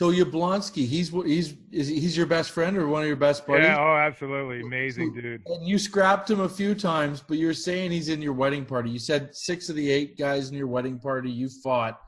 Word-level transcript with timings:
So 0.00 0.10
Yablonski, 0.10 0.86
he's 0.86 1.10
he's 1.10 1.56
is 1.70 1.88
he's 1.88 2.16
your 2.16 2.24
best 2.24 2.52
friend 2.52 2.74
or 2.74 2.88
one 2.88 3.02
of 3.02 3.06
your 3.06 3.16
best 3.16 3.46
buddies? 3.46 3.66
Yeah, 3.66 3.78
oh, 3.78 3.96
absolutely. 3.96 4.62
Amazing 4.62 5.12
dude. 5.12 5.42
And 5.44 5.68
you 5.68 5.78
scrapped 5.78 6.30
him 6.30 6.40
a 6.40 6.48
few 6.48 6.74
times, 6.74 7.22
but 7.28 7.36
you're 7.36 7.52
saying 7.52 7.90
he's 7.90 8.08
in 8.08 8.22
your 8.22 8.32
wedding 8.32 8.64
party. 8.64 8.88
You 8.88 8.98
said 8.98 9.36
six 9.36 9.68
of 9.68 9.76
the 9.76 9.90
eight 9.90 10.16
guys 10.16 10.48
in 10.48 10.56
your 10.56 10.68
wedding 10.68 10.98
party 10.98 11.30
you 11.30 11.50
fought. 11.50 12.00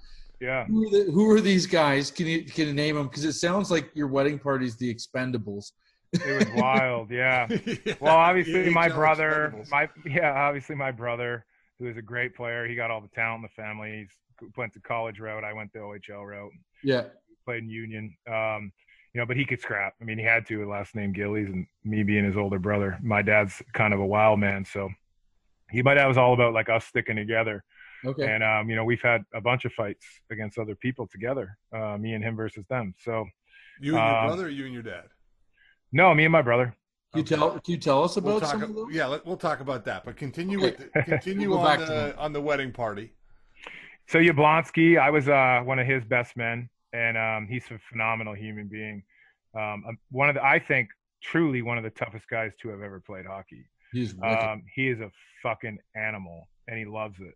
Yeah. 0.42 0.64
Who 0.64 0.86
are, 0.88 0.90
the, 0.90 1.12
who 1.12 1.30
are 1.30 1.40
these 1.40 1.66
guys? 1.66 2.10
Can 2.10 2.26
you 2.26 2.44
can 2.44 2.66
you 2.66 2.74
name 2.74 2.96
them? 2.96 3.06
Because 3.06 3.24
it 3.24 3.34
sounds 3.34 3.70
like 3.70 3.90
your 3.94 4.08
wedding 4.08 4.40
party's 4.40 4.74
the 4.74 4.92
Expendables. 4.92 5.70
It 6.12 6.36
was 6.36 6.60
wild. 6.60 7.10
Yeah. 7.10 7.46
Yeah, 7.86 7.94
Well, 8.00 8.16
obviously 8.16 8.54
EHL 8.64 8.72
my 8.72 8.88
brother, 8.88 9.54
Expendables. 9.56 9.70
my 9.70 9.88
yeah, 10.04 10.32
obviously 10.32 10.74
my 10.74 10.90
brother, 10.90 11.46
who 11.78 11.86
is 11.86 11.96
a 11.96 12.02
great 12.02 12.34
player. 12.34 12.66
He 12.66 12.74
got 12.74 12.90
all 12.90 13.00
the 13.00 13.08
talent 13.14 13.36
in 13.36 13.42
the 13.42 13.62
family. 13.62 14.00
He's 14.00 14.50
went 14.56 14.72
to 14.72 14.80
college 14.80 15.20
route. 15.20 15.44
I 15.44 15.52
went 15.52 15.72
the 15.72 15.78
OHL 15.78 16.26
route. 16.26 16.50
Yeah, 16.82 17.04
Played 17.44 17.62
in 17.62 17.70
Union. 17.70 18.16
Um, 18.28 18.72
you 19.14 19.20
know, 19.20 19.26
but 19.26 19.36
he 19.36 19.44
could 19.44 19.60
scrap. 19.60 19.94
I 20.00 20.04
mean, 20.04 20.18
he 20.18 20.24
had 20.24 20.44
to. 20.48 20.68
Last 20.68 20.96
name 20.96 21.12
Gillies, 21.12 21.48
and 21.50 21.66
me 21.84 22.02
being 22.02 22.24
his 22.24 22.36
older 22.36 22.58
brother. 22.58 22.98
My 23.00 23.22
dad's 23.22 23.62
kind 23.74 23.94
of 23.94 24.00
a 24.00 24.06
wild 24.06 24.40
man, 24.40 24.64
so 24.64 24.88
he. 25.70 25.82
My 25.82 25.94
dad 25.94 26.08
was 26.08 26.18
all 26.18 26.34
about 26.34 26.52
like 26.52 26.68
us 26.68 26.84
sticking 26.84 27.14
together. 27.16 27.62
Okay. 28.04 28.24
And 28.32 28.42
um, 28.42 28.68
you 28.70 28.76
know, 28.76 28.84
we've 28.84 29.02
had 29.02 29.22
a 29.34 29.40
bunch 29.40 29.64
of 29.64 29.72
fights 29.72 30.04
against 30.30 30.58
other 30.58 30.74
people 30.74 31.06
together. 31.06 31.56
Uh, 31.74 31.96
me 31.98 32.14
and 32.14 32.22
him 32.24 32.36
versus 32.36 32.64
them. 32.68 32.94
So 32.98 33.26
You 33.80 33.96
and 33.96 34.04
your 34.06 34.16
um, 34.18 34.26
brother, 34.26 34.46
or 34.46 34.50
you 34.50 34.64
and 34.64 34.74
your 34.74 34.82
dad. 34.82 35.04
no, 35.92 36.14
me 36.14 36.24
and 36.24 36.32
my 36.32 36.42
brother. 36.42 36.74
Can 37.12 37.18
you 37.20 37.24
tell 37.24 37.50
can 37.60 37.72
you 37.72 37.76
tell 37.78 38.02
us 38.04 38.16
about 38.16 38.30
We'll 38.30 38.40
talk, 38.40 38.50
some 38.50 38.62
of 38.62 38.74
those? 38.74 38.86
yeah, 38.92 39.06
let, 39.06 39.26
we'll 39.26 39.36
talk 39.36 39.60
about 39.60 39.84
that. 39.84 40.04
But 40.04 40.16
continue 40.16 40.58
Okay. 40.58 40.76
with 40.78 40.92
the, 40.92 41.02
continue 41.02 41.48
We'll 41.50 41.58
on 41.60 41.78
back 41.78 41.86
the 41.86 42.16
on 42.18 42.32
the 42.32 42.40
wedding 42.40 42.72
party. 42.72 43.12
So 44.08 44.18
Yablonski, 44.18 44.98
I 44.98 45.10
was 45.10 45.28
uh, 45.28 45.60
one 45.64 45.78
of 45.78 45.86
his 45.86 46.04
best 46.04 46.36
men, 46.36 46.68
and 46.92 47.16
um, 47.16 47.46
he's 47.48 47.64
a 47.70 47.78
phenomenal 47.90 48.34
human 48.34 48.66
being. 48.66 49.02
Um, 49.54 49.84
um, 49.86 49.98
one 50.10 50.28
of 50.28 50.34
the, 50.34 50.44
I 50.44 50.58
think, 50.58 50.88
truly 51.22 51.62
one 51.62 51.78
of 51.78 51.84
the 51.84 51.90
toughest 51.90 52.26
guys 52.28 52.52
to 52.62 52.68
have 52.70 52.80
ever 52.82 53.00
played 53.00 53.26
hockey. 53.26 53.64
He's. 53.92 54.14
Um, 54.22 54.64
he 54.74 54.88
is 54.88 55.00
a 55.00 55.10
fucking 55.42 55.78
animal, 55.94 56.48
and 56.66 56.78
he 56.78 56.84
loves 56.84 57.20
it. 57.20 57.34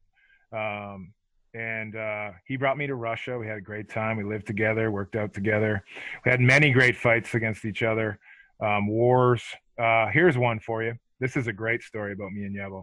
Um, 0.53 1.13
and 1.55 1.97
uh, 1.97 2.33
he 2.47 2.57
brought 2.57 2.77
me 2.77 2.87
to 2.87 2.95
Russia. 2.95 3.39
We 3.39 3.47
had 3.47 3.57
a 3.57 3.63
great 3.63 3.89
time. 3.89 4.17
We 4.17 4.25
lived 4.25 4.47
together, 4.47 4.91
worked 4.91 5.17
out 5.17 5.33
together. 5.33 5.83
We 6.25 6.31
had 6.31 6.41
many 6.41 6.71
great 6.71 6.97
fights 6.97 7.35
against 7.35 7.65
each 7.65 7.83
other, 7.83 8.19
um, 8.61 8.89
wars. 8.89 9.43
Uh, 9.79 10.09
here's 10.09 10.37
one 10.37 10.61
for 10.61 10.83
you. 10.83 10.95
This 11.19 11.37
is 11.37 11.47
a 11.47 11.53
great 11.53 11.83
story 11.83 12.13
about 12.13 12.33
me 12.33 12.45
and 12.45 12.55
Yevo. 12.55 12.83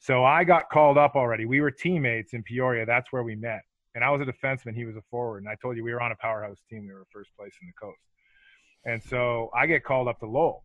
So 0.00 0.24
I 0.24 0.44
got 0.44 0.70
called 0.70 0.98
up 0.98 1.14
already. 1.14 1.44
We 1.44 1.60
were 1.60 1.70
teammates 1.70 2.32
in 2.32 2.42
Peoria. 2.42 2.84
That's 2.84 3.12
where 3.12 3.22
we 3.22 3.36
met. 3.36 3.60
And 3.94 4.02
I 4.02 4.10
was 4.10 4.20
a 4.20 4.24
defenseman. 4.24 4.74
He 4.74 4.86
was 4.86 4.96
a 4.96 5.02
forward. 5.10 5.42
And 5.42 5.48
I 5.48 5.56
told 5.62 5.76
you 5.76 5.84
we 5.84 5.92
were 5.92 6.02
on 6.02 6.10
a 6.10 6.16
powerhouse 6.16 6.58
team. 6.68 6.86
We 6.86 6.94
were 6.94 7.06
first 7.12 7.30
place 7.38 7.52
in 7.60 7.68
the 7.68 7.86
coast. 7.86 8.00
And 8.86 9.02
so 9.02 9.50
I 9.54 9.66
get 9.66 9.84
called 9.84 10.08
up 10.08 10.18
to 10.20 10.26
Lowell. 10.26 10.64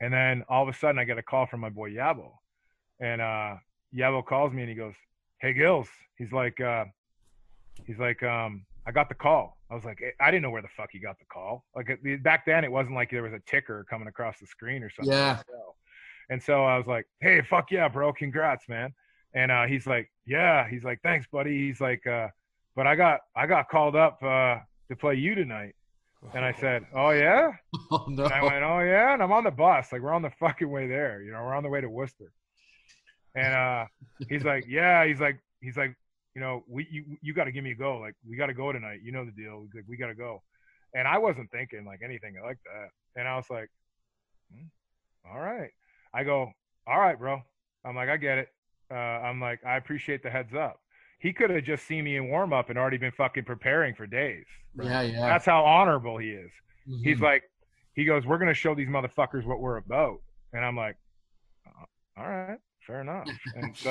And 0.00 0.12
then 0.12 0.42
all 0.48 0.62
of 0.62 0.68
a 0.68 0.76
sudden 0.76 0.98
I 0.98 1.04
get 1.04 1.16
a 1.16 1.22
call 1.22 1.46
from 1.46 1.60
my 1.60 1.70
boy 1.70 1.90
Yabo. 1.90 2.32
And 3.00 3.22
uh 3.22 3.54
Yabo 3.96 4.26
calls 4.26 4.52
me 4.52 4.62
and 4.62 4.68
he 4.68 4.74
goes, 4.74 4.94
Hey 5.44 5.52
Gills. 5.52 5.88
He's 6.16 6.32
like, 6.32 6.58
uh 6.58 6.86
he's 7.86 7.98
like, 7.98 8.22
um, 8.22 8.64
I 8.86 8.92
got 8.92 9.10
the 9.10 9.14
call. 9.14 9.58
I 9.70 9.74
was 9.74 9.84
like, 9.84 10.02
I 10.18 10.30
didn't 10.30 10.40
know 10.40 10.48
where 10.48 10.62
the 10.62 10.68
fuck 10.74 10.88
he 10.90 10.98
got 10.98 11.18
the 11.18 11.26
call. 11.26 11.66
Like 11.76 12.00
back 12.22 12.46
then, 12.46 12.64
it 12.64 12.72
wasn't 12.72 12.94
like 12.94 13.10
there 13.10 13.22
was 13.22 13.34
a 13.34 13.40
ticker 13.44 13.84
coming 13.90 14.08
across 14.08 14.40
the 14.40 14.46
screen 14.46 14.82
or 14.82 14.88
something. 14.88 15.12
Yeah. 15.12 15.42
And 16.30 16.42
so 16.42 16.64
I 16.64 16.78
was 16.78 16.86
like, 16.86 17.04
Hey, 17.20 17.42
fuck 17.42 17.70
yeah, 17.70 17.88
bro, 17.88 18.14
congrats, 18.14 18.70
man. 18.70 18.94
And 19.34 19.52
uh, 19.52 19.66
he's 19.66 19.86
like, 19.86 20.10
Yeah. 20.24 20.66
He's 20.66 20.82
like, 20.82 21.00
Thanks, 21.02 21.26
buddy. 21.30 21.66
He's 21.66 21.78
like, 21.78 22.06
uh, 22.06 22.28
but 22.74 22.86
I 22.86 22.96
got 22.96 23.20
I 23.36 23.46
got 23.46 23.68
called 23.68 23.96
up 23.96 24.22
uh, 24.22 24.60
to 24.88 24.96
play 24.98 25.16
you 25.16 25.34
tonight. 25.34 25.74
And 26.32 26.42
I 26.42 26.52
said, 26.52 26.86
Oh 26.94 27.10
yeah. 27.10 27.52
oh 27.90 28.06
no. 28.08 28.24
And 28.24 28.32
I 28.32 28.42
went, 28.42 28.64
oh 28.64 28.80
yeah, 28.80 29.12
and 29.12 29.22
I'm 29.22 29.30
on 29.30 29.44
the 29.44 29.50
bus. 29.50 29.92
Like 29.92 30.00
we're 30.00 30.14
on 30.14 30.22
the 30.22 30.32
fucking 30.40 30.70
way 30.70 30.86
there. 30.86 31.20
You 31.20 31.32
know, 31.32 31.42
we're 31.44 31.54
on 31.54 31.64
the 31.64 31.68
way 31.68 31.82
to 31.82 31.90
Worcester. 31.90 32.32
And 33.34 33.54
uh, 33.54 33.84
he's 34.28 34.44
like, 34.44 34.64
yeah. 34.68 35.04
He's 35.06 35.20
like, 35.20 35.38
he's 35.60 35.76
like, 35.76 35.94
you 36.34 36.40
know, 36.40 36.64
we 36.68 36.86
you 36.90 37.16
you 37.22 37.32
got 37.34 37.44
to 37.44 37.52
give 37.52 37.64
me 37.64 37.72
a 37.72 37.74
go. 37.76 37.98
Like 37.98 38.14
we 38.28 38.36
got 38.36 38.46
to 38.46 38.54
go 38.54 38.72
tonight. 38.72 39.00
You 39.02 39.12
know 39.12 39.24
the 39.24 39.30
deal. 39.32 39.62
He's 39.64 39.74
like, 39.74 39.84
we 39.88 39.96
got 39.96 40.08
to 40.08 40.14
go. 40.14 40.42
And 40.94 41.06
I 41.08 41.18
wasn't 41.18 41.50
thinking 41.50 41.84
like 41.84 42.00
anything 42.04 42.34
like 42.42 42.58
that. 42.64 42.88
And 43.20 43.26
I 43.28 43.36
was 43.36 43.46
like, 43.50 43.68
hmm, 44.52 44.66
all 45.28 45.40
right. 45.40 45.70
I 46.12 46.22
go, 46.24 46.50
all 46.86 46.98
right, 47.00 47.18
bro. 47.18 47.40
I'm 47.84 47.96
like, 47.96 48.08
I 48.08 48.16
get 48.16 48.38
it. 48.38 48.48
Uh, 48.90 48.94
I'm 48.94 49.40
like, 49.40 49.60
I 49.66 49.76
appreciate 49.76 50.22
the 50.22 50.30
heads 50.30 50.54
up. 50.54 50.78
He 51.18 51.32
could 51.32 51.50
have 51.50 51.64
just 51.64 51.86
seen 51.86 52.04
me 52.04 52.16
in 52.16 52.28
warm 52.28 52.52
up 52.52 52.68
and 52.70 52.78
already 52.78 52.98
been 52.98 53.12
fucking 53.12 53.44
preparing 53.44 53.94
for 53.94 54.06
days. 54.06 54.44
yeah, 54.80 55.00
yeah. 55.02 55.26
That's 55.26 55.46
how 55.46 55.64
honorable 55.64 56.18
he 56.18 56.30
is 56.30 56.50
he's 57.02 57.18
Mhm. 57.18 57.22
like 57.22 57.42
he 57.94 58.04
goes 58.04 58.26
we're 58.26 58.36
going 58.36 58.48
to 58.48 58.52
show 58.54 58.74
these 58.74 58.88
motherfuckers 58.88 59.46
what 59.46 59.58
we're 59.58 59.78
about 59.78 60.18
and 60.52 60.62
i'm 60.62 60.76
like 60.76 60.96
"Uh, 61.66 61.84
all 62.20 62.28
right 62.28 62.58
fair 62.86 63.00
enough. 63.00 63.26
And 63.56 63.76
so 63.76 63.90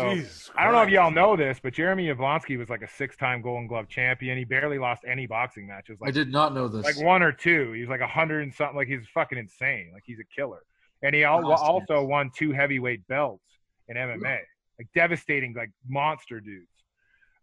i 0.58 0.64
don't 0.64 0.74
know 0.74 0.82
if 0.82 0.90
y'all 0.90 1.12
know 1.12 1.36
this 1.36 1.60
but 1.62 1.74
jeremy 1.74 2.08
Yablonski 2.08 2.58
was 2.58 2.70
like 2.70 2.82
a 2.82 2.88
six-time 2.90 3.42
golden 3.42 3.68
glove 3.68 3.88
champion. 3.88 4.38
He 4.38 4.44
barely 4.46 4.78
lost 4.80 5.04
any 5.08 5.26
boxing 5.28 5.68
matches 5.68 5.98
I 6.04 6.12
did 6.12 6.32
not 6.32 6.54
know 6.54 6.68
this. 6.68 6.84
like 6.84 7.04
one 7.06 7.22
or 7.24 7.32
two. 7.32 7.72
He 7.74 7.82
was 7.82 7.90
like 7.90 8.02
a 8.02 8.08
hundred 8.08 8.42
and 8.44 8.54
something 8.54 8.76
like 8.76 8.88
he's 8.88 9.06
fucking 9.14 9.38
insane. 9.38 9.92
Like 9.94 10.04
he's 10.06 10.20
a 10.20 10.26
killer. 10.40 10.62
And 11.02 11.14
he 11.16 11.24
al- 11.24 11.46
Awesome. 11.52 11.66
also 11.68 12.04
won 12.06 12.32
two 12.36 12.52
heavyweight 12.52 13.08
belts 13.08 13.44
in 13.90 13.98
mma 13.98 14.40
like 14.80 14.88
devastating 14.96 15.54
like 15.56 15.72
monster 15.88 16.40
dudes. 16.40 16.68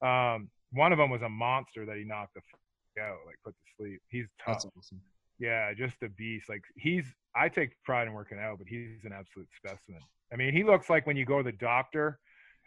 Um 0.02 0.48
one 0.72 0.92
of 0.92 0.98
them 0.98 1.10
was 1.10 1.22
a 1.22 1.28
monster 1.28 1.84
that 1.86 1.96
he 1.96 2.04
knocked 2.04 2.34
the 2.34 2.40
fuck 2.50 3.04
out 3.04 3.18
like 3.26 3.36
put 3.44 3.54
to 3.54 3.82
sleep. 3.82 4.00
He's 4.08 4.26
tough. 4.44 4.54
That's 4.62 4.66
awesome. 4.78 5.00
Yeah, 5.40 5.72
just 5.74 5.96
a 6.02 6.08
beast. 6.10 6.48
Like 6.48 6.62
he's 6.76 7.04
I 7.34 7.48
take 7.48 7.70
pride 7.84 8.06
in 8.06 8.12
working 8.12 8.38
out, 8.38 8.58
but 8.58 8.66
he's 8.68 9.04
an 9.04 9.12
absolute 9.12 9.48
specimen. 9.56 10.00
I 10.32 10.36
mean, 10.36 10.52
he 10.52 10.62
looks 10.62 10.88
like 10.90 11.06
when 11.06 11.16
you 11.16 11.24
go 11.24 11.38
to 11.38 11.44
the 11.44 11.56
doctor 11.56 12.18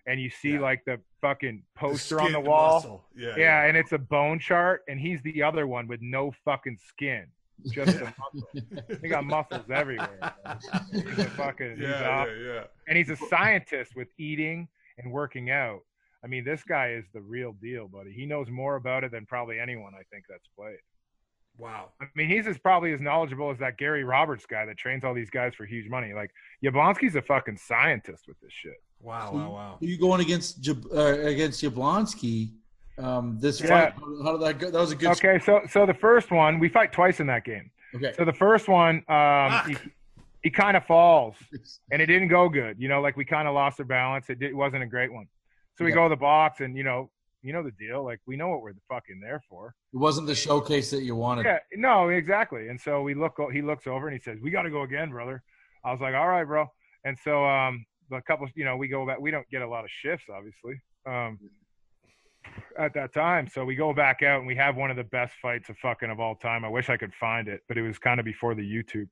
and 0.07 0.19
you 0.19 0.29
see 0.29 0.53
Yeah. 0.53 0.59
like 0.59 0.83
the 0.85 0.99
fucking 1.21 1.63
The 1.75 1.79
poster 1.79 2.19
on 2.19 2.31
the 2.33 2.39
wall. 2.39 2.75
muscle. 2.75 3.05
Yeah, 3.15 3.35
Yeah, 3.37 3.63
and 3.65 3.77
it's 3.77 3.93
a 3.93 3.97
bone 3.97 4.39
chart, 4.39 4.81
and 4.89 4.99
he's 4.99 5.21
the 5.21 5.41
other 5.43 5.65
one 5.67 5.87
with 5.87 6.01
no 6.01 6.31
fucking 6.43 6.77
skin, 6.89 7.27
just 7.71 7.95
a 8.01 8.13
muscle. 8.17 8.49
He 9.01 9.07
got 9.07 9.23
muscles 9.25 9.69
everywhere. 9.73 10.33
He's 10.91 11.19
a 11.19 11.25
fucking, 11.31 11.77
yeah, 11.79 12.09
off- 12.09 12.27
yeah, 12.27 12.53
yeah. 12.53 12.63
and 12.89 12.97
he's 12.97 13.09
a 13.09 13.15
scientist 13.15 13.95
with 13.95 14.09
eating 14.17 14.67
and 14.97 15.09
working 15.11 15.49
out. 15.51 15.79
I 16.23 16.27
mean, 16.27 16.43
this 16.45 16.63
guy 16.63 16.91
is 16.91 17.05
the 17.13 17.21
real 17.21 17.53
deal, 17.61 17.87
buddy. 17.87 18.11
He 18.13 18.25
knows 18.25 18.49
more 18.49 18.75
about 18.77 19.03
it 19.05 19.11
than 19.11 19.25
probably 19.25 19.59
anyone 19.59 19.93
I 19.93 20.03
think 20.11 20.23
that's 20.29 20.47
played. 20.57 20.79
Wow. 21.57 21.89
I 22.01 22.05
mean, 22.15 22.27
he's 22.29 22.47
as 22.47 22.57
probably 22.57 22.93
as 22.93 23.01
knowledgeable 23.01 23.51
as 23.51 23.59
that 23.59 23.77
Gary 23.77 24.03
Roberts 24.03 24.45
guy 24.45 24.65
that 24.65 24.77
trains 24.77 25.03
all 25.03 25.13
these 25.13 25.29
guys 25.29 25.53
for 25.55 25.65
huge 25.65 25.87
money. 25.89 26.13
Like 26.13 26.31
Yablonski's 26.63 27.15
a 27.15 27.21
fucking 27.21 27.57
scientist 27.57 28.27
with 28.27 28.39
this 28.41 28.51
shit. 28.51 28.81
Wow, 29.01 29.29
So 29.31 29.37
wow, 29.37 29.51
wow. 29.51 29.77
you 29.79 29.97
going 29.97 30.21
against 30.21 30.61
Jab- 30.61 30.87
uh, 30.93 31.19
against 31.19 31.61
Yablonski? 31.63 32.51
Um, 32.97 33.37
this 33.39 33.59
Yeah. 33.61 33.67
fight, 33.67 33.93
how, 33.93 34.23
how 34.23 34.31
did 34.37 34.41
that 34.47 34.59
go? 34.59 34.71
That 34.71 34.79
was 34.79 34.91
a 34.91 34.95
good. 34.95 35.11
Okay, 35.11 35.39
so 35.39 35.61
so 35.69 35.85
the 35.85 35.93
first 35.93 36.31
one 36.31 36.59
we 36.59 36.69
fight 36.69 36.91
twice 36.91 37.19
in 37.19 37.27
that 37.27 37.43
game. 37.43 37.69
Okay. 37.95 38.13
So 38.17 38.25
the 38.25 38.33
first 38.33 38.67
one, 38.67 39.03
um, 39.07 39.61
he, 39.67 39.77
he 40.43 40.49
kind 40.49 40.75
of 40.75 40.85
falls 40.85 41.35
and 41.91 42.01
it 42.01 42.07
didn't 42.07 42.29
go 42.29 42.49
good. 42.49 42.79
You 42.79 42.87
know, 42.89 43.01
like 43.01 43.15
we 43.17 43.25
kind 43.25 43.47
of 43.47 43.53
lost 43.53 43.79
our 43.79 43.85
balance. 43.85 44.29
It, 44.29 44.39
did, 44.39 44.51
it 44.51 44.55
wasn't 44.55 44.81
a 44.83 44.87
great 44.87 45.11
one. 45.13 45.27
So 45.77 45.83
we 45.85 45.91
Yeah. 45.91 45.95
go 45.95 46.03
to 46.03 46.09
the 46.09 46.19
box 46.19 46.59
and 46.61 46.75
you 46.77 46.83
know, 46.83 47.09
you 47.43 47.53
know 47.53 47.61
the 47.61 47.71
deal. 47.71 48.03
Like 48.03 48.19
we 48.25 48.35
know 48.35 48.47
what 48.47 48.61
we're 48.61 48.73
fucking 48.89 49.19
there 49.21 49.43
for. 49.49 49.75
It 49.93 49.97
wasn't 49.97 50.27
the 50.27 50.35
showcase 50.35 50.89
that 50.91 51.03
you 51.03 51.15
wanted. 51.15 51.45
Yeah, 51.45 51.59
no, 51.75 52.09
exactly. 52.09 52.69
And 52.69 52.79
so 52.79 53.01
we 53.01 53.13
look. 53.13 53.37
He 53.51 53.61
looks 53.61 53.85
over 53.85 54.07
and 54.07 54.17
he 54.17 54.23
says, 54.23 54.39
"We 54.41 54.49
got 54.49 54.63
to 54.63 54.71
go 54.71 54.83
again, 54.83 55.11
brother." 55.11 55.43
I 55.85 55.91
was 55.91 56.01
like, 56.01 56.15
"All 56.15 56.29
right, 56.29 56.45
bro." 56.45 56.65
And 57.03 57.17
so 57.21 57.45
um, 57.45 57.85
a 58.11 58.21
couple, 58.21 58.47
you 58.55 58.65
know, 58.65 58.77
we 58.77 58.87
go 58.87 59.05
back. 59.05 59.19
We 59.19 59.29
don't 59.29 59.47
get 59.49 59.61
a 59.61 59.67
lot 59.67 59.83
of 59.83 59.91
shifts, 59.91 60.25
obviously, 60.33 60.81
um, 61.05 61.37
at 62.79 62.93
that 62.93 63.13
time. 63.13 63.47
So 63.47 63.65
we 63.65 63.75
go 63.75 63.93
back 63.93 64.23
out 64.23 64.39
and 64.39 64.47
we 64.47 64.55
have 64.55 64.75
one 64.75 64.89
of 64.89 64.97
the 64.97 65.03
best 65.03 65.33
fights 65.41 65.69
of 65.69 65.77
fucking 65.77 66.09
of 66.09 66.19
all 66.19 66.35
time. 66.35 66.63
I 66.63 66.69
wish 66.69 66.89
I 66.89 66.97
could 66.97 67.13
find 67.13 67.47
it, 67.47 67.61
but 67.67 67.77
it 67.77 67.81
was 67.81 67.99
kind 67.99 68.19
of 68.19 68.25
before 68.25 68.55
the 68.55 68.63
YouTube. 68.63 69.07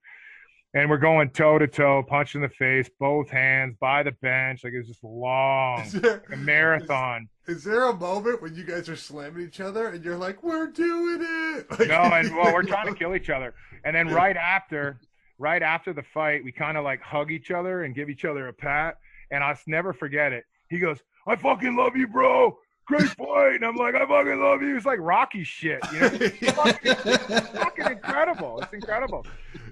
And 0.74 0.90
we're 0.90 0.98
going 1.00 1.30
toe 1.32 1.60
to 1.60 1.68
toe, 1.68 2.02
punch 2.02 2.36
in 2.36 2.42
the 2.42 2.48
face, 2.50 2.90
both 2.98 3.30
hands 3.30 3.76
by 3.80 4.04
the 4.04 4.14
bench. 4.14 4.64
Like 4.64 4.72
it 4.72 4.78
was 4.78 4.88
just 4.88 5.04
long, 5.04 5.82
Is 5.82 5.92
there, 5.92 6.24
a 6.32 6.38
marathon. 6.38 7.28
is 7.46 7.64
there 7.66 7.90
a 7.90 7.94
moment 7.94 8.42
when 8.42 8.56
you 8.56 8.64
guys 8.64 8.88
are 8.88 8.96
slamming 8.96 9.46
each 9.46 9.60
other 9.60 9.88
and 9.90 10.04
you're 10.04 10.16
like, 10.18 10.42
"We're 10.44 10.68
doing 10.68 11.20
it"? 11.22 11.70
Like, 11.72 11.88
no, 11.90 12.02
and 12.04 12.34
well, 12.36 12.54
we're 12.54 12.64
trying 12.64 12.88
to 12.88 12.94
kill 12.98 13.16
each 13.16 13.30
other. 13.30 13.54
And 13.84 13.94
then 13.94 14.08
right 14.08 14.38
after, 14.38 15.00
right 15.38 15.62
after 15.62 15.92
the 15.92 16.04
fight, 16.04 16.42
we 16.44 16.54
kind 16.54 16.78
of 16.78 16.86
like 16.86 17.02
hug 17.02 17.32
each 17.32 17.52
other 17.52 17.84
and 17.84 17.94
give 17.94 18.10
each 18.10 18.24
other 18.24 18.48
a 18.48 18.54
pat. 18.54 18.96
And 19.30 19.44
I'll 19.44 19.58
never 19.68 19.92
forget 19.92 20.32
it. 20.32 20.46
He 20.70 20.80
goes, 20.80 21.00
"I 21.28 21.36
fucking 21.36 21.76
love 21.76 21.98
you, 21.98 22.08
bro. 22.08 22.58
Great 22.92 23.10
fight. 23.10 23.56
And 23.56 23.66
I'm 23.66 23.76
like, 23.76 23.96
I 23.96 24.06
fucking 24.06 24.40
love 24.42 24.62
you. 24.62 24.76
It's 24.76 24.86
like 24.86 25.00
Rocky 25.02 25.44
shit, 25.44 25.80
you 25.94 26.00
know? 26.00 26.10
It's 26.14 27.50
fucking 27.58 27.86
incredible. 27.92 28.60
It's 28.62 28.74
incredible. 28.74 29.26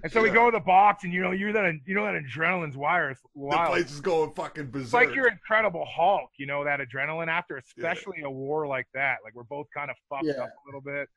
And 0.04 0.12
so 0.12 0.22
we 0.22 0.30
go 0.30 0.50
to 0.50 0.58
the 0.58 0.64
box, 0.64 1.04
and 1.04 1.14
you 1.14 1.22
know, 1.22 1.32
you're 1.32 1.52
that, 1.54 1.74
you 1.86 1.94
know, 1.96 2.06
that 2.06 2.14
adrenaline's 2.24 2.78
wire. 2.78 3.12
It's 3.12 3.22
the 3.36 3.66
place 3.68 3.92
is 3.92 4.00
going 4.02 4.34
fucking 4.34 4.68
berserk. 4.72 4.86
It's 4.86 4.94
like 4.94 5.14
your 5.14 5.28
Incredible 5.28 5.86
Hulk, 5.86 6.30
you 6.38 6.46
know, 6.46 6.64
that 6.64 6.80
adrenaline 6.80 7.28
after, 7.28 7.58
especially 7.58 8.22
a 8.24 8.30
war 8.30 8.66
like 8.68 8.88
that. 8.94 9.18
Like 9.24 9.36
we're 9.36 9.44
both 9.44 9.68
kind 9.76 9.90
of 9.92 9.98
fucked 10.10 10.26
Yeah. 10.26 10.44
up 10.44 10.50
a 10.50 10.66
little 10.68 10.82
bit. 10.82 11.10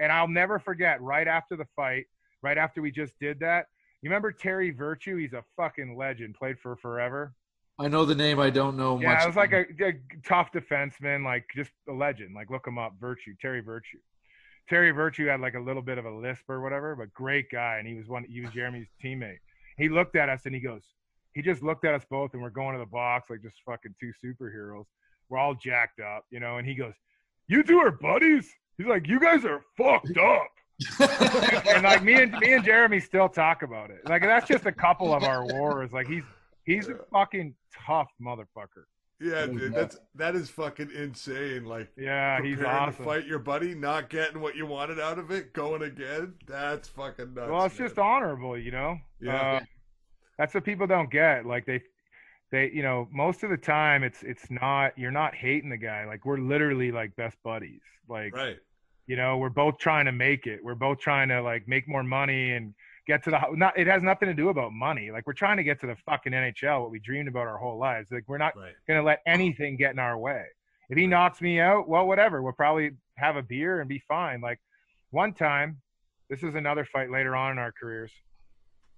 And 0.00 0.10
I'll 0.10 0.26
never 0.28 0.58
forget, 0.58 1.00
right 1.00 1.28
after 1.28 1.56
the 1.56 1.66
fight, 1.76 2.06
right 2.42 2.58
after 2.58 2.82
we 2.82 2.90
just 2.90 3.12
did 3.20 3.38
that, 3.40 3.66
you 4.02 4.10
remember 4.10 4.32
Terry 4.32 4.70
Virtue? 4.70 5.16
He's 5.16 5.32
a 5.32 5.44
fucking 5.56 5.96
legend, 5.96 6.34
played 6.34 6.58
for 6.58 6.74
forever. 6.76 7.32
I 7.78 7.88
know 7.88 8.04
the 8.04 8.14
name. 8.14 8.38
I 8.38 8.50
don't 8.50 8.76
know 8.76 9.00
Yeah, 9.00 9.14
much. 9.14 9.24
it 9.24 9.26
was 9.26 9.36
like 9.36 9.52
a, 9.52 9.64
a 9.84 9.92
tough 10.26 10.52
defenseman, 10.52 11.24
like 11.24 11.44
just 11.56 11.72
a 11.88 11.92
legend. 11.92 12.34
Like 12.34 12.50
look 12.50 12.66
him 12.66 12.78
up, 12.78 12.92
Virtue, 13.00 13.34
Terry 13.40 13.60
Virtue. 13.60 13.98
Terry 14.68 14.92
Virtue 14.92 15.26
had 15.26 15.40
like 15.40 15.54
a 15.54 15.60
little 15.60 15.82
bit 15.82 15.98
of 15.98 16.04
a 16.04 16.10
lisp 16.10 16.42
or 16.48 16.60
whatever, 16.62 16.94
but 16.96 17.12
great 17.12 17.50
guy, 17.50 17.76
and 17.78 17.86
he 17.88 17.94
was 17.94 18.06
one. 18.08 18.24
He 18.28 18.40
was 18.40 18.50
Jeremy's 18.52 18.86
teammate. 19.02 19.38
He 19.76 19.88
looked 19.88 20.14
at 20.16 20.28
us 20.28 20.42
and 20.46 20.54
he 20.54 20.60
goes, 20.60 20.82
he 21.34 21.42
just 21.42 21.62
looked 21.62 21.84
at 21.84 21.94
us 21.94 22.04
both, 22.08 22.32
and 22.32 22.40
we're 22.42 22.50
going 22.50 22.74
to 22.74 22.78
the 22.78 22.86
box 22.86 23.28
like 23.28 23.42
just 23.42 23.56
fucking 23.66 23.94
two 24.00 24.12
superheroes. 24.24 24.84
We're 25.28 25.38
all 25.38 25.54
jacked 25.54 26.00
up, 26.00 26.24
you 26.30 26.38
know. 26.38 26.58
And 26.58 26.66
he 26.66 26.74
goes, 26.76 26.94
"You 27.48 27.62
two 27.64 27.78
are 27.78 27.90
buddies." 27.90 28.48
He's 28.78 28.86
like, 28.86 29.08
"You 29.08 29.18
guys 29.18 29.44
are 29.44 29.62
fucked 29.76 30.16
up." 30.16 30.48
and 31.68 31.82
like 31.82 32.02
me 32.04 32.14
and 32.22 32.32
me 32.38 32.52
and 32.52 32.64
Jeremy 32.64 33.00
still 33.00 33.28
talk 33.28 33.62
about 33.62 33.90
it. 33.90 34.00
Like 34.08 34.22
that's 34.22 34.46
just 34.46 34.66
a 34.66 34.72
couple 34.72 35.12
of 35.12 35.24
our 35.24 35.44
wars. 35.46 35.92
Like 35.92 36.06
he's 36.06 36.22
he's 36.64 36.88
a 36.88 36.96
fucking 37.12 37.54
tough 37.86 38.10
motherfucker. 38.20 38.84
yeah, 39.20 39.44
Yeah. 39.44 39.46
dude, 39.46 39.74
that's 39.74 39.96
that 40.16 40.34
is 40.34 40.50
fucking 40.50 40.90
insane. 40.94 41.64
Like 41.64 41.88
Yeah, 41.96 42.42
he's 42.42 42.62
awesome. 42.62 42.96
to 42.96 43.02
fight 43.02 43.26
your 43.26 43.38
buddy, 43.38 43.74
not 43.74 44.10
getting 44.10 44.40
what 44.40 44.56
you 44.56 44.66
wanted 44.66 44.98
out 45.00 45.18
of 45.18 45.30
it, 45.30 45.52
going 45.52 45.82
again. 45.82 46.34
That's 46.46 46.88
fucking 46.88 47.34
nuts. 47.34 47.50
well, 47.50 47.64
it's 47.64 47.78
man. 47.78 47.88
just 47.88 47.98
honorable, 47.98 48.58
you 48.58 48.70
know. 48.70 48.98
Yeah. 49.20 49.52
Uh, 49.56 49.60
that's 50.38 50.52
what 50.54 50.64
people 50.64 50.86
don't 50.86 51.10
get. 51.10 51.46
Like 51.46 51.64
they, 51.64 51.80
they, 52.50 52.70
you 52.72 52.82
know, 52.82 53.08
most 53.12 53.44
of 53.44 53.50
the 53.50 53.56
time 53.56 54.02
it's 54.02 54.22
it's 54.22 54.50
not 54.50 54.98
you're 54.98 55.10
not 55.12 55.34
hating 55.34 55.70
the 55.70 55.76
guy. 55.76 56.04
Like 56.06 56.24
we're 56.24 56.38
literally 56.38 56.90
like 56.90 57.14
best 57.16 57.36
buddies. 57.44 57.80
Like 58.08 58.34
right. 58.34 58.56
you 59.06 59.16
know, 59.16 59.38
we're 59.38 59.48
both 59.48 59.78
trying 59.78 60.06
to 60.06 60.12
make 60.12 60.46
it. 60.46 60.60
We're 60.62 60.74
both 60.74 60.98
trying 60.98 61.28
to 61.28 61.40
like 61.40 61.68
make 61.68 61.88
more 61.88 62.02
money 62.02 62.52
and 62.52 62.74
get 63.06 63.22
to 63.24 63.30
the 63.30 63.40
not. 63.52 63.78
It 63.78 63.86
has 63.86 64.02
nothing 64.02 64.28
to 64.28 64.34
do 64.34 64.48
about 64.48 64.72
money. 64.72 65.10
Like 65.10 65.26
we're 65.26 65.32
trying 65.34 65.56
to 65.58 65.62
get 65.64 65.80
to 65.80 65.86
the 65.86 65.96
fucking 66.06 66.32
NHL, 66.32 66.82
what 66.82 66.90
we 66.90 66.98
dreamed 67.00 67.28
about 67.28 67.46
our 67.46 67.58
whole 67.58 67.78
lives. 67.78 68.08
Like 68.10 68.24
we're 68.26 68.38
not 68.38 68.56
Right. 68.56 68.72
gonna 68.88 69.02
let 69.02 69.20
anything 69.26 69.76
get 69.76 69.92
in 69.92 69.98
our 69.98 70.18
way. 70.18 70.44
If 70.90 70.98
he 70.98 71.06
knocks 71.06 71.40
me 71.40 71.60
out, 71.60 71.88
well, 71.88 72.06
whatever. 72.06 72.42
We'll 72.42 72.52
probably 72.52 72.92
have 73.16 73.36
a 73.36 73.42
beer 73.42 73.80
and 73.80 73.88
be 73.88 74.00
fine. 74.08 74.40
Like 74.40 74.60
one 75.10 75.32
time, 75.32 75.80
this 76.30 76.42
is 76.42 76.54
another 76.54 76.84
fight 76.84 77.10
later 77.10 77.34
on 77.36 77.52
in 77.52 77.58
our 77.58 77.72
careers. 77.72 78.12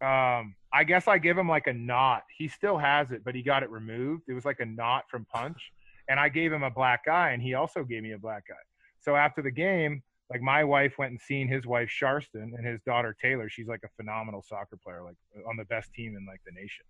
Um, 0.00 0.54
I 0.72 0.84
guess 0.84 1.08
I 1.08 1.18
give 1.18 1.38
him 1.38 1.48
like 1.48 1.66
a 1.66 1.72
knot. 1.72 2.22
He 2.36 2.48
still 2.48 2.76
has 2.78 3.10
it, 3.12 3.22
but 3.24 3.34
he 3.34 3.42
got 3.42 3.62
it 3.62 3.70
removed. 3.70 4.24
It 4.28 4.34
was 4.34 4.44
like 4.44 4.60
a 4.60 4.66
knot 4.66 5.04
from 5.10 5.24
punch, 5.32 5.72
and 6.08 6.20
I 6.20 6.28
gave 6.28 6.52
him 6.52 6.62
a 6.62 6.70
black 6.70 7.08
eye, 7.08 7.30
and 7.30 7.42
he 7.42 7.54
also 7.54 7.82
gave 7.82 8.02
me 8.02 8.12
a 8.12 8.18
black 8.18 8.44
eye. 8.50 8.66
So 9.00 9.16
after 9.16 9.40
the 9.40 9.50
game, 9.50 10.02
like 10.30 10.40
my 10.42 10.64
wife 10.64 10.94
went 10.98 11.12
and 11.12 11.20
seen 11.20 11.46
his 11.48 11.66
wife 11.66 11.88
Sharston 11.88 12.52
and 12.56 12.66
his 12.66 12.80
daughter 12.82 13.14
Taylor. 13.20 13.48
She's 13.48 13.68
like 13.68 13.80
a 13.84 13.88
phenomenal 13.96 14.42
soccer 14.42 14.76
player, 14.82 15.02
like 15.04 15.16
on 15.48 15.56
the 15.56 15.64
best 15.66 15.92
team 15.94 16.16
in 16.16 16.26
like 16.26 16.40
the 16.44 16.52
nation 16.52 16.84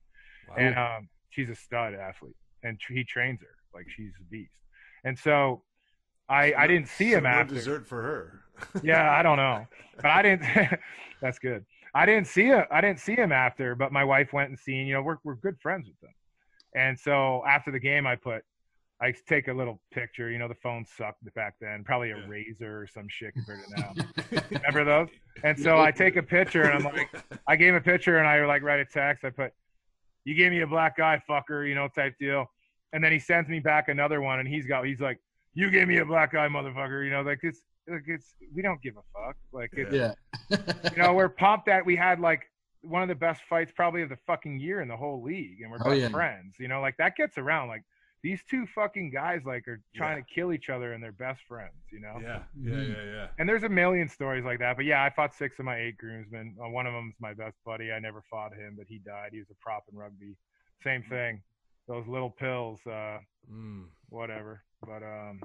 Wow. 0.49 0.55
and 0.59 0.79
um, 0.79 1.09
she's 1.31 1.51
a 1.51 1.55
stud 1.57 1.93
athlete, 1.95 2.37
and 2.63 2.79
tr- 2.79 2.93
he 2.93 3.05
trains 3.05 3.41
her 3.41 3.49
like 3.75 3.87
she's 3.95 4.13
a 4.21 4.25
beast. 4.31 4.53
And 5.05 5.19
so, 5.19 5.63
I 6.29 6.55
I 6.55 6.67
didn't 6.67 6.89
see 6.89 7.13
him 7.13 7.25
no 7.25 7.29
after. 7.31 7.55
dessert 7.55 7.87
for 7.87 8.01
her. 8.03 8.41
Yeah, 8.83 9.11
I 9.11 9.23
don't 9.23 9.37
know, 9.37 9.67
but 9.97 10.07
I 10.07 10.23
didn't. 10.23 10.47
that's 11.21 11.39
good. 11.39 11.65
I 11.95 12.07
didn't 12.07 12.27
see 12.27 12.45
him. 12.45 12.65
I 12.71 12.81
didn't 12.81 13.01
see 13.01 13.15
him 13.15 13.33
after, 13.33 13.75
but 13.75 13.91
my 13.93 14.05
wife 14.05 14.33
went 14.33 14.51
and 14.51 14.59
seen. 14.59 14.87
You 14.87 14.95
know, 14.95 15.03
we're 15.03 15.19
we're 15.25 15.35
good 15.37 15.57
friends 15.61 15.89
with 15.89 15.99
them, 16.01 16.15
and 16.75 16.99
so 16.99 17.43
after 17.47 17.71
the 17.71 17.81
game, 17.81 18.07
I 18.07 18.17
put. 18.17 18.43
I 19.01 19.13
take 19.29 19.49
a 19.49 19.53
little 19.53 19.81
picture. 19.93 20.31
You 20.31 20.39
know, 20.39 20.49
the 20.49 20.55
phone 20.55 20.85
sucked 20.87 21.23
back 21.35 21.55
then. 21.61 21.85
Probably 21.85 22.13
a 22.13 22.17
Yeah. 22.19 22.27
razor 22.27 22.81
or 22.83 22.87
some 22.87 23.07
shit 23.09 23.35
compared 23.35 23.61
to 23.65 23.81
now. 23.83 24.41
Remember 24.51 24.85
those? 24.85 25.09
And 25.45 25.59
so 25.59 25.79
I 25.81 25.91
take 25.91 26.17
a 26.17 26.23
picture 26.23 26.63
and 26.63 26.75
I'm 26.75 26.85
like, 26.85 27.09
I 27.47 27.57
gave 27.57 27.69
him 27.71 27.75
a 27.77 27.81
picture 27.81 28.17
and 28.19 28.27
I 28.27 28.45
like 28.47 28.63
write 28.63 28.81
a 28.81 28.87
text. 28.87 29.25
I 29.25 29.31
put, 29.31 29.53
"You 30.25 30.35
gave 30.35 30.51
me 30.51 30.63
a 30.63 30.67
black 30.67 30.97
guy, 30.97 31.21
fucker," 31.29 31.69
you 31.69 31.75
know, 31.75 31.89
type 31.95 32.15
deal. 32.19 32.47
And 32.95 33.05
then 33.05 33.13
he 33.13 33.19
sends 33.19 33.51
me 33.51 33.59
back 33.61 33.89
another 33.89 34.23
one, 34.23 34.39
and 34.39 34.49
he's 34.49 34.65
got, 34.65 34.87
he's 34.87 35.01
like, 35.01 35.19
"You 35.53 35.71
gave 35.71 35.89
me 35.89 35.99
a 35.99 36.05
black 36.07 36.33
guy, 36.33 36.49
motherfucker," 36.49 37.05
you 37.05 37.11
know, 37.11 37.21
like 37.21 37.41
it's, 37.43 37.61
like 37.89 38.05
it's, 38.07 38.35
we 38.55 38.63
don't 38.63 38.81
give 38.81 38.95
a 38.97 39.03
fuck, 39.13 39.37
like 39.53 39.71
it's, 39.75 39.93
yeah. 39.93 40.15
you 40.93 40.97
know, 41.03 41.13
we're 41.13 41.29
pumped 41.29 41.67
that 41.67 41.85
we 41.85 41.97
had 41.97 42.19
like 42.19 42.45
one 42.81 43.03
of 43.03 43.09
the 43.09 43.15
best 43.15 43.43
fights 43.49 43.73
probably 43.77 44.01
of 44.03 44.09
the 44.09 44.17
fucking 44.27 44.59
year 44.59 44.81
in 44.81 44.89
the 44.89 44.97
whole 44.97 45.23
league, 45.23 45.61
and 45.61 45.71
we're 45.71 45.79
Oh, 45.85 45.91
best 45.91 46.01
yeah. 46.01 46.09
friends, 46.09 46.57
you 46.59 46.69
know, 46.69 46.81
like 46.81 46.97
that 46.97 47.15
gets 47.15 47.37
around, 47.37 47.69
like. 47.69 47.83
These 48.23 48.43
two 48.51 48.67
fucking 48.75 49.11
guys 49.11 49.43
like 49.45 49.69
are 49.69 49.81
trying 49.95 50.17
Yeah. 50.19 50.23
to 50.25 50.35
kill 50.35 50.53
each 50.53 50.69
other 50.69 50.95
and 50.95 51.03
they're 51.03 51.13
best 51.13 51.43
friends, 51.47 51.75
you 51.93 52.01
know. 52.01 52.19
yeah, 52.21 52.43
yeah, 52.61 52.71
Mhm. 52.73 52.89
yeah, 52.97 53.05
yeah. 53.05 53.29
And 53.39 53.49
there's 53.49 53.63
a 53.63 53.69
million 53.69 54.09
stories 54.09 54.45
like 54.45 54.59
that. 54.59 54.77
But 54.77 54.85
yeah, 54.87 55.03
I 55.05 55.11
fought 55.11 55.35
six 55.35 55.59
of 55.59 55.65
my 55.65 55.77
eight 55.79 55.97
groomsmen. 55.97 56.57
Uh, 56.61 56.69
one 56.71 56.87
of 56.87 56.93
them's 56.93 57.15
my 57.21 57.35
best 57.35 57.57
buddy. 57.65 57.93
I 57.93 57.99
never 58.01 58.23
fought 58.23 58.53
him, 58.55 58.75
but 58.77 58.87
he 58.89 58.99
died. 58.99 59.31
He 59.33 59.39
was 59.39 59.51
a 59.51 59.55
prop 59.61 59.85
in 59.93 59.97
rugby. 59.99 60.37
Same 60.83 61.03
thing. 61.05 61.43
Those 61.87 62.07
little 62.09 62.31
pills, 62.31 62.85
uh, 62.87 63.21
Mm. 63.51 63.89
whatever. 64.09 64.65
But 64.85 65.03
um, 65.05 65.41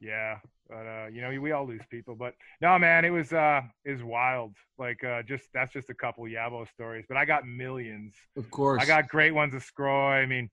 yeah. 0.00 0.38
But 0.68 0.86
uh, 0.86 1.06
you 1.12 1.20
know, 1.20 1.38
we 1.40 1.50
all 1.52 1.66
lose 1.66 1.84
people. 1.90 2.14
But 2.14 2.34
no, 2.60 2.78
man, 2.78 3.04
it 3.04 3.10
was 3.10 3.32
uh, 3.32 3.62
it 3.84 3.90
was 3.92 4.02
wild. 4.04 4.54
Like 4.78 5.02
uh, 5.04 5.22
just 5.24 5.48
that's 5.52 5.72
just 5.72 5.90
a 5.90 5.94
couple 5.94 6.24
Yabo 6.24 6.66
stories. 6.68 7.04
But 7.08 7.16
I 7.18 7.24
got 7.24 7.46
millions. 7.46 8.14
Of 8.36 8.50
course. 8.50 8.80
I 8.82 8.86
got 8.86 9.08
great 9.08 9.32
ones 9.34 9.52
of 9.52 9.62
Scroy. 9.64 10.22
I 10.22 10.26
mean, 10.26 10.48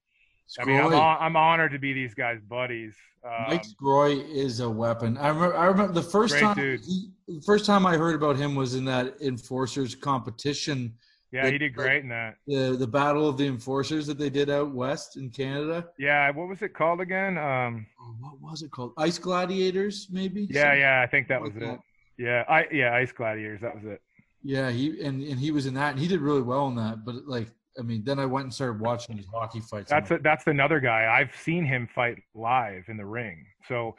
I 0.59 0.65
mean, 0.65 0.79
I'm, 0.79 0.93
I'm 0.93 1.35
honored 1.35 1.71
to 1.73 1.79
be 1.79 1.93
these 1.93 2.13
guys' 2.13 2.39
buddies. 2.47 2.95
Um, 3.23 3.45
Mike 3.49 3.65
Scroy 3.65 4.23
is 4.29 4.59
a 4.61 4.69
weapon. 4.69 5.17
I 5.17 5.27
remember. 5.29 5.55
I 5.57 5.65
remember 5.65 5.93
the 5.93 6.01
first 6.01 6.39
time. 6.39 6.55
He, 6.57 7.09
the 7.27 7.41
first 7.41 7.65
time 7.65 7.85
I 7.85 7.97
heard 7.97 8.15
about 8.15 8.37
him 8.37 8.55
was 8.55 8.75
in 8.75 8.85
that 8.85 9.15
enforcers 9.21 9.95
competition, 9.95 10.93
yeah, 11.31 11.49
he 11.49 11.57
did 11.57 11.75
great 11.75 12.03
in 12.03 12.09
that. 12.09 12.35
the 12.47 12.77
the 12.79 12.87
battle 12.87 13.27
of 13.27 13.37
the 13.37 13.45
enforcers 13.47 14.07
that 14.07 14.17
they 14.17 14.29
did 14.29 14.49
out 14.49 14.71
west 14.71 15.17
in 15.17 15.29
Canada. 15.29 15.87
Yeah, 15.99 16.29
what 16.31 16.47
was 16.47 16.61
it 16.61 16.73
called 16.73 17.01
again? 17.01 17.37
Um, 17.37 17.85
Oh, 17.99 18.15
what 18.21 18.39
was 18.39 18.61
it 18.61 18.71
called? 18.71 18.93
Ice 18.97 19.19
Gladiators, 19.19 20.07
maybe. 20.09 20.47
yeah, 20.49 20.61
Something 20.61 20.79
yeah, 20.79 21.01
I 21.01 21.07
think 21.07 21.27
that 21.27 21.41
was 21.41 21.53
like 21.55 21.63
it. 21.63 21.79
Yeah, 22.17 22.43
I 22.47 22.65
yeah, 22.71 22.95
Ice 22.95 23.11
Gladiators, 23.11 23.59
that 23.61 23.75
was 23.75 23.83
it. 23.83 24.01
Yeah, 24.43 24.69
he 24.71 25.01
and 25.03 25.21
and 25.21 25.37
he 25.39 25.51
was 25.51 25.65
in 25.65 25.73
that, 25.73 25.91
and 25.91 25.99
he 25.99 26.07
did 26.07 26.21
really 26.21 26.41
well 26.41 26.67
in 26.69 26.75
that. 26.75 27.03
But 27.03 27.27
like, 27.27 27.49
I 27.77 27.83
mean, 27.83 28.03
then 28.03 28.17
I 28.19 28.25
went 28.25 28.45
and 28.45 28.53
started 28.53 28.79
watching 28.79 29.17
his 29.17 29.27
hockey 29.27 29.59
fights. 29.59 29.89
That's 29.89 30.09
a, 30.11 30.17
that's 30.17 30.47
another 30.47 30.79
guy. 30.79 31.05
I've 31.07 31.35
seen 31.35 31.63
him 31.65 31.87
fight 31.93 32.17
live 32.33 32.85
in 32.87 32.97
the 32.97 33.05
ring. 33.05 33.45
So, 33.67 33.95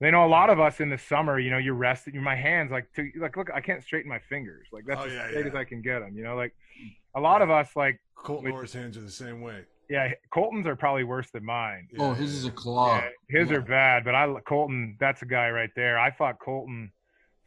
you 0.00 0.10
know, 0.10 0.24
a 0.24 0.28
lot 0.28 0.50
of 0.50 0.58
us 0.58 0.80
in 0.80 0.90
the 0.90 0.98
summer, 0.98 1.38
you 1.38 1.50
know, 1.50 1.58
you're 1.58 1.74
rested. 1.74 2.14
My 2.16 2.34
hands, 2.34 2.70
like, 2.72 2.92
to, 2.96 3.08
like, 3.20 3.36
look, 3.36 3.48
I 3.54 3.60
can't 3.60 3.82
straighten 3.84 4.08
my 4.08 4.18
fingers. 4.28 4.66
Like, 4.72 4.84
that's 4.86 5.00
Oh, 5.02 5.04
as 5.04 5.12
yeah, 5.12 5.28
straight 5.28 5.42
yeah. 5.46 5.50
as 5.50 5.54
I 5.54 5.64
can 5.64 5.80
get 5.82 6.00
them. 6.00 6.16
You 6.16 6.24
know, 6.24 6.34
like, 6.36 6.54
a 7.14 7.20
lot 7.20 7.40
of 7.42 7.50
us, 7.50 7.68
like, 7.76 8.00
Colton 8.16 8.46
Wait. 8.46 8.52
Orr's 8.54 8.72
hands 8.72 8.96
are 8.96 9.02
the 9.02 9.10
same 9.10 9.40
way. 9.40 9.64
yeah, 9.88 10.12
Colton's 10.32 10.66
are 10.66 10.76
probably 10.76 11.04
worse 11.04 11.30
than 11.30 11.44
mine. 11.44 11.88
Yeah, 11.92 12.02
oh, 12.10 12.12
his 12.14 12.34
is 12.34 12.44
a 12.46 12.50
claw. 12.50 12.96
Yeah, 12.98 13.40
his 13.40 13.50
Yeah. 13.50 13.56
are 13.58 13.60
bad, 13.62 14.04
but 14.04 14.14
I 14.14 14.26
Colton, 14.46 14.96
that's 15.00 15.22
a 15.22 15.26
guy 15.26 15.50
right 15.50 15.70
there. 15.76 15.98
I 15.98 16.10
fought 16.10 16.38
Colton 16.38 16.92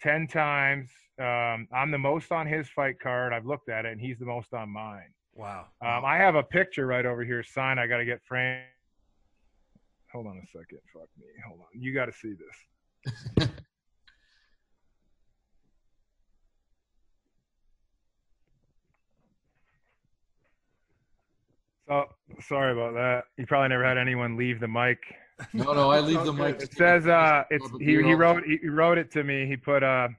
ten 0.01 0.27
times. 0.27 0.89
Um, 1.19 1.67
I'm 1.71 1.91
the 1.91 1.97
most 1.99 2.31
on 2.31 2.47
his 2.47 2.67
fight 2.69 2.99
card. 2.99 3.33
I've 3.33 3.45
looked 3.45 3.69
at 3.69 3.85
it, 3.85 3.91
and 3.91 4.01
he's 4.01 4.17
the 4.17 4.25
most 4.25 4.53
on 4.53 4.69
mine. 4.69 5.13
Wow. 5.35 5.65
Um, 5.81 6.05
I 6.05 6.17
have 6.17 6.35
a 6.35 6.43
picture 6.43 6.85
right 6.85 7.05
over 7.05 7.23
here 7.23 7.43
signed. 7.43 7.79
I 7.79 7.87
got 7.87 7.97
to 7.97 8.05
get 8.05 8.21
framed. 8.23 8.63
Hold 10.11 10.27
on 10.27 10.37
a 10.37 10.45
second. 10.47 10.77
Fuck 10.93 11.09
me. 11.17 11.25
Hold 11.47 11.61
on. 11.61 11.65
You 11.73 11.93
got 11.93 12.05
to 12.05 12.13
see 12.13 12.33
this. 12.33 13.47
So 21.87 22.05
sorry 22.47 22.73
about 22.73 22.93
that. 22.93 23.23
You 23.37 23.47
probably 23.47 23.69
never 23.69 23.83
had 23.83 23.97
anyone 23.97 24.37
leave 24.37 24.59
the 24.59 24.67
mic. 24.67 24.99
No, 25.51 25.73
no, 25.73 25.89
I 25.89 25.99
leave 25.99 26.23
the 26.25 26.33
mic. 26.33 26.61
It 26.61 26.73
says 26.73 27.07
uh, 27.07 27.43
it's 27.49 27.67
he, 27.79 28.03
he 28.03 28.13
wrote 28.13 28.43
he, 28.45 28.57
he 28.61 28.69
wrote 28.69 28.99
it 28.99 29.09
to 29.13 29.23
me. 29.23 29.47
He 29.47 29.57
put 29.57 29.81
uh, 29.81 30.09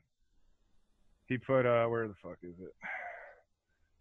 he 1.28 1.38
put 1.38 1.66
uh, 1.66 1.86
where 1.86 2.08
the 2.08 2.14
fuck 2.14 2.38
is 2.42 2.58
it? 2.58 2.74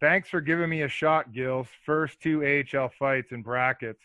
Thanks 0.04 0.28
for 0.28 0.42
giving 0.42 0.68
me 0.68 0.82
a 0.82 0.88
shot, 0.88 1.32
Gills. 1.32 1.66
First 1.86 2.20
two 2.20 2.44
AHL 2.44 2.90
fights 2.98 3.32
in 3.32 3.40
brackets, 3.40 4.02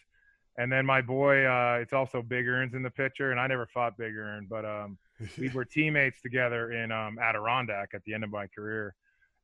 and 0.58 0.72
then 0.72 0.86
my 0.86 1.02
boy. 1.02 1.44
Uh, 1.46 1.80
it's 1.82 1.92
also 1.92 2.22
Big 2.22 2.48
Earns 2.48 2.74
in 2.74 2.82
the 2.82 2.90
picture, 2.90 3.32
and 3.32 3.40
I 3.40 3.48
never 3.48 3.66
fought 3.66 3.98
Big 3.98 4.16
Earn, 4.16 4.48
but 4.50 4.64
um, 4.64 4.98
we 5.38 5.50
were 5.50 5.66
teammates 5.66 6.22
together 6.22 6.72
in 6.72 6.94
um, 6.94 7.20
Adirondack 7.20 7.90
at 7.94 8.02
the 8.06 8.14
end 8.14 8.24
of 8.24 8.30
my 8.30 8.48
career 8.48 8.96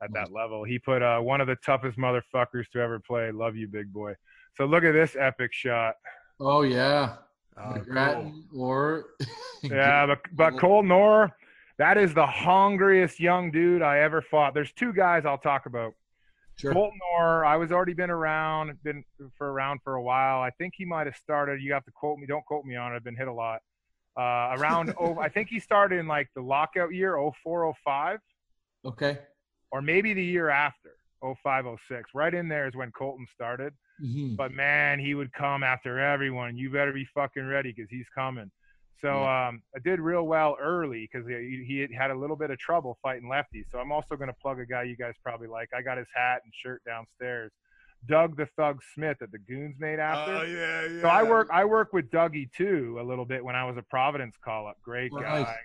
at 0.01 0.13
that 0.13 0.31
level. 0.31 0.63
He 0.63 0.79
put 0.79 1.01
uh, 1.01 1.19
one 1.19 1.41
of 1.41 1.47
the 1.47 1.57
toughest 1.57 1.97
motherfuckers 1.97 2.69
to 2.71 2.79
ever 2.79 3.01
play. 3.01 3.33
Love 3.33 3.57
you, 3.57 3.67
big 3.67 3.91
boy. 3.91 4.13
So 4.55 4.63
look 4.63 4.85
at 4.85 4.93
this 4.93 5.17
epic 5.19 5.51
shot. 5.51 5.95
Oh 6.39 6.61
yeah, 6.61 7.15
Oh, 7.57 7.81
cool. 7.85 8.33
Or 8.55 9.05
Yeah, 9.61 10.05
but 10.05 10.19
but 10.31 10.57
Colton 10.57 10.91
Orr, 10.91 11.35
that 11.79 11.97
is 11.97 12.13
the 12.13 12.25
hungriest 12.25 13.19
young 13.19 13.51
dude 13.51 13.81
I 13.81 13.99
ever 13.99 14.21
fought. 14.21 14.53
There's 14.53 14.71
two 14.71 14.93
guys 14.93 15.25
I'll 15.25 15.37
talk 15.37 15.65
about. 15.65 15.93
Sure. 16.57 16.71
Colton 16.73 16.99
Orr, 17.17 17.43
I 17.43 17.57
was 17.57 17.71
already 17.71 17.93
been 17.93 18.09
around, 18.09 18.81
been 18.83 19.03
for 19.37 19.51
around 19.51 19.81
for 19.83 19.95
a 19.95 20.01
while. 20.01 20.39
I 20.41 20.51
think 20.51 20.73
he 20.77 20.85
might 20.85 21.05
have 21.05 21.15
started. 21.17 21.61
You 21.61 21.73
have 21.73 21.83
to 21.85 21.91
quote 21.91 22.17
me. 22.17 22.25
Don't 22.25 22.45
quote 22.45 22.63
me 22.65 22.75
on 22.75 22.93
it. 22.93 22.95
I've 22.95 23.03
been 23.03 23.15
hit 23.15 23.27
a 23.27 23.33
lot. 23.33 23.59
Uh, 24.17 24.55
around 24.57 24.93
oh, 24.99 25.17
I 25.19 25.27
think 25.27 25.49
he 25.49 25.59
started 25.59 25.99
in 25.99 26.07
like 26.07 26.29
the 26.35 26.41
lockout 26.41 26.93
year, 26.93 27.17
04, 27.43 27.73
05, 27.83 28.19
Okay. 28.85 29.17
or 29.71 29.81
maybe 29.81 30.13
the 30.13 30.23
year 30.23 30.49
after, 30.49 30.91
05, 31.43 31.65
06. 31.89 32.11
Right 32.13 32.33
in 32.33 32.47
there 32.47 32.67
is 32.67 32.75
when 32.75 32.91
Colton 32.91 33.27
started. 33.33 33.73
Mhm. 34.01 34.35
But 34.37 34.51
man, 34.53 34.99
he 34.99 35.13
would 35.15 35.33
come 35.33 35.63
after 35.63 35.99
everyone. 35.99 36.57
You 36.57 36.69
better 36.69 36.93
be 36.93 37.05
fucking 37.13 37.45
ready 37.45 37.73
because 37.75 37.89
he's 37.89 38.07
coming. 38.15 38.49
So 39.01 39.23
um, 39.23 39.61
I 39.75 39.79
did 39.83 39.99
real 39.99 40.23
well 40.23 40.55
early 40.59 41.07
because 41.11 41.27
he, 41.27 41.63
he 41.67 41.93
had 41.95 42.11
a 42.11 42.15
little 42.15 42.35
bit 42.35 42.49
of 42.49 42.57
trouble 42.57 42.97
fighting 43.03 43.29
lefties. 43.29 43.65
So 43.71 43.77
I'm 43.79 43.91
also 43.91 44.15
going 44.15 44.29
to 44.29 44.35
plug 44.41 44.59
a 44.59 44.65
guy 44.65 44.83
you 44.83 44.95
guys 44.95 45.13
probably 45.21 45.47
like. 45.47 45.69
I 45.75 45.81
got 45.81 45.97
his 45.97 46.07
hat 46.15 46.41
and 46.43 46.53
shirt 46.53 46.81
downstairs. 46.85 47.51
Doug 48.07 48.37
the 48.37 48.47
Thug 48.55 48.81
Smith 48.93 49.17
that 49.19 49.31
the 49.31 49.39
Goons 49.39 49.75
made 49.79 49.99
after. 49.99 50.31
Oh 50.35 50.43
yeah, 50.43 50.85
yeah. 50.87 51.01
So 51.01 51.07
I 51.07 51.23
work 51.23 51.49
I 51.51 51.65
work 51.65 51.91
with 51.91 52.09
Dougie 52.11 52.51
too 52.51 52.97
a 53.01 53.03
little 53.03 53.25
bit 53.25 53.43
when 53.43 53.55
I 53.55 53.65
was 53.65 53.77
a 53.77 53.81
Providence 53.81 54.35
call 54.43 54.67
up. 54.67 54.77
Great 54.83 55.11
Oh, 55.15 55.19
guy. 55.21 55.55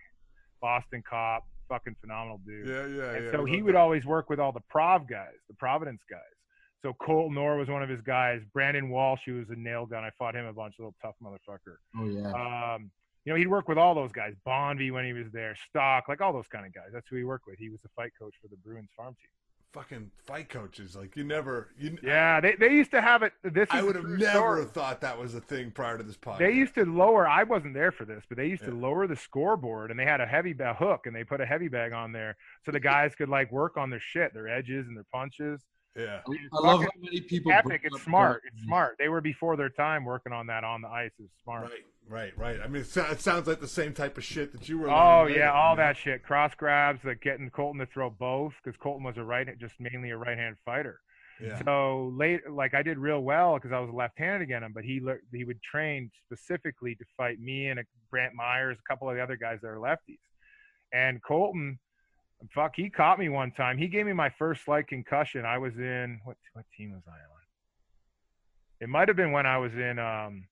Boston 0.63 1.03
cop, 1.09 1.45
fucking 1.69 1.97
phenomenal 2.01 2.41
dude. 2.47 2.67
Yeah, 2.67 2.87
yeah, 2.87 3.15
And 3.17 3.25
yeah. 3.27 3.33
so 3.33 3.45
he 3.45 3.63
would 3.63 3.75
that. 3.75 3.79
always 3.81 4.05
work 4.07 4.31
with 4.31 4.41
all 4.41 4.53
the 4.53 4.63
Prov 4.71 5.07
guys, 5.09 5.35
the 5.49 5.55
Providence 5.55 6.01
guys. 6.11 6.21
So 6.83 6.95
Colton 6.95 7.37
Orr 7.37 7.57
was 7.59 7.69
one 7.69 7.83
of 7.83 7.91
his 7.91 8.01
guys. 8.01 8.41
Brandon 8.55 8.89
Walsh, 8.89 9.21
who 9.27 9.35
was 9.35 9.51
a 9.51 9.57
nail 9.57 9.85
gun. 9.85 10.03
I 10.03 10.11
fought 10.19 10.35
him 10.35 10.47
a 10.47 10.53
bunch, 10.53 10.75
of 10.79 10.85
little 10.87 10.95
tough 11.03 11.15
motherfucker. 11.23 11.77
Oh 11.99 12.07
yeah. 12.09 12.75
Um, 12.75 12.91
you 13.25 13.33
know, 13.33 13.37
he'd 13.37 13.49
work 13.49 13.69
with 13.69 13.79
all 13.79 13.95
those 13.95 14.13
guys. 14.13 14.35
Bonvy 14.47 14.91
when 14.93 15.05
he 15.05 15.13
was 15.13 15.31
there, 15.33 15.55
Stock, 15.69 16.09
like 16.09 16.21
all 16.21 16.33
those 16.33 16.49
kind 16.49 16.67
of 16.67 16.73
guys. 16.75 16.89
That's 16.93 17.07
who 17.09 17.17
he 17.17 17.25
worked 17.25 17.47
with. 17.47 17.59
He 17.59 17.69
was 17.69 17.81
the 17.83 17.89
fight 17.97 18.13
coach 18.19 18.35
for 18.41 18.49
the 18.49 18.57
Bruins 18.57 18.89
farm 18.97 19.15
team. 19.15 19.31
fucking 19.73 20.11
fight 20.27 20.49
coaches. 20.49 20.97
Like 20.97 21.17
you 21.17 21.23
never, 21.25 21.69
you. 21.79 21.97
Yeah, 22.03 22.41
they, 22.41 22.55
they 22.59 22.73
used 22.73 22.91
to 22.93 23.01
have 23.01 23.23
it. 23.23 23.33
This 23.45 23.69
is 23.69 23.75
I 23.75 23.83
would 23.83 23.95
have 23.95 24.05
never 24.07 24.31
story. 24.31 24.65
thought 24.65 25.01
that 25.03 25.19
was 25.19 25.35
a 25.35 25.41
thing 25.41 25.71
prior 25.71 25.97
to 25.99 26.03
this 26.03 26.17
podcast. 26.17 26.39
They 26.39 26.53
used 26.53 26.75
to 26.75 26.85
lower. 26.85 27.29
I 27.29 27.45
wasn't 27.45 27.75
there 27.75 27.93
for 27.93 28.05
this, 28.05 28.25
but 28.29 28.37
they 28.37 28.47
used 28.47 28.65
to 28.65 28.73
lower 28.73 29.07
the 29.07 29.17
scoreboard, 29.17 29.91
and 29.91 30.01
they 30.01 30.05
had 30.07 30.21
a 30.21 30.27
heavy 30.27 30.53
ba- 30.55 30.75
hook, 30.75 31.07
and 31.07 31.15
they 31.15 31.23
put 31.25 31.41
a 31.41 31.47
heavy 31.47 31.69
bag 31.69 31.93
on 31.93 32.11
there, 32.13 32.37
so 32.65 32.73
the 32.73 32.81
guys 32.81 33.15
could 33.15 33.29
like 33.29 33.53
work 33.53 33.77
on 33.77 33.91
their 33.91 34.01
shit, 34.01 34.35
their 34.35 34.49
edges 34.49 34.89
and 34.89 34.97
their 34.97 35.07
punches. 35.13 35.63
Yeah. 35.97 36.21
I 36.27 36.33
I 36.53 36.61
love 36.67 36.81
how 36.83 36.89
many 37.01 37.21
people. 37.21 37.51
Epic. 37.53 37.65
bring 37.67 37.81
It's 37.85 38.03
smart. 38.03 38.43
that. 38.45 38.53
It's 38.55 38.65
smart. 38.65 38.97
They 38.99 39.09
were 39.09 39.21
before 39.21 39.57
their 39.57 39.69
time 39.71 40.05
working 40.05 40.33
on 40.33 40.47
that 40.47 40.63
on 40.65 40.83
the 40.83 40.89
ice. 40.89 41.11
It's 41.19 41.33
smart. 41.43 41.65
Right, 42.09 42.33
right, 42.37 42.39
right. 42.39 42.61
I 42.63 42.69
mean, 42.69 42.83
it, 42.83 42.87
so- 42.87 43.07
it 43.11 43.21
sounds 43.21 43.47
like 43.49 43.61
the 43.61 43.67
same 43.69 43.93
type 43.93 44.17
of 44.17 44.25
shit 44.25 44.53
that 44.53 44.69
you 44.69 44.79
were. 44.79 44.89
Oh 44.91 45.23
learning 45.23 45.37
yeah, 45.39 45.47
later, 45.47 45.51
all 45.53 45.71
you 45.73 45.77
know? 45.79 45.83
that 45.83 45.97
shit. 45.97 46.23
Cross 46.23 46.55
grabs, 46.57 47.01
like 47.05 47.21
getting 47.21 47.51
Colton 47.51 47.81
to 47.81 47.87
throw 47.87 48.09
both, 48.11 48.55
because 48.63 48.79
Colton 48.81 49.03
was 49.05 49.17
a 49.17 49.25
right, 49.25 49.49
just 49.59 49.75
mainly 49.81 50.11
a 50.11 50.17
right-hand 50.17 50.57
fighter. 50.65 51.01
Yeah. 51.43 51.61
So 51.65 52.13
late, 52.17 52.41
like 52.51 52.75
I 52.75 52.83
did 52.83 52.99
real 52.99 53.21
well 53.21 53.55
because 53.55 53.73
I 53.73 53.81
was 53.81 53.91
left-handed 53.93 54.43
against 54.43 54.67
him, 54.67 54.73
but 54.75 54.85
he 54.85 55.01
lear- 55.01 55.23
he 55.33 55.45
would 55.45 55.61
train 55.63 56.11
specifically 56.27 56.95
to 56.97 57.05
fight 57.17 57.41
me 57.41 57.69
and 57.69 57.79
uh, 57.81 57.83
a 57.83 57.85
Brantt 58.11 58.33
Myhres, 58.39 58.75
a 58.75 58.89
couple 58.89 59.09
of 59.09 59.17
the 59.17 59.23
other 59.23 59.37
guys 59.37 59.59
that 59.63 59.69
are 59.69 59.77
lefties. 59.79 60.19
And 60.93 61.23
Colton, 61.23 61.79
fuck, 62.49 62.73
he 62.75 62.89
caught 62.89 63.19
me 63.19 63.29
one 63.29 63.51
time. 63.53 63.77
He 63.77 63.89
gave 63.89 64.07
me 64.07 64.13
my 64.13 64.31
first 64.39 64.65
slight 64.65 64.89
concussion. 64.89 65.45
I 65.45 65.59
was 65.59 65.75
in 65.77 66.21
what 66.25 66.37
what 66.55 66.65
team 66.77 66.93
was 66.93 67.03
I 67.07 67.11
on? 67.11 67.41
It 68.81 68.89
might 68.89 69.09
have 69.09 69.17
been 69.17 69.33
when 69.33 69.47
I 69.47 69.59
was 69.59 69.75
in 69.75 69.99
um, 69.99 70.47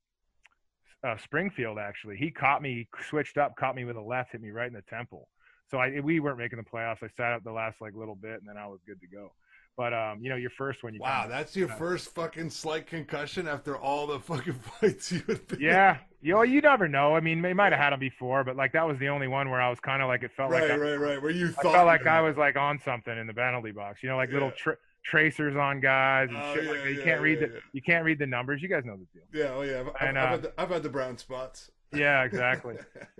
uh, 1.02 1.16
Springfield. 1.16 1.78
Actually, 1.78 2.16
he 2.16 2.30
caught 2.30 2.60
me, 2.60 2.88
switched 3.08 3.38
up, 3.38 3.56
caught 3.56 3.74
me 3.74 3.84
with 3.84 3.96
a 3.96 4.00
left, 4.00 4.32
hit 4.32 4.42
me 4.42 4.50
right 4.50 4.66
in 4.66 4.74
the 4.74 4.82
temple. 4.82 5.28
So 5.70 5.78
I 5.78 6.00
we 6.00 6.20
weren't 6.20 6.38
making 6.38 6.58
the 6.58 6.64
playoffs. 6.64 7.02
I 7.02 7.08
sat 7.16 7.32
up 7.32 7.44
the 7.44 7.52
last 7.52 7.80
like 7.80 7.94
little 7.94 8.16
bit, 8.16 8.40
and 8.40 8.48
then 8.48 8.56
I 8.56 8.66
was 8.66 8.80
good 8.86 9.00
to 9.00 9.06
go. 9.06 9.32
But 9.78 9.94
um, 9.94 10.18
you 10.20 10.28
know, 10.28 10.34
your 10.34 10.50
first 10.50 10.82
one, 10.82 10.92
you 10.92 11.00
Wow, 11.00 11.20
kinda- 11.22 11.36
that's 11.36 11.54
your 11.56 11.68
first 11.68 12.12
fucking 12.12 12.50
slight 12.50 12.88
concussion 12.88 13.46
after 13.46 13.78
all 13.78 14.08
the 14.08 14.18
fucking 14.18 14.52
fights 14.80 15.12
you 15.12 15.22
had 15.28 15.46
been. 15.46 15.60
yeah, 15.60 15.98
you 16.20 16.34
know, 16.34 16.42
you 16.42 16.60
never 16.60 16.88
know. 16.88 17.14
I 17.14 17.20
mean, 17.20 17.40
they 17.42 17.54
might 17.54 17.70
have 17.72 17.80
had 17.80 17.90
them 17.92 18.00
before, 18.00 18.42
but 18.42 18.56
like 18.56 18.72
that 18.72 18.86
was 18.88 18.98
the 18.98 19.08
only 19.08 19.28
one 19.28 19.50
where 19.50 19.60
I 19.62 19.70
was 19.70 19.78
kind 19.78 20.02
of 20.02 20.08
like 20.08 20.24
it 20.24 20.32
felt 20.36 20.50
Right, 20.50 20.62
like 20.62 20.72
I, 20.72 20.76
right, 20.76 20.96
right. 20.96 21.22
Where 21.22 21.30
you 21.30 21.54
I 21.56 21.62
felt 21.62 21.86
like 21.86 22.08
I 22.08 22.20
was 22.20 22.36
like 22.36 22.56
on 22.56 22.80
something 22.80 23.16
in 23.16 23.28
the 23.28 23.32
penalty 23.34 23.70
box. 23.70 24.02
You 24.02 24.08
know, 24.08 24.16
like 24.16 24.32
little 24.32 24.48
Yeah. 24.48 24.54
tra- 24.56 24.76
tracers 25.04 25.54
on 25.56 25.78
guys 25.78 26.28
and 26.30 26.38
Oh, 26.38 26.54
shit 26.56 26.64
yeah, 26.64 26.70
like 26.72 26.82
that. 26.82 26.90
You 26.90 26.98
yeah, 26.98 27.04
can't 27.04 27.20
read 27.22 27.38
the 27.40 27.60
you 27.72 27.80
can't 27.80 28.04
read 28.04 28.18
the 28.18 28.26
numbers. 28.26 28.60
You 28.60 28.68
guys 28.68 28.84
know 28.84 28.96
the 28.96 29.06
deal. 29.14 29.22
Yeah, 29.32 29.54
oh 29.54 29.62
yeah. 29.62 29.78
I've, 29.80 29.88
I've, 29.88 30.08
And, 30.08 30.18
I've 30.18 30.24
uh, 30.26 30.30
had 30.32 30.42
the, 30.42 30.52
I've 30.60 30.68
had 30.70 30.82
the 30.82 30.88
brown 30.88 31.16
spots. 31.18 31.70
Yeah, 31.94 32.24
exactly. 32.24 32.74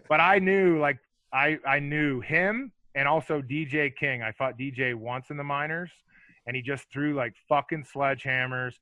but 0.09 0.21
I 0.21 0.41
knew 0.41 0.81
like 0.81 0.99
I 1.33 1.61
I 1.65 1.79
knew 1.79 2.21
him 2.21 2.73
and 2.97 3.07
also 3.07 3.41
DJ 3.41 3.95
King. 3.95 4.23
I 4.25 4.33
fought 4.33 4.59
DJ 4.59 4.93
once 4.97 5.31
in 5.31 5.37
the 5.37 5.45
minors, 5.45 5.91
and 6.49 6.57
he 6.57 6.63
just 6.63 6.91
threw 6.91 7.15
like 7.15 7.35
fucking 7.47 7.85
sledgehammers, 7.95 8.73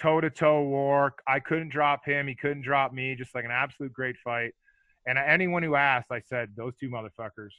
toe 0.00 0.20
to 0.20 0.28
toe 0.28 0.62
war. 0.64 1.14
I 1.26 1.38
couldn't 1.38 1.68
drop 1.68 2.04
him. 2.04 2.26
He 2.26 2.34
couldn't 2.34 2.62
drop 2.62 2.92
me. 2.92 3.14
Just 3.14 3.32
like 3.32 3.44
an 3.44 3.52
absolute 3.52 3.92
great 3.92 4.16
fight. 4.22 4.54
And 5.06 5.16
anyone 5.16 5.62
who 5.62 5.76
asked, 5.76 6.10
I 6.10 6.20
said 6.20 6.50
those 6.56 6.74
two 6.78 6.90
motherfuckers 6.90 7.52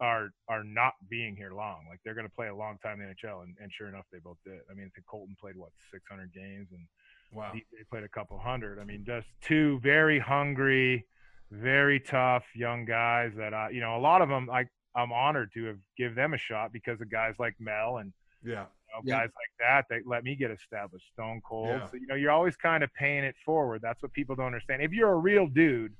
are 0.00 0.30
are 0.48 0.62
not 0.62 0.92
being 1.10 1.34
here 1.36 1.52
long. 1.52 1.86
Like 1.90 1.98
they're 2.04 2.14
gonna 2.14 2.28
play 2.28 2.46
a 2.46 2.54
long 2.54 2.78
time 2.78 3.00
in 3.00 3.08
the 3.08 3.14
NHL, 3.14 3.42
and, 3.42 3.56
and 3.60 3.70
sure 3.72 3.88
enough, 3.88 4.06
they 4.12 4.20
both 4.20 4.38
did. 4.46 4.60
I 4.70 4.74
mean, 4.74 4.86
I 4.86 4.90
think 4.94 5.06
Colton 5.10 5.36
played 5.40 5.56
what 5.56 5.70
600 5.90 6.32
games, 6.32 6.68
and 6.70 6.86
wow. 7.32 7.50
he, 7.52 7.64
they 7.72 7.82
played 7.90 8.04
a 8.04 8.08
couple 8.08 8.38
hundred. 8.38 8.78
I 8.78 8.84
mean, 8.84 9.02
just 9.04 9.26
two 9.42 9.80
very 9.80 10.20
hungry, 10.20 11.04
very 11.50 11.98
tough 11.98 12.44
young 12.54 12.84
guys 12.84 13.32
that 13.38 13.52
I, 13.52 13.70
you 13.70 13.80
know, 13.80 13.96
a 13.96 13.98
lot 13.98 14.22
of 14.22 14.28
them 14.28 14.48
I 14.48 14.66
I'm 14.94 15.10
honored 15.12 15.50
to 15.54 15.64
have 15.64 15.78
give 15.96 16.14
them 16.14 16.32
a 16.32 16.38
shot 16.38 16.72
because 16.72 17.00
of 17.00 17.10
guys 17.10 17.34
like 17.40 17.56
Mel 17.58 17.98
and 17.98 18.12
Yeah. 18.44 18.50
you 18.50 18.54
know, 18.56 19.00
Yeah. 19.04 19.18
guys 19.20 19.30
like 19.34 19.52
that 19.60 19.84
that 19.90 20.06
let 20.06 20.24
me 20.24 20.34
get 20.36 20.50
established. 20.50 21.06
Stone 21.12 21.40
Cold. 21.44 21.68
Yeah. 21.68 21.86
So 21.90 21.96
you 21.96 22.06
know, 22.06 22.14
you're 22.14 22.30
always 22.30 22.56
kind 22.56 22.82
of 22.84 22.92
paying 22.94 23.24
it 23.24 23.34
forward. 23.44 23.80
That's 23.82 24.02
what 24.02 24.12
people 24.12 24.34
don't 24.36 24.46
understand. 24.46 24.82
If 24.82 24.92
you're 24.92 25.12
a 25.12 25.16
real 25.16 25.46
dude, 25.46 25.94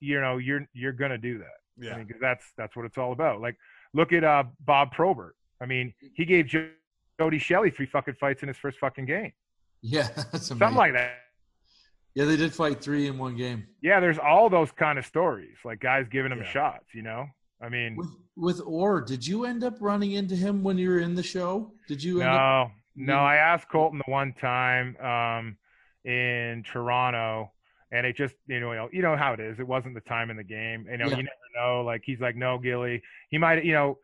you 0.00 0.20
know, 0.20 0.38
you're 0.38 0.66
you're 0.72 0.92
gonna 0.92 1.18
do 1.18 1.38
that. 1.38 1.58
Yeah. 1.76 1.94
I 1.94 1.98
mean, 1.98 2.06
'cause 2.08 2.20
that's 2.20 2.52
that's 2.56 2.76
what 2.76 2.84
it's 2.86 2.98
all 2.98 3.12
about. 3.12 3.40
Like, 3.40 3.56
look 3.94 4.12
at 4.12 4.22
uh, 4.24 4.44
Bob 4.60 4.92
Probert. 4.92 5.34
I 5.60 5.66
mean, 5.66 5.94
he 6.14 6.24
gave 6.24 6.46
Jody 7.18 7.38
Shelley 7.38 7.70
three 7.70 7.86
fucking 7.86 8.14
fights 8.14 8.42
in 8.42 8.48
his 8.48 8.56
first 8.56 8.78
fucking 8.78 9.06
game, 9.06 9.32
Yeah, 9.82 10.08
that's 10.32 10.46
something 10.46 10.74
like 10.74 10.92
that. 10.94 11.18
Yeah, 12.14 12.26
they 12.26 12.36
did 12.36 12.52
fight 12.54 12.80
three 12.80 13.06
in 13.08 13.18
one 13.18 13.36
game. 13.36 13.66
Yeah, 13.80 13.98
there's 13.98 14.18
all 14.18 14.48
those 14.48 14.70
kind 14.70 14.98
of 15.00 15.06
stories, 15.06 15.56
like 15.64 15.80
guys 15.80 16.06
giving 16.08 16.30
him 16.30 16.38
Yeah. 16.38 16.44
shots. 16.48 16.94
You 16.94 17.02
know, 17.02 17.26
I 17.62 17.68
mean, 17.68 17.96
With 17.96 18.08
with 18.36 18.60
Orr, 18.66 19.00
did 19.00 19.26
you 19.26 19.44
end 19.44 19.64
up 19.64 19.76
running 19.80 20.12
into 20.12 20.34
him 20.34 20.62
when 20.62 20.76
you 20.76 20.88
were 20.90 20.98
in 20.98 21.14
the 21.14 21.22
show? 21.22 21.72
Did 21.88 22.02
you? 22.02 22.20
End 22.20 22.30
up, 22.30 22.70
no, 22.96 23.14
no. 23.14 23.18
I 23.20 23.36
asked 23.36 23.68
Colton 23.70 24.00
the 24.04 24.10
one 24.10 24.32
time 24.34 24.96
um, 24.98 25.56
in 26.04 26.64
Toronto, 26.70 27.52
and 27.92 28.04
it 28.06 28.16
just 28.16 28.34
you 28.46 28.60
know 28.60 28.88
you 28.92 29.02
know 29.02 29.16
how 29.16 29.32
it 29.32 29.40
is. 29.40 29.58
It 29.60 29.66
wasn't 29.66 29.94
the 29.94 30.00
time 30.02 30.30
in 30.30 30.36
the 30.36 30.44
game. 30.44 30.86
You 30.90 30.98
know, 30.98 31.04
Yeah. 31.06 31.16
you 31.16 31.22
never 31.22 31.48
know. 31.56 31.82
Like 31.84 32.02
he's 32.04 32.20
like, 32.20 32.36
no, 32.36 32.58
Gilly. 32.58 33.02
He 33.30 33.38
might, 33.38 33.64
you 33.64 33.72
know, 33.72 33.98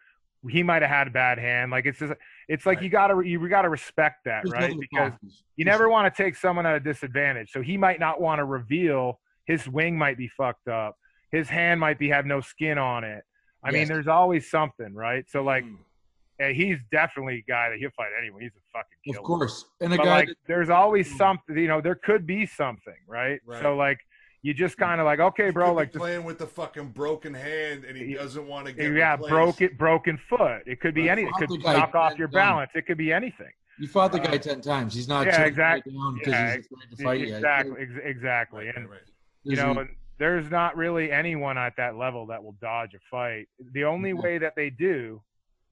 he 0.48 0.62
might 0.62 0.82
have 0.82 0.90
had 0.90 1.08
a 1.08 1.10
bad 1.10 1.38
hand. 1.38 1.70
Like 1.70 1.84
it's 1.86 1.98
just, 1.98 2.12
it's 2.48 2.64
like 2.64 2.76
Right. 2.78 2.84
you 2.84 2.90
gotta 2.90 3.22
you 3.26 3.48
gotta 3.48 3.68
respect 3.68 4.24
that, 4.24 4.44
There's 4.44 4.52
right? 4.52 4.74
Because 4.78 5.10
problems. 5.12 5.42
you 5.56 5.64
never 5.64 5.88
want 5.88 6.12
to 6.14 6.22
take 6.22 6.36
someone 6.36 6.64
at 6.66 6.76
a 6.76 6.80
disadvantage. 6.80 7.50
So 7.50 7.60
he 7.62 7.76
might 7.76 8.00
not 8.00 8.20
want 8.20 8.38
to 8.38 8.44
reveal 8.44 9.20
his 9.44 9.68
wing 9.68 9.98
might 9.98 10.16
be 10.16 10.28
fucked 10.28 10.68
up. 10.68 10.96
His 11.32 11.48
hand 11.48 11.80
might 11.80 11.98
be 11.98 12.08
have 12.08 12.24
no 12.26 12.40
skin 12.40 12.78
on 12.78 13.04
it. 13.04 13.24
I 13.62 13.70
mean, 13.70 13.88
there's 13.88 14.08
always 14.08 14.50
something, 14.50 14.94
right? 14.94 15.24
So 15.28 15.42
like, 15.42 15.64
Mm. 15.64 16.54
he's 16.54 16.78
definitely 16.90 17.38
a 17.38 17.42
guy 17.50 17.68
that 17.68 17.78
he'll 17.78 17.90
fight 17.90 18.10
anyone. 18.18 18.40
He's 18.40 18.52
a 18.56 18.60
fucking 18.72 18.98
killer. 19.04 19.18
Of 19.18 19.24
course, 19.24 19.66
and 19.80 19.92
a 19.92 19.96
But 19.98 20.04
guy. 20.04 20.10
like, 20.10 20.28
that- 20.28 20.36
there's 20.46 20.70
always 20.70 21.14
something. 21.16 21.56
You 21.56 21.68
know, 21.68 21.80
there 21.80 21.94
could 21.96 22.26
be 22.26 22.46
something, 22.46 22.94
right? 23.06 23.40
Right. 23.44 23.60
So 23.62 23.76
like, 23.76 23.98
you 24.42 24.54
just 24.54 24.78
kind 24.78 25.02
of 25.02 25.04
like, 25.04 25.20
okay, 25.20 25.50
bro, 25.50 25.74
like, 25.74 25.88
just, 25.92 25.98
playing 25.98 26.24
with 26.24 26.38
the 26.38 26.46
fucking 26.46 26.88
broken 26.92 27.34
hand, 27.34 27.84
and 27.84 27.94
he 27.94 28.14
doesn't 28.14 28.46
want 28.46 28.66
to 28.68 28.72
get 28.72 28.90
yeah, 28.94 29.12
replaced. 29.12 29.28
broke 29.30 29.60
it, 29.60 29.76
broken 29.76 30.16
foot. 30.30 30.62
It 30.64 30.80
could 30.80 30.94
be 30.94 31.02
Right. 31.02 31.10
anything. 31.18 31.28
It 31.28 31.34
could 31.34 31.48
Fuck 31.50 31.58
the 31.58 31.64
guy, 31.64 31.72
knock 31.78 31.94
off 31.94 32.18
your 32.18 32.28
balance. 32.28 32.70
It 32.74 32.86
could 32.86 32.96
be 32.96 33.12
anything. 33.12 33.52
you 33.78 33.88
fought 33.88 34.12
the 34.12 34.18
guy 34.20 34.34
uh, 34.34 34.38
ten 34.38 34.60
times. 34.62 34.94
He's 34.94 35.08
not 35.08 35.24
yeah, 35.26 35.32
choking 35.32 35.46
exact- 35.48 35.86
you 35.86 35.92
down 35.92 36.20
yeah, 36.26 36.56
he's 36.56 36.66
afraid 36.66 36.96
to 36.96 37.02
fight 37.02 37.20
exactly, 37.22 37.82
ex- 37.82 37.92
exactly. 38.02 38.66
Right, 38.66 38.76
and 38.76 38.90
right, 38.90 38.92
right. 39.00 39.10
you 39.44 39.56
know, 39.56 39.72
a- 39.80 39.88
there's 40.20 40.50
not 40.50 40.76
really 40.76 41.10
anyone 41.10 41.56
at 41.58 41.74
that 41.76 41.96
level 41.96 42.26
that 42.26 42.44
will 42.44 42.52
dodge 42.60 42.92
a 42.94 42.98
fight. 43.10 43.48
The 43.72 43.84
only 43.84 44.10
Yeah. 44.10 44.20
way 44.20 44.38
that 44.38 44.54
they 44.54 44.68
do 44.70 45.22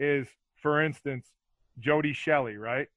is, 0.01 0.27
for 0.63 0.81
instance, 0.83 1.31
Jody 1.79 2.13
Shelley, 2.15 2.57
right? 2.57 2.89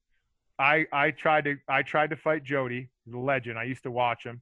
I 0.58 0.86
I 0.92 1.10
tried 1.12 1.44
to 1.44 1.58
I 1.68 1.82
tried 1.82 2.10
to 2.10 2.16
fight 2.16 2.42
Jody, 2.42 2.88
the 3.06 3.18
legend. 3.18 3.58
I 3.58 3.64
used 3.64 3.82
to 3.84 3.90
watch 3.90 4.24
him, 4.24 4.40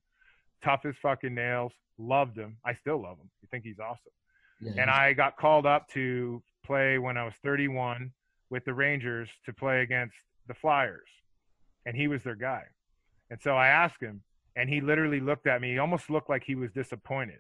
tough 0.62 0.84
as 0.86 0.96
fucking 0.98 1.34
nails. 1.34 1.72
Loved 1.98 2.36
him. 2.38 2.56
I 2.64 2.74
still 2.74 3.02
love 3.02 3.18
him. 3.18 3.28
You 3.42 3.48
think 3.50 3.64
he's 3.64 3.78
awesome. 3.80 4.12
yeah, 4.60 4.72
And 4.80 4.88
I 4.90 5.12
got 5.12 5.36
called 5.36 5.66
up 5.66 5.88
to 5.88 6.42
play 6.64 6.98
when 6.98 7.16
I 7.18 7.24
was 7.24 7.34
31 7.42 8.12
with 8.50 8.64
the 8.64 8.72
Rangers 8.74 9.28
to 9.46 9.52
play 9.52 9.82
against 9.82 10.16
the 10.46 10.54
Flyers, 10.54 11.08
and 11.86 11.96
he 11.96 12.06
was 12.08 12.22
their 12.22 12.36
guy. 12.36 12.64
And 13.30 13.40
so 13.42 13.56
I 13.56 13.68
asked 13.68 14.00
him, 14.00 14.22
and 14.56 14.68
he 14.68 14.80
literally 14.80 15.20
looked 15.20 15.46
at 15.46 15.60
me. 15.60 15.72
He 15.72 15.78
almost 15.78 16.10
looked 16.10 16.28
like 16.28 16.42
he 16.44 16.54
was 16.54 16.70
disappointed. 16.72 17.38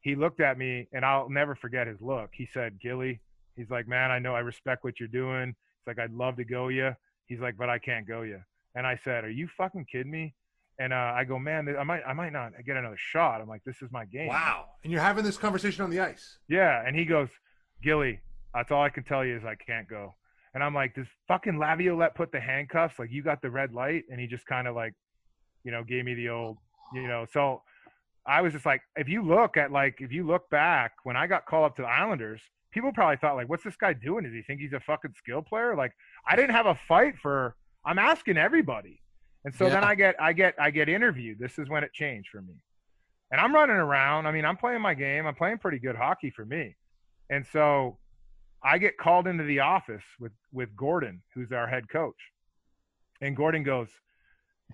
He 0.00 0.14
looked 0.14 0.40
at 0.40 0.58
me, 0.58 0.88
and 0.92 1.04
I'll 1.04 1.28
never 1.28 1.54
forget 1.54 1.86
his 1.86 2.00
look. 2.00 2.30
He 2.32 2.46
said, 2.52 2.80
"Gilly," 2.80 3.20
he's 3.56 3.70
like, 3.70 3.86
"Man, 3.86 4.10
I 4.10 4.18
know 4.18 4.34
I 4.34 4.40
respect 4.40 4.84
what 4.84 4.98
you're 4.98 5.08
doing." 5.08 5.50
It's 5.50 5.86
like 5.86 5.98
I'd 5.98 6.12
love 6.12 6.36
to 6.36 6.44
go 6.44 6.68
you. 6.68 6.94
He's 7.26 7.40
like, 7.40 7.56
"But 7.56 7.68
I 7.68 7.78
can't 7.78 8.06
go 8.06 8.22
you." 8.22 8.40
And 8.74 8.86
I 8.86 8.98
said, 9.04 9.24
"Are 9.24 9.30
you 9.30 9.48
fucking 9.56 9.86
kidding 9.90 10.10
me?" 10.10 10.34
And 10.78 10.92
uh, 10.92 11.12
I 11.14 11.24
go, 11.24 11.38
"Man, 11.38 11.74
I 11.78 11.84
might, 11.84 12.02
I 12.06 12.14
might 12.14 12.32
not 12.32 12.52
get 12.64 12.76
another 12.76 12.96
shot." 12.98 13.40
I'm 13.40 13.48
like, 13.48 13.64
"This 13.64 13.82
is 13.82 13.90
my 13.92 14.06
game." 14.06 14.28
Wow. 14.28 14.66
And 14.82 14.92
you're 14.92 15.02
having 15.02 15.24
this 15.24 15.36
conversation 15.36 15.84
on 15.84 15.90
the 15.90 16.00
ice. 16.00 16.38
Yeah, 16.48 16.82
and 16.86 16.96
he 16.96 17.04
goes, 17.04 17.28
Gilly, 17.82 18.20
that's 18.54 18.70
all 18.70 18.82
I 18.82 18.90
can 18.90 19.04
tell 19.04 19.24
you 19.24 19.36
is 19.36 19.44
I 19.44 19.54
can't 19.54 19.88
go. 19.88 20.14
And 20.54 20.62
I'm 20.62 20.74
like, 20.74 20.94
does 20.94 21.06
fucking 21.28 21.58
Laviolette 21.58 22.14
put 22.14 22.32
the 22.32 22.40
handcuffs? 22.40 22.98
Like, 22.98 23.10
you 23.10 23.22
got 23.22 23.40
the 23.40 23.50
red 23.50 23.72
light? 23.72 24.04
And 24.10 24.20
he 24.20 24.26
just 24.26 24.46
kind 24.46 24.66
of 24.66 24.74
like, 24.74 24.94
you 25.64 25.70
know, 25.72 25.82
gave 25.84 26.04
me 26.04 26.14
the 26.14 26.28
old, 26.28 26.58
you 26.94 27.06
know. 27.08 27.26
So 27.32 27.62
I 28.26 28.40
was 28.42 28.52
just 28.52 28.66
like, 28.66 28.82
if 28.96 29.08
you 29.08 29.22
look 29.22 29.56
at 29.56 29.72
like, 29.72 30.00
if 30.00 30.12
you 30.12 30.26
look 30.26 30.48
back 30.50 30.92
when 31.04 31.16
I 31.16 31.26
got 31.26 31.46
called 31.46 31.66
up 31.66 31.76
to 31.76 31.82
the 31.82 31.88
Islanders, 31.88 32.40
people 32.72 32.92
probably 32.92 33.16
thought 33.16 33.36
like, 33.36 33.48
what's 33.48 33.64
this 33.64 33.76
guy 33.76 33.92
doing? 33.92 34.24
Does 34.24 34.32
he 34.32 34.42
think 34.42 34.60
he's 34.60 34.72
a 34.72 34.80
fucking 34.80 35.14
skill 35.16 35.42
player? 35.42 35.74
Like, 35.76 35.92
I 36.28 36.36
didn't 36.36 36.54
have 36.54 36.66
a 36.66 36.78
fight 36.88 37.14
for. 37.20 37.56
I'm 37.84 37.98
asking 37.98 38.36
everybody. 38.36 39.00
And 39.44 39.54
so 39.54 39.70
then 39.70 39.82
I 39.82 39.94
get, 39.94 40.20
I 40.20 40.34
get, 40.34 40.54
I 40.60 40.70
get 40.70 40.90
interviewed. 40.90 41.38
This 41.38 41.58
is 41.58 41.66
when 41.70 41.82
it 41.82 41.94
changed 41.94 42.28
for 42.30 42.42
me. 42.42 42.52
And 43.30 43.40
I'm 43.40 43.54
running 43.54 43.76
around. 43.76 44.26
I 44.26 44.32
mean, 44.32 44.44
I'm 44.44 44.58
playing 44.58 44.82
my 44.82 44.92
game. 44.92 45.26
I'm 45.26 45.34
playing 45.34 45.58
pretty 45.58 45.78
good 45.78 45.96
hockey 45.96 46.30
for 46.30 46.44
me. 46.44 46.76
And 47.30 47.46
so 47.46 47.96
I 48.62 48.76
get 48.76 48.98
called 48.98 49.26
into 49.26 49.44
the 49.44 49.60
office 49.60 50.04
with 50.18 50.32
with 50.52 50.76
Gordon, 50.76 51.22
who's 51.34 51.52
our 51.52 51.66
head 51.66 51.88
coach. 51.88 52.20
And 53.22 53.36
Gordon 53.36 53.62
goes, 53.62 53.88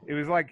it 0.07 0.15
was 0.15 0.27
like 0.27 0.49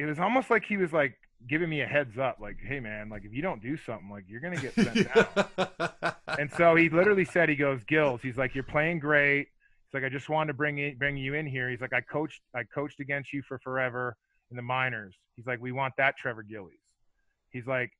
it 0.00 0.06
was 0.06 0.18
almost 0.18 0.48
like 0.48 0.64
he 0.64 0.78
was 0.78 0.94
like 0.94 1.14
giving 1.46 1.68
me 1.68 1.82
a 1.82 1.86
heads 1.86 2.16
up, 2.16 2.38
like, 2.40 2.56
hey 2.66 2.80
man, 2.80 3.10
like 3.10 3.24
if 3.26 3.34
you 3.34 3.42
don't 3.42 3.62
do 3.62 3.76
something, 3.76 4.08
like 4.10 4.24
you're 4.28 4.40
gonna 4.40 4.56
get 4.56 4.74
sent 4.74 5.14
down. 5.14 6.12
And 6.38 6.50
so 6.52 6.74
he 6.74 6.88
literally 6.88 7.24
said, 7.26 7.48
he 7.50 7.56
goes, 7.56 7.82
Gills, 7.84 8.22
he's 8.22 8.38
like, 8.38 8.54
you're 8.54 8.64
playing 8.64 9.00
great. 9.00 9.48
He's 9.48 9.92
like, 9.92 10.04
I 10.04 10.08
just 10.08 10.30
wanted 10.30 10.52
to 10.52 10.54
bring 10.54 10.96
bring 10.96 11.16
you 11.18 11.34
in 11.34 11.44
here. 11.44 11.68
He's 11.68 11.82
like, 11.82 11.92
I 11.92 12.00
coached, 12.00 12.40
I 12.54 12.62
coached 12.72 13.00
against 13.00 13.32
you 13.32 13.42
for 13.46 13.58
forever 13.58 14.16
in 14.50 14.56
the 14.56 14.62
minors. 14.62 15.14
He's 15.36 15.46
like, 15.46 15.60
we 15.60 15.72
want 15.72 15.92
that 15.98 16.16
Trevor 16.16 16.44
Gillies. 16.44 16.78
He's 17.50 17.66
like, 17.66 17.90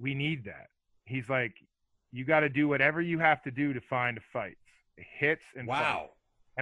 we 0.00 0.14
need 0.14 0.44
that. 0.46 0.68
He's 1.04 1.28
like, 1.28 1.52
you 2.10 2.24
got 2.24 2.40
to 2.40 2.48
do 2.48 2.66
whatever 2.66 3.00
you 3.00 3.18
have 3.20 3.42
to 3.42 3.50
do 3.50 3.72
to 3.74 3.80
find 3.82 4.18
fights, 4.32 4.56
hits 4.96 5.44
and 5.54 5.68
fights." 5.68 6.10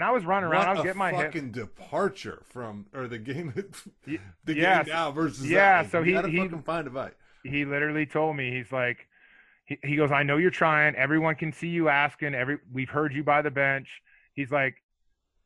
Wow. 0.00 0.02
And 0.02 0.04
I 0.04 0.12
was 0.12 0.24
running 0.24 0.50
around. 0.50 0.60
What 0.60 0.68
I 0.68 0.72
was 0.74 0.82
getting 0.82 0.98
my 0.98 1.10
hits. 1.10 1.22
fucking 1.22 1.52
departure 1.52 2.42
from 2.48 2.86
or 2.94 3.08
the 3.08 3.18
game 3.18 3.52
the 4.06 4.20
yeah, 4.54 4.84
game 4.84 4.92
now 4.92 5.10
versus 5.10 5.48
yeah, 5.48 5.82
that. 5.82 5.82
Like, 5.82 5.90
so 5.90 5.98
you 5.98 6.04
he- 6.04 6.12
gotta 6.12 6.28
he- 6.28 6.38
fucking 6.38 6.62
find 6.62 6.86
a 6.86 6.90
fight. 6.90 7.14
he 7.44 7.64
literally 7.64 8.06
told 8.06 8.36
me 8.36 8.50
he's 8.50 8.72
like 8.72 9.08
he, 9.66 9.78
he 9.82 9.96
goes 9.96 10.12
i 10.12 10.22
know 10.22 10.36
you're 10.36 10.50
trying 10.50 10.94
everyone 10.96 11.34
can 11.34 11.52
see 11.52 11.68
you 11.68 11.88
asking 11.88 12.34
every 12.34 12.58
we've 12.72 12.88
heard 12.88 13.12
you 13.12 13.22
by 13.24 13.42
the 13.42 13.50
bench 13.50 13.88
he's 14.34 14.50
like 14.50 14.76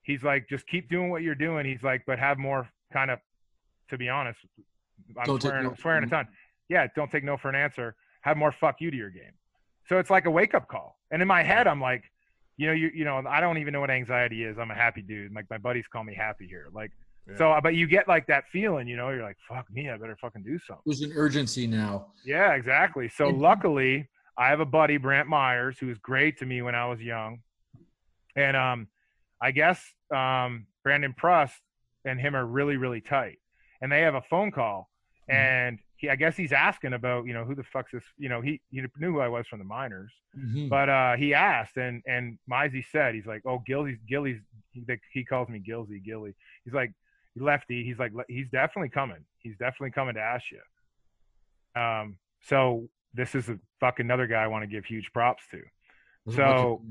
he's 0.03 0.23
like 0.23 0.49
just 0.49 0.67
keep 0.67 0.89
doing 0.89 1.11
what 1.11 1.23
you're 1.23 1.35
doing 1.35 1.67
he's 1.67 1.83
like 1.83 2.03
but 2.07 2.19
have 2.19 2.39
more 2.39 2.69
kind 2.93 3.11
of 3.11 3.19
to 3.89 3.99
be 3.99 4.09
honest 4.09 4.39
i'm 5.19 5.25
Don't 5.27 5.41
swearing, 5.43 5.65
no 5.65 5.71
I'm 5.71 5.77
swearing 5.77 6.05
a 6.05 6.07
mm-hmm. 6.07 6.15
ton 6.17 6.29
yeah 6.69 6.87
don't 6.95 7.11
take 7.11 7.25
no 7.25 7.37
for 7.37 7.49
an 7.49 7.55
answer 7.55 7.97
have 8.23 8.37
more 8.37 8.53
fuck 8.53 8.81
you 8.81 8.91
to 8.91 8.97
your 8.97 9.11
game 9.11 9.33
so 9.89 9.99
it's 9.99 10.11
like 10.11 10.27
a 10.27 10.31
wake 10.31 10.55
up 10.55 10.69
call 10.69 10.99
and 11.11 11.23
in 11.23 11.29
my 11.29 11.43
head 11.43 11.67
i'm 11.67 11.81
like 11.81 12.05
you 12.61 12.67
know 12.67 12.73
you 12.75 12.91
you 12.95 13.05
know 13.05 13.23
i 13.29 13.41
don't 13.41 13.57
even 13.59 13.73
know 13.73 13.81
what 13.81 13.91
anxiety 13.91 14.45
is 14.45 14.59
i'm 14.59 14.71
a 14.71 14.75
happy 14.75 15.01
dude 15.03 15.33
like 15.35 15.47
my 15.49 15.57
buddies 15.59 15.87
call 15.93 16.05
me 16.05 16.15
happy 16.15 16.47
here 16.47 16.67
like 16.81 16.91
Yeah. 17.29 17.37
so 17.39 17.61
but 17.63 17.75
you 17.75 17.87
get 17.87 18.07
like 18.07 18.27
that 18.27 18.45
feeling 18.53 18.87
you 18.87 18.97
know 18.99 19.09
you're 19.09 19.23
like 19.23 19.39
fuck 19.49 19.67
me 19.71 19.89
i 19.89 19.97
better 19.97 20.17
fucking 20.21 20.43
do 20.43 20.59
something 20.67 20.83
There's 20.85 21.01
an 21.01 21.13
urgency 21.15 21.67
now. 21.67 21.95
yeah, 22.25 22.53
exactly. 22.61 23.09
So 23.09 23.29
And- 23.29 23.39
luckily, 23.41 24.09
I 24.37 24.49
have 24.49 24.61
a 24.61 24.71
buddy, 24.79 24.97
Brantt 24.99 25.29
Myhres, 25.29 25.77
who 25.79 25.87
was 25.93 25.99
great 25.99 26.39
to 26.41 26.47
me 26.47 26.63
when 26.67 26.75
I 26.75 26.87
was 26.87 27.01
young. 27.01 27.41
And 28.37 28.57
um, 28.57 28.89
I 29.41 29.51
guess 29.61 29.79
um, 30.15 30.67
Brandon 30.85 31.15
Prust 31.17 31.61
and 32.05 32.19
him 32.21 32.35
are 32.35 32.47
really, 32.47 32.77
really 32.85 33.01
tight. 33.03 33.39
And 33.83 33.91
they 33.93 34.01
have 34.03 34.15
a 34.15 34.23
phone 34.33 34.51
call. 34.51 34.89
Mhm. 35.31 35.35
And 35.35 35.79
he, 36.01 36.09
I 36.09 36.17
guess 36.17 36.35
he's 36.35 36.53
asking 36.53 36.95
about, 36.95 37.27
you 37.27 37.35
know, 37.35 37.45
who 37.45 37.55
the 37.55 37.63
fuck's 37.63 37.93
this? 37.93 38.03
You 38.17 38.31
know, 38.31 38.41
he, 38.41 38.61
he 38.71 38.81
knew 38.99 39.13
who 39.13 39.21
I 39.21 39.29
was 39.29 39.47
from 39.47 39.59
the 39.59 39.67
minors. 39.67 40.11
Mhm. 40.37 40.69
But 40.71 40.89
uh, 40.89 41.17
he 41.17 41.35
asked, 41.35 41.77
and 41.77 42.03
and 42.07 42.39
Mizey 42.51 42.85
said, 42.91 43.15
he's 43.15 43.27
like, 43.27 43.43
oh, 43.45 43.63
Gilly's 43.67 43.99
Gilly's. 44.09 44.41
He, 44.73 44.85
he 45.13 45.25
calls 45.25 45.49
me 45.49 45.59
Gilsy 45.59 46.01
Gilly. 46.01 46.35
He's 46.65 46.73
like 46.73 46.93
lefty. 47.37 47.85
He's 47.85 47.99
like 47.99 48.13
he's 48.29 48.49
definitely 48.51 48.89
coming. 48.89 49.25
He's 49.39 49.59
definitely 49.59 49.91
coming 49.91 50.15
to 50.15 50.21
ask 50.21 50.45
you. 50.51 51.81
Um. 51.81 52.17
So 52.43 52.89
this 53.13 53.35
is 53.35 53.49
a 53.51 53.59
fucking 53.81 54.07
another 54.07 54.27
guy 54.27 54.43
I 54.43 54.47
want 54.47 54.63
to 54.63 54.69
give 54.69 54.87
huge 54.87 55.13
props 55.13 55.43
to. 55.51 55.61
So 56.35 56.83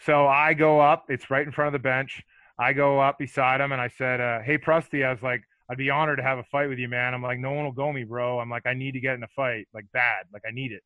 so 0.00 0.26
I 0.26 0.52
go 0.54 0.80
up. 0.80 1.06
It's 1.08 1.30
right 1.30 1.46
in 1.46 1.52
front 1.52 1.68
of 1.68 1.72
the 1.72 1.82
bench. 1.82 2.22
I 2.58 2.72
go 2.72 3.00
up 3.00 3.18
beside 3.18 3.60
him 3.60 3.72
and 3.72 3.80
I 3.80 3.88
said, 3.88 4.20
uh, 4.20 4.40
"Hey, 4.40 4.58
Prusty," 4.58 5.02
I 5.02 5.10
was 5.10 5.22
like, 5.22 5.42
"I'd 5.68 5.78
be 5.78 5.90
honored 5.90 6.18
to 6.18 6.22
have 6.22 6.38
a 6.38 6.44
fight 6.44 6.68
with 6.68 6.78
you, 6.78 6.88
man." 6.88 7.14
I'm 7.14 7.22
like, 7.22 7.38
"No 7.38 7.52
one 7.52 7.64
will 7.64 7.72
go 7.72 7.92
me, 7.92 8.04
bro." 8.04 8.38
I'm 8.40 8.50
like, 8.50 8.66
"I 8.66 8.74
need 8.74 8.92
to 8.92 9.00
get 9.00 9.14
in 9.14 9.22
a 9.22 9.28
fight, 9.28 9.66
like 9.74 9.86
bad, 9.92 10.26
like 10.32 10.42
I 10.46 10.50
need 10.50 10.72
it." 10.72 10.82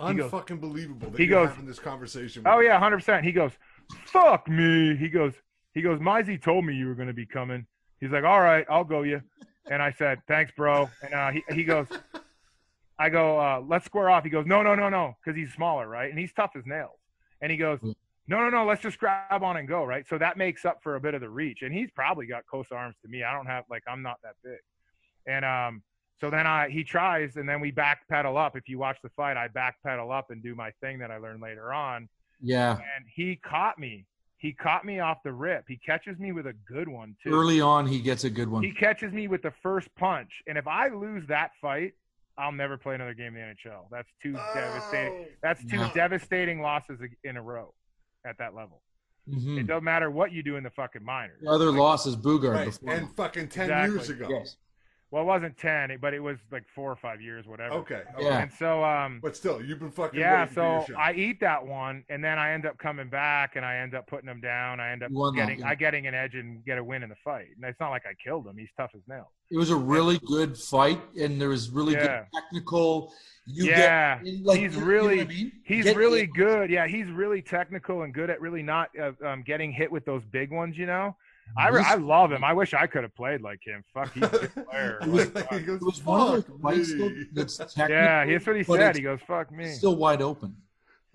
Unfucking 0.00 0.60
believable 0.60 1.10
that 1.10 1.18
he 1.18 1.26
goes- 1.26 1.48
having 1.48 1.66
this 1.66 1.78
conversation. 1.80 2.42
Oh 2.46 2.60
yeah, 2.60 2.78
hundred 2.78 2.98
percent. 2.98 3.24
He 3.24 3.32
goes, 3.32 3.52
"Fuck 4.06 4.48
me." 4.48 4.96
He 4.96 5.08
goes, 5.08 5.34
he 5.74 5.82
goes, 5.82 5.98
"Mizey 5.98 6.40
told 6.40 6.64
me 6.64 6.74
you 6.74 6.86
were 6.86 6.94
going 6.94 7.08
to 7.08 7.14
be 7.14 7.26
coming." 7.26 7.66
He's 8.00 8.10
like, 8.10 8.24
"All 8.24 8.40
right, 8.40 8.64
I'll 8.70 8.84
go 8.84 9.02
you." 9.02 9.20
And 9.70 9.82
I 9.82 9.92
said, 9.92 10.20
"Thanks, 10.28 10.52
bro." 10.56 10.88
And 11.02 11.14
uh, 11.14 11.30
he 11.30 11.42
he 11.52 11.64
goes, 11.64 11.88
I 12.98 13.08
go, 13.10 13.38
uh, 13.38 13.60
"Let's 13.66 13.84
square 13.86 14.08
off." 14.08 14.24
He 14.24 14.30
goes, 14.30 14.46
"No, 14.46 14.62
no, 14.62 14.74
no, 14.74 14.88
no," 14.88 15.16
because 15.24 15.36
he's 15.36 15.52
smaller, 15.52 15.88
right? 15.88 16.10
And 16.10 16.18
he's 16.18 16.32
tough 16.32 16.52
as 16.56 16.64
nails. 16.64 16.98
And 17.40 17.50
he 17.50 17.58
goes. 17.58 17.78
"No, 18.28 18.38
no, 18.38 18.50
no, 18.50 18.64
let's 18.64 18.82
just 18.82 18.98
grab 18.98 19.42
on 19.42 19.56
and 19.56 19.66
go, 19.66 19.84
right?" 19.84 20.06
So 20.08 20.18
that 20.18 20.36
makes 20.36 20.64
up 20.64 20.78
for 20.82 20.94
a 20.94 21.00
bit 21.00 21.14
of 21.14 21.20
the 21.20 21.28
reach. 21.28 21.62
And 21.62 21.74
he's 21.74 21.90
probably 21.90 22.26
got 22.26 22.46
close 22.46 22.66
arms 22.70 22.96
to 23.02 23.08
me. 23.08 23.24
I 23.24 23.32
don't 23.32 23.46
have 23.46 23.64
like 23.68 23.82
I'm 23.88 24.02
not 24.02 24.18
that 24.22 24.34
big. 24.44 24.60
And 25.26 25.44
um, 25.44 25.82
so 26.20 26.30
then 26.30 26.46
I 26.46 26.68
he 26.68 26.84
tries, 26.84 27.36
and 27.36 27.48
then 27.48 27.60
we 27.60 27.72
backpedal 27.72 28.36
up. 28.36 28.56
If 28.56 28.68
you 28.68 28.78
watch 28.78 28.98
the 29.02 29.10
fight, 29.10 29.36
I 29.36 29.48
backpedal 29.48 30.16
up 30.16 30.30
and 30.30 30.42
do 30.42 30.54
my 30.54 30.70
thing 30.80 30.98
that 31.00 31.10
I 31.10 31.18
learned 31.18 31.42
later 31.42 31.72
on 31.72 32.08
yeah. 32.42 32.72
and 32.72 33.04
he 33.12 33.36
caught 33.36 33.78
me. 33.78 34.06
He 34.36 34.52
caught 34.52 34.84
me 34.84 35.00
off 35.00 35.18
the 35.24 35.32
rip. 35.32 35.64
He 35.66 35.78
catches 35.78 36.16
me 36.18 36.30
with 36.30 36.46
a 36.46 36.52
good 36.52 36.88
one 36.88 37.16
too. 37.22 37.30
Early 37.30 37.60
on, 37.60 37.86
he 37.86 38.00
gets 38.00 38.22
a 38.22 38.30
good 38.30 38.48
one. 38.48 38.62
He 38.62 38.72
catches 38.72 39.12
me 39.12 39.26
with 39.26 39.42
the 39.42 39.52
first 39.62 39.88
punch, 39.96 40.30
and 40.46 40.56
if 40.56 40.68
I 40.68 40.88
lose 40.88 41.26
that 41.26 41.50
fight, 41.60 41.94
I'll 42.36 42.52
never 42.52 42.76
play 42.76 42.94
another 42.94 43.14
game 43.14 43.34
in 43.34 43.40
the 43.40 43.70
NHL. 43.70 43.86
That's 43.90 44.08
two 44.22 44.34
devastating. 44.54 45.12
Oh, 45.12 45.26
That's 45.42 45.64
two 45.64 45.78
Yeah. 45.78 45.90
devastating 45.92 46.60
losses 46.60 47.00
in 47.24 47.36
a 47.36 47.42
row 47.42 47.74
at 48.28 48.38
that 48.38 48.54
level. 48.54 48.82
Mhm. 49.28 49.58
It 49.60 49.66
doesn't 49.66 49.84
matter 49.84 50.10
what 50.10 50.32
you 50.32 50.42
do 50.42 50.56
in 50.56 50.62
the 50.64 50.70
fucking 50.70 51.04
minors. 51.04 51.40
The 51.42 51.50
other 51.50 51.70
loss 51.70 52.06
is 52.06 52.16
Boogaard 52.16 52.54
right. 52.54 52.64
before. 52.66 52.90
And 52.94 53.14
fucking 53.16 53.48
ten 53.48 53.64
Exactly. 53.64 53.94
years 53.96 54.08
ago. 54.10 54.26
yes. 54.30 54.56
Well, 55.10 55.22
it 55.22 55.26
wasn't 55.26 55.56
ten, 55.56 55.96
but 56.02 56.12
it 56.12 56.20
was 56.20 56.36
like 56.52 56.64
four 56.74 56.92
or 56.92 56.96
five 56.96 57.22
years, 57.22 57.46
whatever. 57.46 57.76
Okay. 57.76 58.02
okay. 58.14 58.24
Yeah. 58.24 58.42
And 58.42 58.52
so, 58.52 58.84
um, 58.84 59.20
But 59.22 59.36
still, 59.36 59.62
you've 59.64 59.78
been 59.78 59.90
fucking 59.90 60.20
yeah, 60.20 60.40
waiting 60.40 60.54
for 60.54 60.60
your 60.60 60.86
so. 60.88 60.94
I 60.98 61.14
eat 61.14 61.40
that 61.40 61.66
one, 61.66 62.04
and 62.10 62.22
then 62.22 62.38
I 62.38 62.52
end 62.52 62.66
up 62.66 62.76
coming 62.76 63.08
back, 63.08 63.56
and 63.56 63.64
I 63.64 63.76
end 63.76 63.94
up 63.94 64.06
putting 64.06 64.28
him 64.28 64.42
down. 64.42 64.80
I 64.80 64.90
end 64.92 65.02
up 65.02 65.10
You 65.10 65.16
won 65.16 65.34
that, 65.36 65.46
getting. 65.48 65.64
I 65.64 65.74
getting 65.76 66.06
an 66.06 66.14
edge 66.14 66.34
and 66.34 66.62
get 66.66 66.76
a 66.76 66.84
win 66.84 67.02
in 67.02 67.08
the 67.08 67.16
fight. 67.24 67.46
And 67.56 67.64
it's 67.64 67.80
not 67.80 67.88
like 67.88 68.04
I 68.04 68.12
killed 68.22 68.46
him; 68.46 68.58
he's 68.58 68.68
tough 68.76 68.90
as 68.94 69.00
nails. 69.08 69.28
It 69.50 69.56
was 69.56 69.70
a 69.70 69.76
really 69.76 70.18
good 70.26 70.58
fight, 70.58 71.00
and 71.18 71.40
there 71.40 71.48
was 71.48 71.70
really 71.70 71.94
Yeah. 71.94 72.24
good 72.30 72.42
technical. 72.42 73.10
You 73.46 73.64
yeah, 73.64 74.22
get, 74.22 74.44
like, 74.44 74.60
he's 74.60 74.74
you 74.74 74.80
know 74.82 74.86
really, 74.86 75.16
what 75.18 75.26
I 75.26 75.30
mean? 75.30 75.52
he's 75.64 75.84
Get 75.86 75.96
really 75.96 76.24
in. 76.24 76.32
good. 76.32 76.68
Yeah, 76.68 76.86
he's 76.86 77.06
really 77.08 77.40
technical 77.40 78.02
and 78.02 78.12
good 78.12 78.28
at 78.28 78.42
really 78.42 78.62
not 78.62 78.90
uh, 79.00 79.12
um, 79.26 79.42
getting 79.42 79.72
hit 79.72 79.90
with 79.90 80.04
those 80.04 80.22
big 80.30 80.50
ones. 80.50 80.76
You 80.76 80.84
know, 80.84 81.16
I, 81.56 81.68
re- 81.68 81.82
I 81.84 81.94
love 81.94 82.30
him. 82.32 82.44
I 82.44 82.52
wish 82.52 82.74
I 82.74 82.86
could 82.86 83.02
have 83.02 83.14
played 83.14 83.40
like 83.40 83.60
him. 83.64 83.82
Fuck, 83.94 84.12
he's 84.14 84.22
a 84.24 84.28
good 84.28 84.54
player. 84.70 84.98
It 85.02 85.08
was- 85.08 85.34
Like. 85.34 85.52
He 85.52 85.60
goes, 85.60 85.80
It 85.80 85.84
was 85.84 86.04
one 86.04 86.20
of 86.20 86.28
those 86.28 86.44
"Fuck 86.44 86.60
fights 86.62 86.92
me." 86.92 87.24
that's 87.32 87.58
yeah, 87.76 88.26
that's 88.26 88.46
what 88.46 88.56
he 88.56 88.62
said. 88.62 88.96
He 88.96 89.02
goes, 89.02 89.20
"Fuck 89.26 89.50
me." 89.52 89.72
Still 89.72 89.96
wide 89.96 90.22
open. 90.22 90.56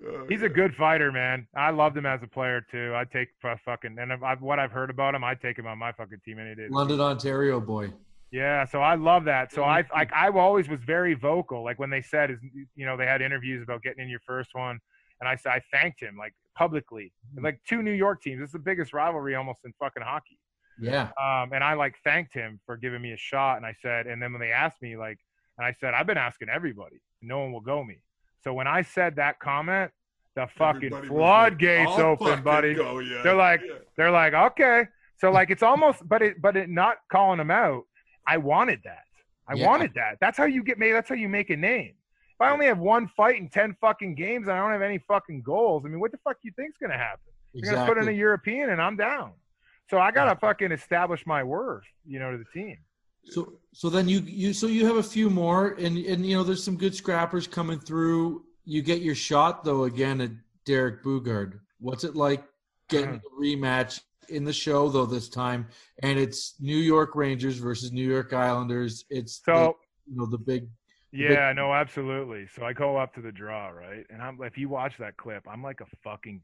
Oh, 0.05 0.25
He's 0.27 0.41
yeah. 0.41 0.47
a 0.47 0.49
good 0.49 0.75
fighter, 0.75 1.11
man. 1.11 1.47
I 1.55 1.69
loved 1.69 1.95
him 1.95 2.05
as 2.05 2.21
a 2.23 2.27
player 2.27 2.65
too. 2.69 2.93
I'd 2.95 3.11
take 3.11 3.29
fu- 3.41 3.55
fucking 3.63 3.97
and 3.99 4.11
I've, 4.11 4.41
what 4.41 4.59
I've 4.59 4.71
heard 4.71 4.89
about 4.89 5.15
him, 5.15 5.23
I'd 5.23 5.39
take 5.39 5.57
him 5.57 5.67
on 5.67 5.77
my 5.77 5.91
fucking 5.93 6.19
team 6.25 6.39
any 6.39 6.55
day. 6.55 6.67
London, 6.69 6.99
Ontario 6.99 7.59
boy. 7.61 7.91
Yeah, 8.31 8.65
so 8.65 8.81
I 8.81 8.95
love 8.95 9.25
that. 9.25 9.53
So 9.53 9.63
I 9.63 9.85
like 9.93 10.11
I 10.11 10.29
always 10.29 10.67
was 10.67 10.79
very 10.81 11.13
vocal. 11.13 11.63
Like 11.63 11.77
when 11.79 11.91
they 11.91 12.01
said 12.01 12.31
is 12.31 12.39
you 12.75 12.85
know 12.85 12.97
they 12.97 13.05
had 13.05 13.21
interviews 13.21 13.61
about 13.63 13.83
getting 13.83 14.03
in 14.03 14.09
your 14.09 14.21
first 14.25 14.49
one, 14.53 14.79
and 15.21 15.29
I 15.29 15.35
said 15.35 15.51
I 15.51 15.61
thanked 15.71 16.01
him 16.01 16.17
like 16.17 16.33
publicly. 16.55 17.11
Like 17.41 17.59
two 17.67 17.81
New 17.83 17.91
York 17.91 18.21
teams. 18.21 18.41
It's 18.41 18.53
the 18.53 18.59
biggest 18.59 18.93
rivalry 18.93 19.35
almost 19.35 19.59
in 19.65 19.73
fucking 19.79 20.03
hockey. 20.03 20.37
Yeah. 20.79 21.09
Um, 21.21 21.53
and 21.53 21.63
I 21.63 21.73
like 21.73 21.95
thanked 22.03 22.33
him 22.33 22.59
for 22.65 22.77
giving 22.77 23.01
me 23.01 23.11
a 23.13 23.17
shot. 23.17 23.57
And 23.57 23.65
I 23.65 23.75
said, 23.81 24.07
and 24.07 24.21
then 24.21 24.31
when 24.33 24.41
they 24.41 24.51
asked 24.51 24.81
me 24.81 24.97
like, 24.97 25.17
and 25.57 25.65
I 25.67 25.73
said 25.79 25.93
I've 25.93 26.07
been 26.07 26.17
asking 26.17 26.49
everybody, 26.49 26.97
no 27.21 27.39
one 27.39 27.51
will 27.51 27.61
go 27.61 27.83
me. 27.83 27.97
So 28.43 28.53
when 28.53 28.67
I 28.67 28.81
said 28.81 29.15
that 29.17 29.39
comment, 29.39 29.91
the 30.35 30.47
fucking 30.57 30.85
Everybody 30.85 31.07
floodgates 31.09 31.91
like, 31.91 31.99
open, 31.99 32.41
buddy. 32.43 32.73
go, 32.73 32.99
yeah." 32.99 33.21
They're 33.23 33.35
like, 33.35 33.61
Yeah. 33.63 33.75
they're 33.95 34.11
like, 34.11 34.33
okay. 34.33 34.85
So 35.17 35.31
like 35.31 35.51
it's 35.51 35.61
almost, 35.63 36.07
but 36.09 36.21
it, 36.23 36.41
but 36.41 36.57
it 36.57 36.69
not 36.69 36.97
calling 37.11 37.37
them 37.37 37.51
out. 37.51 37.83
I 38.27 38.37
wanted 38.37 38.79
that. 38.83 39.03
I 39.47 39.53
Yeah. 39.53 39.67
wanted 39.67 39.93
that. 39.93 40.17
That's 40.19 40.37
how 40.37 40.45
you 40.45 40.63
get 40.63 40.79
made. 40.79 40.93
That's 40.93 41.07
how 41.07 41.15
you 41.15 41.29
make 41.29 41.49
a 41.51 41.55
name. 41.57 41.93
I 42.43 42.51
only 42.51 42.65
have 42.67 42.79
one 42.79 43.07
fight 43.07 43.37
in 43.37 43.49
ten 43.49 43.75
fucking 43.79 44.15
games 44.15 44.47
and 44.47 44.57
I 44.57 44.61
don't 44.61 44.71
have 44.71 44.81
any 44.81 44.99
fucking 45.07 45.41
goals, 45.41 45.83
I 45.85 45.89
mean, 45.89 45.99
what 45.99 46.11
the 46.11 46.19
fuck 46.23 46.41
do 46.41 46.47
you 46.47 46.53
think's 46.55 46.77
gonna 46.77 46.97
happen? 46.97 47.31
You're 47.53 47.73
gonna 47.73 47.87
put 47.87 47.97
in 47.97 48.07
a 48.07 48.11
European 48.11 48.69
and 48.69 48.81
I'm 48.81 48.95
down. 48.95 49.31
So 49.89 49.99
I 49.99 50.11
gotta 50.11 50.39
fucking 50.39 50.71
establish 50.71 51.25
my 51.25 51.43
worth, 51.43 51.83
you 52.05 52.19
know, 52.19 52.31
to 52.31 52.37
the 52.37 52.45
team. 52.53 52.77
So 53.25 53.53
so 53.73 53.89
then 53.89 54.09
you 54.09 54.19
you 54.19 54.53
so 54.53 54.67
you 54.67 54.85
have 54.85 54.97
a 54.97 55.03
few 55.03 55.29
more 55.29 55.73
and 55.73 55.97
and 55.97 56.25
you 56.25 56.35
know 56.35 56.43
there's 56.43 56.63
some 56.63 56.77
good 56.77 56.95
scrappers 56.95 57.47
coming 57.47 57.79
through. 57.79 58.43
You 58.65 58.81
get 58.81 59.01
your 59.01 59.15
shot 59.15 59.63
though 59.63 59.83
again 59.83 60.21
at 60.21 60.31
Derek 60.65 61.03
Boogaard. 61.03 61.59
What's 61.79 62.03
it 62.03 62.15
like 62.15 62.43
getting 62.89 63.19
mm-hmm. 63.19 63.41
a 63.41 63.57
rematch 63.57 64.01
in 64.29 64.43
the 64.43 64.53
show 64.53 64.89
though 64.89 65.05
this 65.05 65.29
time? 65.29 65.67
And 66.01 66.19
it's 66.19 66.55
New 66.59 66.77
York 66.77 67.15
Rangers 67.15 67.57
versus 67.57 67.91
New 67.91 68.07
York 68.07 68.33
Islanders. 68.33 69.05
It's 69.09 69.39
the, 69.39 69.53
So 69.53 69.77
you 70.05 70.17
know 70.17 70.25
the 70.25 70.37
big 70.37 70.67
yeah, 71.13 71.53
no, 71.53 71.73
absolutely. 71.73 72.47
So 72.55 72.65
I 72.65 72.73
go 72.73 72.97
up 72.97 73.13
to 73.15 73.21
the 73.21 73.31
draw, 73.31 73.67
right? 73.69 74.05
And 74.09 74.21
I'm 74.21 74.39
if 74.41 74.57
you 74.57 74.69
watch 74.69 74.97
that 74.97 75.15
clip, 75.17 75.43
I'm 75.47 75.61
like 75.63 75.81
a 75.81 75.85
fucking 76.03 76.41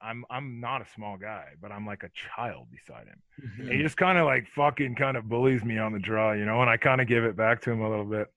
I'm 0.00 0.24
I'm 0.30 0.60
not 0.60 0.82
a 0.82 0.86
small 0.94 1.16
guy, 1.16 1.46
but 1.60 1.72
I'm 1.72 1.86
like 1.86 2.02
a 2.02 2.10
child 2.36 2.68
beside 2.70 3.06
him. 3.06 3.20
And 3.58 3.72
he 3.72 3.82
just 3.82 3.96
kind 3.96 4.18
of 4.18 4.26
like 4.26 4.46
fucking 4.54 4.94
kind 4.96 5.16
of 5.16 5.28
bullies 5.28 5.64
me 5.64 5.78
on 5.78 5.92
the 5.92 5.98
draw, 5.98 6.32
you 6.32 6.44
know, 6.44 6.60
and 6.60 6.70
I 6.70 6.76
kind 6.76 7.00
of 7.00 7.08
give 7.08 7.24
it 7.24 7.36
back 7.36 7.62
to 7.62 7.72
him 7.72 7.80
a 7.80 7.88
little 7.88 8.04
bit. 8.04 8.28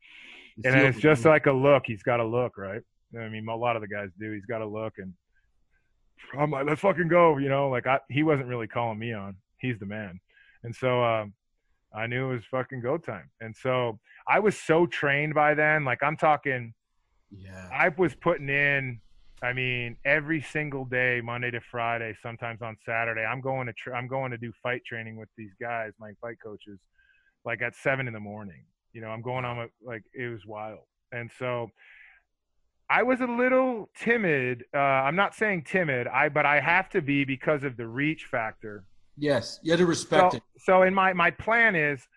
And 0.64 0.74
then 0.74 0.86
it's 0.86 1.00
just 1.00 1.26
like 1.26 1.46
a 1.46 1.52
look. 1.52 1.84
He's 1.86 2.04
got 2.04 2.20
a 2.20 2.26
look, 2.26 2.58
right? 2.58 2.82
I 3.18 3.30
mean, 3.30 3.48
a 3.48 3.56
lot 3.56 3.76
of 3.76 3.82
the 3.82 3.88
guys 3.88 4.10
do. 4.20 4.32
He's 4.32 4.46
got 4.46 4.62
a 4.62 4.66
look, 4.66 4.94
and 4.98 5.14
I'm 6.38 6.52
like, 6.52 6.66
let's 6.66 6.82
fucking 6.82 7.08
go, 7.08 7.38
you 7.38 7.50
know. 7.50 7.70
Like 7.70 7.86
I, 7.86 8.00
he 8.10 8.24
wasn't 8.24 8.48
really 8.48 8.68
calling 8.68 8.98
me 8.98 9.14
on. 9.14 9.36
He's 9.60 9.78
the 9.80 9.86
man, 9.86 10.20
and 10.64 10.76
so 10.76 11.04
um, 11.04 11.34
I 11.96 12.08
knew 12.08 12.32
it 12.32 12.36
was 12.36 12.46
fucking 12.52 12.82
go 12.82 12.98
time. 12.98 13.30
And 13.42 13.56
so 13.56 14.00
I 14.28 14.40
was 14.40 14.58
so 14.58 14.86
trained 14.86 15.34
by 15.34 15.54
then. 15.54 15.86
Like 15.86 16.04
I'm 16.04 16.18
talking, 16.18 16.74
yeah. 17.32 17.70
I 17.72 17.90
was 17.90 18.16
putting 18.16 18.50
in. 18.50 19.00
I 19.44 19.54
mean, 19.54 19.98
every 20.04 20.42
single 20.42 20.84
day, 20.84 21.22
Monday 21.24 21.52
to 21.52 21.62
Friday, 21.62 22.18
sometimes 22.24 22.64
on 22.64 22.76
Saturday, 22.84 23.24
I'm 23.24 23.40
going 23.40 23.68
to 23.68 23.74
tr- 23.74 23.94
I'm 23.94 24.08
going 24.08 24.32
to 24.32 24.38
do 24.38 24.52
fight 24.64 24.82
training 24.84 25.16
with 25.16 25.30
these 25.38 25.52
guys, 25.62 25.92
my 26.00 26.12
fight 26.22 26.38
coaches, 26.44 26.80
like 27.46 27.62
at 27.62 27.76
seven 27.76 28.08
in 28.08 28.14
the 28.14 28.20
morning. 28.20 28.64
You 28.94 29.02
know, 29.02 29.10
I'm 29.10 29.22
going 29.22 29.46
on 29.46 29.60
a, 29.60 29.66
like 29.86 30.02
it 30.16 30.28
was 30.28 30.44
wild, 30.48 30.86
and 31.12 31.30
so 31.38 31.70
I 32.90 33.04
was 33.04 33.22
a 33.22 33.28
little 33.28 33.90
timid. 33.96 34.64
Uh, 34.74 34.78
I'm 34.78 35.16
not 35.16 35.36
saying 35.36 35.64
timid, 35.64 36.08
I 36.08 36.30
but 36.30 36.48
I 36.48 36.60
have 36.60 36.90
to 36.90 37.02
be 37.02 37.24
because 37.24 37.64
of 37.64 37.78
the 37.78 37.86
reach 37.86 38.26
factor. 38.32 38.86
Yes, 39.18 39.60
you 39.64 39.72
had 39.72 39.80
to 39.80 39.86
respect 39.86 40.34
So, 40.34 40.38
it. 40.38 40.44
so 40.60 40.82
in 40.84 40.94
my 40.94 41.12
my 41.14 41.32
plan 41.32 41.76
is, 41.76 42.08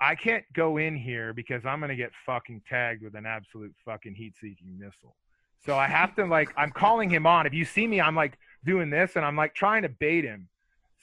I 0.00 0.14
can't 0.14 0.44
go 0.54 0.78
in 0.78 0.96
here 0.96 1.34
because 1.34 1.66
I'm 1.66 1.78
gonna 1.80 1.94
get 1.94 2.10
fucking 2.24 2.62
tagged 2.68 3.02
with 3.02 3.14
an 3.14 3.26
absolute 3.26 3.74
fucking 3.84 4.14
heat-seeking 4.14 4.78
missile. 4.78 5.14
So 5.58 5.76
I 5.76 5.86
have 5.86 6.14
to 6.16 6.24
like 6.24 6.50
I'm 6.56 6.70
calling 6.70 7.10
him 7.10 7.26
on. 7.26 7.46
If 7.46 7.52
you 7.52 7.66
see 7.66 7.86
me, 7.86 8.00
I'm 8.00 8.16
like 8.16 8.38
doing 8.64 8.88
this 8.88 9.16
and 9.16 9.24
I'm 9.24 9.36
like 9.36 9.54
trying 9.54 9.82
to 9.82 9.90
bait 9.90 10.24
him. 10.24 10.48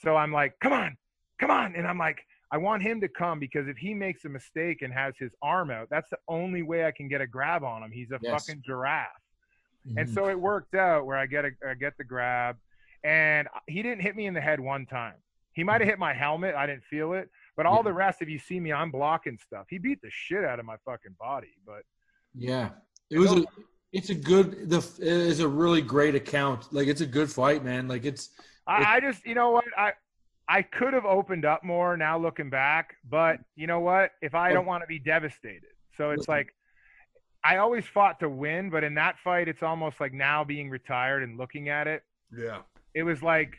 So 0.02 0.16
I'm 0.16 0.32
like, 0.32 0.54
come 0.60 0.72
on, 0.72 0.96
come 1.40 1.50
on, 1.50 1.76
and 1.76 1.86
I'm 1.86 1.98
like, 1.98 2.18
I 2.50 2.56
want 2.58 2.82
him 2.82 3.00
to 3.02 3.08
come 3.08 3.38
because 3.38 3.68
if 3.68 3.76
he 3.76 3.94
makes 3.94 4.24
a 4.24 4.28
mistake 4.28 4.82
and 4.82 4.92
has 4.92 5.14
his 5.18 5.32
arm 5.42 5.70
out, 5.70 5.88
that's 5.90 6.10
the 6.10 6.18
only 6.26 6.62
way 6.62 6.86
I 6.86 6.90
can 6.90 7.06
get 7.08 7.20
a 7.20 7.26
grab 7.26 7.62
on 7.62 7.84
him. 7.84 7.92
He's 7.92 8.10
a 8.10 8.18
Yes. 8.20 8.46
fucking 8.46 8.62
giraffe. 8.66 9.08
And 9.96 10.08
Mhm. 10.08 10.14
so 10.14 10.28
it 10.28 10.38
worked 10.38 10.74
out 10.74 11.06
where 11.06 11.16
I 11.16 11.26
get 11.26 11.44
a 11.44 11.50
I 11.68 11.74
get 11.74 11.96
the 11.98 12.04
grab, 12.04 12.56
and 13.04 13.48
he 13.66 13.82
didn't 13.82 14.00
hit 14.02 14.16
me 14.16 14.26
in 14.26 14.34
the 14.34 14.40
head 14.40 14.60
one 14.60 14.86
time. 14.86 15.14
He 15.52 15.64
might 15.64 15.80
have 15.80 15.88
hit 15.88 15.98
my 15.98 16.14
helmet, 16.14 16.54
I 16.54 16.66
didn't 16.66 16.84
feel 16.84 17.14
it, 17.14 17.30
but 17.56 17.66
all 17.66 17.78
Yeah. 17.78 17.82
the 17.82 17.92
rest, 17.92 18.22
if 18.22 18.28
you 18.28 18.38
see 18.38 18.60
me, 18.60 18.72
I'm 18.72 18.90
blocking 18.90 19.38
stuff. 19.38 19.66
He 19.68 19.78
beat 19.78 20.00
the 20.02 20.10
shit 20.10 20.44
out 20.44 20.60
of 20.60 20.66
my 20.66 20.76
fucking 20.84 21.16
body, 21.18 21.54
but 21.66 21.82
Yeah, 22.34 22.70
it 23.10 23.18
was 23.18 23.32
a. 23.32 23.44
It's 23.90 24.10
a 24.10 24.14
good. 24.14 24.68
The 24.68 24.78
it 25.00 25.08
is 25.08 25.40
a 25.40 25.48
really 25.48 25.80
great 25.80 26.14
account. 26.14 26.72
Like 26.72 26.88
it's 26.88 27.00
a 27.00 27.06
good 27.06 27.30
fight, 27.32 27.64
man. 27.64 27.88
Like 27.88 28.04
it's. 28.04 28.26
It- 28.26 28.44
I, 28.66 28.96
I 28.96 29.00
just 29.00 29.24
you 29.24 29.34
know 29.34 29.50
what 29.50 29.64
I 29.76 29.94
I 30.46 30.62
could 30.62 30.92
have 30.92 31.06
opened 31.06 31.44
up 31.46 31.64
more 31.64 31.96
now 31.96 32.18
looking 32.18 32.50
back, 32.50 32.96
but 33.08 33.40
you 33.56 33.66
know 33.66 33.80
what? 33.80 34.12
If 34.20 34.34
I 34.34 34.52
don't 34.52 34.64
oh. 34.64 34.68
want 34.68 34.82
to 34.82 34.86
be 34.86 34.98
devastated, 34.98 35.72
so 35.96 36.10
it's 36.10 36.28
like. 36.28 36.54
I 37.44 37.58
always 37.58 37.86
fought 37.86 38.18
to 38.20 38.28
win, 38.28 38.68
but 38.68 38.82
in 38.82 38.94
that 38.94 39.16
fight, 39.20 39.46
it's 39.46 39.62
almost 39.62 40.00
like 40.00 40.12
now 40.12 40.42
being 40.42 40.68
retired 40.68 41.22
and 41.22 41.38
looking 41.38 41.68
at 41.68 41.86
it, 41.86 42.02
Yeah. 42.36 42.62
It 42.98 43.04
was 43.04 43.22
like 43.22 43.56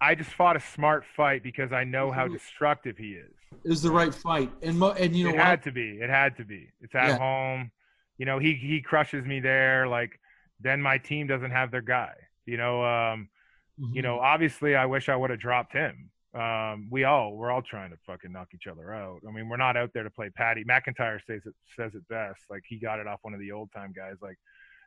I 0.00 0.14
just 0.16 0.30
fought 0.30 0.56
a 0.56 0.60
smart 0.60 1.04
fight 1.16 1.42
because 1.44 1.72
I 1.72 1.84
know 1.84 2.10
how 2.10 2.26
Mhm. 2.26 2.32
destructive 2.32 2.98
he 2.98 3.12
is. 3.14 3.32
It 3.64 3.68
was 3.68 3.82
the 3.82 3.90
right 3.92 4.12
fight, 4.12 4.50
and 4.60 4.76
mo- 4.78 4.92
and 4.98 5.14
you 5.16 5.24
know 5.24 5.30
it 5.30 5.36
what? 5.36 5.46
had 5.46 5.62
to 5.62 5.72
be. 5.72 6.00
It 6.00 6.10
had 6.10 6.36
to 6.38 6.44
be. 6.44 6.68
It's 6.80 6.94
at 6.94 7.08
Yeah. 7.10 7.18
home. 7.18 7.70
You 8.18 8.26
know, 8.26 8.38
he 8.38 8.54
he 8.54 8.82
crushes 8.82 9.24
me 9.24 9.40
there. 9.40 9.86
Like 9.88 10.18
then 10.60 10.82
my 10.82 10.98
team 10.98 11.26
doesn't 11.26 11.52
have 11.52 11.70
their 11.70 11.82
guy. 11.82 12.14
You 12.46 12.56
know, 12.56 12.84
um, 12.84 13.28
Mhm. 13.80 13.94
you 13.94 14.02
know, 14.02 14.18
obviously 14.20 14.74
I 14.76 14.86
wish 14.86 15.08
I 15.08 15.16
would 15.16 15.30
have 15.30 15.38
dropped 15.40 15.72
him. 15.72 16.10
Um, 16.34 16.88
we 16.90 17.04
all 17.04 17.36
we're 17.36 17.50
all 17.50 17.62
trying 17.62 17.90
to 17.90 17.96
fucking 18.06 18.32
knock 18.32 18.48
each 18.54 18.66
other 18.66 18.92
out. 18.92 19.22
I 19.26 19.30
mean, 19.30 19.48
we're 19.48 19.56
not 19.56 19.76
out 19.76 19.92
there 19.94 20.02
to 20.02 20.10
play 20.10 20.30
Patty. 20.30 20.64
McIntyre 20.64 21.20
says 21.24 21.46
it 21.46 21.54
says 21.76 21.94
it 21.94 22.06
best. 22.08 22.40
Like 22.50 22.64
he 22.66 22.78
got 22.78 22.98
it 23.00 23.06
off 23.06 23.20
one 23.22 23.34
of 23.34 23.40
the 23.40 23.52
old 23.52 23.70
time 23.72 23.92
guys. 23.92 24.16
Like 24.20 24.36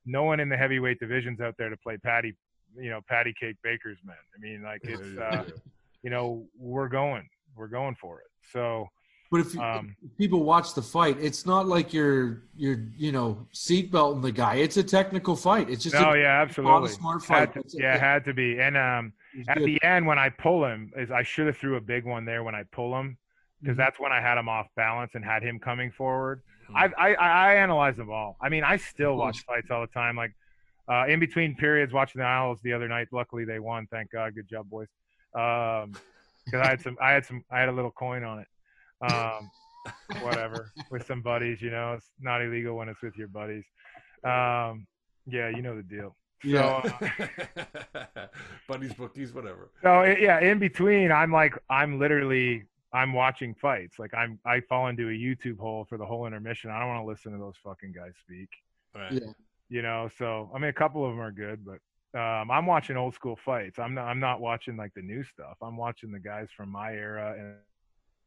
no 0.06 0.24
one 0.24 0.40
in 0.42 0.50
the 0.50 0.58
heavyweight 0.58 1.00
division's 1.00 1.40
out 1.42 1.56
there 1.58 1.70
to 1.70 1.78
play 1.78 1.98
Patty. 1.98 2.36
You 2.80 2.90
know, 2.90 3.02
Patty 3.08 3.34
Cake 3.40 3.56
Baker's 3.64 4.00
men. 4.06 4.16
I 4.36 4.40
mean, 4.40 4.62
like 4.64 4.82
it's 4.84 5.18
uh, 5.18 5.44
you 6.04 6.10
know 6.10 6.46
we're 6.58 6.88
going 6.90 7.28
we're 7.56 7.68
going 7.68 7.96
for 7.96 8.20
it. 8.20 8.28
So 8.52 8.88
But 9.32 9.40
if, 9.42 9.58
um, 9.58 9.96
if 10.04 10.18
people 10.18 10.44
watch 10.44 10.74
the 10.74 10.82
fight, 10.82 11.18
it's 11.20 11.46
not 11.46 11.68
like 11.68 11.94
you're 11.94 12.44
you're 12.56 12.80
you 12.98 13.12
know 13.12 13.48
seatbelting 13.54 14.22
the 14.22 14.32
guy. 14.32 14.56
It's 14.56 14.78
a 14.78 14.84
technical 14.84 15.36
fight. 15.36 15.70
It's 15.70 15.84
just 15.84 15.96
no, 15.96 16.14
yeah, 16.14 16.42
absolutely. 16.42 16.90
smart 16.90 17.24
Had 17.26 17.54
fight. 17.54 17.70
to- 17.70 17.78
yeah, 17.78 17.96
it 17.96 18.02
had 18.02 18.26
to 18.26 18.34
be. 18.34 18.60
And 18.60 18.76
um, 18.78 19.14
at 19.48 19.58
good. 19.58 19.66
the 19.68 19.84
end 19.84 20.06
when 20.06 20.20
I 20.20 20.30
pull 20.30 20.66
him, 20.66 20.92
is 20.98 21.12
I 21.12 21.24
should 21.24 21.48
have 21.48 21.58
threw 21.58 21.76
a 21.78 21.82
big 21.82 22.06
one 22.06 22.26
there 22.26 22.44
when 22.44 22.56
I 22.56 22.64
pull 22.72 22.98
him 23.00 23.18
because 23.62 23.76
Mhm. 23.76 23.78
that's 23.78 24.00
when 24.00 24.12
I 24.12 24.22
had 24.22 24.38
him 24.38 24.48
off 24.50 24.68
balance 24.76 25.12
and 25.16 25.24
had 25.26 25.44
him 25.44 25.60
coming 25.60 25.92
forward. 25.92 26.42
Mhm. 26.70 26.76
I 26.98 27.12
I 27.12 27.14
I 27.14 27.56
analyze 27.56 27.96
them 27.96 28.10
all. 28.12 28.38
I 28.42 28.50
mean, 28.50 28.64
I 28.64 28.76
still 28.78 29.16
watch 29.16 29.40
fights 29.46 29.72
all 29.72 29.82
the 29.82 29.88
time. 29.88 30.16
Like 30.18 30.34
uh, 30.88 31.06
in 31.08 31.20
between 31.20 31.56
periods, 31.56 31.94
watching 31.94 32.20
the 32.20 32.26
Isles 32.28 32.60
the 32.64 32.74
other 32.74 32.88
night. 32.88 33.08
Luckily, 33.12 33.46
they 33.46 33.60
won. 33.60 33.88
Thank 33.92 34.12
God. 34.12 34.36
Good 34.36 34.48
job, 34.48 34.70
boys. 34.70 34.88
Um, 35.34 35.94
because 36.46 36.62
I 36.66 36.70
had 36.70 36.82
some, 36.82 36.98
I 37.02 37.12
had 37.12 37.26
some, 37.26 37.44
I 37.52 37.60
had 37.60 37.70
a 37.70 37.72
little 37.72 37.92
coin 37.92 38.24
on 38.24 38.40
it. 38.40 38.48
Um, 39.12 39.50
whatever 40.22 40.72
with 40.92 41.06
some 41.06 41.22
buddies. 41.22 41.62
You 41.62 41.72
know, 41.72 41.94
it's 41.94 42.12
not 42.20 42.42
illegal 42.42 42.76
when 42.76 42.88
it's 42.90 43.02
with 43.02 43.18
your 43.18 43.28
buddies. 43.28 43.64
Um, 44.24 44.88
yeah, 45.28 45.50
you 45.50 45.62
know 45.62 45.76
the 45.76 45.84
deal. 45.84 46.16
So, 46.44 46.50
Yeah. 46.50 46.92
uh, 47.96 48.28
Buddies, 48.68 48.94
bookies, 48.94 49.34
whatever. 49.34 49.72
so 49.82 50.02
it- 50.02 50.20
yeah, 50.22 50.40
in 50.40 50.60
between, 50.60 51.12
I'm 51.12 51.32
like, 51.32 51.58
I'm 51.70 51.98
literally, 52.00 52.64
I'm 52.94 53.14
watching 53.14 53.56
fights. 53.56 53.98
Like 54.00 54.14
I'm, 54.14 54.40
I 54.46 54.60
fall 54.62 54.88
into 54.88 55.08
a 55.10 55.12
YouTube 55.12 55.58
hole 55.58 55.86
for 55.86 55.98
the 55.98 56.06
whole 56.06 56.28
intermission. 56.28 56.70
I 56.72 56.80
don't 56.80 56.90
want 56.90 57.02
to 57.04 57.08
listen 57.08 57.32
to 57.32 57.38
those 57.40 57.56
fucking 57.64 57.94
guys 57.94 58.14
speak. 58.22 58.50
Right. 58.94 59.12
Yeah. 59.14 59.32
You 59.70 59.82
know, 59.82 60.10
so 60.18 60.50
I 60.54 60.60
mean, 60.60 60.70
a 60.70 60.74
couple 60.74 61.04
of 61.06 61.12
them 61.12 61.22
are 61.22 61.32
good, 61.32 61.66
but 61.66 61.80
um, 62.20 62.50
I'm 62.52 62.66
watching 62.66 62.98
old 62.98 63.14
school 63.16 63.38
fights. 63.44 63.80
I'm 63.80 63.94
not, 63.96 64.06
I'm 64.06 64.20
not 64.20 64.40
watching 64.40 64.78
like 64.78 64.94
the 64.96 65.02
new 65.02 65.24
stuff. 65.24 65.58
I'm 65.62 65.76
watching 65.76 66.12
the 66.12 66.20
guys 66.20 66.48
from 66.56 66.70
my 66.70 66.94
era 66.94 67.36
and 67.38 67.56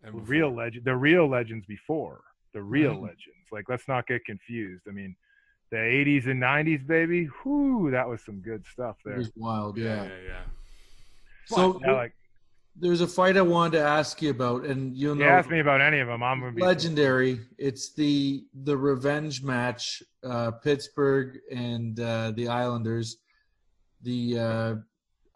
And 0.03 0.15
the 0.19 0.23
real 0.31 0.55
legend, 0.55 0.85
the 0.85 0.97
real 0.97 1.29
legends 1.29 1.65
before 1.67 2.23
the 2.55 2.63
real 2.63 2.95
Mhm. 2.97 3.03
legends. 3.03 3.47
Like, 3.53 3.69
let's 3.69 3.87
not 3.89 4.07
get 4.07 4.25
confused. 4.25 4.85
I 4.89 4.93
mean, 4.93 5.17
the 5.71 5.77
80s 5.79 6.27
and 6.27 6.41
90s, 6.41 6.83
baby. 6.83 7.29
Whoo, 7.45 7.91
that 7.91 8.09
was 8.09 8.23
some 8.25 8.41
good 8.41 8.65
stuff 8.67 8.97
there. 9.05 9.15
It 9.15 9.17
there. 9.17 9.19
was 9.21 9.33
wild. 9.37 9.77
Yeah, 9.79 9.85
Yeah. 9.85 10.05
yeah, 10.05 10.21
yeah. 10.27 10.45
So 11.47 11.81
Yeah, 11.85 11.93
like, 11.93 12.15
there's 12.81 13.01
a 13.01 13.07
fight 13.07 13.37
I 13.37 13.43
wanted 13.43 13.79
to 13.79 13.85
ask 13.85 14.23
you 14.23 14.31
about, 14.31 14.65
and 14.65 14.97
you'll 14.97 15.17
you 15.17 15.25
know. 15.25 15.29
ask 15.31 15.51
me 15.51 15.61
about 15.61 15.81
any 15.81 16.01
of 16.01 16.09
them, 16.09 16.23
I'm 16.23 16.41
gonna 16.41 16.53
be 16.53 16.63
legendary. 16.63 17.41
It's 17.59 17.93
the 17.95 18.45
the 18.65 18.77
revenge 18.77 19.43
match, 19.43 20.03
uh, 20.25 20.53
Pittsburgh 20.53 21.39
and 21.51 21.99
uh, 21.99 22.33
the 22.37 22.49
Islanders. 22.49 23.19
The 24.03 24.39
uh, 24.39 24.75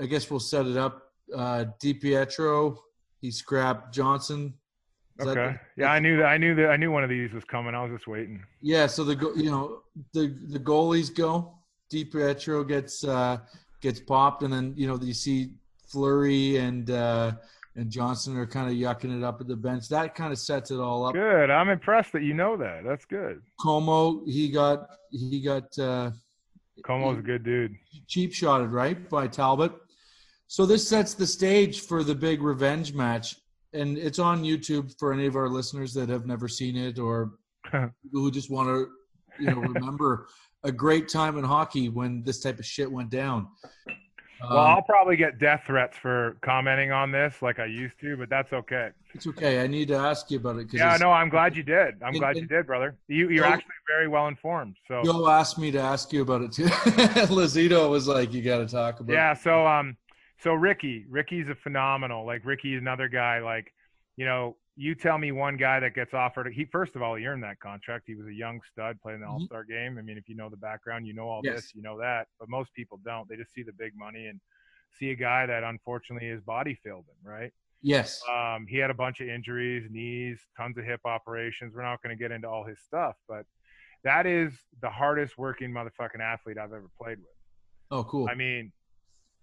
I 0.00 0.06
guess 0.06 0.30
we'll 0.30 0.40
set 0.40 0.66
it 0.66 0.76
up. 0.76 1.02
Uh, 1.34 1.64
Di 1.80 1.94
Pietro, 1.94 2.78
he 3.20 3.30
scrapped 3.30 3.94
Johnson. 3.94 4.54
Is 5.18 5.26
Okay. 5.26 5.56
Yeah, 5.76 5.92
I 5.92 5.98
knew 5.98 6.16
that. 6.18 6.26
I 6.26 6.38
knew 6.38 6.54
that. 6.54 6.70
I 6.70 6.76
knew 6.76 6.90
one 6.90 7.04
of 7.04 7.10
these 7.10 7.32
was 7.32 7.44
coming. 7.44 7.74
I 7.74 7.82
was 7.82 7.92
just 7.92 8.06
waiting. 8.06 8.42
Yeah, 8.60 8.86
so 8.86 9.04
the 9.04 9.16
go- 9.16 9.34
you 9.34 9.50
know 9.50 9.82
the 10.12 10.38
the 10.48 10.58
goalies 10.60 11.14
go. 11.14 11.58
Di 11.90 12.04
Pietro 12.04 12.64
gets 12.64 13.04
uh, 13.04 13.38
gets 13.80 14.00
popped, 14.00 14.42
and 14.42 14.52
then 14.52 14.74
you 14.76 14.86
know 14.86 14.98
you 15.00 15.14
see 15.14 15.52
Fleury 15.92 16.56
and 16.56 16.90
uh, 16.90 17.32
and 17.76 17.90
Johnson 17.90 18.36
are 18.36 18.46
kind 18.46 18.68
of 18.68 18.74
yucking 18.74 19.16
it 19.16 19.22
up 19.22 19.40
at 19.40 19.46
the 19.48 19.56
bench. 19.56 19.88
That 19.88 20.14
kind 20.14 20.32
of 20.32 20.38
sets 20.38 20.70
it 20.70 20.78
all 20.78 21.06
up. 21.06 21.14
Good. 21.14 21.50
I'm 21.50 21.68
impressed 21.68 22.12
that 22.12 22.22
you 22.22 22.34
know 22.34 22.56
that. 22.56 22.84
That's 22.84 23.04
good. 23.04 23.42
Comeau 23.60 24.22
he 24.26 24.50
got 24.50 24.88
he 25.10 25.40
got 25.40 25.64
uh, 25.78 26.10
Comeau's 26.84 27.18
a 27.18 27.22
good 27.22 27.44
dude. 27.44 27.74
cheap 28.08 28.32
shotted 28.34 28.70
right 28.70 29.08
by 29.08 29.26
Talbot. 29.28 29.72
So 30.48 30.66
this 30.66 30.86
sets 30.86 31.14
the 31.14 31.26
stage 31.26 31.80
for 31.80 32.02
the 32.04 32.14
big 32.14 32.42
revenge 32.42 32.92
match. 32.92 33.36
and 33.72 33.96
it's 33.96 34.18
on 34.18 34.42
YouTube 34.42 34.92
for 34.98 35.12
any 35.12 35.26
of 35.26 35.34
our 35.36 35.48
listeners 35.48 35.94
that 35.94 36.08
have 36.10 36.26
never 36.26 36.46
seen 36.48 36.76
it 36.76 36.98
or 36.98 37.32
who 38.12 38.30
just 38.30 38.50
want 38.50 38.68
to, 38.68 38.88
you 39.42 39.46
know, 39.50 39.60
remember 39.60 40.26
a 40.64 40.70
great 40.70 41.08
time 41.08 41.38
in 41.38 41.44
hockey 41.44 41.88
when 41.88 42.22
this 42.22 42.40
type 42.40 42.58
of 42.58 42.66
shit 42.66 42.90
went 42.90 43.08
down. 43.10 43.48
Well, 44.48 44.58
Um, 44.58 44.70
I'll 44.70 44.82
probably 44.82 45.16
get 45.16 45.38
death 45.38 45.64
threats 45.66 45.96
for 45.96 46.36
commenting 46.42 46.90
on 46.92 47.12
this 47.12 47.42
like 47.42 47.58
I 47.58 47.66
used 47.66 47.98
to, 48.00 48.16
but 48.16 48.28
that's 48.28 48.52
okay. 48.52 48.90
it's 49.14 49.26
okay. 49.26 49.62
I 49.62 49.66
need 49.66 49.88
to 49.88 49.94
ask 49.96 50.30
you 50.30 50.38
about 50.38 50.56
it 50.56 50.68
Yeah, 50.72 50.96
no, 51.00 51.12
I'm 51.12 51.28
glad 51.28 51.56
you 51.56 51.62
did. 51.62 52.02
I'm 52.02 52.08
And- 52.08 52.18
glad 52.18 52.36
you 52.36 52.46
did, 52.46 52.66
brother. 52.66 52.96
You, 53.08 53.28
you're 53.30 53.44
Joe- 53.44 53.50
actually 53.52 53.70
very 53.88 54.08
well 54.08 54.28
informed. 54.28 54.76
So 54.88 55.02
Joe 55.04 55.28
asked 55.28 55.58
me 55.58 55.70
to 55.70 55.80
ask 55.80 56.12
you 56.12 56.22
about 56.22 56.42
it 56.42 56.52
too. 56.52 56.64
Lazito 57.26 57.88
was 57.90 58.08
like, 58.08 58.32
"You 58.32 58.42
got 58.42 58.58
to 58.58 58.66
talk 58.66 59.00
about." 59.00 59.12
yeah, 59.12 59.34
so 59.34 59.66
um, 59.66 59.96
so 60.38 60.54
Ricky, 60.54 61.06
Ricky's 61.08 61.48
a 61.48 61.54
phenomenal. 61.54 62.24
Like 62.26 62.44
Ricky's 62.44 62.80
another 62.80 63.08
guy. 63.08 63.40
Like, 63.40 63.72
you 64.16 64.24
know, 64.24 64.56
you 64.76 64.94
tell 64.94 65.18
me 65.18 65.32
one 65.32 65.56
guy 65.56 65.80
that 65.80 65.94
gets 65.94 66.14
offered. 66.14 66.52
He 66.52 66.64
first 66.64 66.96
of 66.96 67.02
all, 67.02 67.14
he 67.14 67.26
earned 67.26 67.42
that 67.42 67.60
contract. 67.60 68.04
He 68.06 68.14
was 68.14 68.26
a 68.26 68.32
young 68.32 68.60
stud 68.70 69.00
playing 69.02 69.20
the 69.20 69.26
Mhm. 69.26 69.30
All 69.30 69.40
Star 69.40 69.64
game. 69.64 69.98
I 69.98 70.02
mean, 70.02 70.16
if 70.16 70.28
you 70.28 70.34
know 70.34 70.48
the 70.48 70.56
background, 70.56 71.06
you 71.06 71.12
know 71.12 71.28
all 71.28 71.40
Yes. 71.44 71.56
this, 71.56 71.74
you 71.74 71.82
know 71.82 71.98
that. 71.98 72.28
But 72.40 72.48
most 72.48 72.72
people 72.74 72.98
don't. 73.04 73.28
They 73.28 73.36
just 73.36 73.52
see 73.52 73.62
the 73.62 73.72
big 73.72 73.94
money 73.94 74.28
and 74.28 74.40
see 74.90 75.10
a 75.10 75.14
guy 75.14 75.44
that 75.46 75.62
unfortunately 75.62 76.28
his 76.28 76.40
body 76.42 76.74
failed 76.74 77.06
him. 77.06 77.16
Right. 77.30 77.52
Yes. 77.82 78.22
Um, 78.28 78.66
he 78.66 78.76
had 78.78 78.90
a 78.90 78.94
bunch 78.94 79.20
of 79.20 79.28
injuries, 79.28 79.90
knees, 79.90 80.40
tons 80.56 80.78
of 80.78 80.84
hip 80.84 81.00
operations. 81.04 81.74
We're 81.74 81.82
not 81.82 82.00
going 82.02 82.16
to 82.16 82.20
get 82.20 82.30
into 82.30 82.48
all 82.48 82.64
his 82.64 82.78
stuff, 82.80 83.16
but 83.28 83.44
that 84.04 84.24
is 84.26 84.52
the 84.80 84.88
hardest 84.90 85.36
working 85.36 85.70
motherfucking 85.70 86.20
athlete 86.20 86.58
I've 86.58 86.72
ever 86.72 86.88
played 86.96 87.18
with. 87.18 87.36
Oh, 87.90 88.04
cool. 88.04 88.28
I 88.28 88.34
mean, 88.34 88.72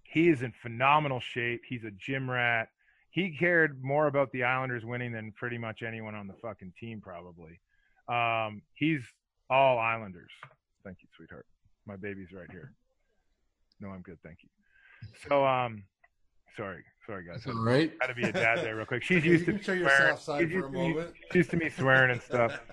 he 0.04 0.30
is 0.30 0.42
in 0.42 0.54
phenomenal 0.54 1.20
shape. 1.20 1.62
He's 1.68 1.84
a 1.84 1.92
gym 1.92 2.30
rat. 2.30 2.70
He 3.12 3.36
cared 3.38 3.84
more 3.84 4.08
about 4.08 4.32
the 4.32 4.43
Islanders 4.43 4.86
winning 4.86 5.12
than 5.12 5.32
pretty 5.32 5.58
much 5.58 5.82
anyone 5.82 6.15
on 6.15 6.28
the 6.28 6.36
fucking 6.41 6.74
team, 6.80 7.02
probably. 7.02 7.60
Um, 8.08 8.62
he's 8.74 9.02
all 9.50 9.80
Islanders. 9.80 10.32
Thank 10.84 10.98
you, 11.02 11.08
sweetheart. 11.17 11.45
My 11.86 11.95
baby's 11.95 12.32
right 12.32 12.50
here. 12.52 12.74
No, 13.80 13.89
I'm 13.89 14.02
good. 14.02 14.19
Thank 14.24 14.39
you. 14.43 14.50
So, 15.28 15.45
um, 15.45 15.84
sorry, 16.56 16.84
sorry 17.10 17.24
guys. 17.26 17.41
That's 17.43 17.58
all 17.58 17.63
right. 17.63 17.98
Got 18.00 18.08
to 18.08 18.13
be 18.13 18.24
a 18.24 18.32
dad 18.32 18.60
there 18.60 18.76
real 18.76 18.86
quick. 18.86 19.02
She's 19.04 19.26
used 19.26 19.45
to 19.45 19.54
me 19.54 19.62
show 19.62 19.76
swearing. 19.84 20.17
She's 20.17 20.52
used 20.52 20.65
to 20.67 20.72
me- 20.72 20.95
She's 21.32 21.36
used 21.36 21.50
to 21.52 21.58
me 21.58 21.69
swearing 21.69 22.12
and 22.12 22.22
stuff. 22.22 22.60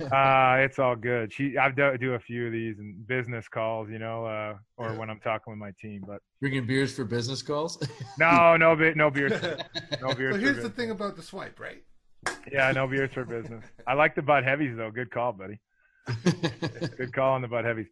Uh, 0.00 0.56
it's 0.60 0.78
all 0.78 0.94
good. 0.96 1.32
She, 1.32 1.58
I 1.58 1.70
do, 1.70 1.96
do 1.98 2.14
a 2.14 2.18
few 2.18 2.46
of 2.46 2.52
these 2.52 2.78
and 2.78 3.06
business 3.06 3.48
calls, 3.48 3.90
you 3.90 3.98
know, 3.98 4.24
uh, 4.24 4.54
or 4.76 4.94
when 4.94 5.10
I'm 5.10 5.20
talking 5.20 5.50
with 5.52 5.58
my 5.58 5.72
team. 5.80 6.02
But 6.06 6.20
Bringing 6.40 6.66
beers 6.66 6.94
for 6.94 7.04
business 7.04 7.42
calls. 7.42 7.78
no, 8.18 8.56
no, 8.56 8.74
no 8.74 9.10
beers, 9.10 9.32
no 10.00 10.14
beers. 10.14 10.34
so 10.34 10.40
here's 10.40 10.40
the 10.40 10.52
business. 10.54 10.72
thing 10.72 10.90
about 10.90 11.16
the 11.16 11.22
swipe, 11.22 11.58
right? 11.60 11.82
Yeah, 12.50 12.70
no 12.72 12.86
beers 12.86 13.12
for 13.12 13.24
business. 13.24 13.64
I 13.86 13.94
like 13.94 14.14
the 14.14 14.22
Bud 14.22 14.44
Heavies 14.44 14.76
though. 14.76 14.90
Good 14.90 15.10
call, 15.10 15.32
buddy. 15.32 15.58
Good 16.96 17.12
call 17.12 17.34
on 17.34 17.42
the 17.42 17.48
Bud 17.48 17.64
Heavies. 17.64 17.86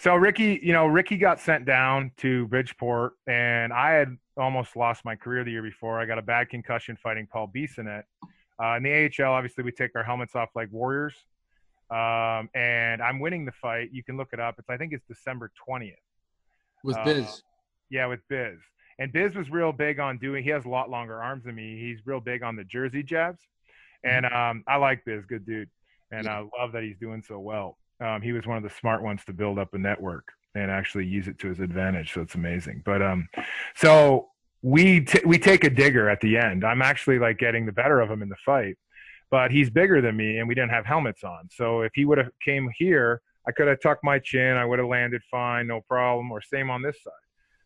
So 0.00 0.14
Ricky, 0.14 0.58
you 0.62 0.72
know, 0.72 0.86
Ricky 0.86 1.18
got 1.18 1.40
sent 1.40 1.66
down 1.66 2.12
to 2.16 2.46
Bridgeport, 2.46 3.12
and 3.26 3.70
I 3.70 3.90
had 3.90 4.16
almost 4.38 4.74
lost 4.74 5.04
my 5.04 5.14
career 5.14 5.44
the 5.44 5.50
year 5.50 5.62
before. 5.62 6.00
I 6.00 6.06
got 6.06 6.16
a 6.16 6.22
bad 6.22 6.48
concussion 6.48 6.96
fighting 7.02 7.28
Paul 7.30 7.52
Bissonnette. 7.54 8.04
Uh, 8.58 8.76
in 8.76 8.82
the 8.82 9.10
AHL, 9.20 9.30
obviously, 9.30 9.62
we 9.62 9.72
take 9.72 9.90
our 9.94 10.02
helmets 10.02 10.34
off 10.34 10.48
like 10.54 10.72
warriors, 10.72 11.12
um, 11.90 12.48
and 12.54 13.02
I'm 13.02 13.20
winning 13.20 13.44
the 13.44 13.52
fight. 13.52 13.90
You 13.92 14.02
can 14.02 14.16
look 14.16 14.28
it 14.32 14.40
up. 14.40 14.54
It's 14.58 14.70
I 14.70 14.78
think 14.78 14.94
it's 14.94 15.04
December 15.06 15.52
twentieth. 15.66 15.98
With 16.82 16.96
Uh, 16.96 17.04
Biz. 17.04 17.42
Yeah, 17.90 18.06
with 18.06 18.20
Biz. 18.30 18.56
And 18.98 19.12
Biz 19.12 19.34
was 19.34 19.50
real 19.50 19.70
big 19.70 20.00
on 20.00 20.16
doing. 20.16 20.42
He 20.42 20.48
has 20.48 20.64
a 20.64 20.68
lot 20.70 20.88
longer 20.88 21.22
arms 21.22 21.44
than 21.44 21.54
me. 21.54 21.78
He's 21.78 21.98
real 22.06 22.20
big 22.20 22.42
on 22.42 22.56
the 22.56 22.64
jersey 22.64 23.02
jabs, 23.02 23.42
and 24.02 24.24
um, 24.24 24.64
I 24.66 24.76
like 24.76 25.04
Biz, 25.04 25.26
good 25.26 25.44
dude, 25.44 25.68
and 26.10 26.26
I 26.26 26.38
love 26.58 26.72
that 26.72 26.84
he's 26.84 26.96
doing 26.96 27.22
so 27.22 27.38
well. 27.38 27.76
Um, 28.00 28.22
he 28.22 28.32
was 28.32 28.46
one 28.46 28.56
of 28.56 28.62
the 28.62 28.70
smart 28.70 29.02
ones 29.02 29.22
to 29.26 29.32
build 29.32 29.58
up 29.58 29.74
a 29.74 29.78
network 29.78 30.28
and 30.54 30.70
actually 30.70 31.06
use 31.06 31.28
it 31.28 31.38
to 31.38 31.48
his 31.48 31.60
advantage. 31.60 32.12
So 32.12 32.22
it's 32.22 32.34
amazing. 32.34 32.82
But 32.84 33.02
um, 33.02 33.28
so 33.74 34.28
we 34.62 35.02
t- 35.02 35.22
we 35.24 35.38
take 35.38 35.64
a 35.64 35.70
digger 35.70 36.08
at 36.08 36.20
the 36.20 36.36
end. 36.36 36.64
I'm 36.64 36.82
actually 36.82 37.18
like 37.18 37.38
getting 37.38 37.66
the 37.66 37.72
better 37.72 38.00
of 38.00 38.10
him 38.10 38.22
in 38.22 38.28
the 38.28 38.36
fight, 38.44 38.76
but 39.30 39.50
he's 39.50 39.70
bigger 39.70 40.00
than 40.00 40.16
me, 40.16 40.38
and 40.38 40.48
we 40.48 40.54
didn't 40.54 40.70
have 40.70 40.86
helmets 40.86 41.24
on. 41.24 41.48
So 41.50 41.82
if 41.82 41.92
he 41.94 42.04
would 42.04 42.18
have 42.18 42.30
came 42.44 42.70
here, 42.76 43.20
I 43.46 43.52
could 43.52 43.68
have 43.68 43.80
tucked 43.80 44.04
my 44.04 44.18
chin. 44.18 44.56
I 44.56 44.64
would 44.64 44.78
have 44.78 44.88
landed 44.88 45.22
fine, 45.30 45.66
no 45.66 45.80
problem. 45.82 46.30
Or 46.30 46.40
same 46.42 46.70
on 46.70 46.82
this 46.82 46.96
side. 47.02 47.12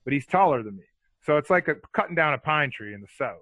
But 0.04 0.12
he's 0.12 0.26
taller 0.26 0.62
than 0.62 0.76
me, 0.76 0.84
so 1.24 1.36
it's 1.36 1.50
like 1.50 1.68
a, 1.68 1.76
cutting 1.94 2.14
down 2.14 2.34
a 2.34 2.38
pine 2.38 2.70
tree 2.70 2.94
in 2.94 3.00
the 3.00 3.08
south. 3.16 3.38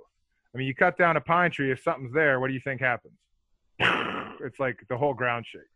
I 0.55 0.59
mean, 0.59 0.67
you 0.67 0.75
cut 0.75 0.97
down 0.99 1.17
a 1.17 1.21
pine 1.21 1.51
tree. 1.51 1.73
If 1.73 1.83
something's 1.83 2.13
there, 2.13 2.39
what 2.39 2.49
do 2.49 2.55
you 2.55 2.61
think 2.61 2.81
happens? 2.81 3.15
It's 4.45 4.59
like 4.59 4.85
the 4.89 4.97
whole 4.97 5.15
ground 5.15 5.47
shakes. 5.47 5.72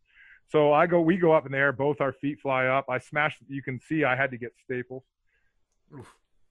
So 0.49 0.73
I 0.73 0.87
go, 0.87 1.01
we 1.01 1.17
go 1.17 1.33
up 1.33 1.47
in 1.47 1.53
the 1.53 1.59
air. 1.59 1.73
Both 1.73 2.01
our 2.01 2.13
feet 2.13 2.41
fly 2.41 2.67
up. 2.67 2.87
I 2.89 2.99
smashed. 2.99 3.39
You 3.49 3.63
can 3.63 3.81
see 3.89 4.05
I 4.05 4.15
had 4.15 4.31
to 4.31 4.39
get 4.39 4.53
staples. 4.65 5.03
Oof. 5.97 6.07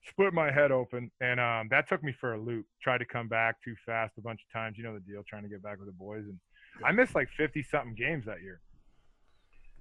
Split 0.08 0.32
my 0.32 0.52
head 0.52 0.70
open, 0.70 1.10
and 1.20 1.40
um, 1.40 1.66
that 1.70 1.88
took 1.88 2.04
me 2.04 2.12
for 2.12 2.34
a 2.34 2.40
loop. 2.40 2.64
Tried 2.80 2.98
to 2.98 3.04
come 3.04 3.26
back 3.26 3.56
too 3.64 3.74
fast 3.84 4.14
a 4.18 4.20
bunch 4.20 4.40
of 4.46 4.52
times. 4.52 4.78
You 4.78 4.84
know 4.84 4.94
the 4.94 5.00
deal, 5.00 5.24
trying 5.28 5.42
to 5.42 5.48
get 5.48 5.62
back 5.62 5.78
with 5.78 5.88
the 5.88 5.92
boys, 5.92 6.24
and 6.26 6.38
I 6.84 6.92
missed 6.92 7.16
like 7.16 7.28
fifty 7.36 7.64
something 7.64 7.94
games 7.94 8.24
that 8.26 8.40
year. 8.40 8.60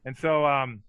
And 0.04 0.18
so 0.18 0.44
um, 0.44 0.82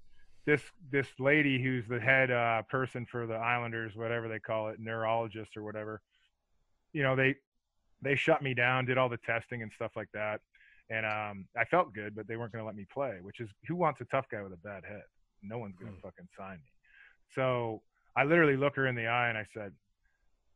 this 0.47 0.63
this 0.91 1.09
lady 1.19 1.63
who's 1.63 1.87
the 1.87 2.01
head 2.01 2.31
uh, 2.31 2.63
person 2.71 3.05
for 3.05 3.27
the 3.27 3.35
Islanders, 3.35 3.95
whatever 3.95 4.27
they 4.27 4.39
call 4.39 4.69
it, 4.69 4.81
neurologist 4.81 5.55
or 5.55 5.63
whatever, 5.63 6.01
you 6.95 7.03
know 7.03 7.15
they 7.15 7.35
they 8.01 8.15
shut 8.15 8.43
me 8.43 8.55
down, 8.55 8.87
did 8.87 8.97
all 8.97 9.11
the 9.11 9.19
testing 9.19 9.63
and 9.63 9.71
stuff 9.71 9.93
like 9.97 10.09
that, 10.15 10.41
and 10.91 11.05
um, 11.07 11.47
I 11.57 11.65
felt 11.65 11.93
good, 11.95 12.15
but 12.15 12.27
they 12.29 12.37
weren't 12.37 12.53
going 12.53 12.63
to 12.63 12.67
let 12.67 12.77
me 12.77 12.87
play. 12.93 13.19
Which 13.23 13.41
is 13.41 13.51
who 13.67 13.77
wants 13.77 14.01
a 14.01 14.05
tough 14.07 14.27
guy 14.31 14.43
with 14.43 14.53
a 14.53 14.57
bad 14.59 14.85
head? 14.85 15.03
No 15.43 15.59
one's 15.59 15.77
going 15.77 15.93
to 15.93 15.99
Hmm. 15.99 16.07
fucking 16.07 16.29
sign 16.39 16.59
me. 16.59 16.71
So 17.35 17.83
I 18.17 18.25
literally 18.25 18.57
look 18.57 18.77
her 18.77 18.87
in 18.87 18.95
the 18.95 19.07
eye 19.07 19.29
and 19.29 19.37
I 19.39 19.47
said, 19.55 19.73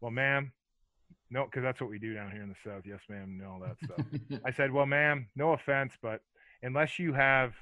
"Well, 0.01 0.11
ma'am." 0.11 0.53
No, 1.33 1.45
because 1.45 1.63
that's 1.63 1.81
what 1.81 1.91
we 1.91 1.99
do 1.99 2.15
down 2.15 2.31
here 2.31 2.43
in 2.43 2.49
the 2.49 2.55
South. 2.65 2.83
Yes, 2.85 3.01
ma'am, 3.09 3.39
and 3.41 3.47
all 3.49 3.61
that 3.61 3.77
stuff. 3.85 4.05
I 4.47 4.53
said, 4.53 4.73
"Well, 4.73 4.87
ma'am, 4.87 5.29
no 5.37 5.53
offense, 5.53 5.93
but 6.01 6.21
unless 6.63 6.99
you 6.99 7.13
have 7.13 7.53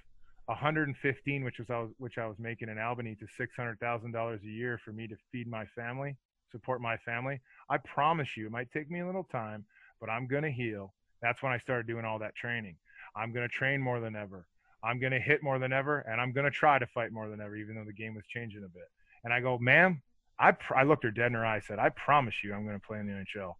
115, 0.46 1.44
which 1.44 1.58
was 1.58 1.68
I 1.70 1.78
was, 1.80 1.90
which 1.98 2.18
I 2.18 2.26
was 2.26 2.38
making 2.38 2.68
in 2.68 2.78
Albany, 2.78 3.14
to 3.16 3.26
six 3.36 3.54
hundred 3.56 3.78
thousand 3.80 4.12
dollars 4.12 4.40
a 4.44 4.48
year 4.48 4.78
for 4.84 4.92
me 4.92 5.06
to 5.08 5.16
feed 5.32 5.48
my 5.48 5.66
family, 5.66 6.16
support 6.50 6.80
my 6.80 6.96
family, 6.98 7.40
I 7.70 7.78
promise 7.78 8.36
you, 8.36 8.46
it 8.46 8.52
might 8.52 8.70
take 8.70 8.90
me 8.90 9.00
a 9.00 9.06
little 9.06 9.24
time, 9.24 9.64
but 10.00 10.08
I'm 10.10 10.26
gonna 10.26 10.50
heal. 10.50 10.94
That's 11.22 11.42
when 11.42 11.52
I 11.52 11.58
started 11.58 11.86
doing 11.86 12.04
all 12.04 12.18
that 12.20 12.36
training. 12.36 12.76
I'm 13.16 13.32
gonna 13.32 13.48
train 13.48 13.80
more 13.80 14.00
than 14.00 14.16
ever. 14.16 14.46
I'm 14.82 15.00
gonna 15.00 15.20
hit 15.20 15.42
more 15.42 15.58
than 15.58 15.72
ever, 15.72 16.00
and 16.00 16.20
I'm 16.20 16.32
gonna 16.32 16.50
try 16.50 16.78
to 16.78 16.86
fight 16.86 17.12
more 17.12 17.28
than 17.28 17.40
ever, 17.40 17.56
even 17.56 17.74
though 17.74 17.84
the 17.84 17.92
game 17.92 18.14
was 18.14 18.24
changing 18.26 18.64
a 18.64 18.68
bit. 18.68 18.88
And 19.24 19.32
I 19.32 19.40
go, 19.40 19.58
ma'am, 19.58 20.02
I 20.38 20.52
pr- 20.52 20.76
I 20.76 20.82
looked 20.84 21.04
her 21.04 21.10
dead 21.10 21.26
in 21.26 21.34
her 21.34 21.44
eye. 21.44 21.56
I 21.56 21.60
said, 21.60 21.78
I 21.78 21.88
promise 21.90 22.34
you, 22.44 22.54
I'm 22.54 22.64
gonna 22.64 22.78
play 22.78 22.98
in 23.00 23.06
the 23.06 23.12
NHL. 23.12 23.54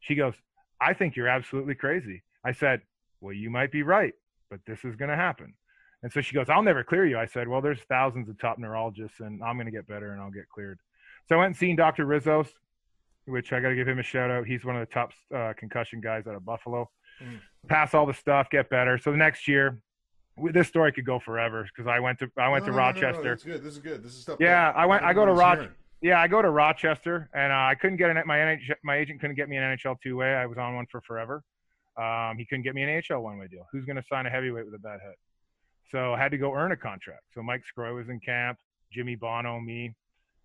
She 0.00 0.14
goes, 0.14 0.34
I 0.80 0.92
think 0.92 1.16
you're 1.16 1.28
absolutely 1.28 1.74
crazy. 1.74 2.22
I 2.44 2.52
said, 2.52 2.82
Well, 3.20 3.32
you 3.32 3.50
might 3.50 3.72
be 3.72 3.82
right, 3.82 4.12
but 4.50 4.60
this 4.66 4.84
is 4.84 4.96
going 4.96 5.10
to 5.10 5.16
happen. 5.16 5.54
And 6.02 6.12
so 6.12 6.20
she 6.20 6.34
goes, 6.34 6.50
I'll 6.50 6.62
never 6.62 6.84
clear 6.84 7.06
you. 7.06 7.18
I 7.18 7.26
said, 7.26 7.48
Well, 7.48 7.62
there's 7.62 7.80
thousands 7.88 8.28
of 8.28 8.38
top 8.38 8.58
neurologists, 8.58 9.20
and 9.20 9.42
I'm 9.42 9.56
going 9.56 9.66
to 9.66 9.72
get 9.72 9.86
better 9.86 10.12
and 10.12 10.20
I'll 10.20 10.30
get 10.30 10.48
cleared. 10.48 10.78
So 11.28 11.36
I 11.36 11.38
went 11.38 11.48
and 11.48 11.56
seen 11.56 11.76
Dr. 11.76 12.04
Rizos, 12.04 12.48
which 13.26 13.52
I 13.52 13.60
got 13.60 13.70
to 13.70 13.74
give 13.74 13.88
him 13.88 13.98
a 13.98 14.02
shout 14.02 14.30
out. 14.30 14.46
He's 14.46 14.64
one 14.64 14.76
of 14.76 14.86
the 14.86 14.92
top 14.92 15.12
uh, 15.34 15.52
concussion 15.56 16.00
guys 16.00 16.26
out 16.26 16.34
of 16.34 16.44
Buffalo. 16.44 16.90
Mm. 17.22 17.40
Pass 17.68 17.94
all 17.94 18.06
the 18.06 18.14
stuff, 18.14 18.48
get 18.50 18.68
better. 18.68 18.98
So 18.98 19.10
the 19.10 19.16
next 19.16 19.48
year, 19.48 19.80
w- 20.36 20.52
this 20.52 20.68
story 20.68 20.92
could 20.92 21.06
go 21.06 21.18
forever 21.18 21.64
because 21.74 21.88
I 21.88 22.00
went 22.00 22.18
to 22.18 22.28
I 22.36 22.48
went 22.48 22.64
No, 22.66 22.72
to 22.72 22.76
no, 22.76 22.76
no, 22.76 22.82
no, 22.82 22.86
Rochester. 23.00 23.22
That's 23.30 23.44
good. 23.44 23.62
This 23.62 23.72
is 23.74 23.78
good. 23.78 24.02
This 24.02 24.12
is 24.14 24.22
stuff. 24.22 24.36
Yeah, 24.40 24.72
I 24.74 24.84
went- 24.86 25.02
I 25.02 25.12
go 25.12 25.24
to 25.24 25.30
everyone's 25.30 25.38
Roch- 25.40 25.58
hearing. 25.58 25.70
Yeah, 26.02 26.20
I 26.20 26.28
go 26.28 26.42
to 26.42 26.50
Rochester, 26.50 27.30
and 27.32 27.50
uh, 27.50 27.56
I 27.56 27.76
couldn't 27.80 27.96
get 27.96 28.10
an 28.10 28.22
my 28.26 28.36
NH, 28.36 28.72
my 28.82 28.96
agent 28.96 29.20
couldn't 29.20 29.36
get 29.36 29.48
me 29.48 29.56
an 29.56 29.62
NHL 29.78 29.96
two 30.02 30.16
way. 30.16 30.34
I 30.34 30.44
was 30.44 30.58
on 30.58 30.74
one 30.74 30.84
for 30.90 31.00
forever. 31.00 31.42
Um, 31.96 32.36
he 32.36 32.44
couldn't 32.44 32.64
get 32.64 32.74
me 32.74 32.82
an 32.82 32.90
NHL 33.00 33.22
one 33.22 33.38
way 33.38 33.46
deal. 33.46 33.66
Who's 33.72 33.86
going 33.86 33.96
to 33.96 34.02
sign 34.06 34.26
a 34.26 34.30
heavyweight 34.30 34.66
with 34.66 34.74
a 34.74 34.78
bad 34.78 35.00
head? 35.00 35.14
So 35.90 36.12
I 36.12 36.18
had 36.18 36.30
to 36.32 36.36
go 36.38 36.52
earn 36.52 36.72
a 36.72 36.76
contract. 36.76 37.22
So 37.34 37.42
Mike 37.42 37.62
Scroy 37.62 37.94
was 37.94 38.08
in 38.10 38.20
camp, 38.20 38.58
Jimmy 38.92 39.14
Bono, 39.14 39.60
me. 39.60 39.94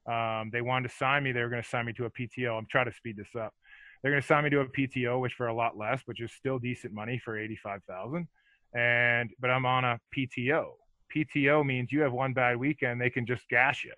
Um, 0.07 0.49
they 0.51 0.61
wanted 0.61 0.89
to 0.89 0.95
sign 0.95 1.23
me. 1.23 1.31
They 1.31 1.41
were 1.41 1.49
going 1.49 1.61
to 1.61 1.67
sign 1.67 1.85
me 1.85 1.93
to 1.93 2.05
a 2.05 2.09
PTO. 2.09 2.57
I'm 2.57 2.67
trying 2.69 2.85
to 2.85 2.93
speed 2.93 3.17
this 3.17 3.35
up. 3.35 3.53
They're 4.01 4.11
going 4.11 4.21
to 4.21 4.27
sign 4.27 4.43
me 4.43 4.49
to 4.51 4.61
a 4.61 4.65
PTO, 4.65 5.19
which 5.19 5.33
for 5.33 5.47
a 5.47 5.53
lot 5.53 5.77
less, 5.77 6.01
which 6.05 6.21
is 6.21 6.31
still 6.31 6.57
decent 6.57 6.93
money 6.93 7.21
for 7.23 7.37
eighty-five 7.37 7.81
thousand. 7.87 8.27
And 8.73 9.29
but 9.39 9.49
I'm 9.49 9.65
on 9.65 9.83
a 9.83 9.99
PTO. 10.15 10.67
PTO 11.15 11.65
means 11.65 11.91
you 11.91 12.01
have 12.01 12.13
one 12.13 12.33
bad 12.33 12.57
weekend, 12.57 13.01
they 13.01 13.09
can 13.09 13.25
just 13.25 13.47
gash 13.49 13.83
you. 13.83 13.93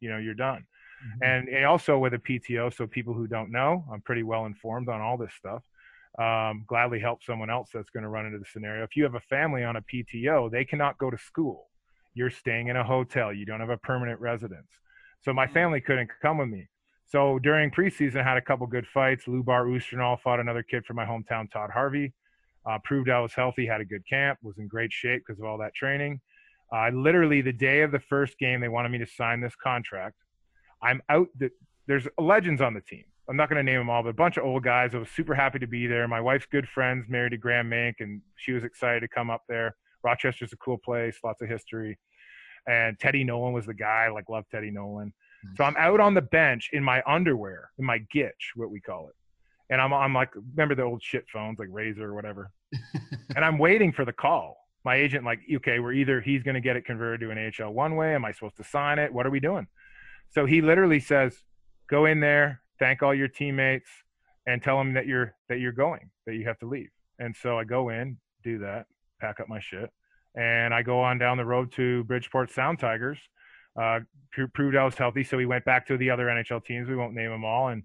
You 0.00 0.10
know, 0.10 0.18
you're 0.18 0.34
done. 0.34 0.66
And 1.22 1.48
and 1.48 1.64
also 1.64 1.98
with 1.98 2.14
a 2.14 2.18
PTO, 2.18 2.74
so 2.74 2.86
people 2.86 3.14
who 3.14 3.26
don't 3.26 3.50
know, 3.50 3.84
I'm 3.92 4.00
pretty 4.00 4.24
well 4.24 4.46
informed 4.46 4.88
on 4.88 5.00
all 5.00 5.16
this 5.16 5.32
stuff. 5.34 5.62
Um, 6.18 6.64
gladly 6.66 6.98
help 6.98 7.22
someone 7.22 7.50
else 7.50 7.70
that's 7.72 7.90
going 7.90 8.02
to 8.02 8.08
run 8.08 8.26
into 8.26 8.38
the 8.38 8.44
scenario. 8.52 8.82
If 8.82 8.96
you 8.96 9.04
have 9.04 9.14
a 9.14 9.20
family 9.20 9.62
on 9.62 9.76
a 9.76 9.82
PTO, 9.82 10.50
they 10.50 10.64
cannot 10.64 10.98
go 10.98 11.10
to 11.10 11.18
school. 11.18 11.68
You're 12.14 12.30
staying 12.30 12.66
in 12.66 12.76
a 12.76 12.82
hotel. 12.82 13.32
You 13.32 13.46
don't 13.46 13.60
have 13.60 13.70
a 13.70 13.76
permanent 13.76 14.20
residence. 14.20 14.66
So 15.22 15.32
my 15.32 15.46
family 15.46 15.80
couldn't 15.80 16.10
come 16.22 16.38
with 16.38 16.48
me. 16.48 16.68
So 17.06 17.38
during 17.38 17.70
preseason, 17.70 18.20
I 18.20 18.22
had 18.22 18.36
a 18.36 18.42
couple 18.42 18.66
good 18.66 18.86
fights. 18.86 19.24
Lubar 19.24 19.66
Ustranol 19.66 20.20
fought 20.20 20.40
another 20.40 20.62
kid 20.62 20.84
from 20.84 20.96
my 20.96 21.04
hometown, 21.04 21.50
Todd 21.50 21.70
Harvey. 21.72 22.12
Uh, 22.68 22.78
proved 22.84 23.08
I 23.08 23.20
was 23.20 23.32
healthy, 23.32 23.66
had 23.66 23.80
a 23.80 23.84
good 23.84 24.06
camp, 24.06 24.38
was 24.42 24.58
in 24.58 24.68
great 24.68 24.92
shape 24.92 25.22
because 25.26 25.40
of 25.40 25.46
all 25.46 25.56
that 25.58 25.74
training. 25.74 26.20
Uh, 26.70 26.90
literally, 26.90 27.40
the 27.40 27.52
day 27.52 27.80
of 27.80 27.92
the 27.92 28.00
first 28.00 28.38
game, 28.38 28.60
they 28.60 28.68
wanted 28.68 28.90
me 28.90 28.98
to 28.98 29.06
sign 29.06 29.40
this 29.40 29.54
contract. 29.56 30.16
I'm 30.82 31.00
out. 31.08 31.28
The, 31.38 31.50
there's 31.86 32.06
legends 32.18 32.60
on 32.60 32.74
the 32.74 32.82
team. 32.82 33.04
I'm 33.28 33.36
not 33.36 33.48
going 33.48 33.56
to 33.56 33.62
name 33.62 33.78
them 33.78 33.90
all, 33.90 34.02
but 34.02 34.10
a 34.10 34.14
bunch 34.14 34.36
of 34.36 34.44
old 34.44 34.64
guys. 34.64 34.94
I 34.94 34.98
was 34.98 35.08
super 35.08 35.34
happy 35.34 35.58
to 35.58 35.66
be 35.66 35.86
there. 35.86 36.06
My 36.08 36.20
wife's 36.20 36.46
good 36.50 36.68
friends 36.68 37.06
married 37.08 37.30
to 37.30 37.38
Graham 37.38 37.70
Mink, 37.70 37.96
and 38.00 38.20
she 38.36 38.52
was 38.52 38.64
excited 38.64 39.00
to 39.00 39.08
come 39.08 39.30
up 39.30 39.42
there. 39.48 39.76
Rochester's 40.02 40.52
a 40.52 40.56
cool 40.56 40.78
place, 40.78 41.18
lots 41.24 41.42
of 41.42 41.48
history. 41.48 41.98
And 42.68 42.98
Teddy 42.98 43.24
Nolan 43.24 43.52
was 43.52 43.66
the 43.66 43.74
guy. 43.74 44.08
Like, 44.08 44.28
love 44.28 44.44
Teddy 44.50 44.70
Nolan. 44.70 45.08
Mm-hmm. 45.08 45.54
So 45.56 45.64
I'm 45.64 45.76
out 45.78 46.00
on 46.00 46.14
the 46.14 46.22
bench 46.22 46.70
in 46.72 46.84
my 46.84 47.02
underwear, 47.06 47.70
in 47.78 47.84
my 47.84 48.00
gitch, 48.14 48.52
what 48.54 48.70
we 48.70 48.80
call 48.80 49.08
it. 49.08 49.14
And 49.70 49.80
I'm, 49.80 49.92
I'm 49.92 50.14
like, 50.14 50.30
remember 50.34 50.74
the 50.74 50.82
old 50.82 51.02
shit 51.02 51.24
phones, 51.32 51.58
like 51.58 51.68
Razor 51.70 52.04
or 52.04 52.14
whatever. 52.14 52.50
and 53.36 53.44
I'm 53.44 53.58
waiting 53.58 53.92
for 53.92 54.04
the 54.04 54.12
call. 54.12 54.56
My 54.84 54.96
agent, 54.96 55.24
like, 55.24 55.40
okay, 55.56 55.80
we're 55.80 55.92
either 55.92 56.20
he's 56.20 56.42
going 56.42 56.54
to 56.54 56.60
get 56.60 56.76
it 56.76 56.84
converted 56.84 57.20
to 57.20 57.30
an 57.30 57.52
AHL 57.60 57.72
one 57.72 57.96
way. 57.96 58.14
Am 58.14 58.24
I 58.24 58.32
supposed 58.32 58.56
to 58.56 58.64
sign 58.64 58.98
it? 58.98 59.12
What 59.12 59.26
are 59.26 59.30
we 59.30 59.40
doing? 59.40 59.66
So 60.30 60.46
he 60.46 60.62
literally 60.62 61.00
says, 61.00 61.34
go 61.90 62.06
in 62.06 62.20
there, 62.20 62.62
thank 62.78 63.02
all 63.02 63.14
your 63.14 63.28
teammates, 63.28 63.88
and 64.46 64.62
tell 64.62 64.78
them 64.78 64.94
that 64.94 65.06
you're 65.06 65.34
that 65.48 65.58
you're 65.58 65.72
going, 65.72 66.10
that 66.26 66.34
you 66.34 66.46
have 66.46 66.58
to 66.60 66.66
leave. 66.66 66.88
And 67.18 67.36
so 67.36 67.58
I 67.58 67.64
go 67.64 67.90
in, 67.90 68.16
do 68.42 68.58
that, 68.60 68.86
pack 69.20 69.40
up 69.40 69.48
my 69.48 69.60
shit, 69.60 69.90
and 70.38 70.72
I 70.72 70.82
go 70.82 71.00
on 71.00 71.18
down 71.18 71.36
the 71.36 71.44
road 71.44 71.72
to 71.72 72.04
Bridgeport 72.04 72.50
Sound 72.50 72.78
Tigers 72.78 73.18
uh, 73.78 74.00
proved 74.54 74.76
I 74.76 74.84
was 74.84 74.96
healthy. 74.96 75.24
So 75.24 75.36
we 75.36 75.46
went 75.46 75.64
back 75.64 75.86
to 75.86 75.96
the 75.96 76.10
other 76.10 76.26
NHL 76.26 76.64
teams. 76.64 76.88
We 76.88 76.96
won't 76.96 77.14
name 77.14 77.30
them 77.30 77.44
all. 77.44 77.68
And 77.68 77.82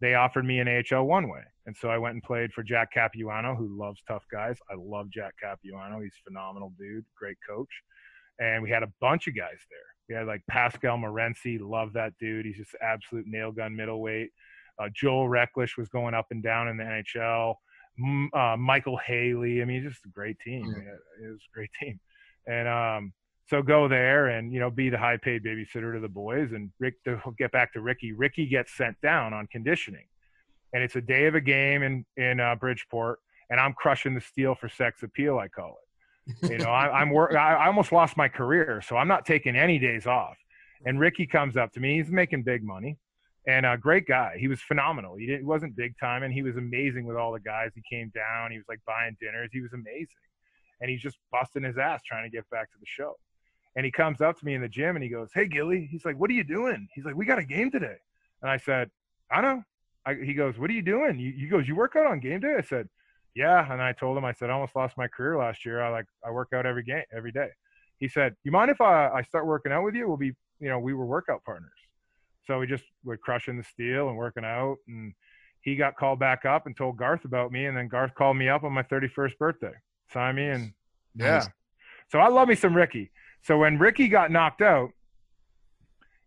they 0.00 0.14
offered 0.14 0.44
me 0.44 0.58
an 0.58 0.68
AHL 0.68 1.04
one 1.04 1.28
way. 1.28 1.42
And 1.66 1.76
so 1.76 1.88
I 1.88 1.98
went 1.98 2.14
and 2.14 2.22
played 2.22 2.52
for 2.52 2.62
Jack 2.62 2.92
Capuano, 2.92 3.56
who 3.56 3.78
loves 3.78 4.00
tough 4.06 4.24
guys. 4.30 4.58
I 4.70 4.74
love 4.76 5.10
Jack 5.10 5.34
Capuano. 5.42 6.00
He's 6.00 6.14
phenomenal 6.26 6.72
dude, 6.78 7.04
great 7.16 7.36
coach. 7.48 7.70
And 8.38 8.62
we 8.62 8.70
had 8.70 8.82
a 8.82 8.92
bunch 9.00 9.26
of 9.26 9.36
guys 9.36 9.58
there. 9.70 9.78
We 10.08 10.14
had 10.14 10.26
like 10.26 10.42
Pascal 10.48 10.98
Morency, 10.98 11.58
love 11.60 11.94
that 11.94 12.12
dude. 12.20 12.46
He's 12.46 12.58
just 12.58 12.76
absolute 12.82 13.26
nail 13.26 13.50
gun 13.50 13.74
middleweight. 13.74 14.30
Uh, 14.78 14.88
Joel 14.94 15.28
Rechlicz 15.28 15.76
was 15.78 15.88
going 15.88 16.14
up 16.14 16.26
and 16.30 16.42
down 16.42 16.68
in 16.68 16.76
the 16.76 16.84
NHL. 16.84 17.54
Uh, 18.34 18.56
Michael 18.58 18.98
Haley. 18.98 19.62
I 19.62 19.64
mean, 19.64 19.82
just 19.82 20.04
a 20.04 20.08
great 20.08 20.38
team. 20.40 20.66
Yeah. 20.66 21.26
It 21.26 21.30
was 21.30 21.40
a 21.40 21.54
great 21.54 21.70
team. 21.80 21.98
And 22.46 22.68
um, 22.68 23.12
so 23.48 23.62
go 23.62 23.88
there 23.88 24.26
and 24.28 24.52
you 24.52 24.60
know 24.60 24.70
be 24.70 24.88
the 24.90 24.98
high 24.98 25.16
paid 25.16 25.44
babysitter 25.44 25.94
to 25.94 26.00
the 26.00 26.08
boys 26.08 26.52
and 26.52 26.70
rick 26.78 27.02
to 27.04 27.20
get 27.38 27.52
back 27.52 27.72
to 27.72 27.80
ricky 27.80 28.12
ricky 28.12 28.46
gets 28.46 28.76
sent 28.76 29.00
down 29.00 29.32
on 29.32 29.46
conditioning 29.46 30.06
and 30.72 30.82
it's 30.82 30.96
a 30.96 31.00
day 31.00 31.26
of 31.26 31.34
a 31.34 31.40
game 31.40 31.82
in 31.82 32.04
in 32.16 32.40
uh, 32.40 32.54
bridgeport 32.54 33.18
and 33.50 33.60
i'm 33.60 33.72
crushing 33.74 34.14
the 34.14 34.20
steel 34.20 34.54
for 34.54 34.68
sex 34.68 35.02
appeal 35.02 35.38
i 35.38 35.48
call 35.48 35.76
it 35.78 36.50
you 36.50 36.58
know 36.58 36.70
I, 36.70 37.00
i'm 37.00 37.10
work 37.10 37.34
I, 37.34 37.66
almost 37.66 37.92
lost 37.92 38.16
my 38.16 38.28
career 38.28 38.82
so 38.86 38.96
i'm 38.96 39.08
not 39.08 39.24
taking 39.24 39.56
any 39.56 39.78
days 39.78 40.06
off 40.06 40.36
and 40.84 40.98
ricky 41.06 41.26
comes 41.26 41.56
up 41.56 41.72
to 41.74 41.80
me 41.80 41.96
he's 41.96 42.10
making 42.10 42.42
big 42.42 42.64
money 42.64 42.98
and 43.46 43.64
a 43.66 43.76
great 43.76 44.06
guy 44.06 44.36
he 44.38 44.48
was 44.48 44.60
phenomenal 44.60 45.16
he, 45.16 45.26
he 45.26 45.42
wasn't 45.42 45.74
big 45.76 45.94
time 45.98 46.22
and 46.22 46.32
he 46.32 46.42
was 46.42 46.56
amazing 46.56 47.04
with 47.06 47.16
all 47.16 47.32
the 47.32 47.40
guys 47.40 47.70
he 47.74 47.82
came 47.88 48.10
down 48.14 48.50
he 48.50 48.58
was 48.58 48.66
like 48.68 48.80
buying 48.86 49.16
dinners 49.20 49.50
he 49.52 49.60
was 49.60 49.72
amazing 49.72 50.08
and 50.80 50.90
he's 50.90 51.00
just 51.00 51.18
busting 51.30 51.62
his 51.62 51.78
ass 51.78 52.00
trying 52.06 52.24
to 52.24 52.34
get 52.34 52.48
back 52.50 52.70
to 52.70 52.78
the 52.78 52.86
show 52.86 53.16
and 53.76 53.84
he 53.84 53.92
comes 53.92 54.22
up 54.22 54.38
to 54.38 54.44
me 54.44 54.54
in 54.54 54.62
the 54.62 54.68
gym 54.68 54.96
and 54.96 55.02
he 55.02 55.10
goes, 55.10 55.28
Hey, 55.34 55.46
Gilly. 55.46 55.86
He's 55.90 56.04
like, 56.04 56.18
What 56.18 56.30
are 56.30 56.34
you 56.34 56.44
doing? 56.44 56.88
He's 56.94 57.04
like, 57.04 57.14
We 57.14 57.26
got 57.26 57.38
a 57.38 57.44
game 57.44 57.70
today. 57.70 57.96
And 58.42 58.50
I 58.50 58.56
said, 58.56 58.90
I 59.30 59.42
know. 59.42 59.62
I, 60.06 60.14
he 60.14 60.32
goes, 60.34 60.58
What 60.58 60.70
are 60.70 60.72
you 60.74 60.82
doing? 60.82 61.18
You, 61.18 61.32
he 61.32 61.46
goes, 61.46 61.68
You 61.68 61.76
work 61.76 61.94
out 61.94 62.06
on 62.06 62.18
game 62.18 62.40
day? 62.40 62.54
I 62.58 62.62
said, 62.62 62.88
Yeah. 63.34 63.70
And 63.70 63.82
I 63.82 63.92
told 63.92 64.16
him, 64.16 64.24
I 64.24 64.32
said, 64.32 64.48
I 64.48 64.54
almost 64.54 64.74
lost 64.74 64.96
my 64.96 65.08
career 65.08 65.36
last 65.36 65.66
year. 65.66 65.82
I 65.82 65.90
like, 65.90 66.06
I 66.26 66.30
work 66.30 66.48
out 66.54 66.64
every 66.64 66.82
game, 66.82 67.04
every 67.14 67.32
day. 67.32 67.50
He 67.98 68.08
said, 68.08 68.34
You 68.44 68.50
mind 68.50 68.70
if 68.70 68.80
I, 68.80 69.10
I 69.10 69.22
start 69.22 69.46
working 69.46 69.72
out 69.72 69.84
with 69.84 69.94
you? 69.94 70.08
We'll 70.08 70.16
be, 70.16 70.32
you 70.58 70.68
know, 70.70 70.78
we 70.78 70.94
were 70.94 71.06
workout 71.06 71.44
partners. 71.44 71.70
So 72.46 72.58
we 72.58 72.66
just 72.66 72.84
were 73.04 73.16
crushing 73.16 73.56
the 73.56 73.64
steel 73.64 74.08
and 74.08 74.16
working 74.16 74.44
out. 74.44 74.76
And 74.86 75.12
he 75.60 75.76
got 75.76 75.96
called 75.96 76.18
back 76.18 76.44
up 76.44 76.66
and 76.66 76.76
told 76.76 76.96
Garth 76.96 77.24
about 77.24 77.50
me. 77.50 77.66
And 77.66 77.76
then 77.76 77.88
Garth 77.88 78.14
called 78.14 78.36
me 78.36 78.48
up 78.48 78.64
on 78.64 78.72
my 78.72 78.82
31st 78.84 79.36
birthday, 79.38 79.72
signed 80.12 80.36
me. 80.36 80.48
And 80.48 80.72
yeah. 81.14 81.38
Nice. 81.38 81.48
So 82.10 82.18
I 82.18 82.28
love 82.28 82.48
me 82.48 82.54
some 82.54 82.74
Ricky. 82.74 83.10
So 83.42 83.58
when 83.58 83.78
Ricky 83.78 84.08
got 84.08 84.30
knocked 84.30 84.62
out, 84.62 84.90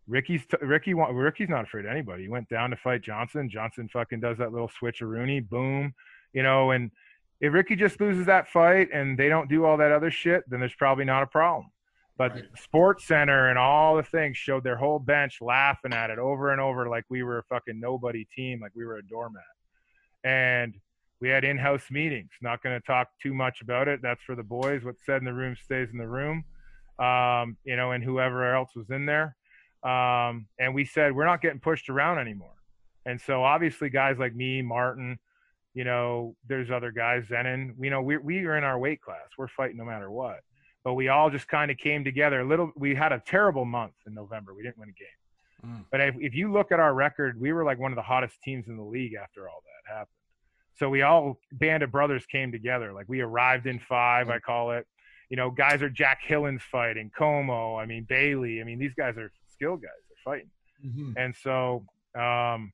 Ricky's 0.07 0.45
t- 0.45 0.57
Ricky 0.61 0.93
Ricky's 0.93 1.49
not 1.49 1.65
afraid 1.65 1.85
of 1.85 1.91
anybody. 1.91 2.23
He 2.23 2.29
went 2.29 2.49
down 2.49 2.71
to 2.71 2.75
fight 2.75 3.01
Johnson. 3.01 3.49
Johnson 3.49 3.87
fucking 3.87 4.19
does 4.19 4.39
that 4.39 4.51
little 4.51 4.69
switcheroonie, 4.81 5.47
boom, 5.47 5.93
you 6.33 6.41
know. 6.41 6.71
And 6.71 6.91
if 7.39 7.53
Ricky 7.53 7.75
just 7.75 8.01
loses 8.01 8.25
that 8.25 8.47
fight 8.47 8.89
and 8.91 9.17
they 9.17 9.29
don't 9.29 9.47
do 9.47 9.65
all 9.65 9.77
that 9.77 9.91
other 9.91 10.09
shit, 10.09 10.43
then 10.49 10.59
there's 10.59 10.73
probably 10.73 11.05
not 11.05 11.23
a 11.23 11.27
problem. 11.27 11.71
But 12.19 12.35
right. 12.35 12.43
Sports 12.61 13.07
Center 13.07 13.49
and 13.49 13.57
all 13.57 13.95
the 13.97 14.03
things 14.03 14.37
showed 14.37 14.63
their 14.63 14.77
whole 14.77 14.99
bench 14.99 15.39
laughing 15.41 15.93
at 15.93 16.11
it 16.11 16.19
over 16.19 16.51
and 16.51 16.61
over 16.61 16.87
like 16.87 17.05
we 17.09 17.23
were 17.23 17.39
a 17.39 17.43
fucking 17.43 17.79
nobody 17.79 18.27
team, 18.35 18.59
like 18.61 18.73
we 18.75 18.85
were 18.85 18.97
a 18.97 19.07
doormat. 19.07 19.41
And 20.23 20.75
we 21.19 21.29
had 21.29 21.43
in-house 21.43 21.89
meetings. 21.89 22.29
Not 22.41 22.61
going 22.61 22.79
to 22.79 22.85
talk 22.85 23.07
too 23.19 23.33
much 23.33 23.61
about 23.61 23.87
it. 23.87 24.01
That's 24.03 24.21
for 24.21 24.35
the 24.35 24.43
boys. 24.43 24.83
What's 24.83 25.03
said 25.03 25.17
in 25.17 25.25
the 25.25 25.33
room 25.33 25.55
stays 25.55 25.89
in 25.91 25.97
the 25.97 26.07
room 26.07 26.43
um, 26.99 27.57
you 27.63 27.75
know, 27.75 27.91
and 27.91 28.03
whoever 28.03 28.53
else 28.53 28.75
was 28.75 28.89
in 28.89 29.05
there. 29.05 29.35
Um, 29.83 30.47
and 30.59 30.75
we 30.75 30.83
said, 30.83 31.15
we're 31.15 31.25
not 31.25 31.41
getting 31.41 31.59
pushed 31.59 31.89
around 31.89 32.19
anymore. 32.19 32.55
And 33.05 33.19
so 33.19 33.43
obviously 33.43 33.89
guys 33.89 34.17
like 34.19 34.35
me, 34.35 34.61
Martin, 34.61 35.17
you 35.73 35.85
know, 35.85 36.35
there's 36.47 36.69
other 36.69 36.91
guys, 36.91 37.23
Zenon, 37.29 37.73
you 37.79 37.89
know, 37.89 38.01
we, 38.01 38.17
we 38.17 38.39
are 38.45 38.57
in 38.57 38.65
our 38.65 38.77
weight 38.77 39.01
class. 39.01 39.27
We're 39.37 39.47
fighting 39.47 39.77
no 39.77 39.85
matter 39.85 40.11
what. 40.11 40.39
But 40.83 40.93
we 40.93 41.09
all 41.09 41.29
just 41.29 41.47
kind 41.47 41.69
of 41.71 41.77
came 41.77 42.03
together 42.03 42.41
a 42.41 42.45
little. 42.45 42.71
We 42.75 42.95
had 42.95 43.11
a 43.11 43.21
terrible 43.25 43.65
month 43.65 43.93
in 44.07 44.13
November. 44.13 44.53
We 44.53 44.63
didn't 44.63 44.77
win 44.77 44.89
a 44.89 44.93
game. 44.93 45.73
Mm. 45.73 45.85
But 45.91 46.01
if, 46.01 46.15
if 46.19 46.35
you 46.35 46.51
look 46.51 46.71
at 46.71 46.79
our 46.79 46.93
record, 46.93 47.39
we 47.39 47.51
were 47.51 47.65
like 47.65 47.79
one 47.79 47.91
of 47.91 47.97
the 47.97 48.01
hottest 48.01 48.41
teams 48.41 48.67
in 48.67 48.77
the 48.77 48.83
league 48.83 49.13
after 49.13 49.49
all 49.49 49.61
that 49.65 49.93
happened. 49.93 50.07
So 50.77 50.89
we 50.89 51.01
all 51.01 51.37
band 51.51 51.83
of 51.83 51.91
brothers 51.91 52.25
came 52.25 52.51
together. 52.51 52.93
Like 52.93 53.09
we 53.09 53.19
arrived 53.19 53.67
in 53.67 53.79
five, 53.79 54.27
mm. 54.27 54.31
I 54.31 54.39
call 54.39 54.71
it 54.71 54.87
you 55.29 55.37
know, 55.37 55.51
guys 55.51 55.81
are 55.81 55.89
Jack 55.89 56.21
Hillens 56.27 56.61
fighting, 56.61 57.11
Comeau, 57.17 57.79
I 57.79 57.85
mean, 57.85 58.05
Bailey. 58.09 58.61
I 58.61 58.63
mean, 58.63 58.79
these 58.79 58.93
guys 58.95 59.15
are 59.17 59.31
skilled 59.53 59.83
guys. 59.83 59.91
They're 60.09 60.33
fighting. 60.33 60.49
Mm-hmm. 60.85 61.11
And 61.17 61.35
so 61.35 61.85
um, 62.19 62.73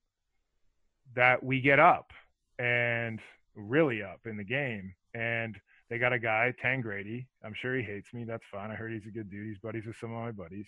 that 1.15 1.43
we 1.43 1.59
get 1.59 1.79
up 1.79 2.11
and 2.57 3.19
really 3.55 4.01
up 4.01 4.21
in 4.25 4.37
the 4.37 4.43
game. 4.43 4.95
And 5.13 5.59
they 5.89 5.97
got 5.97 6.13
a 6.13 6.19
guy, 6.19 6.53
Tangradi. 6.63 7.25
I'm 7.43 7.53
sure 7.53 7.75
he 7.75 7.83
hates 7.83 8.13
me. 8.13 8.23
That's 8.23 8.43
fine. 8.51 8.71
I 8.71 8.75
heard 8.75 8.91
he's 8.93 9.07
a 9.07 9.11
good 9.11 9.29
dude. 9.29 9.47
He's 9.47 9.59
buddies 9.59 9.85
with 9.85 9.97
some 9.97 10.13
of 10.13 10.21
my 10.21 10.31
buddies. 10.31 10.65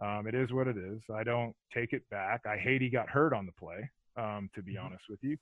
Um, 0.00 0.26
it 0.26 0.34
is 0.34 0.52
what 0.52 0.68
it 0.68 0.76
is. 0.76 1.00
I 1.14 1.24
don't 1.24 1.54
take 1.72 1.92
it 1.92 2.08
back. 2.10 2.42
I 2.46 2.56
hate 2.56 2.80
he 2.80 2.88
got 2.88 3.08
hurt 3.08 3.32
on 3.32 3.46
the 3.46 3.52
play, 3.52 3.90
um, 4.16 4.50
to 4.54 4.62
be 4.62 4.74
mm-hmm. 4.74 4.86
honest 4.86 5.04
with 5.08 5.18
you. 5.22 5.36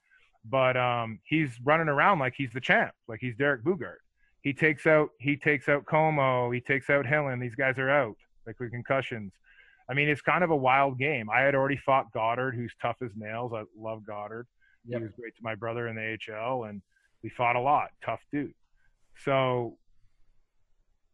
But 0.45 0.77
um, 0.77 1.21
he's 1.25 1.51
running 1.65 1.89
around 1.89 2.19
like 2.19 2.35
he's 2.37 2.53
the 2.53 2.61
champ, 2.61 2.93
like 3.09 3.21
he's 3.21 3.37
Derek 3.37 3.65
Boogaard 3.65 3.99
he 4.43 4.53
takes 4.53 4.87
out 4.87 5.11
he 5.19 5.37
takes 5.37 5.69
out 5.69 5.85
Comeau, 5.85 6.55
he 6.55 6.61
takes 6.61 6.89
out 6.91 7.05
Hillen. 7.05 7.41
These 7.41 7.55
guys 7.55 7.79
are 7.79 7.91
out 7.91 8.17
like 8.47 8.59
with 8.61 8.71
concussions. 8.71 9.33
I 9.91 9.95
mean, 9.95 10.09
it's 10.09 10.21
kind 10.21 10.45
of 10.45 10.51
a 10.51 10.57
wild 10.57 10.99
game. 10.99 11.29
I 11.31 11.41
had 11.41 11.55
already 11.55 11.79
fought 11.79 12.13
Godard, 12.13 12.55
who's 12.55 12.75
tough 12.81 12.97
as 13.03 13.11
nails. 13.17 13.53
I 13.55 13.65
love 13.77 14.05
Godard. 14.07 14.47
Yep. 14.87 14.99
He 14.99 15.03
was 15.05 15.13
great 15.19 15.35
to 15.37 15.43
my 15.43 15.55
brother 15.55 15.89
in 15.89 15.97
the 15.97 16.19
AHL, 16.35 16.65
and 16.65 16.83
we 17.23 17.31
fought 17.31 17.57
a 17.57 17.61
lot. 17.61 17.89
Tough 18.05 18.21
dude. 18.33 18.53
So 19.25 19.79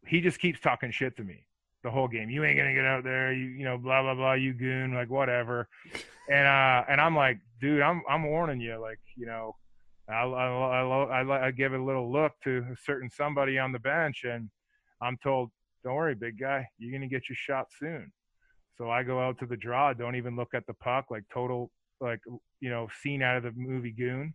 he 0.07 0.21
just 0.21 0.39
keeps 0.39 0.59
talking 0.59 0.91
shit 0.91 1.17
to 1.17 1.23
me 1.23 1.45
the 1.83 1.91
whole 1.91 2.07
game. 2.07 2.29
You 2.29 2.43
ain't 2.43 2.57
gonna 2.57 2.73
get 2.73 2.85
out 2.85 3.03
there. 3.03 3.31
You 3.31 3.45
you 3.45 3.63
know 3.63 3.77
blah 3.77 4.01
blah 4.01 4.15
blah. 4.15 4.33
You 4.33 4.53
goon 4.53 4.93
like 4.93 5.09
whatever. 5.09 5.67
And 6.29 6.47
uh 6.47 6.83
and 6.89 6.99
I'm 6.99 7.15
like, 7.15 7.39
dude, 7.61 7.81
I'm 7.81 8.01
I'm 8.09 8.23
warning 8.23 8.59
you. 8.59 8.77
Like 8.77 8.99
you 9.15 9.25
know, 9.27 9.55
I, 10.09 10.23
I, 10.23 11.21
I, 11.21 11.47
I 11.47 11.51
give 11.51 11.73
it 11.73 11.79
a 11.79 11.83
little 11.83 12.11
look 12.11 12.33
to 12.43 12.65
a 12.71 12.75
certain 12.83 13.09
somebody 13.09 13.57
on 13.57 13.71
the 13.71 13.79
bench, 13.79 14.23
and 14.23 14.49
I'm 15.01 15.17
told, 15.23 15.51
"Don't 15.83 15.95
worry, 15.95 16.15
big 16.15 16.39
guy, 16.39 16.67
you're 16.77 16.91
gonna 16.91 17.07
get 17.07 17.29
your 17.29 17.35
shot 17.35 17.67
soon." 17.79 18.11
So 18.77 18.89
I 18.89 19.03
go 19.03 19.19
out 19.21 19.39
to 19.39 19.45
the 19.45 19.55
draw, 19.55 19.93
don't 19.93 20.15
even 20.15 20.35
look 20.35 20.53
at 20.53 20.67
the 20.67 20.73
puck, 20.73 21.05
like 21.09 21.23
total, 21.33 21.71
like 22.01 22.19
you 22.59 22.69
know, 22.69 22.87
scene 23.01 23.21
out 23.21 23.37
of 23.37 23.43
the 23.43 23.51
movie 23.55 23.91
Goon. 23.91 24.33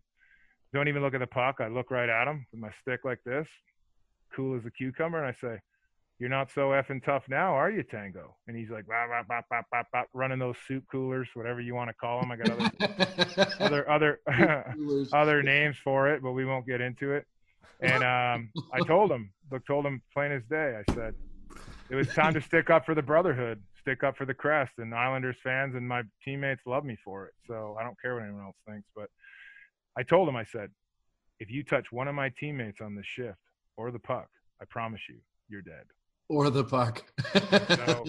Don't 0.73 0.89
even 0.89 1.03
look 1.03 1.15
at 1.15 1.21
the 1.21 1.27
puck. 1.27 1.57
I 1.61 1.69
look 1.69 1.91
right 1.91 2.09
at 2.09 2.29
him 2.29 2.47
with 2.53 2.61
my 2.61 2.71
stick 2.81 3.01
like 3.05 3.19
this, 3.25 3.47
cool 4.35 4.57
as 4.57 4.65
a 4.65 4.71
cucumber, 4.71 5.19
and 5.19 5.27
I 5.27 5.39
say, 5.41 5.61
you're 6.21 6.29
not 6.29 6.51
so 6.55 6.69
effing 6.69 7.03
tough 7.03 7.25
now, 7.31 7.55
are 7.55 7.71
you, 7.71 7.83
Tango? 7.83 8.37
And 8.47 8.55
he's 8.55 8.69
like, 8.69 8.85
running 10.13 10.39
those 10.39 10.57
soup 10.69 10.85
coolers, 10.93 11.29
whatever 11.33 11.63
you 11.63 11.75
want 11.75 11.89
to 11.89 11.95
call 11.95 12.21
them. 12.21 12.31
I 12.31 12.37
got 12.37 12.51
other 13.59 13.91
other 13.91 14.21
other 14.29 15.07
other 15.15 15.43
names 15.43 15.77
for 15.83 16.11
it, 16.11 16.23
but 16.23 16.33
we 16.33 16.45
won't 16.45 16.67
get 16.67 16.83
into 16.83 17.13
it. 17.13 17.27
And 17.81 18.05
um, 18.05 18.51
I 18.71 18.81
told 18.87 19.11
him, 19.11 19.33
look, 19.51 19.67
told 19.67 19.87
him 19.87 20.03
plain 20.13 20.31
as 20.33 20.43
day. 20.51 20.79
I 20.79 20.93
said, 20.93 21.15
it 21.89 21.95
was 21.95 22.09
time 22.09 22.35
to 22.35 22.43
stick 22.43 22.69
up 22.69 22.85
for 22.85 22.95
the 22.95 23.03
brotherhood. 23.03 23.63
stick 23.81 24.05
up 24.05 24.19
for 24.19 24.27
the 24.27 24.35
crest, 24.35 24.73
and 24.77 24.95
Islanders 24.95 25.37
fans 25.43 25.75
and 25.75 25.89
my 25.89 26.03
teammates 26.23 26.61
love 26.67 26.85
me 26.85 26.99
for 27.03 27.25
it. 27.27 27.33
So 27.47 27.79
I 27.81 27.83
don't 27.83 27.99
care 27.99 28.15
what 28.15 28.25
anyone 28.25 28.45
else 28.45 28.57
thinks. 28.69 28.87
But 28.95 29.09
I 30.01 30.03
told 30.03 30.27
him, 30.31 30.35
I 30.37 30.45
said, 30.45 30.71
if 31.41 31.51
you 31.51 31.63
touch 31.63 31.93
one 31.93 32.09
of 32.09 32.15
my 32.15 32.31
teammates 32.31 32.81
on 32.81 32.95
the 32.95 33.03
shift 33.05 33.37
or 33.77 33.91
the 33.91 33.99
puck, 33.99 34.29
I 34.63 34.65
promise 34.65 35.03
you, 35.11 35.17
you're 35.51 35.61
dead. 35.61 35.85
Or 36.31 36.49
the 36.49 36.65
puck. 36.65 37.03
So 37.77 38.05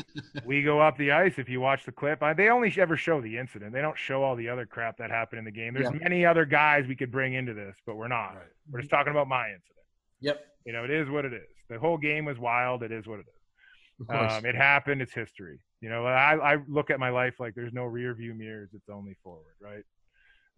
we 0.45 0.63
go 0.63 0.79
up 0.79 0.97
the 0.97 1.11
ice. 1.11 1.33
If 1.37 1.49
you 1.49 1.59
watch 1.59 1.85
the 1.85 1.91
clip, 1.91 2.23
I, 2.23 2.33
they 2.33 2.47
only 2.47 2.73
ever 2.77 2.95
show 2.95 3.19
the 3.19 3.37
incident. 3.37 3.73
They 3.73 3.81
don't 3.81 3.97
show 3.97 4.23
all 4.23 4.37
the 4.37 4.47
other 4.47 4.65
crap 4.65 4.97
that 4.99 5.09
happened 5.09 5.39
in 5.39 5.45
the 5.45 5.51
game. 5.51 5.73
There's 5.73 5.91
Yeah. 5.91 5.99
many 6.01 6.25
other 6.25 6.45
guys 6.45 6.85
we 6.87 6.95
could 6.95 7.11
bring 7.11 7.33
into 7.33 7.53
this, 7.53 7.75
but 7.85 7.95
we're 7.97 8.07
not. 8.07 8.35
Right. 8.35 8.45
We're 8.69 8.79
just 8.79 8.91
talking 8.91 9.11
about 9.11 9.27
my 9.27 9.47
incident. 9.47 9.85
yep. 10.21 10.45
You 10.65 10.71
know, 10.71 10.85
it 10.85 10.91
is 10.91 11.09
what 11.09 11.25
it 11.25 11.33
is. 11.33 11.49
The 11.69 11.77
whole 11.79 11.97
game 11.97 12.23
was 12.25 12.37
wild. 12.39 12.83
It 12.83 12.91
is 12.93 13.05
what 13.07 13.19
it 13.19 13.25
is. 13.27 14.01
Of 14.01 14.07
course. 14.07 14.33
Um, 14.33 14.45
it 14.45 14.55
happened. 14.55 15.01
It's 15.01 15.13
history. 15.13 15.59
You 15.81 15.89
know, 15.89 16.05
I, 16.05 16.53
I 16.53 16.57
look 16.67 16.91
at 16.91 16.99
my 16.99 17.09
life 17.09 17.39
like 17.39 17.55
there's 17.55 17.73
no 17.73 17.85
rear 17.85 18.13
view 18.13 18.35
mirrors. 18.35 18.69
It's 18.73 18.87
only 18.89 19.15
forward, 19.23 19.55
right? 19.59 19.83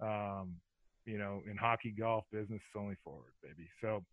Um, 0.02 0.56
you 1.06 1.18
know, 1.18 1.42
in 1.50 1.58
hockey, 1.58 1.92
golf, 1.92 2.26
business, 2.32 2.62
it's 2.66 2.76
only 2.76 2.96
forward, 3.04 3.32
baby. 3.42 3.70
So, 3.82 4.04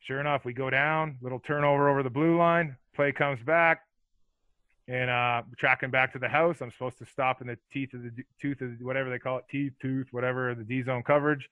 sure 0.00 0.20
enough, 0.20 0.44
we 0.44 0.52
go 0.52 0.70
down, 0.70 1.16
little 1.20 1.40
turnover 1.40 1.88
over 1.88 2.02
the 2.02 2.10
blue 2.10 2.36
line. 2.36 2.76
Play 2.94 3.12
comes 3.12 3.42
back, 3.42 3.80
and 4.86 5.10
uh, 5.10 5.42
tracking 5.58 5.90
back 5.90 6.12
to 6.12 6.18
the 6.18 6.28
house. 6.28 6.56
I'm 6.60 6.72
supposed 6.72 6.98
to 6.98 7.06
stop 7.06 7.40
in 7.40 7.46
the 7.46 7.58
teeth 7.72 7.94
of 7.94 8.02
the 8.02 8.10
tooth 8.40 8.60
of 8.60 8.78
the, 8.78 8.84
whatever 8.84 9.10
they 9.10 9.18
call 9.18 9.38
it, 9.38 9.44
teeth, 9.50 9.72
tooth, 9.80 10.08
whatever 10.10 10.54
the 10.54 10.64
D 10.64 10.82
zone 10.82 11.02
coverage 11.02 11.48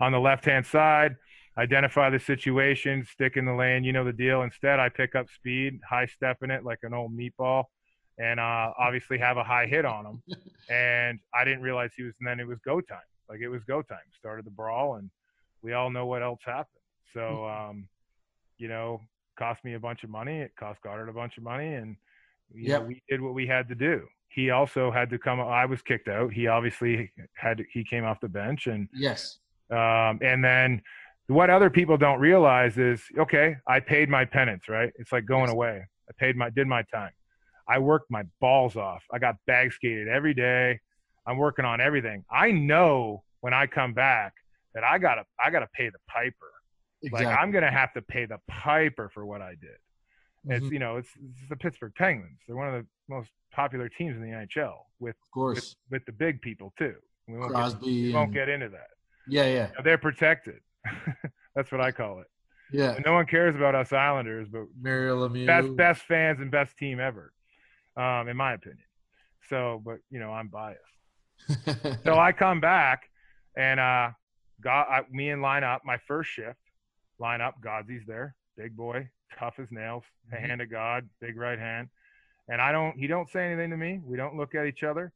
on 0.00 0.12
the 0.12 0.20
left 0.20 0.44
hand 0.44 0.66
side 0.66 1.16
identify 1.58 2.10
the 2.10 2.18
situation, 2.18 3.06
stick 3.10 3.36
in 3.36 3.44
the 3.44 3.54
lane, 3.54 3.84
you 3.84 3.92
know 3.92 4.04
the 4.04 4.12
deal. 4.12 4.42
Instead, 4.42 4.78
I 4.78 4.88
pick 4.88 5.14
up 5.14 5.26
speed, 5.34 5.80
high 5.88 6.06
stepping 6.06 6.50
it 6.50 6.64
like 6.64 6.80
an 6.82 6.92
old 6.92 7.16
meatball, 7.16 7.64
and 8.18 8.38
uh, 8.38 8.72
obviously 8.78 9.18
have 9.18 9.36
a 9.36 9.44
high 9.44 9.66
hit 9.66 9.84
on 9.84 10.06
him. 10.06 10.22
and 10.70 11.18
I 11.34 11.44
didn't 11.44 11.62
realize 11.62 11.90
he 11.96 12.02
was, 12.02 12.14
and 12.20 12.28
then 12.28 12.40
it 12.40 12.46
was 12.46 12.58
go 12.64 12.80
time. 12.80 12.98
Like 13.28 13.40
it 13.40 13.48
was 13.48 13.62
go 13.64 13.82
time. 13.82 13.98
Started 14.18 14.46
the 14.46 14.50
brawl, 14.50 14.96
and 14.96 15.10
we 15.62 15.72
all 15.72 15.90
know 15.90 16.06
what 16.06 16.22
else 16.22 16.40
happened. 16.44 16.66
So, 17.14 17.46
um, 17.46 17.88
you 18.58 18.68
know, 18.68 19.00
cost 19.38 19.64
me 19.64 19.74
a 19.74 19.80
bunch 19.80 20.04
of 20.04 20.10
money. 20.10 20.38
It 20.40 20.52
cost 20.58 20.80
Godard 20.82 21.08
a 21.08 21.12
bunch 21.12 21.36
of 21.38 21.44
money, 21.44 21.74
and 21.74 21.96
you 22.54 22.68
know, 22.70 22.82
we 22.82 23.02
did 23.08 23.20
what 23.20 23.34
we 23.34 23.46
had 23.46 23.68
to 23.68 23.74
do. 23.74 24.06
He 24.28 24.50
also 24.50 24.90
had 24.90 25.10
to 25.10 25.18
come. 25.18 25.40
I 25.40 25.66
was 25.66 25.82
kicked 25.82 26.08
out. 26.08 26.32
He 26.32 26.46
obviously 26.46 27.10
had. 27.36 27.64
He 27.72 27.84
came 27.84 28.04
off 28.04 28.20
the 28.20 28.28
bench, 28.28 28.66
and 28.66 28.88
yes. 28.92 29.38
um, 29.70 30.18
and 30.22 30.44
then 30.44 30.82
what 31.28 31.50
other 31.50 31.70
people 31.70 31.96
don't 31.96 32.20
realize 32.20 32.78
is, 32.78 33.02
okay, 33.18 33.56
I 33.66 33.80
paid 33.80 34.08
my 34.08 34.24
penance, 34.24 34.68
right? 34.68 34.92
It's 34.96 35.10
like 35.10 35.26
going 35.26 35.46
Yes. 35.46 35.52
away. 35.52 35.82
I 36.08 36.12
paid 36.18 36.36
my, 36.36 36.50
did 36.50 36.68
my 36.68 36.84
time. 36.94 37.10
I 37.68 37.78
worked 37.80 38.10
my 38.10 38.22
balls 38.40 38.76
off. 38.76 39.02
I 39.12 39.18
got 39.18 39.34
bag 39.46 39.72
skated 39.72 40.06
every 40.06 40.34
day. 40.34 40.78
I'm 41.26 41.36
working 41.38 41.64
on 41.64 41.80
everything. 41.80 42.24
I 42.30 42.50
know 42.52 43.22
when 43.40 43.52
I 43.54 43.66
come 43.66 43.92
back 43.94 44.34
that 44.74 44.84
I 44.84 44.98
gotta, 44.98 45.24
I 45.44 45.50
gotta 45.50 45.68
pay 45.74 45.88
the 45.88 45.98
piper. 46.08 46.34
Exactly. 47.02 47.26
Like 47.26 47.38
I'm 47.38 47.50
gonna 47.50 47.70
have 47.70 47.92
to 47.94 48.02
pay 48.02 48.26
the 48.26 48.38
piper 48.48 49.10
for 49.12 49.26
what 49.26 49.42
I 49.42 49.50
did. 49.60 49.78
It's 50.48 50.64
Mhm. 50.66 50.72
you 50.72 50.78
know, 50.78 50.96
it's, 50.96 51.08
it's 51.16 51.48
the 51.48 51.56
Pittsburgh 51.56 51.92
Penguins. 51.96 52.38
They're 52.46 52.56
one 52.56 52.68
of 52.72 52.74
the 52.74 52.86
most 53.08 53.30
popular 53.52 53.88
teams 53.88 54.16
in 54.16 54.22
the 54.22 54.30
NHL 54.30 54.74
with 55.00 55.16
of 55.16 55.30
course. 55.32 55.76
with, 55.90 56.00
with 56.02 56.06
the 56.06 56.12
big 56.12 56.40
people 56.40 56.72
too. 56.78 56.94
We 57.28 57.34
won't, 57.38 57.48
get, 57.50 57.54
Crosby. 57.56 57.86
we 58.08 58.12
won't 58.14 58.26
and- 58.26 58.34
get 58.34 58.48
into 58.48 58.68
that. 58.68 58.88
yeah, 59.28 59.46
yeah, 59.46 59.70
They're 59.82 59.98
protected. 59.98 60.60
That's 61.56 61.72
what 61.72 61.80
I 61.80 61.90
call 61.90 62.20
it. 62.20 62.26
yeah. 62.72 62.92
And 62.94 63.04
no 63.04 63.12
one 63.14 63.26
cares 63.26 63.56
about 63.56 63.74
us 63.74 63.92
Islanders, 63.92 64.46
but 64.50 64.62
Mario 64.80 65.28
Lemieux. 65.28 65.46
best 65.46 65.74
best 65.76 66.02
fans 66.02 66.40
and 66.40 66.50
best 66.50 66.76
team 66.78 67.00
ever, 67.00 67.32
um, 67.96 68.28
in 68.28 68.36
my 68.36 68.52
opinion. 68.54 68.84
So, 69.48 69.82
but 69.84 69.98
you 70.10 70.20
know, 70.20 70.32
I'm 70.32 70.48
biased. 70.48 70.80
So 72.04 72.18
I 72.18 72.32
come 72.32 72.60
back 72.60 73.02
and 73.56 73.80
uh, 73.80 74.10
got 74.60 74.88
I, 74.90 75.02
me 75.10 75.30
and 75.30 75.42
line 75.42 75.64
up 75.64 75.82
my 75.84 75.98
first 76.06 76.30
shift. 76.30 76.58
Line 77.18 77.40
up, 77.40 77.54
Godsey's 77.64 78.06
there, 78.06 78.34
big 78.56 78.76
boy, 78.76 79.08
tough 79.38 79.54
as 79.58 79.68
nails, 79.70 80.04
a 80.32 80.36
Mhm. 80.36 80.40
hand 80.40 80.60
of 80.62 80.70
God, 80.70 81.08
big 81.20 81.36
right 81.38 81.58
hand. 81.58 81.88
And 82.48 82.60
I 82.60 82.72
don't, 82.72 82.96
he 82.98 83.06
don't 83.06 83.28
say 83.30 83.46
anything 83.50 83.70
to 83.70 83.76
me. 83.76 84.00
We 84.04 84.16
don't 84.16 84.36
look 84.36 84.54
at 84.54 84.66
each 84.66 84.82
other. 84.82 85.12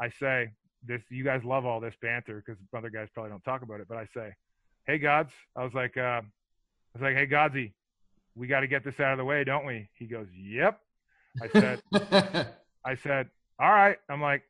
I 0.00 0.08
say, 0.08 0.52
this, 0.86 1.02
you 1.10 1.22
guys 1.22 1.44
love 1.44 1.64
all 1.66 1.80
this 1.80 1.94
banter 2.00 2.42
because 2.44 2.60
other 2.76 2.90
guys 2.90 3.08
probably 3.12 3.30
don't 3.30 3.44
talk 3.44 3.62
about 3.62 3.80
it. 3.80 3.86
But 3.88 3.98
I 3.98 4.06
say, 4.14 4.34
hey 4.86 4.98
Gods, 4.98 5.32
I 5.54 5.64
was 5.64 5.72
like, 5.74 5.96
uh, 5.96 6.20
I 6.20 6.22
was 6.94 7.02
like, 7.02 7.14
hey 7.14 7.26
Godsey, 7.26 7.72
we 8.34 8.46
got 8.46 8.60
to 8.60 8.66
get 8.66 8.84
this 8.84 8.98
out 9.00 9.12
of 9.12 9.18
the 9.18 9.24
way, 9.24 9.44
don't 9.44 9.66
we? 9.66 9.88
He 9.94 10.06
goes, 10.06 10.26
yep. 10.34 10.80
I 11.42 11.48
said, 11.60 11.80
I 12.84 12.94
said, 12.96 13.28
all 13.58 13.70
right. 13.70 13.98
I'm 14.08 14.20
like, 14.22 14.42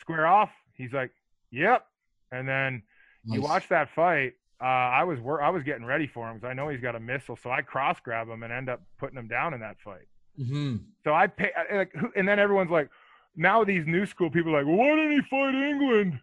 square 0.00 0.26
off. 0.26 0.50
He's 0.74 0.92
like, 0.92 1.10
yep. 1.50 1.86
And 2.32 2.48
then 2.48 2.82
you 3.24 3.40
watch 3.40 3.68
that 3.68 3.88
fight. 3.94 4.34
Uh, 4.60 4.64
I 4.64 5.04
was 5.04 5.20
wor- 5.20 5.42
I 5.42 5.50
was 5.50 5.62
getting 5.62 5.84
ready 5.84 6.06
for 6.06 6.28
him 6.28 6.36
because 6.36 6.48
I 6.48 6.54
know 6.54 6.68
he's 6.68 6.80
got 6.80 6.94
a 6.96 7.00
missile, 7.00 7.36
so 7.42 7.50
I 7.50 7.60
cross 7.62 7.98
grab 8.02 8.28
him 8.28 8.42
and 8.42 8.52
end 8.52 8.68
up 8.68 8.82
putting 8.98 9.18
him 9.18 9.28
down 9.28 9.52
in 9.54 9.60
that 9.60 9.76
fight. 9.84 10.08
Mhm. 10.40 10.80
So 11.04 11.12
I 11.14 11.26
pay 11.26 11.50
like, 11.72 11.92
who, 11.92 12.10
and 12.16 12.26
then 12.26 12.38
everyone's 12.38 12.70
like, 12.70 12.88
now 13.36 13.64
these 13.64 13.86
new 13.86 14.06
school 14.06 14.30
people 14.30 14.54
are 14.54 14.58
like, 14.62 14.66
well, 14.66 14.76
why 14.76 14.96
didn't 14.96 15.12
he 15.12 15.20
fight 15.28 15.54
Engelland? 15.54 16.20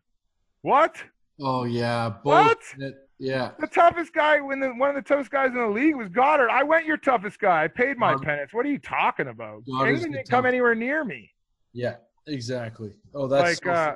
What? 0.61 0.95
Oh 1.39 1.63
yeah. 1.65 2.13
What? 2.23 2.59
Yeah. 3.19 3.51
The 3.59 3.67
toughest 3.67 4.13
guy, 4.13 4.39
when 4.41 4.59
the 4.59 4.69
one 4.69 4.89
of 4.89 4.95
the 4.95 5.01
toughest 5.01 5.29
guys 5.31 5.49
in 5.49 5.57
the 5.57 5.67
league 5.67 5.95
was 5.95 6.09
Godard. 6.09 6.49
I 6.49 6.63
went 6.63 6.85
your 6.85 6.97
toughest 6.97 7.39
guy. 7.39 7.63
I 7.63 7.67
paid 7.67 7.97
my 7.97 8.13
Godard- 8.13 8.25
penance. 8.27 8.53
What 8.53 8.65
are 8.65 8.69
you 8.69 8.79
talking 8.79 9.27
about? 9.27 9.63
Godard's 9.65 10.01
Engelland 10.01 10.13
didn't 10.13 10.29
come 10.29 10.45
anywhere 10.45 10.75
near 10.75 11.03
me. 11.05 11.31
Yeah. 11.73 11.95
Exactly. 12.27 12.93
Oh, 13.13 13.27
that's 13.27 13.63
Like, 13.63 13.63
so 13.63 13.71
uh. 13.71 13.95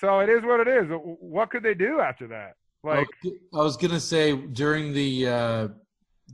So 0.00 0.20
it 0.20 0.28
is 0.28 0.42
what 0.44 0.60
it 0.60 0.68
is. 0.68 0.86
What 0.90 1.50
could 1.50 1.62
they 1.62 1.74
do 1.74 2.00
after 2.00 2.28
that? 2.28 2.54
Like, 2.84 3.08
I 3.52 3.58
was- 3.58 3.76
gonna 3.76 3.98
say 3.98 4.36
during 4.36 4.92
the 4.92 5.26
uh 5.26 5.68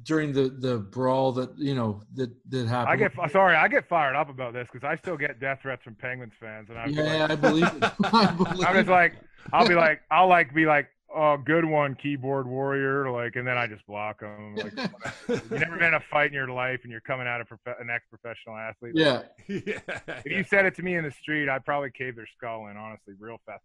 during 0.02 0.32
the 0.32 0.48
the 0.48 0.78
brawl 0.78 1.32
that 1.32 1.56
you 1.56 1.74
know 1.74 2.02
that 2.14 2.30
that 2.50 2.66
happened. 2.66 3.02
I 3.02 3.08
get 3.08 3.30
sorry, 3.30 3.56
I 3.56 3.68
get 3.68 3.88
fired 3.88 4.16
up 4.16 4.28
about 4.28 4.52
this 4.52 4.68
because 4.70 4.86
I 4.86 4.96
still 4.96 5.16
get 5.16 5.40
death 5.40 5.60
threats 5.62 5.82
from 5.82 5.94
Penguins 5.94 6.34
fans, 6.38 6.68
and 6.68 6.78
I'm 6.78 6.90
Yeah, 6.90 7.28
I 7.30 7.36
believe 7.36 7.66
it. 7.66 7.84
I 8.12 8.32
believe 8.32 8.64
I'm 8.66 8.74
just 8.74 8.88
like, 8.88 9.14
I'll 9.52 9.66
be 9.66 9.74
like, 9.74 10.00
I'll 10.10 10.28
like 10.28 10.52
be 10.52 10.66
like, 10.66 10.88
oh, 11.14 11.36
good 11.36 11.64
one, 11.64 11.94
keyboard 11.94 12.46
warrior, 12.46 13.10
like, 13.10 13.36
and 13.36 13.46
then 13.46 13.56
I 13.56 13.66
just 13.66 13.86
block 13.86 14.20
them. 14.20 14.56
Like, 14.56 14.72
you've 15.28 15.50
never 15.50 15.76
been 15.76 15.88
in 15.88 15.94
a 15.94 16.00
fight 16.00 16.26
in 16.26 16.32
your 16.32 16.48
life, 16.48 16.80
and 16.82 16.90
you're 16.90 17.00
coming 17.00 17.26
out 17.26 17.40
of 17.40 17.48
prof- 17.48 17.76
an 17.80 17.88
ex-professional 17.90 18.56
athlete. 18.56 18.92
yeah. 18.94 19.22
yeah. 19.48 19.78
If 20.06 20.26
you 20.26 20.44
said 20.44 20.66
it 20.66 20.74
to 20.76 20.82
me 20.82 20.96
in 20.96 21.04
the 21.04 21.12
street, 21.12 21.48
I'd 21.48 21.64
probably 21.64 21.90
cave 21.90 22.16
their 22.16 22.26
skull 22.36 22.66
in, 22.68 22.76
honestly, 22.76 23.14
real 23.18 23.40
fast. 23.46 23.62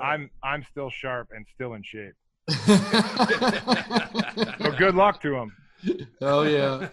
I'm 0.00 0.30
I'm 0.42 0.64
still 0.70 0.88
sharp 0.88 1.30
and 1.34 1.44
still 1.52 1.74
in 1.74 1.82
shape. 1.82 2.14
So 4.58 4.70
good 4.78 4.94
luck 4.94 5.20
to 5.22 5.34
him. 5.34 5.52
oh 6.20 6.42
yeah. 6.42 6.88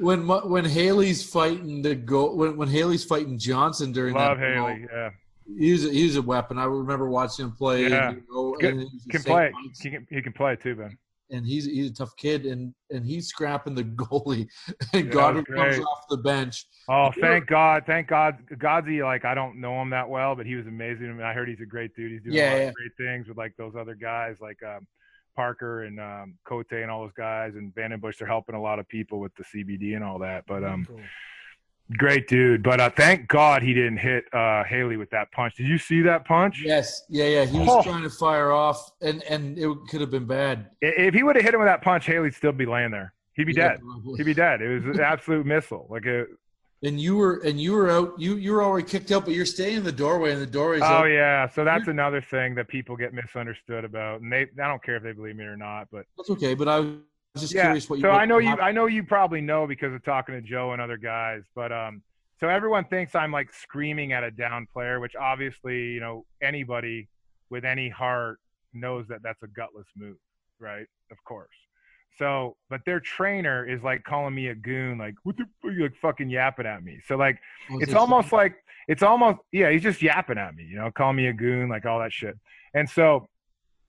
When 0.00 0.26
when 0.26 0.50
when 0.50 0.64
Haley's 0.64 1.22
fighting 1.28 1.82
the 1.82 1.94
go 1.94 2.34
when 2.34 2.56
when 2.56 2.68
Haley's 2.68 3.04
fighting 3.04 3.38
Johnson 3.38 3.92
during 3.92 4.14
Love 4.14 4.38
that 4.38 4.54
Haley. 4.54 4.86
Yeah, 4.92 5.10
he 5.56 5.72
was 5.72 5.86
a, 5.86 5.90
he 5.90 6.04
was 6.04 6.16
a 6.16 6.22
weapon. 6.22 6.58
I 6.58 6.64
remember 6.64 7.08
watching 7.08 7.46
him 7.46 7.52
play. 7.52 7.88
Yeah. 7.88 8.10
And, 8.10 8.16
you 8.18 8.22
know, 8.34 8.56
Good. 8.60 8.74
and 8.74 8.80
he 8.82 9.10
can 9.10 9.22
play. 9.22 9.52
He 9.82 9.90
can 9.90 10.06
he 10.10 10.22
can 10.22 10.32
play 10.32 10.56
too, 10.56 10.74
Ben. 10.74 10.98
and 11.30 11.46
he's 11.46 11.64
he's 11.64 11.90
a 11.90 11.94
tough 11.94 12.14
kid, 12.16 12.44
and 12.46 12.74
and 12.90 13.06
he's 13.06 13.28
scrapping 13.28 13.74
the 13.74 13.84
goalie. 14.02 14.46
And 14.92 15.06
Yeah, 15.06 15.12
Godard 15.12 15.46
comes 15.46 15.78
off 15.78 16.04
the 16.10 16.18
bench. 16.18 16.64
Oh, 16.88 17.10
thank 17.20 17.46
God, 17.46 17.84
thank 17.86 18.08
God, 18.08 18.38
Godsey. 18.56 19.02
Like 19.04 19.24
I 19.24 19.34
don't 19.34 19.60
know 19.60 19.80
him 19.80 19.90
that 19.90 20.08
well, 20.08 20.34
but 20.36 20.46
he 20.46 20.54
was 20.54 20.66
amazing. 20.66 21.08
I 21.08 21.12
mean, 21.12 21.22
I 21.22 21.32
heard 21.32 21.48
he's 21.48 21.60
a 21.60 21.66
great 21.66 21.94
dude. 21.94 22.12
He's 22.12 22.22
doing 22.22 22.36
Yeah, 22.36 22.50
a 22.50 22.52
lot 22.52 22.58
yeah. 22.58 22.68
of 22.68 22.74
great 22.74 22.92
things 22.98 23.28
with 23.28 23.36
like 23.38 23.54
those 23.56 23.74
other 23.78 23.94
guys, 23.94 24.36
like 24.40 24.62
um, 24.62 24.86
Parker 25.36 25.84
and 25.84 26.00
um, 26.00 26.34
Cote 26.46 26.72
and 26.72 26.90
all 26.90 27.02
those 27.02 27.12
guys, 27.16 27.54
and 27.54 27.74
VandenBussche. 27.74 28.18
They're 28.18 28.28
helping 28.28 28.54
a 28.54 28.60
lot 28.62 28.78
of 28.78 28.88
people 28.88 29.18
with 29.20 29.32
the 29.36 29.44
CBD 29.44 29.94
and 29.94 30.04
all 30.04 30.18
that. 30.20 30.44
But 30.46 30.64
um, 30.64 30.84
Cool. 30.86 31.00
Great 31.96 32.28
dude. 32.28 32.62
But 32.62 32.80
uh, 32.80 32.90
thank 32.90 33.28
God 33.28 33.62
he 33.62 33.72
didn't 33.74 33.98
hit 33.98 34.24
uh, 34.34 34.64
Haley 34.64 34.96
with 34.96 35.10
that 35.10 35.30
punch. 35.32 35.54
Did 35.56 35.66
you 35.68 35.78
see 35.78 36.02
that 36.02 36.26
punch? 36.26 36.62
Yes, 36.64 37.04
yeah, 37.08 37.24
yeah. 37.26 37.44
He 37.46 37.58
was 37.58 37.68
Oh. 37.70 37.82
trying 37.82 38.02
to 38.02 38.10
fire 38.10 38.52
off, 38.52 38.90
and 39.00 39.22
and 39.24 39.58
it 39.58 39.68
could 39.88 40.00
have 40.00 40.10
been 40.10 40.26
bad. 40.26 40.70
If 40.82 41.14
he 41.14 41.22
would 41.22 41.36
have 41.36 41.44
hit 41.44 41.54
him 41.54 41.60
with 41.60 41.68
that 41.68 41.82
punch, 41.82 42.06
Haley'd 42.06 42.34
still 42.34 42.52
be 42.52 42.66
laying 42.66 42.90
there. 42.90 43.14
He'd 43.34 43.44
be 43.44 43.52
Yeah, 43.52 43.68
dead. 43.68 43.80
probably. 43.80 44.16
He'd 44.18 44.24
be 44.24 44.34
dead. 44.34 44.60
It 44.60 44.84
was 44.84 44.96
an 44.96 45.00
absolute 45.02 45.46
missile. 45.54 45.86
Like 45.88 46.06
a, 46.06 46.26
And 46.82 47.00
you 47.00 47.16
were 47.16 47.40
and 47.44 47.60
you 47.60 47.72
were 47.72 47.90
out. 47.90 48.14
You 48.18 48.36
you 48.36 48.52
were 48.52 48.62
already 48.62 48.86
kicked 48.86 49.10
out, 49.12 49.24
but 49.24 49.34
you're 49.34 49.46
staying 49.46 49.78
in 49.78 49.84
the 49.84 49.92
doorway, 49.92 50.32
and 50.32 50.40
the 50.42 50.46
doorway's 50.46 50.82
Oh 50.84 50.98
open. 50.98 51.12
yeah, 51.12 51.48
so 51.48 51.64
that's 51.64 51.88
another 51.88 52.20
thing 52.20 52.54
that 52.56 52.68
people 52.68 52.96
get 52.96 53.12
misunderstood 53.14 53.84
about, 53.84 54.20
and 54.20 54.32
they 54.32 54.42
I 54.62 54.68
don't 54.68 54.82
care 54.82 54.96
if 54.96 55.02
they 55.02 55.12
believe 55.12 55.36
me 55.36 55.44
or 55.44 55.56
not, 55.56 55.88
but 55.90 56.04
That's 56.16 56.30
okay. 56.30 56.54
But 56.54 56.68
I 56.68 56.94
just 57.40 57.54
yeah. 57.54 57.62
curious 57.62 57.88
what 57.88 57.96
you. 57.96 58.02
So 58.02 58.10
I 58.10 58.24
know 58.24 58.38
you. 58.38 58.50
I 58.50 58.72
know 58.72 58.86
you 58.86 59.04
probably 59.04 59.40
know 59.40 59.66
because 59.66 59.92
of 59.94 60.04
talking 60.04 60.34
to 60.34 60.40
Joe 60.40 60.72
and 60.72 60.82
other 60.82 60.96
guys, 60.96 61.42
but 61.54 61.72
um, 61.72 62.02
so 62.40 62.48
everyone 62.48 62.84
thinks 62.84 63.14
I'm 63.14 63.32
like 63.32 63.52
screaming 63.52 64.12
at 64.12 64.24
a 64.24 64.30
down 64.30 64.66
player, 64.72 65.00
which 65.00 65.16
obviously 65.16 65.92
you 65.92 66.00
know 66.00 66.24
anybody 66.42 67.08
with 67.50 67.64
any 67.64 67.88
heart 67.88 68.38
knows 68.72 69.06
that 69.08 69.20
that's 69.22 69.42
a 69.42 69.48
gutless 69.48 69.86
move, 69.96 70.16
right? 70.60 70.86
Of 71.10 71.16
course. 71.24 71.48
So, 72.18 72.56
but 72.68 72.80
their 72.84 73.00
trainer 73.00 73.64
is 73.64 73.82
like 73.82 74.02
calling 74.02 74.34
me 74.34 74.48
a 74.48 74.54
goon, 74.54 74.98
like 74.98 75.14
what 75.22 75.36
the 75.36 75.44
you 75.70 75.82
like 75.82 75.96
fucking 76.02 76.28
yapping 76.28 76.66
at 76.66 76.82
me. 76.82 76.98
So 77.06 77.16
like 77.16 77.38
it's 77.70 77.92
it 77.92 77.96
almost 77.96 78.32
like 78.32 78.56
it's 78.88 79.02
almost 79.02 79.38
yeah, 79.52 79.70
he's 79.70 79.82
just 79.82 80.02
yapping 80.02 80.38
at 80.38 80.54
me, 80.54 80.64
you 80.64 80.76
know, 80.76 80.90
calling 80.90 81.16
me 81.16 81.28
a 81.28 81.32
goon, 81.32 81.68
like 81.68 81.86
all 81.86 82.00
that 82.00 82.12
shit. 82.12 82.34
And 82.74 82.88
so 82.88 83.28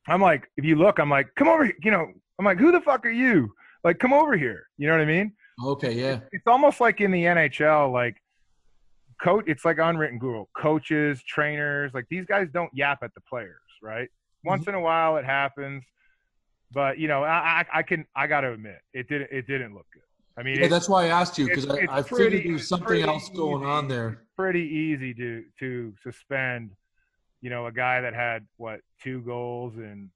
I'm 0.08 0.22
like, 0.22 0.48
if 0.58 0.66
you 0.66 0.76
look, 0.76 1.00
I'm 1.00 1.10
like, 1.10 1.28
come 1.36 1.48
over, 1.48 1.66
here," 1.66 1.76
you 1.82 1.92
know, 1.92 2.08
I'm 2.40 2.46
like, 2.46 2.58
who 2.58 2.72
the 2.72 2.80
fuck 2.82 3.06
are 3.06 3.12
you? 3.12 3.54
Like, 3.84 4.00
come 4.00 4.14
over 4.14 4.36
here. 4.38 4.68
You 4.78 4.88
know 4.88 4.94
what 4.94 5.02
I 5.02 5.06
mean? 5.06 5.34
Okay, 5.64 5.94
yeah. 5.94 6.22
It's 6.32 6.48
almost 6.48 6.80
like 6.80 7.02
in 7.02 7.12
the 7.12 7.24
NHL, 7.26 7.92
like 7.92 8.16
coach. 9.22 9.44
It's 9.48 9.66
like 9.66 9.78
unwritten 9.78 10.18
rule. 10.20 10.50
Coaches, 10.58 11.22
trainers, 11.24 11.92
like 11.94 12.06
these 12.10 12.26
guys 12.26 12.48
don't 12.54 12.72
yap 12.74 13.00
at 13.04 13.14
the 13.14 13.22
players, 13.22 13.60
right? 13.84 14.06
Mm-hmm. 14.08 14.50
Once 14.50 14.68
in 14.68 14.74
a 14.74 14.80
while, 14.80 15.18
it 15.18 15.26
happens, 15.26 15.84
but 16.72 16.98
you 16.98 17.10
know, 17.10 17.24
I, 17.24 17.66
I, 17.74 17.80
I 17.80 17.84
can, 17.84 18.06
I 18.16 18.28
got 18.28 18.42
to 18.42 18.54
admit, 18.54 18.80
it 18.94 19.10
didn't, 19.10 19.30
it 19.32 19.46
didn't 19.48 19.74
look 19.74 19.86
good. 19.94 20.04
I 20.38 20.44
mean, 20.44 20.62
Yeah, 20.62 20.70
that's 20.70 20.88
why 20.88 21.06
I 21.06 21.08
asked 21.08 21.38
you 21.38 21.48
because 21.48 21.68
I, 21.68 21.86
I 21.90 22.02
pretty- 22.02 22.24
figured 22.38 22.46
there 22.46 22.54
was 22.54 22.68
something 22.70 23.02
else 23.02 23.28
going 23.30 23.66
on 23.66 23.90
there. 23.90 24.24
pretty 24.38 24.62
easy 24.62 25.14
to 25.16 25.44
to 25.60 25.94
suspend, 26.02 26.72
you 27.42 27.50
know, 27.50 27.66
a 27.68 27.72
guy 27.74 28.00
that 28.00 28.14
had 28.14 28.48
what 28.56 28.80
two 29.04 29.20
goals 29.24 29.76
in 29.76 30.10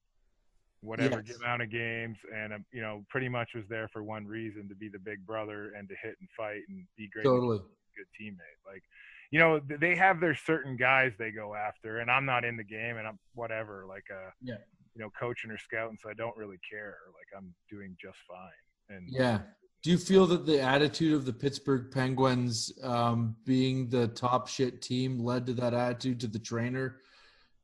whatever 0.84 1.24
Yes. 1.26 1.38
amount 1.38 1.62
of 1.62 1.70
games, 1.72 2.18
and 2.34 2.54
um, 2.54 2.66
you 2.72 2.82
know, 2.82 3.06
pretty 3.10 3.30
much 3.30 3.50
was 3.56 3.66
there 3.70 3.88
for 3.88 4.04
one 4.04 4.26
reason 4.28 4.68
to 4.70 4.76
be 4.76 4.90
the 4.90 5.00
big 5.00 5.26
brother 5.26 5.72
and 5.78 5.88
to 5.90 5.96
hit 6.02 6.16
and 6.20 6.30
fight 6.36 6.62
and 6.70 6.86
be 6.98 7.08
great, 7.08 7.24
Totally. 7.24 7.60
good 7.96 8.08
teammate. 8.20 8.60
Like, 8.66 8.84
you 9.32 9.40
know, 9.40 9.60
they 9.80 9.96
have 9.96 10.20
their 10.20 10.36
certain 10.36 10.76
guys 10.76 11.14
they 11.18 11.32
go 11.32 11.56
after, 11.56 12.00
and 12.00 12.12
I'm 12.12 12.26
not 12.26 12.44
in 12.46 12.58
the 12.58 12.64
game, 12.64 12.98
and 12.98 13.08
I'm 13.08 13.18
whatever, 13.34 13.86
like 13.88 14.06
uh, 14.12 14.30
Yeah. 14.42 14.58
you 14.96 15.02
know, 15.02 15.10
coaching 15.20 15.50
or 15.52 15.58
scouting, 15.58 15.98
so 16.04 16.10
I 16.10 16.14
don't 16.14 16.36
really 16.38 16.60
care. 16.70 16.98
Like, 17.14 17.28
I'm 17.36 17.54
doing 17.70 17.96
just 18.02 18.18
fine. 18.28 18.96
And 18.96 19.08
Yeah. 19.10 19.42
Do 19.82 19.90
you 19.92 19.98
feel 19.98 20.26
that 20.28 20.46
the 20.46 20.62
attitude 20.62 21.14
of 21.14 21.26
the 21.26 21.34
Pittsburgh 21.34 21.92
Penguins 21.92 22.72
um, 22.84 23.36
being 23.44 23.90
the 23.90 24.08
top 24.10 24.48
shit 24.48 24.82
team 24.82 25.20
led 25.20 25.46
to 25.48 25.54
that 25.56 25.74
attitude 25.74 26.22
to 26.22 26.28
the 26.28 26.40
trainer 26.40 26.98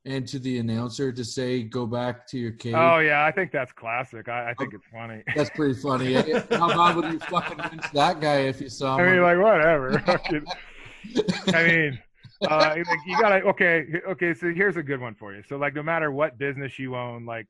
and 0.06 0.26
to 0.28 0.38
the 0.38 0.58
announcer 0.58 1.12
to 1.12 1.24
say, 1.24 1.62
go 1.62 1.86
back 1.86 2.26
to 2.28 2.38
your 2.38 2.52
cave? 2.52 2.74
Oh 2.74 2.98
yeah, 2.98 3.24
I 3.24 3.30
think 3.30 3.52
that's 3.52 3.72
classic. 3.72 4.28
I, 4.28 4.50
I 4.50 4.54
think 4.54 4.74
it's 4.74 4.86
funny. 4.92 5.22
That's 5.36 5.50
pretty 5.50 5.74
funny. 5.80 6.14
How 6.14 6.68
bad 6.68 6.96
would 6.96 7.12
you 7.12 7.18
fucking 7.20 7.58
lynch 7.58 7.92
that 7.92 8.20
guy 8.20 8.40
if 8.40 8.60
you 8.60 8.68
saw 8.68 8.96
him? 8.96 9.06
I 9.06 9.10
mean, 9.12 9.22
like 9.22 9.38
whatever. 9.38 10.02
I 11.54 11.66
mean, 11.66 11.98
uh, 12.48 12.74
like 12.76 12.86
you 13.06 13.20
gotta 13.20 13.42
okay, 13.46 13.86
okay. 14.08 14.34
So 14.34 14.52
here's 14.52 14.76
a 14.76 14.82
good 14.82 15.00
one 15.00 15.14
for 15.14 15.34
you. 15.34 15.42
So 15.48 15.56
like, 15.56 15.74
no 15.74 15.82
matter 15.82 16.10
what 16.10 16.38
business 16.38 16.78
you 16.78 16.96
own, 16.96 17.26
like, 17.26 17.46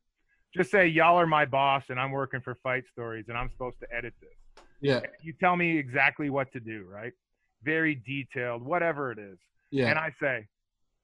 just 0.54 0.70
say 0.70 0.86
y'all 0.88 1.16
are 1.16 1.26
my 1.26 1.44
boss 1.44 1.84
and 1.90 2.00
I'm 2.00 2.10
working 2.10 2.40
for 2.40 2.56
Fight 2.56 2.84
Stories 2.90 3.26
and 3.28 3.38
I'm 3.38 3.50
supposed 3.50 3.78
to 3.80 3.86
edit 3.94 4.14
this. 4.20 4.64
yeah, 4.80 5.00
You 5.22 5.32
tell 5.38 5.54
me 5.56 5.78
exactly 5.78 6.30
what 6.30 6.50
to 6.52 6.60
do, 6.60 6.84
right? 6.90 7.12
Very 7.62 7.94
detailed, 7.94 8.62
whatever 8.62 9.12
it 9.12 9.18
is. 9.18 9.38
yeah, 9.70 9.90
And 9.90 9.98
I 9.98 10.12
say, 10.20 10.46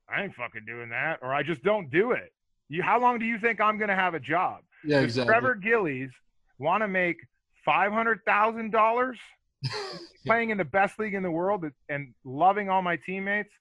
I 0.09 0.23
ain't 0.23 0.35
fucking 0.35 0.65
doing 0.67 0.91
that, 0.91 1.19
or 1.23 1.35
I 1.35 1.43
just 1.43 1.63
don't 1.63 1.91
do 1.91 2.13
it. 2.13 2.33
You, 2.69 2.83
how 2.83 3.01
long 3.01 3.19
do 3.19 3.25
you 3.25 3.39
think 3.39 3.61
I'm 3.61 3.79
gonna 3.79 3.95
have 3.97 4.15
a 4.15 4.21
job? 4.21 4.61
yeah, 4.85 5.01
Does 5.01 5.11
exactly. 5.11 5.33
Trevor 5.33 5.55
Gillies 5.57 6.11
want 6.59 6.83
to 6.83 6.89
make 6.89 7.19
five 7.65 7.93
hundred 7.93 8.21
thousand 8.27 8.71
dollars 8.73 9.19
playing 10.27 10.51
in 10.51 10.59
the 10.59 10.65
best 10.65 10.99
league 10.99 11.15
in 11.15 11.23
the 11.23 11.31
world 11.31 11.65
and 11.89 12.15
loving 12.25 12.69
all 12.69 12.83
my 12.83 12.97
teammates, 12.97 13.53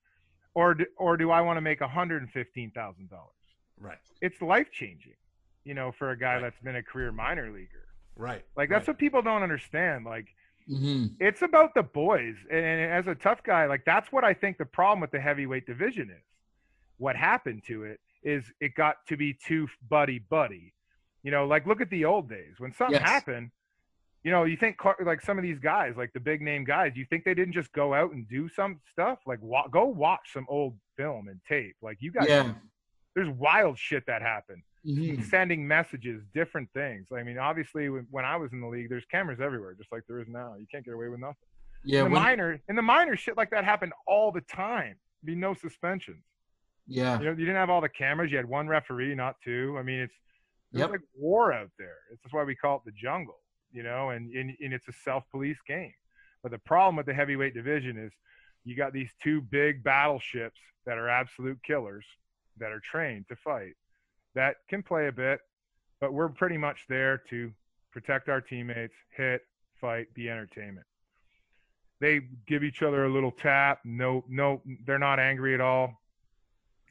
or 0.53 0.73
do, 0.75 0.85
or 0.97 1.17
do 1.17 1.31
I 1.31 1.41
want 1.41 1.57
to 1.57 1.61
make 1.61 1.81
one 1.81 1.89
hundred 1.89 2.21
and 2.21 2.31
fifteen 2.31 2.71
thousand 2.71 3.09
dollars? 3.09 3.29
Right. 3.79 3.97
It's 4.21 4.41
life 4.41 4.71
changing, 4.71 5.15
you 5.63 5.73
know, 5.73 5.91
for 5.91 6.11
a 6.11 6.17
guy 6.17 6.35
Right. 6.35 6.43
that's 6.43 6.59
been 6.61 6.75
a 6.77 6.83
career 6.83 7.11
minor 7.11 7.51
leaguer. 7.51 7.87
Right. 8.15 8.43
Like 8.55 8.69
that's 8.69 8.87
right. 8.87 8.93
what 8.93 8.97
people 8.99 9.21
don't 9.21 9.43
understand. 9.43 10.05
Like 10.05 10.27
hmm 10.67 11.07
it's 11.19 11.41
about 11.43 11.73
the 11.75 11.83
boys, 11.83 12.35
and 12.51 12.59
as 12.91 13.07
a 13.07 13.15
tough 13.15 13.43
guy, 13.43 13.67
like 13.67 13.83
that's 13.85 14.11
what 14.11 14.23
I 14.23 14.33
think 14.33 14.57
the 14.57 14.65
problem 14.65 14.99
with 15.01 15.11
the 15.11 15.19
heavyweight 15.19 15.65
division 15.65 16.09
is. 16.09 16.23
What 16.97 17.15
happened 17.15 17.63
to 17.67 17.83
it 17.83 17.99
is 18.23 18.43
it 18.59 18.75
got 18.75 18.97
to 19.07 19.17
be 19.17 19.33
too 19.33 19.67
buddy 19.89 20.19
buddy. 20.19 20.73
You 21.23 21.31
know, 21.31 21.45
like 21.45 21.65
look 21.65 21.81
at 21.81 21.89
the 21.89 22.05
old 22.05 22.29
days 22.29 22.55
when 22.59 22.73
something 22.73 22.95
Yes. 22.99 23.07
happened. 23.09 23.51
You 24.23 24.31
know, 24.31 24.43
you 24.45 24.57
think 24.57 24.77
Clark- 24.77 25.01
like 25.05 25.21
some 25.21 25.37
of 25.37 25.43
these 25.43 25.59
guys, 25.59 25.95
like 25.97 26.11
the 26.13 26.19
big 26.19 26.41
name 26.41 26.63
guys, 26.63 26.93
you 26.95 27.05
think 27.05 27.23
they 27.25 27.35
didn't 27.35 27.53
just 27.53 27.71
go 27.73 27.93
out 27.93 28.11
and 28.13 28.27
do 28.27 28.49
some 28.49 28.81
stuff? 28.91 29.19
Like, 29.27 29.39
wa- 29.41 29.67
go 29.67 29.85
watch 29.85 30.33
some 30.33 30.45
old 30.49 30.79
film 30.97 31.27
and 31.27 31.39
tape. 31.47 31.75
Like, 31.81 31.97
you 32.01 32.11
guys, 32.11 32.27
Yeah. 32.27 32.53
there's 33.13 33.29
wild 33.29 33.77
shit 33.77 34.03
that 34.07 34.21
happened. 34.23 34.63
hmm 34.83 35.21
Sending 35.21 35.67
messages, 35.67 36.23
different 36.33 36.71
things. 36.73 37.07
I 37.11 37.21
mean, 37.23 37.37
obviously, 37.37 37.89
when, 37.89 38.07
when 38.09 38.25
I 38.25 38.35
was 38.37 38.51
in 38.53 38.61
the 38.61 38.67
league, 38.67 38.89
there's 38.89 39.05
cameras 39.05 39.39
everywhere, 39.39 39.73
just 39.75 39.91
like 39.91 40.03
there 40.07 40.19
is 40.19 40.27
now. 40.27 40.55
You 40.59 40.65
can't 40.71 40.83
get 40.85 40.93
away 40.95 41.07
with 41.09 41.19
nothing. 41.19 41.35
Yeah. 41.83 41.99
in 41.99 42.05
the 42.05 42.11
when- 42.13 42.21
minor, 42.23 42.59
in 42.67 42.75
the 42.75 42.81
minor, 42.81 43.15
shit 43.15 43.37
like 43.37 43.51
that 43.51 43.63
happened 43.63 43.93
all 44.07 44.31
the 44.31 44.41
time. 44.41 44.95
Be 45.23 45.35
no 45.35 45.53
suspensions. 45.53 46.23
Yeah. 46.87 47.19
You 47.19 47.25
know, 47.25 47.31
you 47.31 47.37
didn't 47.45 47.55
have 47.55 47.69
all 47.69 47.81
the 47.81 47.89
cameras. 47.89 48.31
You 48.31 48.37
had 48.37 48.47
one 48.47 48.67
referee, 48.67 49.15
not 49.15 49.35
two. 49.43 49.75
I 49.79 49.83
mean, 49.83 49.99
it's 49.99 50.13
it's 50.71 50.79
Yep. 50.79 50.89
like 50.89 51.01
war 51.15 51.53
out 51.53 51.71
there. 51.79 51.97
It's 52.11 52.21
that's 52.23 52.33
why 52.33 52.43
we 52.43 52.55
call 52.55 52.77
it 52.77 52.81
the 52.85 52.91
jungle. 52.91 53.39
You 53.71 53.83
know, 53.83 54.09
and, 54.11 54.31
and 54.33 54.55
and 54.59 54.73
it's 54.73 54.87
a 54.87 54.93
self-police 55.03 55.57
game. 55.67 55.93
But 56.43 56.51
the 56.51 56.59
problem 56.59 56.95
with 56.95 57.05
the 57.05 57.13
heavyweight 57.13 57.53
division 57.53 57.97
is 57.97 58.11
you 58.63 58.75
got 58.75 58.93
these 58.93 59.09
two 59.23 59.41
big 59.41 59.83
battleships 59.83 60.59
that 60.85 60.97
are 60.97 61.09
absolute 61.09 61.59
killers 61.63 62.05
that 62.57 62.71
are 62.71 62.79
trained 62.79 63.27
to 63.29 63.35
fight 63.35 63.73
that 64.35 64.57
can 64.69 64.83
play 64.83 65.07
a 65.07 65.11
bit, 65.11 65.39
but 65.99 66.13
we're 66.13 66.29
pretty 66.29 66.57
much 66.57 66.85
there 66.87 67.17
to 67.29 67.51
protect 67.91 68.29
our 68.29 68.41
teammates, 68.41 68.93
hit, 69.15 69.41
fight, 69.79 70.13
be 70.13 70.29
entertainment. 70.29 70.85
They 72.01 72.21
give 72.45 72.63
each 72.63 72.81
other 72.83 73.05
a 73.05 73.09
little 73.09 73.31
tap. 73.31 73.79
No, 73.85 74.23
no, 74.27 74.61
they're 74.85 74.99
not 74.99 75.19
angry 75.19 75.53
at 75.53 75.61
all, 75.61 75.93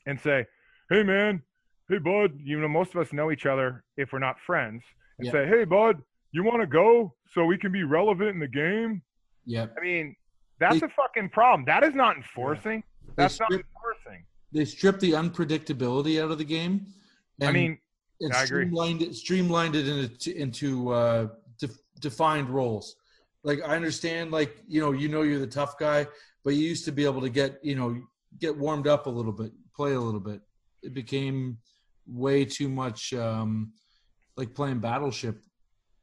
and 0.07 0.20
say, 0.20 0.46
"Hey, 0.90 1.02
man, 1.02 1.42
hey, 1.88 1.98
bud." 1.98 2.38
You 2.42 2.61
know, 2.61 2.68
most 2.68 2.94
of 2.94 3.00
us 3.00 3.12
know 3.12 3.30
each 3.30 3.46
other 3.46 3.84
if 3.96 4.12
we're 4.12 4.18
not 4.18 4.36
friends, 4.46 4.82
and 5.18 5.26
Yeah. 5.26 5.32
say, 5.32 5.46
"Hey, 5.46 5.64
bud, 5.64 6.02
you 6.32 6.44
want 6.44 6.61
to 6.61 6.66
go 6.66 7.14
so 7.32 7.44
we 7.44 7.59
can 7.59 7.72
be 7.72 7.84
relevant 7.84 8.30
in 8.30 8.38
the 8.38 8.48
game?" 8.48 9.02
Yeah. 9.44 9.66
I 9.76 9.80
mean, 9.80 10.16
that's 10.59 10.80
They- 10.80 10.86
a 10.86 10.90
fucking 10.90 11.30
problem. 11.30 11.64
That 11.66 11.84
is 11.84 11.94
not 11.94 12.16
enforcing. 12.16 12.82
That's 13.16 13.38
not 13.40 13.52
strip- 13.52 13.66
enforcing. 13.66 14.24
They 14.52 14.64
stripped 14.64 15.00
the 15.00 15.12
unpredictability 15.12 16.22
out 16.22 16.30
of 16.30 16.38
the 16.38 16.44
game. 16.44 16.86
I 17.42 17.50
mean, 17.52 17.78
and 18.20 18.32
I 18.32 18.44
agree. 18.44 18.62
streamlined 18.64 19.02
it, 19.02 19.14
streamlined 19.14 19.74
it 19.74 19.88
into 19.88 20.36
into 20.36 20.90
uh, 20.90 21.28
def, 21.59 21.76
defined 22.00 22.48
roles. 22.48 22.96
Like 23.42 23.61
I 23.62 23.74
understand, 23.76 24.30
like 24.30 24.57
you 24.68 24.80
know, 24.80 24.92
you 24.92 25.09
know, 25.09 25.22
you're 25.22 25.40
the 25.40 25.46
tough 25.46 25.76
guy, 25.78 26.07
but 26.44 26.55
you 26.55 26.61
used 26.68 26.84
to 26.86 26.92
be 26.92 27.05
able 27.05 27.20
to 27.20 27.28
get 27.28 27.62
you 27.64 27.74
know 27.74 28.00
get 28.38 28.57
warmed 28.57 28.86
up 28.86 29.07
a 29.07 29.11
little 29.11 29.32
bit, 29.32 29.52
play 29.75 29.93
a 29.93 30.01
little 30.01 30.20
bit. 30.20 30.41
It 30.83 30.95
became 30.95 31.59
way 32.07 32.45
too 32.45 32.68
much 32.68 33.12
um, 33.14 33.72
like 34.37 34.55
playing 34.55 34.81
Battleship. 34.81 35.41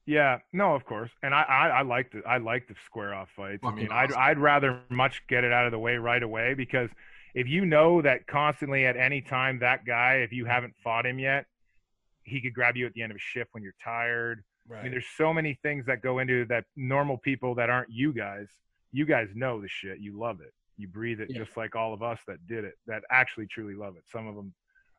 Yeah, 0.07 0.39
no, 0.51 0.73
of 0.73 0.83
course, 0.85 1.11
and 1.21 1.33
I, 1.33 1.43
I, 1.43 1.67
I 1.67 1.81
like 1.83 2.11
the 2.11 2.23
I 2.27 2.37
like 2.37 2.67
the 2.67 2.75
square 2.85 3.13
off 3.13 3.29
fights. 3.35 3.61
I 3.63 3.67
Fucking 3.67 3.83
mean, 3.83 3.91
I'd. 3.91 4.11
I'd 4.13 4.39
rather 4.39 4.81
much 4.89 5.21
get 5.29 5.43
it 5.43 5.53
out 5.53 5.65
of 5.65 5.71
the 5.71 5.79
way 5.79 5.95
right 5.95 6.21
away 6.23 6.55
because 6.55 6.89
if 7.35 7.47
you 7.47 7.65
know 7.65 8.01
that 8.01 8.25
constantly 8.27 8.85
at 8.85 8.97
any 8.97 9.21
time 9.21 9.59
that 9.59 9.85
guy, 9.85 10.15
if 10.15 10.31
you 10.31 10.45
haven't 10.45 10.73
fought 10.83 11.05
him 11.05 11.19
yet, 11.19 11.45
he 12.23 12.41
could 12.41 12.53
grab 12.53 12.75
you 12.75 12.85
at 12.87 12.93
the 12.93 13.03
end 13.03 13.11
of 13.11 13.15
a 13.15 13.19
shift 13.19 13.53
when 13.53 13.63
you're 13.63 13.75
tired. 13.83 14.43
I 14.71 14.83
mean, 14.83 14.91
there's 14.91 15.05
so 15.17 15.33
many 15.33 15.59
things 15.61 15.85
that 15.87 16.01
go 16.01 16.19
into 16.19 16.45
that 16.45 16.65
normal 16.75 17.17
people 17.17 17.55
that 17.55 17.69
aren't 17.69 17.91
you 17.91 18.13
guys. 18.13 18.47
You 18.91 19.05
guys 19.05 19.27
know 19.35 19.61
the 19.61 19.67
shit. 19.67 19.99
You 19.99 20.17
love 20.17 20.39
it. 20.41 20.53
You 20.77 20.87
breathe 20.87 21.19
it 21.21 21.29
Yeah. 21.29 21.39
just 21.43 21.55
like 21.57 21.75
all 21.75 21.93
of 21.93 22.01
us 22.01 22.19
that 22.27 22.45
did 22.47 22.63
it, 22.63 22.75
that 22.87 23.03
actually 23.11 23.47
truly 23.47 23.75
love 23.75 23.95
it. 23.97 24.03
Some 24.11 24.27
of 24.27 24.35
them 24.35 24.53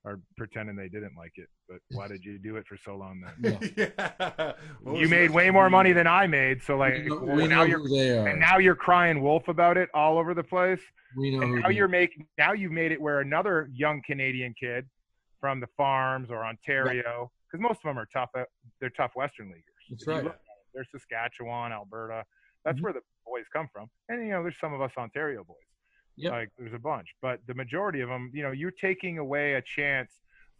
are 0.05 0.19
pretending 0.37 0.75
they 0.75 0.89
didn't 0.89 1.15
like 1.17 1.33
it, 1.37 1.49
but 1.69 1.79
why 1.93 2.09
did 2.09 2.25
you 2.25 2.37
do 2.39 2.57
it 2.57 2.67
for 2.67 2.77
so 2.77 2.97
long 2.97 3.21
then? 3.21 3.59
Yeah. 3.77 3.91
yeah. 4.87 4.93
You 4.93 5.09
made 5.09 5.31
way 5.31 5.49
more 5.51 5.71
money 5.71 5.93
than 5.93 6.07
I 6.09 6.27
made, 6.27 6.63
so 6.63 6.77
like 6.77 6.95
we 6.95 7.03
know, 7.09 7.19
well, 7.23 7.37
we 7.37 7.47
now 7.47 7.59
know 7.61 7.65
you're 7.65 7.79
who 7.79 7.89
they 7.89 8.11
are. 8.19 8.27
and 8.29 8.41
now 8.41 8.59
you're 8.59 8.75
crying 8.75 9.23
wolf 9.23 9.47
about 9.49 9.77
it 9.77 9.89
all 9.95 10.19
over 10.19 10.35
the 10.35 10.43
place. 10.43 10.81
we 11.17 11.31
know 11.37 11.43
And 11.43 11.51
who 11.57 11.61
now 11.61 11.69
you're 11.69 11.89
making 11.89 12.27
now 12.37 12.53
you've 12.53 12.73
made 12.73 12.91
it 12.93 13.01
where 13.01 13.21
another 13.21 13.69
young 13.73 14.03
Canadian 14.05 14.55
kid 14.59 14.89
from 15.41 15.61
the 15.61 15.69
farms 15.77 16.31
or 16.31 16.45
Ontario, 16.45 17.31
because 17.51 17.61
most 17.63 17.79
of 17.79 17.83
them 17.85 17.99
are 17.99 18.09
tough. 18.13 18.31
uh, 18.37 18.45
They're 18.81 18.91
tough 18.91 19.13
Western 19.15 19.47
leaguers. 19.49 19.63
That's 19.89 20.03
If 20.03 20.09
right. 20.09 20.25
look 20.25 20.35
at 20.35 20.41
They're 20.75 20.85
Saskatchewan, 20.91 21.71
Alberta. 21.73 22.25
That's 22.65 22.79
Mhm. 22.81 22.83
where 22.83 22.93
the 22.95 23.01
boys 23.25 23.45
come 23.53 23.69
from. 23.73 23.89
And 24.09 24.27
you 24.27 24.33
know, 24.33 24.43
there's 24.43 24.59
some 24.61 24.73
of 24.73 24.81
us 24.81 24.93
Ontario 24.99 25.45
boys. 25.45 25.57
Yep. 26.17 26.33
Like 26.33 26.49
there's 26.59 26.75
a 26.75 26.79
bunch, 26.79 27.09
but 27.23 27.41
the 27.47 27.55
majority 27.55 28.01
of 28.01 28.09
them, 28.09 28.31
you 28.35 28.43
know, 28.43 28.51
you're 28.51 28.71
taking 28.71 29.19
away 29.19 29.55
a 29.55 29.63
chance 29.63 30.11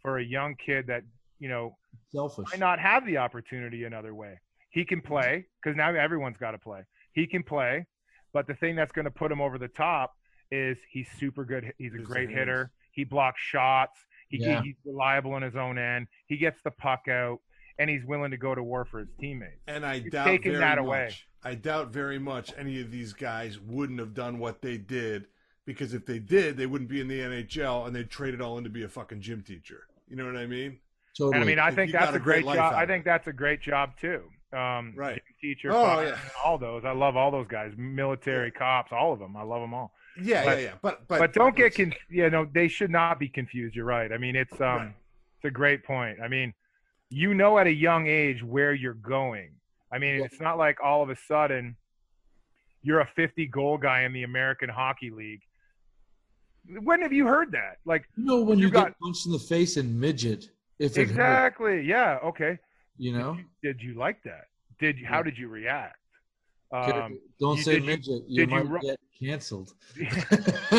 for 0.01 0.17
a 0.17 0.23
young 0.23 0.55
kid 0.55 0.87
that 0.87 1.03
you 1.39 1.47
know 1.47 1.77
selfish. 2.11 2.47
might 2.51 2.59
not 2.59 2.79
have 2.79 3.05
the 3.05 3.17
opportunity 3.17 3.83
another 3.83 4.15
way. 4.15 4.39
He 4.71 4.83
can 4.83 4.99
play 5.01 5.45
because 5.61 5.77
now 5.77 5.93
everyone's 5.93 6.37
got 6.37 6.51
to 6.51 6.57
play. 6.57 6.81
He 7.13 7.27
can 7.27 7.43
play, 7.43 7.85
but 8.33 8.47
the 8.47 8.55
thing 8.55 8.75
that's 8.75 8.91
going 8.91 9.05
to 9.05 9.11
put 9.11 9.31
him 9.31 9.39
over 9.41 9.59
the 9.59 9.67
top 9.67 10.13
is 10.51 10.77
he's 10.89 11.07
super 11.19 11.45
good. 11.45 11.71
He's 11.77 11.93
a 11.93 11.99
great 11.99 12.29
hitter. 12.29 12.71
He 12.91 13.03
blocks 13.03 13.39
shots. 13.41 13.99
He, 14.29 14.37
Yeah. 14.39 14.61
he's 14.63 14.75
reliable 14.85 15.33
on 15.33 15.43
his 15.43 15.55
own 15.55 15.77
end. 15.77 16.07
He 16.25 16.37
gets 16.37 16.59
the 16.63 16.71
puck 16.71 17.07
out, 17.07 17.39
and 17.79 17.89
he's 17.89 18.03
willing 18.05 18.31
to 18.31 18.37
go 18.37 18.53
to 18.55 18.63
war 18.63 18.85
for 18.85 18.99
his 18.99 19.09
teammates. 19.19 19.59
And 19.67 19.85
I 19.85 19.95
You're 19.95 20.09
doubt 20.11 20.25
taking 20.27 20.51
very 20.53 20.63
that 20.63 20.77
much. 20.77 20.85
away. 20.85 21.15
I 21.43 21.55
doubt 21.55 21.89
very 21.91 22.19
much 22.19 22.51
any 22.57 22.79
of 22.81 22.91
these 22.91 23.13
guys 23.13 23.59
wouldn't 23.59 23.99
have 23.99 24.13
done 24.13 24.39
what 24.39 24.61
they 24.61 24.77
did 24.77 25.27
because 25.65 25.93
if 25.93 26.05
they 26.05 26.19
did, 26.19 26.55
they 26.57 26.65
wouldn't 26.65 26.89
be 26.89 27.01
in 27.01 27.07
the 27.07 27.19
NHL 27.19 27.85
and 27.87 27.95
they'd 27.95 28.09
trade 28.09 28.33
it 28.33 28.41
all 28.41 28.57
in 28.57 28.63
to 28.63 28.69
be 28.69 28.83
a 28.83 28.89
fucking 28.89 29.21
gym 29.21 29.41
teacher. 29.41 29.87
You 30.07 30.15
know 30.15 30.25
what 30.25 30.37
I 30.37 30.45
mean? 30.45 30.79
Totally. 31.17 31.35
And 31.35 31.43
I 31.43 31.47
mean, 31.47 31.59
I 31.59 31.71
think 31.71 31.91
that's 31.91 32.11
a 32.11 32.15
a 32.15 32.19
great 32.19 32.43
great 32.45 32.55
job. 32.55 32.73
I 32.73 32.85
think 32.85 33.03
that's 33.05 33.27
a 33.27 33.33
great 33.33 33.61
job 33.61 33.91
too. 33.99 34.23
Um, 34.55 34.93
Right. 34.95 35.15
gym 35.15 35.23
Teacher, 35.41 35.71
Oh, 35.71 35.83
fireman, 35.83 36.13
yeah. 36.13 36.19
all 36.45 36.57
those. 36.57 36.83
I 36.85 36.91
love 36.91 37.15
all 37.17 37.31
those 37.31 37.47
guys. 37.47 37.73
Military, 37.75 38.51
cops, 38.51 38.91
all 38.91 39.11
of 39.13 39.19
them. 39.19 39.35
I 39.35 39.41
love 39.43 39.61
them 39.61 39.73
all. 39.73 39.91
Yeah, 40.21 40.45
But- 40.45 40.57
yeah, 40.59 40.63
yeah. 40.63 40.73
But 40.81 41.07
but, 41.07 41.19
But, 41.19 41.33
don't 41.33 41.55
get 41.55 41.75
con- 41.75 41.93
you 42.09 42.29
know 42.29 42.45
they 42.53 42.67
should 42.67 42.91
not 42.91 43.19
be 43.19 43.27
confused. 43.29 43.75
You're 43.75 43.85
right. 43.85 44.11
I 44.11 44.17
mean, 44.17 44.35
it's 44.35 44.53
um, 44.53 44.59
Right. 44.77 44.87
it's 45.37 45.45
a 45.45 45.51
great 45.51 45.83
point. 45.83 46.19
I 46.21 46.27
mean, 46.27 46.53
you 47.13 47.33
know 47.33 47.57
at 47.59 47.67
a 47.67 47.71
young 47.73 48.07
age 48.07 48.43
where 48.43 48.73
you're 48.73 48.95
going. 48.95 49.51
I 49.91 49.99
mean, 49.99 50.15
Yeah. 50.17 50.25
it's 50.25 50.41
not 50.41 50.57
like 50.57 50.77
all 50.83 51.03
of 51.03 51.09
a 51.09 51.15
sudden 51.15 51.75
you're 52.81 53.01
a 53.01 53.05
50 53.15 53.45
goal 53.47 53.77
guy 53.77 54.01
in 54.01 54.13
the 54.13 54.23
American 54.23 54.67
Hockey 54.69 55.11
League. 55.11 55.41
When 56.81 57.01
have 57.01 57.13
you 57.13 57.27
heard 57.27 57.51
that? 57.51 57.77
Like 57.85 58.05
you 58.17 58.25
know 58.25 58.41
when 58.41 58.57
you 58.57 58.65
you, 58.67 58.71
got- 58.71 58.87
get 58.87 58.99
punched 58.99 59.25
in 59.27 59.31
the 59.31 59.39
face 59.39 59.77
in 59.77 59.99
midget, 59.99 60.49
if 60.79 60.97
exactly, 60.97 61.81
yeah, 61.81 62.17
okay. 62.23 62.57
you 62.97 63.13
know. 63.17 63.37
Did 63.61 63.81
you 63.81 63.93
like 63.93 64.23
that? 64.23 64.45
Did 64.79 64.97
you, 64.97 65.05
how 65.05 65.21
did 65.21 65.37
you 65.37 65.49
react? 65.49 65.97
Um, 66.71 67.19
Don't 67.39 67.57
you- 67.57 67.63
say 67.63 67.73
did 67.75 67.85
midget. 67.85 68.23
You, 68.27 68.45
did 68.45 68.49
you 68.49 68.55
might 68.55 68.67
ru- 68.67 68.79
get 68.81 68.99
canceled. 69.19 69.73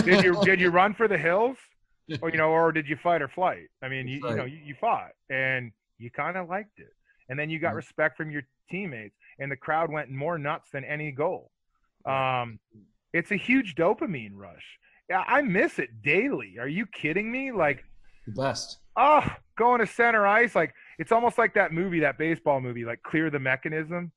did 0.04 0.24
you 0.24 0.42
did 0.42 0.58
you 0.60 0.70
run 0.80 0.94
for 0.94 1.06
the 1.06 1.16
hills 1.18 1.56
or 2.22 2.28
you 2.30 2.36
know 2.36 2.50
or 2.50 2.72
did 2.72 2.86
you 2.88 2.96
fight 3.02 3.22
or 3.22 3.28
flight 3.28 3.68
i 3.82 3.88
mean 3.88 4.06
you, 4.06 4.16
you 4.28 4.36
know 4.36 4.44
you, 4.44 4.58
you 4.62 4.74
fought 4.78 5.12
and 5.30 5.72
you 5.98 6.10
kind 6.10 6.36
of 6.36 6.48
liked 6.48 6.78
it. 6.78 6.92
And 7.28 7.38
then 7.38 7.50
you 7.50 7.58
got 7.58 7.72
Mhm. 7.72 7.76
respect 7.76 8.16
from 8.16 8.30
your 8.30 8.42
teammates 8.70 9.16
and 9.38 9.50
the 9.50 9.56
crowd 9.56 9.90
went 9.90 10.10
more 10.10 10.38
nuts 10.38 10.70
than 10.70 10.84
any 10.84 11.12
goal. 11.12 11.50
Um 12.04 12.58
it's 13.12 13.30
a 13.30 13.36
huge 13.36 13.74
dopamine 13.76 14.32
rush. 14.34 14.78
Yeah 15.08 15.24
i 15.26 15.40
miss 15.42 15.78
it 15.78 16.02
daily. 16.02 16.58
Are 16.58 16.68
you 16.68 16.86
kidding 16.86 17.30
me? 17.30 17.52
Like 17.52 17.84
the 18.26 18.32
best. 18.32 18.78
oh 18.96 19.26
going 19.56 19.78
to 19.80 19.86
center 19.86 20.26
ice 20.26 20.54
like 20.54 20.74
it's 20.98 21.12
almost 21.12 21.38
like 21.38 21.54
that 21.54 21.72
movie 21.72 22.00
that 22.00 22.18
baseball 22.18 22.60
movie 22.60 22.84
like 22.84 23.02
clear 23.02 23.30
the 23.30 23.38
mechanism. 23.38 24.12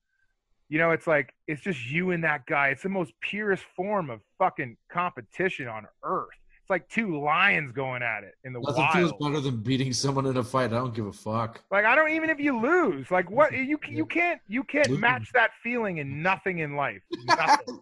You 0.69 0.79
know 0.79 0.91
it's 0.91 1.07
like 1.07 1.33
it's 1.47 1.61
just 1.61 1.85
you 1.89 2.11
and 2.11 2.23
that 2.25 2.45
guy. 2.45 2.69
It's 2.69 2.83
the 2.83 2.89
most 2.89 3.13
purest 3.21 3.63
form 3.75 4.09
of 4.09 4.21
fucking 4.37 4.77
competition 4.91 5.67
on 5.69 5.87
earth 6.03 6.27
it's 6.67 6.69
like 6.69 6.89
two 6.89 7.17
lions 7.23 7.71
going 7.71 8.03
at 8.03 8.25
it 8.25 8.35
in 8.43 8.51
the 8.51 8.59
Nothing 8.59 8.83
wild 8.83 8.93
feels 8.93 9.13
better 9.21 9.39
than 9.39 9.61
beating 9.63 9.93
someone 9.93 10.25
in 10.25 10.35
a 10.35 10.43
fight. 10.43 10.65
I 10.73 10.75
don't 10.75 10.93
give 10.93 11.05
a 11.05 11.13
fuck. 11.13 11.61
like 11.71 11.85
i 11.85 11.95
don't 11.95 12.09
even 12.11 12.29
if 12.29 12.39
you 12.41 12.59
lose 12.59 13.09
like 13.09 13.31
what 13.31 13.53
you 13.71 13.79
you 13.87 14.05
can't 14.05 14.41
you 14.49 14.65
can't 14.65 14.89
Losing. 14.89 14.99
match 14.99 15.31
that 15.33 15.51
feeling 15.63 15.99
in 15.99 16.21
nothing 16.21 16.59
in 16.59 16.75
life 16.75 17.01
nothing. 17.25 17.79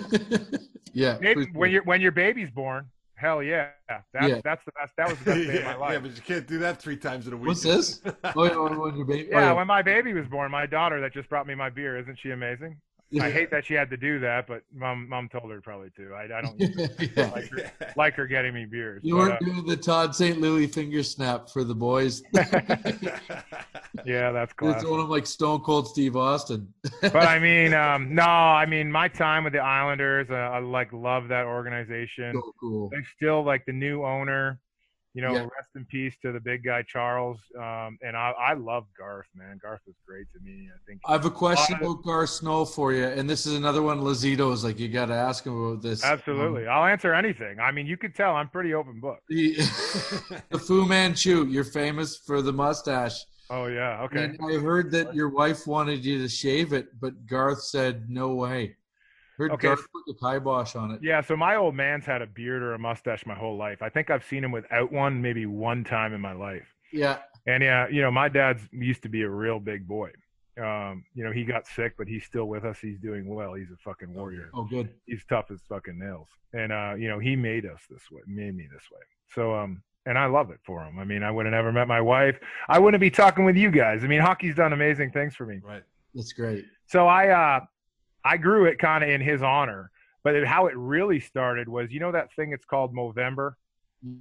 yeah. 0.94 1.18
Maybe 1.20 1.44
for 1.44 1.50
when 1.58 1.68
sure. 1.68 1.72
your 1.74 1.82
when 1.84 2.00
your 2.00 2.12
baby's 2.12 2.50
born 2.50 2.86
hell 3.16 3.42
yeah 3.42 3.68
that's 4.14 4.28
Yeah. 4.28 4.40
that's 4.42 4.64
the 4.64 4.72
best 4.72 4.92
that 4.96 5.08
was 5.10 5.18
the 5.18 5.24
best 5.26 5.46
day 5.46 5.58
of 5.58 5.64
my 5.64 5.74
life 5.86 5.92
yeah, 5.92 5.98
but 5.98 6.16
you 6.16 6.22
can't 6.22 6.46
do 6.46 6.58
that 6.60 6.80
three 6.80 6.96
times 6.96 7.26
in 7.26 7.34
a 7.34 7.36
week. 7.36 7.48
What's 7.48 7.62
this? 7.62 8.00
Oh, 8.34 8.44
yeah, 8.44 8.56
when 8.56 8.80
when 8.80 8.96
your 8.96 9.04
baby. 9.04 9.28
oh, 9.34 9.38
Yeah, 9.38 9.52
when 9.52 9.66
my 9.66 9.82
baby 9.82 10.14
was 10.14 10.26
born, 10.28 10.50
my 10.50 10.64
daughter 10.66 10.98
that 11.02 11.12
just 11.12 11.28
brought 11.28 11.46
me 11.46 11.54
my 11.54 11.68
beer, 11.68 11.98
isn't 11.98 12.18
she 12.22 12.30
amazing? 12.30 12.76
I 13.20 13.30
hate 13.30 13.50
that 13.50 13.64
she 13.66 13.74
had 13.74 13.90
to 13.90 13.96
do 13.96 14.18
that, 14.20 14.46
but 14.46 14.62
mom 14.74 15.08
mom 15.08 15.28
told 15.28 15.50
her 15.50 15.60
probably 15.60 15.90
to. 15.96 16.14
I, 16.14 16.38
I 16.38 16.40
don't 16.40 16.58
Yeah. 17.16 17.30
like 17.30 17.48
her, 17.50 17.72
like 17.96 18.14
her 18.14 18.26
getting 18.26 18.54
me 18.54 18.64
beers. 18.64 19.00
You 19.04 19.16
weren't 19.16 19.34
uh, 19.34 19.38
doing 19.44 19.66
the 19.66 19.76
Todd 19.76 20.14
St. 20.14 20.40
Louis 20.40 20.66
finger 20.66 21.02
snap 21.02 21.48
for 21.50 21.64
the 21.64 21.74
boys. 21.74 22.22
yeah, 24.04 24.32
that's 24.32 24.52
cool. 24.54 24.70
It's 24.70 24.84
one 24.84 25.00
of 25.00 25.08
like 25.08 25.26
Stone 25.26 25.60
Cold 25.60 25.88
Steve 25.88 26.16
Austin. 26.16 26.72
But 27.00 27.16
I 27.16 27.38
mean, 27.38 27.74
um, 27.74 28.14
no, 28.14 28.22
I 28.22 28.66
mean 28.66 28.90
my 28.90 29.08
time 29.08 29.44
with 29.44 29.52
the 29.52 29.60
Islanders, 29.60 30.28
uh, 30.30 30.34
I 30.34 30.58
like 30.58 30.92
love 30.92 31.28
that 31.28 31.44
organization. 31.44 32.32
so 32.34 32.52
cool. 32.60 32.88
They 32.90 33.02
still 33.16 33.44
like 33.44 33.64
the 33.66 33.72
new 33.72 34.04
owner. 34.04 34.58
You 35.16 35.22
know, 35.22 35.32
Yeah. 35.32 35.42
rest 35.42 35.70
in 35.76 35.84
peace 35.84 36.14
to 36.22 36.32
the 36.32 36.40
big 36.40 36.64
guy 36.64 36.82
Charles. 36.82 37.38
Um, 37.56 37.98
and 38.02 38.16
I, 38.16 38.32
I 38.32 38.54
love 38.54 38.84
Garth, 38.98 39.28
man. 39.36 39.60
Garth 39.62 39.80
was 39.86 39.94
great 40.06 40.26
to 40.32 40.40
me. 40.40 40.68
I 40.74 40.78
think 40.88 41.00
I 41.06 41.12
have 41.12 41.24
a 41.24 41.30
question 41.30 41.74
lot 41.74 41.82
of- 41.82 41.88
about 41.92 42.02
Garth 42.04 42.30
Snow 42.30 42.64
for 42.64 42.92
you, 42.92 43.04
and 43.04 43.30
this 43.30 43.46
is 43.46 43.54
another 43.54 43.80
one. 43.80 44.00
Lazito 44.00 44.52
is 44.52 44.64
like 44.64 44.80
you 44.80 44.88
got 44.88 45.06
to 45.06 45.14
ask 45.14 45.46
him 45.46 45.56
about 45.56 45.82
this. 45.82 46.02
absolutely. 46.04 46.66
I'll 46.66 46.84
answer 46.84 47.14
anything. 47.14 47.60
I 47.60 47.70
mean, 47.70 47.86
you 47.86 47.96
could 47.96 48.14
tell 48.16 48.34
I'm 48.34 48.48
pretty 48.48 48.74
open 48.74 48.98
book. 49.00 49.20
The, 49.28 49.54
the 50.50 50.58
Fu 50.58 50.84
Manchu, 50.84 51.46
you're 51.46 51.62
famous 51.64 52.16
for 52.16 52.42
the 52.42 52.52
mustache. 52.52 53.14
Oh 53.50 53.66
yeah, 53.66 54.02
okay. 54.04 54.24
And 54.24 54.38
I 54.42 54.58
heard 54.58 54.90
that 54.92 55.14
your 55.14 55.28
wife 55.28 55.66
wanted 55.66 56.04
you 56.04 56.18
to 56.22 56.28
shave 56.28 56.72
it, 56.72 56.88
but 57.00 57.26
Garth 57.26 57.62
said 57.62 58.08
no 58.10 58.34
way. 58.34 58.74
Heard 59.36 59.50
Okay. 59.52 59.68
Put 59.68 59.80
the 60.06 60.14
kibosh 60.14 60.76
on 60.76 60.92
it. 60.92 61.00
Yeah, 61.02 61.20
so 61.20 61.36
my 61.36 61.56
old 61.56 61.74
man's 61.74 62.04
had 62.06 62.22
a 62.22 62.26
beard 62.26 62.62
or 62.62 62.74
a 62.74 62.78
mustache 62.78 63.26
my 63.26 63.34
whole 63.34 63.56
life. 63.56 63.82
I 63.82 63.88
think 63.88 64.10
I've 64.10 64.24
seen 64.24 64.44
him 64.44 64.52
without 64.52 64.92
one 64.92 65.20
maybe 65.20 65.46
one 65.46 65.82
time 65.84 66.12
in 66.14 66.20
my 66.20 66.32
life. 66.32 66.66
Yeah. 66.92 67.18
And 67.46 67.62
yeah, 67.62 67.88
you 67.88 68.00
know, 68.00 68.10
my 68.10 68.28
dad's 68.28 68.62
used 68.72 69.02
to 69.02 69.08
be 69.08 69.22
a 69.22 69.28
real 69.28 69.58
big 69.58 69.86
boy. 69.88 70.10
Um, 70.56 71.04
you 71.14 71.24
know, 71.24 71.32
he 71.32 71.44
got 71.44 71.66
sick, 71.66 71.94
but 71.98 72.06
he's 72.06 72.24
still 72.24 72.44
with 72.44 72.64
us. 72.64 72.78
He's 72.78 73.00
doing 73.00 73.26
well. 73.26 73.54
He's 73.54 73.72
a 73.72 73.76
fucking 73.78 74.14
warrior. 74.14 74.50
Oh, 74.54 74.62
good. 74.64 74.88
He's 75.04 75.24
tough 75.28 75.50
as 75.50 75.60
fucking 75.68 75.98
nails. 75.98 76.28
And 76.52 76.72
uh, 76.72 76.94
you 76.96 77.08
know, 77.08 77.18
he 77.18 77.34
made 77.34 77.66
us 77.66 77.80
this 77.90 78.02
way, 78.12 78.22
made 78.28 78.54
me 78.56 78.68
this 78.72 78.84
way. 78.92 79.00
So 79.34 79.54
um 79.54 79.82
and 80.06 80.16
I 80.16 80.26
love 80.26 80.50
it 80.50 80.60
for 80.64 80.84
him. 80.84 80.98
I 80.98 81.04
mean, 81.04 81.22
I 81.24 81.30
would 81.30 81.46
have 81.46 81.52
never 81.54 81.72
met 81.72 81.88
my 81.88 82.00
wife. 82.00 82.38
I 82.68 82.78
wouldn't 82.78 83.00
be 83.00 83.10
talking 83.10 83.44
with 83.44 83.56
you 83.56 83.70
guys. 83.70 84.04
I 84.04 84.06
mean, 84.06 84.20
hockey's 84.20 84.54
done 84.54 84.72
amazing 84.72 85.10
things 85.10 85.34
for 85.34 85.44
me. 85.46 85.60
right. 85.64 85.82
That's 86.14 86.32
great. 86.32 86.64
So 86.86 87.08
I 87.08 87.28
uh 87.30 87.60
I 88.24 88.36
grew 88.36 88.66
it 88.66 88.78
kind 88.78 89.04
of 89.04 89.10
in 89.10 89.20
his 89.20 89.42
honor. 89.42 89.90
But 90.22 90.34
it, 90.36 90.46
how 90.46 90.66
it 90.68 90.76
really 90.76 91.20
started 91.20 91.68
was, 91.68 91.92
you 91.92 92.00
know, 92.00 92.12
that 92.12 92.32
thing 92.34 92.52
it's 92.52 92.64
called 92.64 92.94
Movember, 92.94 93.52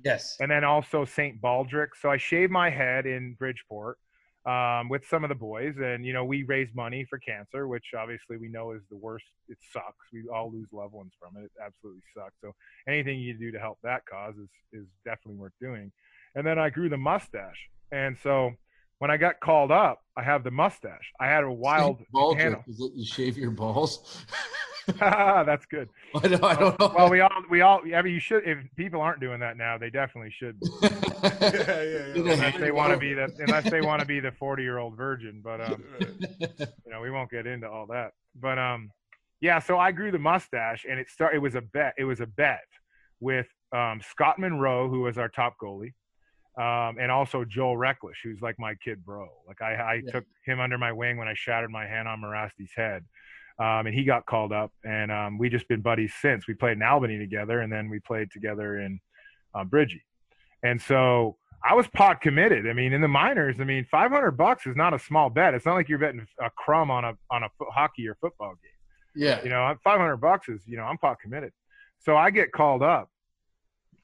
Yes. 0.04 0.36
and 0.42 0.52
then 0.52 0.64
also 0.66 1.06
St. 1.06 1.42
Baldrick. 1.42 1.90
So 2.02 2.10
I 2.10 2.18
shaved 2.18 2.52
my 2.52 2.70
head 2.70 3.06
in 3.06 3.36
Bridgeport 3.40 3.98
um, 4.46 4.90
with 4.90 5.08
some 5.08 5.24
of 5.24 5.30
the 5.30 5.36
boys, 5.36 5.76
and 5.78 6.06
you 6.06 6.12
know, 6.12 6.26
we 6.26 6.44
raised 6.44 6.76
money 6.76 7.06
for 7.10 7.18
cancer, 7.20 7.68
which 7.70 7.86
obviously 7.98 8.36
we 8.36 8.50
know 8.50 8.72
is 8.72 8.82
the 8.90 8.98
worst. 8.98 9.24
It 9.48 9.58
sucks. 9.72 10.06
We 10.12 10.24
all 10.34 10.52
lose 10.52 10.68
loved 10.74 10.94
ones 10.94 11.14
from 11.18 11.42
it. 11.42 11.46
It 11.46 11.52
absolutely 11.66 12.02
sucks. 12.14 12.36
So 12.42 12.54
anything 12.88 13.20
you 13.20 13.34
do 13.38 13.52
to 13.52 13.60
help 13.60 13.80
that 13.84 14.06
cause 14.06 14.36
is 14.36 14.50
is 14.74 14.86
definitely 15.06 15.40
worth 15.40 15.54
doing. 15.62 15.92
And 16.36 16.46
then 16.46 16.60
I 16.60 16.70
grew 16.70 16.90
the 16.90 16.98
mustache, 16.98 17.70
and 17.94 18.18
so 18.22 18.52
when 19.04 19.12
I 19.12 19.18
got 19.18 19.42
called 19.42 19.70
up, 19.70 20.02
I 20.16 20.24
have 20.24 20.46
the 20.46 20.50
mustache. 20.50 21.12
I 21.20 21.28
had 21.28 21.44
a 21.44 21.52
wild 21.52 22.00
ball 22.14 22.36
handle. 22.36 22.64
Is 22.70 22.80
it 22.80 22.94
you 22.96 23.06
shave 23.06 23.38
your 23.38 23.52
balls? 23.52 24.24
That's 24.98 25.66
good. 25.66 25.90
I 26.16 26.26
don't, 26.30 26.42
I 26.42 26.56
don't 26.56 26.80
know. 26.80 26.94
Well, 26.96 27.10
we 27.10 27.20
all 27.20 27.44
we 27.50 27.60
all. 27.60 27.82
I 27.94 28.02
mean, 28.02 28.14
you 28.14 28.22
should. 28.22 28.48
If 28.48 28.60
people 28.78 29.02
aren't 29.02 29.20
doing 29.20 29.42
that 29.42 29.58
now, 29.58 29.78
they 29.78 29.90
definitely 29.90 30.32
should. 30.32 30.58
be. 30.58 30.68
Yeah, 31.22 31.82
yeah, 31.84 31.84
yeah. 31.84 32.34
Unless 32.34 32.58
they 32.60 32.72
want 32.72 32.94
to 32.94 32.98
be 32.98 33.14
the 33.14 33.30
unless 33.40 33.70
they 33.70 33.82
want 33.82 34.00
to 34.00 34.06
be 34.06 34.22
the 34.22 34.32
forty 34.32 34.64
year 34.64 34.78
old 34.78 34.96
virgin. 34.96 35.42
But 35.44 35.60
um, 35.60 35.84
you 36.00 36.68
know, 36.90 37.02
we 37.02 37.12
won't 37.12 37.30
get 37.30 37.46
into 37.46 37.70
all 37.70 37.88
that. 37.88 38.12
But 38.40 38.58
um, 38.58 38.90
yeah. 39.42 39.60
So 39.60 39.78
I 39.78 39.92
grew 39.92 40.12
the 40.12 40.20
mustache, 40.20 40.86
and 40.90 40.98
it 40.98 41.10
start. 41.10 41.36
It 41.36 41.40
was 41.40 41.56
a 41.56 41.62
bet. 41.62 41.94
It 41.98 42.06
was 42.06 42.22
a 42.22 42.26
bet 42.26 42.68
with 43.20 43.48
um, 43.76 44.00
Scott 44.10 44.40
Munroe, 44.40 44.88
who 44.88 45.02
was 45.02 45.18
our 45.18 45.28
top 45.28 45.56
goalie, 45.62 45.94
um, 46.58 46.98
and 47.00 47.12
also 47.12 47.44
Joel 47.46 47.76
Rechlicz, 47.78 48.18
who's 48.24 48.42
like 48.42 48.58
my 48.60 48.76
kid 48.76 49.04
bro. 49.04 49.28
Like 49.48 49.62
I, 49.62 49.74
I 49.74 49.94
Yeah. 50.06 50.12
took 50.12 50.26
him 50.46 50.60
under 50.60 50.78
my 50.78 50.92
wing 50.92 51.18
when 51.18 51.28
I 51.28 51.34
shattered 51.36 51.72
my 51.72 51.86
hand 51.88 52.08
on 52.08 52.20
Morasti's 52.22 52.72
head. 52.76 53.04
Um, 53.60 53.86
and 53.86 53.94
he 53.94 54.04
got 54.04 54.26
called 54.26 54.52
up, 54.52 54.72
and 54.84 55.12
um, 55.12 55.38
we 55.38 55.48
just 55.48 55.68
been 55.68 55.82
buddies 55.82 56.12
since. 56.20 56.48
We 56.48 56.56
played 56.56 56.78
in 56.78 56.82
Albany 56.84 57.20
together, 57.20 57.60
and 57.62 57.72
then 57.72 57.88
we 57.88 58.00
played 58.00 58.32
together 58.32 58.80
in 58.80 59.00
um, 59.54 59.68
Bridgie. 59.68 60.04
And 60.64 60.82
so 60.82 61.38
I 61.64 61.76
was 61.76 61.86
pot 61.88 62.20
committed. 62.20 62.68
I 62.68 62.74
mean, 62.74 62.94
in 62.94 63.02
the 63.02 63.08
minors, 63.08 63.60
I 63.60 63.64
mean, 63.64 63.86
500 63.92 64.32
bucks 64.32 64.66
is 64.66 64.76
not 64.76 64.96
a 64.96 65.00
small 65.00 65.30
bet. 65.30 65.54
It's 65.54 65.68
not 65.68 65.76
like 65.76 65.88
you're 65.88 66.00
betting 66.00 66.26
a 66.42 66.50
crumb 66.50 66.90
on 66.90 67.06
a 67.06 67.14
on 67.30 67.44
a 67.44 67.50
fo- 67.60 67.70
hockey 67.70 68.08
or 68.08 68.16
football 68.16 68.54
game. 68.56 68.72
yeah. 69.16 69.44
You 69.44 69.50
know, 69.52 69.76
500 69.84 70.18
bucks 70.18 70.50
is, 70.50 70.62
you 70.66 70.78
know, 70.78 70.84
I'm 70.84 70.98
pot 70.98 71.20
committed. 71.22 71.52
So 72.00 72.18
I 72.18 72.32
get 72.32 72.52
called 72.52 72.82
up, 72.82 73.08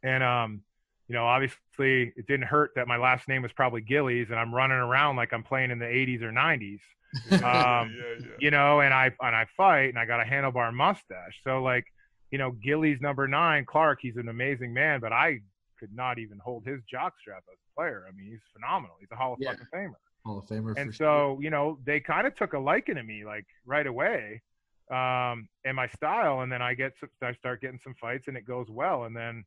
and 0.03 0.23
um, 0.23 0.61
you 1.09 1.15
know, 1.15 1.25
obviously 1.25 2.13
it 2.15 2.27
didn't 2.27 2.45
hurt 2.45 2.71
that 2.75 2.87
my 2.87 2.97
last 2.97 3.27
name 3.27 3.41
was 3.41 3.51
probably 3.51 3.81
Gillies, 3.81 4.27
and 4.29 4.39
I'm 4.39 4.53
running 4.53 4.77
around 4.77 5.15
like 5.17 5.33
I'm 5.33 5.43
playing 5.43 5.71
in 5.71 5.79
the 5.79 5.85
80s 5.85 6.21
or 6.21 6.31
90s 6.31 6.79
um, 7.31 7.39
yeah, 7.41 7.83
yeah. 8.19 8.25
you 8.39 8.51
know, 8.51 8.81
and 8.81 8.93
I 8.93 9.05
and 9.19 9.35
I 9.35 9.47
fight 9.57 9.89
and 9.89 9.97
I 9.97 10.05
got 10.05 10.19
a 10.21 10.23
handlebar 10.23 10.71
mustache. 10.71 11.41
So 11.43 11.63
like, 11.63 11.85
you 12.29 12.37
know, 12.37 12.51
Gillies 12.51 13.01
number 13.01 13.27
nine, 13.27 13.65
Clark, 13.65 13.97
he's 13.99 14.15
an 14.17 14.29
amazing 14.29 14.71
man, 14.71 14.99
but 14.99 15.11
I 15.11 15.39
could 15.79 15.91
not 15.91 16.19
even 16.19 16.37
hold 16.37 16.65
his 16.67 16.81
jockstrap 16.81 17.41
as 17.51 17.57
a 17.57 17.75
player. 17.75 18.05
I 18.07 18.11
mean, 18.11 18.29
he's 18.29 18.39
phenomenal. 18.53 18.95
He's 18.99 19.09
a 19.11 19.15
Hall 19.15 19.33
of 19.33 19.39
Yeah. 19.41 19.53
fucking 19.53 19.65
Famer. 19.73 19.93
Hall 20.23 20.37
of 20.37 20.45
Famer. 20.45 20.77
And 20.77 20.93
so, 20.93 21.39
you 21.41 21.49
know, 21.49 21.79
they 21.83 21.99
kind 21.99 22.27
of 22.27 22.35
took 22.35 22.53
a 22.53 22.59
liking 22.59 22.95
to 22.95 23.03
me 23.03 23.25
like 23.25 23.47
right 23.65 23.87
away. 23.87 24.43
Um, 24.91 25.47
and 25.65 25.75
my 25.75 25.87
style, 25.87 26.41
and 26.41 26.51
then 26.51 26.61
I 26.61 26.75
get 26.75 26.93
some, 26.99 27.09
I 27.23 27.33
start 27.33 27.61
getting 27.61 27.79
some 27.83 27.95
fights 27.99 28.27
and 28.27 28.37
it 28.37 28.45
goes 28.45 28.67
well. 28.69 29.05
And 29.05 29.15
then 29.15 29.43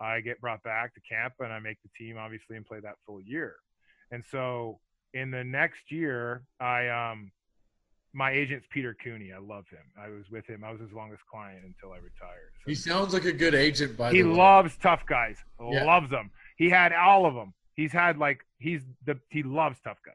I 0.00 0.20
get 0.20 0.40
brought 0.40 0.62
back 0.62 0.94
to 0.94 1.00
camp 1.00 1.34
and 1.40 1.52
I 1.52 1.58
make 1.60 1.78
the 1.82 1.90
team 1.98 2.16
obviously 2.18 2.56
and 2.56 2.66
play 2.66 2.80
that 2.80 2.94
full 3.06 3.20
year. 3.20 3.54
And 4.10 4.24
so 4.30 4.80
in 5.12 5.30
the 5.30 5.44
next 5.44 5.90
year, 5.90 6.42
I 6.60 6.88
um, 6.88 7.30
my 8.12 8.30
agent's 8.30 8.66
Peter 8.70 8.96
Cooney. 9.02 9.32
I 9.32 9.38
love 9.38 9.64
him. 9.68 9.84
I 10.00 10.08
was 10.08 10.24
with 10.30 10.46
him. 10.46 10.62
I 10.64 10.70
was 10.70 10.80
his 10.80 10.92
longest 10.92 11.22
client 11.30 11.64
until 11.64 11.92
I 11.92 11.96
retired. 11.96 12.52
So 12.58 12.64
He 12.66 12.74
sounds 12.74 13.12
like 13.12 13.24
a 13.24 13.32
good 13.32 13.54
agent, 13.54 13.96
by 13.96 14.12
he 14.12 14.22
the 14.22 14.28
way. 14.28 14.34
He 14.34 14.38
loves 14.40 14.76
tough 14.76 15.04
guys. 15.06 15.36
Yeah. 15.60 15.84
Loves 15.84 16.10
them. 16.10 16.30
He 16.56 16.70
had 16.70 16.92
all 16.92 17.26
of 17.26 17.34
them. 17.34 17.54
He's 17.74 17.92
had 17.92 18.18
like 18.18 18.40
he's 18.58 18.82
the 19.04 19.18
he 19.30 19.42
loves 19.42 19.78
tough 19.82 19.98
guys. 20.04 20.14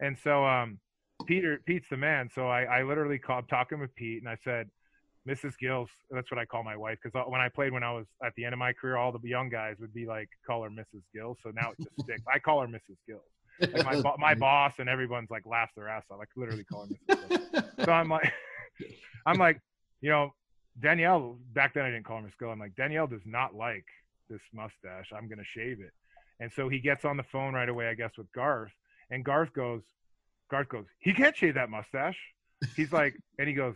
And 0.00 0.16
so 0.22 0.44
um 0.44 0.78
Peter 1.26 1.60
Pete's 1.64 1.88
the 1.90 1.96
man. 1.96 2.30
So 2.34 2.48
I 2.48 2.62
I 2.62 2.82
literally 2.82 3.18
called 3.18 3.48
talking 3.48 3.78
with 3.78 3.94
Pete 3.94 4.20
and 4.22 4.28
I 4.28 4.36
said, 4.44 4.68
Mrs. 5.30 5.52
Gills, 5.58 5.88
that's 6.10 6.30
what 6.30 6.38
I 6.38 6.44
call 6.44 6.64
my 6.64 6.76
wife 6.76 6.98
because 7.02 7.18
uh, 7.18 7.28
when 7.30 7.40
I 7.40 7.48
played 7.48 7.72
when 7.72 7.84
I 7.84 7.92
was 7.92 8.06
at 8.24 8.32
the 8.36 8.44
end 8.44 8.52
of 8.52 8.58
my 8.58 8.72
career, 8.72 8.96
all 8.96 9.12
the 9.12 9.20
young 9.28 9.48
guys 9.48 9.76
would 9.78 9.94
be 9.94 10.06
like 10.06 10.28
call 10.46 10.62
her 10.64 10.70
Mrs. 10.70 11.02
Gills. 11.14 11.38
So 11.42 11.50
now 11.54 11.70
it 11.70 11.76
just 11.78 11.90
sticks. 12.00 12.22
I 12.32 12.38
call 12.38 12.60
her 12.62 12.66
Mrs. 12.66 12.96
Gills. 13.06 13.22
Like 13.60 13.84
my 13.84 14.00
bo- 14.00 14.16
my 14.18 14.34
boss 14.34 14.74
and 14.78 14.88
everyone's 14.88 15.30
like 15.30 15.46
laughs 15.46 15.72
their 15.76 15.88
ass 15.88 16.04
off. 16.10 16.18
Like 16.18 16.28
literally 16.36 16.64
call 16.64 16.86
her 16.86 17.14
Mrs. 17.14 17.28
Gills. 17.28 17.64
So 17.84 17.92
I'm 17.92 18.08
like, 18.08 18.32
I'm 19.26 19.38
like, 19.38 19.60
you 20.00 20.10
know, 20.10 20.34
Danielle. 20.80 21.38
Back 21.54 21.74
then 21.74 21.84
I 21.84 21.90
didn't 21.90 22.04
call 22.04 22.16
her 22.16 22.22
Miss 22.22 22.34
Gill. 22.38 22.50
I'm 22.50 22.58
like, 22.58 22.74
Danielle 22.76 23.06
does 23.06 23.22
not 23.24 23.54
like 23.54 23.84
this 24.28 24.40
mustache. 24.52 25.12
I'm 25.16 25.28
gonna 25.28 25.42
shave 25.44 25.80
it. 25.80 25.92
And 26.40 26.50
so 26.54 26.68
he 26.68 26.78
gets 26.80 27.04
on 27.04 27.16
the 27.16 27.22
phone 27.22 27.54
right 27.54 27.68
away, 27.68 27.88
I 27.88 27.94
guess, 27.94 28.12
with 28.16 28.30
Garth. 28.32 28.72
And 29.10 29.24
Garth 29.24 29.52
goes, 29.52 29.82
Garth 30.50 30.68
goes, 30.68 30.86
he 30.98 31.12
can't 31.12 31.36
shave 31.36 31.54
that 31.54 31.68
mustache. 31.68 32.18
He's 32.76 32.92
like, 32.92 33.14
and 33.38 33.48
he 33.48 33.54
goes, 33.54 33.74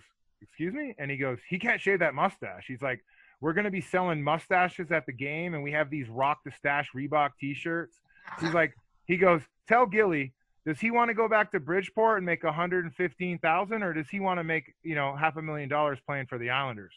excuse 0.49 0.75
me, 0.75 0.95
and 0.99 1.11
he 1.11 1.17
goes, 1.17 1.39
he 1.49 1.59
can't 1.59 1.81
shave 1.81 1.99
that 2.01 2.15
mustache. 2.15 2.65
He's 2.67 2.83
like, 2.83 3.05
we're 3.41 3.53
gonna 3.53 3.71
be 3.71 3.81
selling 3.81 4.23
mustaches 4.23 4.91
at 4.91 5.07
the 5.07 5.13
game, 5.13 5.55
and 5.55 5.63
we 5.63 5.73
have 5.73 5.91
these 5.91 6.09
Rock 6.09 6.39
the 6.45 6.53
Stash 6.53 6.89
Reebok 6.97 7.31
T-shirts. 7.41 8.01
He's 8.41 8.55
like, 8.55 8.75
he 9.07 9.17
goes, 9.17 9.43
tell 9.69 9.87
Gilly, 9.87 10.33
does 10.67 10.81
he 10.81 10.91
want 10.91 11.11
to 11.11 11.15
go 11.15 11.29
back 11.29 11.53
to 11.53 11.61
Bridgeport 11.61 12.19
and 12.19 12.27
make 12.27 12.43
115,000 12.43 13.83
or 13.83 13.93
does 13.93 14.09
he 14.09 14.21
want 14.21 14.41
to 14.41 14.45
make, 14.45 14.75
you 14.83 14.95
know, 14.95 15.15
half 15.15 15.37
a 15.37 15.43
million 15.43 15.69
dollars 15.69 15.99
playing 16.07 16.27
for 16.27 16.39
the 16.39 16.51
Islanders? 16.51 16.95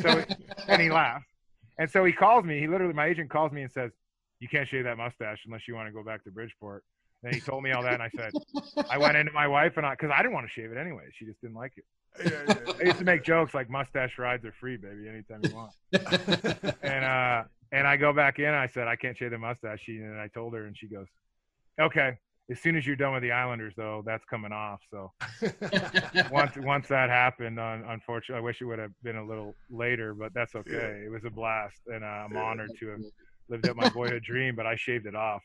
So 0.00 0.24
and 0.66 0.82
he 0.82 0.90
laughs, 0.90 1.26
And 1.78 1.88
so 1.88 2.04
he 2.04 2.12
calls 2.12 2.44
me, 2.44 2.58
he 2.58 2.66
literally 2.66 2.94
my 2.94 3.06
agent 3.06 3.30
calls 3.30 3.52
me 3.52 3.62
and 3.62 3.70
says, 3.70 3.92
"You 4.40 4.48
can't 4.48 4.68
shave 4.68 4.84
that 4.84 4.96
mustache 4.96 5.42
unless 5.46 5.68
you 5.68 5.74
want 5.76 5.88
to 5.88 5.92
go 5.92 6.02
back 6.02 6.24
to 6.24 6.32
Bridgeport." 6.32 6.82
And 7.24 7.32
he 7.34 7.40
told 7.40 7.62
me 7.62 7.72
all 7.72 7.82
that 7.82 7.94
and 7.94 8.02
I 8.02 8.10
said, 8.16 8.32
I 8.90 8.98
went 8.98 9.16
into 9.16 9.32
my 9.32 9.46
wife 9.46 9.76
and 9.76 9.86
I 9.86 9.94
cuz 9.96 10.10
I 10.12 10.18
didn't 10.18 10.32
want 10.34 10.46
to 10.46 10.52
shave 10.52 10.72
it 10.72 10.76
anyway. 10.76 11.04
She 11.12 11.24
just 11.24 11.40
didn't 11.40 11.56
like 11.56 11.72
it. 11.76 11.84
Yeah, 12.20 12.66
I 12.80 12.84
used 12.84 12.98
to 12.98 13.04
make 13.04 13.24
jokes 13.24 13.54
like 13.54 13.70
mustache 13.70 14.18
rides 14.18 14.44
are 14.44 14.52
free, 14.52 14.76
baby, 14.76 15.08
anytime 15.08 15.42
you 15.44 15.54
want. 15.54 15.72
And 16.82 17.04
uh 17.04 17.44
and 17.72 17.86
I 17.86 17.96
go 17.96 18.12
back 18.12 18.38
in 18.38 18.46
and 18.46 18.56
I 18.56 18.66
said, 18.66 18.86
I 18.88 18.96
can't 18.96 19.16
shave 19.16 19.30
the 19.30 19.38
mustache. 19.38 19.80
She 19.84 19.96
and 19.96 20.20
I 20.20 20.28
told 20.28 20.54
her 20.54 20.66
and 20.66 20.76
she 20.76 20.88
goes, 20.88 21.06
Okay. 21.80 22.18
As 22.50 22.60
soon 22.60 22.76
as 22.76 22.86
you're 22.86 22.96
done 22.96 23.14
with 23.14 23.22
the 23.22 23.32
Islanders 23.32 23.72
though, 23.76 24.02
that's 24.04 24.24
coming 24.24 24.52
off. 24.52 24.80
So 24.90 25.12
once 26.30 26.52
once 26.58 26.88
that 26.88 27.08
happened, 27.08 27.58
un, 27.58 27.84
unfortunately, 27.88 28.40
I 28.40 28.44
wish 28.44 28.60
it 28.60 28.64
would 28.64 28.78
have 28.80 28.90
been 29.02 29.16
a 29.16 29.24
little 29.24 29.54
later, 29.70 30.12
but 30.12 30.34
that's 30.34 30.54
okay. 30.54 31.02
It 31.06 31.10
was 31.10 31.24
a 31.24 31.30
blast, 31.30 31.80
and 31.86 32.04
uh, 32.04 32.06
I'm 32.06 32.32
Yeah. 32.34 32.42
honored 32.42 32.72
to 32.80 32.88
have 32.88 33.00
lived 33.48 33.66
out 33.66 33.76
my 33.76 33.86
boyhood 33.88 34.22
dream. 34.24 34.54
But 34.54 34.66
I 34.66 34.76
shaved 34.76 35.06
it 35.06 35.14
off. 35.14 35.42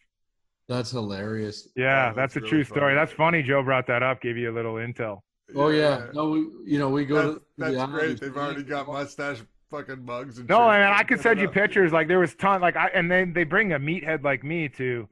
That's 0.67 0.91
hilarious. 0.91 1.69
Yeah, 1.75 2.07
that's, 2.07 2.15
that's 2.15 2.35
a 2.35 2.39
really 2.39 2.49
true 2.49 2.63
funny. 2.65 2.77
story. 2.79 2.95
That's 2.95 3.11
funny. 3.13 3.41
Joe 3.43 3.63
brought 3.63 3.87
that 3.87 4.03
up, 4.03 4.21
gave 4.21 4.37
you 4.37 4.51
a 4.51 4.55
little 4.55 4.75
intel. 4.75 5.19
Oh 5.55 5.69
yeah, 5.69 6.07
no, 6.13 6.29
we 6.29 6.39
you 6.65 6.77
know 6.77 6.89
we 6.89 7.05
go 7.05 7.15
That's, 7.15 7.35
to 7.35 7.41
that's 7.57 7.75
the 7.77 7.85
great. 7.87 8.19
They've 8.19 8.35
already 8.35 8.63
got 8.63 8.87
mustache 8.87 9.37
fucking 9.71 10.03
mugs 10.03 10.39
and 10.39 10.49
No, 10.49 10.55
shit. 10.57 10.61
I 10.63 10.79
mean 10.89 10.93
I 10.99 11.03
could 11.03 11.21
send 11.21 11.39
you 11.39 11.47
pictures. 11.47 11.93
Like 11.93 12.09
there 12.09 12.19
was 12.19 12.35
ton. 12.35 12.59
Like 12.59 12.75
I 12.75 12.87
and 12.93 13.09
then 13.09 13.31
they 13.31 13.45
bring 13.45 13.71
a 13.73 13.79
meathead 13.79 14.23
like 14.23 14.43
me 14.43 14.67
to. 14.69 15.07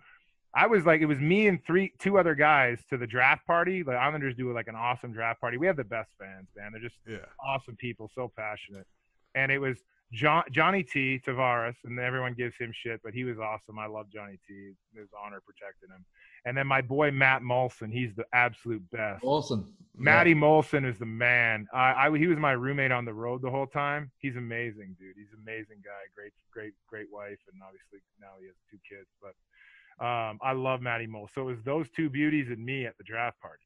I 0.57 0.67
was 0.67 0.85
like, 0.85 1.01
it 1.01 1.05
was 1.05 1.19
me 1.19 1.47
and 1.47 1.59
three, 1.65 1.91
two 1.99 2.17
other 2.17 2.33
guys 2.33 2.79
to 2.89 2.97
the 2.97 3.05
draft 3.07 3.45
party. 3.45 3.83
The 3.83 3.91
Islanders 3.91 4.35
do 4.37 4.53
like 4.53 4.67
an 4.69 4.75
awesome 4.75 5.11
draft 5.11 5.41
party. 5.41 5.57
We 5.57 5.67
have 5.67 5.75
the 5.75 5.83
best 5.83 6.09
fans, 6.17 6.47
man. 6.55 6.71
They're 6.71 6.81
just 6.81 6.95
Yeah. 7.05 7.17
awesome 7.45 7.75
people, 7.75 8.09
so 8.15 8.31
passionate. 8.37 8.87
And 9.35 9.51
it 9.51 9.59
was 9.59 9.77
John, 10.13 10.43
Johnny 10.51 10.83
T. 10.83 11.19
Tavares, 11.25 11.75
and 11.83 11.99
everyone 11.99 12.33
gives 12.33 12.55
him 12.57 12.71
shit, 12.73 13.01
but 13.03 13.13
he 13.13 13.23
was 13.23 13.37
awesome. 13.39 13.79
I 13.79 13.87
love 13.87 14.05
Johnny 14.13 14.39
T. 14.47 14.71
It 14.95 14.99
was 14.99 15.09
honor 15.19 15.41
protecting 15.45 15.89
him. 15.89 16.05
And 16.45 16.55
then 16.55 16.67
my 16.67 16.81
boy 16.81 17.11
Matt 17.11 17.41
Moulson, 17.41 17.91
he's 17.91 18.13
the 18.15 18.25
absolute 18.31 18.83
best. 18.91 19.23
Awesome. 19.23 19.73
Matty 19.97 20.35
Moulson 20.35 20.85
is 20.87 20.99
the 20.99 21.05
man. 21.05 21.67
I, 21.73 22.07
I 22.07 22.17
he 22.17 22.27
was 22.27 22.37
my 22.37 22.51
roommate 22.51 22.91
on 22.91 23.03
the 23.03 23.13
road 23.13 23.41
the 23.41 23.49
whole 23.49 23.65
time. 23.65 24.11
He's 24.19 24.35
amazing, 24.35 24.95
dude. 24.99 25.15
He's 25.17 25.33
an 25.33 25.39
amazing 25.41 25.81
guy. 25.83 26.05
Great, 26.15 26.33
great, 26.51 26.73
great 26.87 27.07
wife, 27.11 27.39
and 27.51 27.61
obviously 27.65 27.99
now 28.21 28.33
he 28.39 28.45
has 28.45 28.55
two 28.69 28.77
kids. 28.87 29.07
But 29.21 30.05
um, 30.05 30.37
I 30.41 30.51
love 30.51 30.81
Matty 30.81 31.07
Moulson. 31.07 31.33
So 31.33 31.41
it 31.41 31.55
was 31.55 31.63
those 31.63 31.89
two 31.89 32.09
beauties 32.09 32.49
and 32.49 32.63
me 32.63 32.85
at 32.85 32.95
the 32.97 33.03
draft 33.03 33.39
party. 33.41 33.63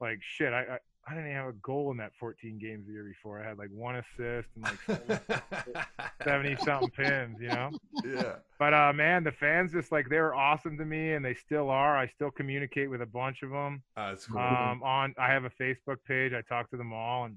Like 0.00 0.18
shit, 0.22 0.52
I, 0.52 0.60
I 0.60 0.78
I 1.08 1.10
didn't 1.14 1.26
even 1.26 1.36
have 1.36 1.48
a 1.48 1.52
goal 1.62 1.92
in 1.92 1.96
that 1.98 2.12
14 2.18 2.58
games 2.58 2.86
the 2.86 2.92
year 2.92 3.04
before. 3.04 3.40
I 3.40 3.46
had 3.48 3.58
like 3.58 3.68
one 3.72 3.96
assist 3.96 4.48
and 4.56 4.64
like 4.64 5.86
70 6.24 6.56
something 6.64 6.90
pins, 6.90 7.38
you 7.40 7.48
know. 7.48 7.70
yeah. 8.04 8.34
But 8.58 8.74
uh, 8.74 8.92
man, 8.92 9.22
the 9.22 9.32
fans 9.32 9.72
just 9.72 9.92
like 9.92 10.08
they 10.08 10.18
were 10.18 10.34
awesome 10.34 10.76
to 10.78 10.84
me, 10.84 11.12
and 11.12 11.24
they 11.24 11.34
still 11.34 11.70
are. 11.70 11.96
I 11.96 12.08
still 12.08 12.30
communicate 12.30 12.90
with 12.90 13.02
a 13.02 13.06
bunch 13.06 13.42
of 13.42 13.50
them 13.50 13.82
Ah, 13.96 14.08
that's 14.10 14.26
cool. 14.26 14.40
um 14.40 14.82
on 14.82 15.14
i 15.18 15.28
have 15.28 15.44
a 15.44 15.50
facebook 15.50 15.96
page 16.06 16.32
i 16.32 16.40
talk 16.42 16.68
to 16.70 16.76
them 16.76 16.92
all 16.92 17.24
and 17.26 17.36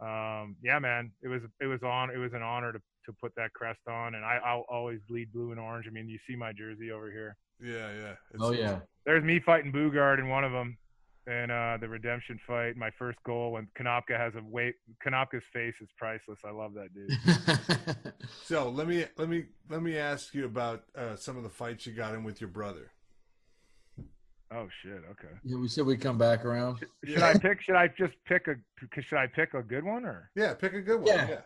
um 0.00 0.56
yeah 0.62 0.78
man 0.78 1.10
it 1.22 1.28
was 1.28 1.42
it 1.60 1.66
was 1.66 1.82
on 1.82 2.10
it 2.10 2.16
was 2.16 2.32
an 2.32 2.42
honor 2.42 2.72
to 2.72 2.78
to 3.06 3.12
put 3.20 3.32
that 3.36 3.52
crest 3.52 3.80
on 3.88 4.14
and 4.14 4.24
i 4.24 4.38
i'll 4.44 4.64
always 4.68 5.00
bleed 5.08 5.32
blue 5.32 5.50
and 5.50 5.60
orange 5.60 5.86
i 5.86 5.90
mean 5.90 6.08
you 6.08 6.18
see 6.26 6.34
my 6.36 6.52
jersey 6.52 6.90
over 6.90 7.10
here 7.10 7.36
yeah, 7.60 7.92
yeah. 7.92 8.12
It's- 8.34 8.40
Oh 8.40 8.52
yeah. 8.52 8.80
there's 9.06 9.22
me 9.24 9.38
fighting 9.40 9.72
Boogaard 9.72 10.18
in 10.18 10.28
one 10.28 10.42
of 10.44 10.52
them 10.52 10.76
and 11.26 11.52
uh 11.52 11.76
the 11.80 11.88
redemption 11.88 12.38
fight 12.46 12.76
my 12.76 12.90
first 12.98 13.18
goal 13.24 13.52
when 13.52 13.68
Konopka 13.78 14.18
has 14.18 14.34
a 14.34 14.42
weight 14.44 14.74
Konopka's 15.06 15.44
face 15.52 15.74
is 15.80 15.88
priceless 15.96 16.38
i 16.44 16.50
love 16.50 16.72
that 16.74 16.88
dude 16.92 18.12
So 18.44 18.68
let 18.68 18.88
me 18.88 19.04
let 19.16 19.28
me 19.28 19.44
let 19.70 19.82
me 19.82 19.96
ask 19.96 20.34
you 20.34 20.46
about 20.46 20.82
uh, 20.96 21.14
some 21.16 21.36
of 21.36 21.42
the 21.44 21.48
fights 21.48 21.86
you 21.86 21.92
got 21.92 22.14
in 22.14 22.24
with 22.24 22.40
your 22.40 22.50
brother. 22.50 22.90
oh 24.52 24.68
shit 24.82 25.02
okay 25.10 25.32
yeah, 25.44 25.56
we 25.58 25.68
said 25.68 25.86
we 25.86 25.96
come 25.96 26.18
back 26.18 26.44
around. 26.44 26.78
should 27.04 27.18
Yeah. 27.18 27.26
i 27.28 27.34
pick 27.34 27.60
should 27.62 27.76
i 27.76 27.88
just 27.88 28.14
pick 28.26 28.48
a 28.48 28.56
should 29.00 29.18
i 29.18 29.26
pick 29.26 29.54
a 29.54 29.62
good 29.62 29.84
one 29.84 30.04
or 30.04 30.30
Yeah, 30.34 30.54
pick 30.54 30.74
a 30.74 30.80
good 30.82 30.98
one. 31.00 31.06
Yeah. 31.06 31.28
Yeah. 31.28 31.40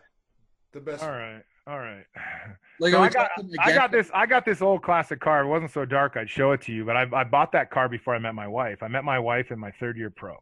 The 0.73 0.81
best. 0.81 1.03
All 1.03 1.09
right. 1.11 1.21
one. 1.21 1.33
right 1.35 1.43
all 1.67 1.79
right 1.79 2.05
Like 2.79 2.93
So 2.93 3.01
I 3.01 3.09
got, 3.09 3.31
I 3.59 3.73
got 3.73 3.91
this. 3.91 4.11
I 4.13 4.27
got 4.27 4.45
this 4.45 4.61
old 4.61 4.83
classic 4.83 5.19
car. 5.19 5.41
It 5.41 5.47
wasn't 5.47 5.71
so 5.71 5.83
dark. 5.83 6.15
I'd 6.15 6.29
show 6.29 6.51
it 6.51 6.61
to 6.61 6.71
you, 6.71 6.85
but 6.85 6.95
I, 6.95 7.07
I 7.11 7.23
bought 7.23 7.51
that 7.53 7.71
car 7.71 7.89
before 7.89 8.13
I 8.13 8.19
met 8.19 8.35
my 8.35 8.47
wife. 8.47 8.83
I 8.83 8.87
met 8.87 9.03
my 9.03 9.17
wife 9.17 9.49
in 9.49 9.57
my 9.57 9.71
third 9.79 9.97
year 9.97 10.11
pro. 10.11 10.35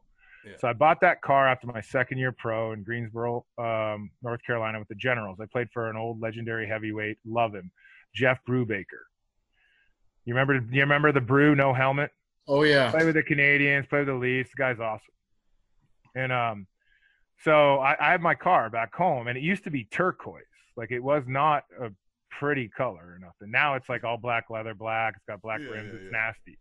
Yeah. 0.46 0.52
So 0.60 0.68
I 0.68 0.74
bought 0.74 1.00
that 1.00 1.22
car 1.22 1.48
after 1.48 1.66
my 1.68 1.80
second 1.80 2.18
year 2.18 2.34
pro 2.34 2.74
in 2.74 2.84
Greensboro, 2.84 3.46
um, 3.58 4.10
North 4.22 4.42
Carolina, 4.46 4.80
with 4.80 4.90
the 4.90 4.96
Generals. 4.96 5.40
I 5.42 5.46
played 5.46 5.70
for 5.74 5.90
an 5.90 5.96
old 5.96 6.22
legendary 6.22 6.68
heavyweight. 6.68 7.20
Love 7.26 7.56
him, 7.56 7.72
Jeff 8.14 8.40
Brubaker. 8.46 9.06
You 10.26 10.34
remember? 10.34 10.56
You 10.56 10.82
remember 10.82 11.14
the 11.14 11.22
Brew 11.22 11.56
no 11.56 11.74
helmet? 11.74 12.12
Oh 12.50 12.64
yeah. 12.64 12.92
play 12.92 13.06
with 13.06 13.16
the 13.16 13.24
Canadiens, 13.24 13.88
play 13.88 14.00
with 14.00 14.10
the 14.10 14.14
Leafs. 14.14 14.50
The 14.52 14.58
guy's 14.58 14.82
awesome. 14.82 15.08
And 16.16 16.34
um, 16.34 16.68
so 17.40 17.80
I, 17.80 17.96
I 18.00 18.12
have 18.12 18.22
my 18.22 18.36
car 18.36 18.70
back 18.70 18.94
home, 18.94 19.28
and 19.28 19.38
it 19.38 19.42
used 19.42 19.64
to 19.64 19.72
be 19.72 19.86
turquoise. 19.86 20.44
Like 20.78 20.92
it 20.92 21.00
was 21.00 21.24
not 21.28 21.64
a 21.82 21.92
pretty 22.32 22.68
color 22.70 23.16
or 23.16 23.20
nothing. 23.20 23.52
Now 23.52 23.76
it's 23.76 23.88
like 23.90 24.04
all 24.04 24.18
black 24.18 24.50
leather, 24.50 24.74
black. 24.74 25.14
It's 25.16 25.26
got 25.26 25.42
black 25.42 25.62
Yeah, 25.62 25.70
rims. 25.72 25.90
yeah, 25.92 25.96
it's 26.00 26.06
yeah. 26.12 26.12
nasty. 26.12 26.60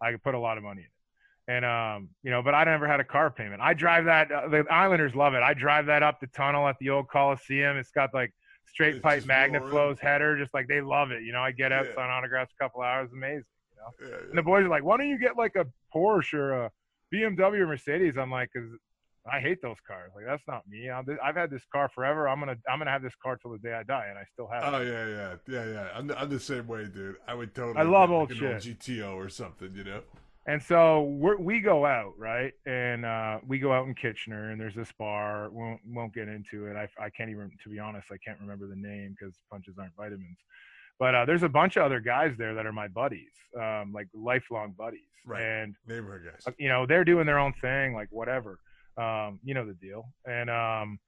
I 0.00 0.12
could 0.12 0.22
put 0.22 0.34
a 0.34 0.38
lot 0.38 0.58
of 0.58 0.64
money 0.64 0.80
in 0.82 0.86
it. 0.86 0.90
And 1.56 1.64
um, 1.64 2.08
you 2.22 2.30
know, 2.30 2.42
but 2.42 2.54
I 2.54 2.64
never 2.64 2.86
had 2.86 3.00
a 3.00 3.04
car 3.04 3.30
payment. 3.30 3.60
I 3.60 3.74
drive 3.74 4.06
that. 4.06 4.32
Uh, 4.32 4.48
the 4.48 4.64
Islanders 4.70 5.14
love 5.14 5.34
it. 5.34 5.42
I 5.42 5.52
drive 5.54 5.86
that 5.86 6.02
up 6.02 6.20
the 6.20 6.26
tunnel 6.28 6.66
at 6.68 6.76
the 6.80 6.90
old 6.90 7.08
Coliseum. 7.08 7.76
It's 7.76 7.90
got 7.90 8.14
like 8.14 8.32
straight 8.66 8.96
It's 8.96 9.02
pipe 9.02 9.18
just 9.18 9.26
magna 9.28 9.60
flows 9.68 9.98
header, 10.00 10.38
just 10.38 10.54
like 10.54 10.68
they 10.68 10.80
love 10.80 11.10
it. 11.10 11.22
You 11.22 11.32
know, 11.32 11.40
I 11.42 11.52
get 11.52 11.70
out, 11.70 11.86
Yeah. 11.86 11.94
sign 11.96 12.10
autographs, 12.10 12.52
a 12.58 12.62
couple 12.64 12.80
hours, 12.80 13.10
amazing. 13.12 13.44
You 14.00 14.08
Yeah, 14.08 14.16
And 14.30 14.38
the 14.38 14.42
boys 14.42 14.64
are 14.64 14.68
like, 14.68 14.84
why 14.84 14.96
don't 14.96 15.08
you 15.08 15.18
get 15.18 15.36
like 15.36 15.54
a 15.56 15.66
Porsche 15.94 16.34
or 16.34 16.52
a 16.64 16.70
BMW 17.12 17.58
or 17.60 17.66
Mercedes? 17.66 18.16
I'm 18.16 18.30
like, 18.30 18.48
because 18.52 18.70
I 19.32 19.40
hate 19.40 19.62
those 19.62 19.76
cars. 19.86 20.10
Like 20.14 20.26
that's 20.26 20.42
not 20.46 20.62
me. 20.68 20.90
I'm, 20.90 21.06
I've 21.24 21.36
had 21.36 21.50
this 21.50 21.62
car 21.72 21.90
forever. 21.94 22.28
I'm 22.28 22.38
gonna 22.40 22.56
I'm 22.70 22.78
gonna 22.78 22.90
have 22.90 23.02
this 23.02 23.14
car 23.22 23.36
till 23.36 23.52
the 23.52 23.58
day 23.58 23.72
I 23.72 23.82
die, 23.82 24.06
and 24.10 24.18
I 24.18 24.24
still 24.32 24.48
have 24.52 24.74
Oh 24.74 24.78
it. 24.82 24.88
yeah, 24.88 25.06
yeah, 25.08 25.34
yeah, 25.64 25.72
yeah. 25.72 25.88
I'm 25.94 26.06
the, 26.08 26.20
I'm 26.20 26.28
the 26.28 26.40
same 26.40 26.66
way, 26.66 26.84
dude. 26.92 27.16
I 27.26 27.34
would 27.34 27.54
totally. 27.54 27.78
I 27.78 27.82
love 27.88 28.10
old 28.10 28.30
like, 28.30 28.38
shit. 28.38 28.52
old 28.52 28.62
GTO 28.62 29.14
or 29.14 29.28
something, 29.28 29.72
you 29.74 29.84
know. 29.84 30.02
And 30.46 30.62
so 30.62 31.04
we're, 31.04 31.38
we 31.38 31.60
go 31.60 31.86
out 31.86 32.12
right, 32.18 32.52
and 32.66 33.06
uh, 33.06 33.38
we 33.46 33.58
go 33.58 33.72
out 33.72 33.86
in 33.86 33.94
Kitchener, 33.94 34.50
and 34.50 34.60
there's 34.60 34.74
this 34.74 34.92
bar. 34.98 35.48
Won't 35.50 35.80
won't 35.86 36.12
get 36.14 36.28
into 36.28 36.66
it. 36.66 36.76
I 36.76 36.86
I 37.02 37.08
can't 37.08 37.30
even 37.30 37.50
to 37.62 37.68
be 37.70 37.78
honest. 37.78 38.08
I 38.12 38.18
can't 38.22 38.38
remember 38.40 38.66
the 38.66 38.76
name 38.76 39.16
because 39.18 39.34
punches 39.50 39.76
aren't 39.78 39.96
vitamins. 39.96 40.36
But 40.98 41.14
uh, 41.14 41.24
there's 41.24 41.42
a 41.42 41.48
bunch 41.48 41.76
of 41.76 41.82
other 41.84 41.98
guys 41.98 42.34
there 42.36 42.54
that 42.54 42.66
are 42.66 42.72
my 42.72 42.88
buddies, 42.88 43.32
um, 43.58 43.92
like 43.92 44.06
lifelong 44.14 44.74
buddies, 44.78 45.00
Right. 45.26 45.42
and 45.42 45.74
Neighborhood 45.88 46.30
guys. 46.30 46.54
You 46.58 46.68
know 46.68 46.84
they're 46.84 47.04
doing 47.06 47.24
their 47.24 47.38
own 47.38 47.54
thing 47.62 47.94
like 47.94 48.08
whatever 48.10 48.58
um 48.96 49.40
you 49.44 49.54
know 49.54 49.66
the 49.66 49.74
deal 49.74 50.08
and 50.26 50.48
um 50.50 50.98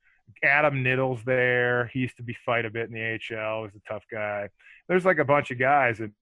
adam 0.43 0.83
Nittel's 0.83 1.23
there 1.25 1.87
he 1.93 2.01
used 2.01 2.17
to 2.17 2.23
be 2.23 2.37
fight 2.45 2.65
a 2.65 2.71
bit 2.71 2.89
in 2.89 2.95
the 2.95 3.37
ahl 3.37 3.63
was 3.63 3.73
a 3.75 3.93
tough 3.93 4.05
guy 4.11 4.49
there's 4.89 5.05
like 5.05 5.19
a 5.19 5.25
bunch 5.25 5.51
of 5.51 5.59
guys 5.59 6.01
and 6.01 6.13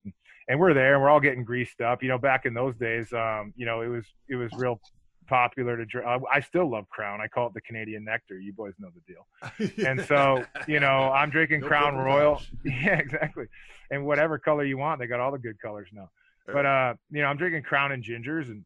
and 0.48 0.58
we're 0.60 0.74
there 0.74 0.94
and 0.94 1.02
we're 1.02 1.08
all 1.08 1.20
getting 1.20 1.44
greased 1.44 1.80
up. 1.80 2.02
You 2.02 2.08
know, 2.08 2.18
back 2.18 2.46
in 2.46 2.54
those 2.54 2.76
days, 2.76 3.12
um, 3.12 3.52
you 3.56 3.66
know, 3.66 3.80
it 3.80 3.88
was 3.88 4.04
it 4.28 4.36
was 4.36 4.52
real 4.56 4.80
popular 5.26 5.76
to 5.76 5.86
drink. 5.86 6.06
I 6.30 6.40
still 6.40 6.70
love 6.70 6.88
Crown. 6.90 7.20
I 7.20 7.28
call 7.28 7.46
it 7.46 7.54
the 7.54 7.62
Canadian 7.62 8.04
Nectar. 8.04 8.38
You 8.38 8.52
boys 8.52 8.74
know 8.78 8.90
the 8.94 9.12
deal. 9.12 9.86
And 9.86 10.04
so, 10.06 10.44
you 10.68 10.80
know, 10.80 11.10
I'm 11.10 11.30
drinking 11.30 11.60
No 11.60 11.68
Crown 11.68 11.96
Royal. 11.96 12.42
Yeah, 12.64 12.98
exactly. 12.98 13.46
And 13.90 14.04
whatever 14.04 14.38
color 14.38 14.64
you 14.64 14.78
want, 14.78 15.00
they 15.00 15.06
got 15.06 15.20
all 15.20 15.32
the 15.32 15.38
good 15.38 15.60
colors 15.60 15.88
now. 15.92 16.10
But 16.46 16.66
uh, 16.66 16.94
you 17.10 17.22
know, 17.22 17.28
I'm 17.28 17.38
drinking 17.38 17.62
Crown 17.62 17.92
and 17.92 18.04
gingers, 18.04 18.48
and 18.50 18.64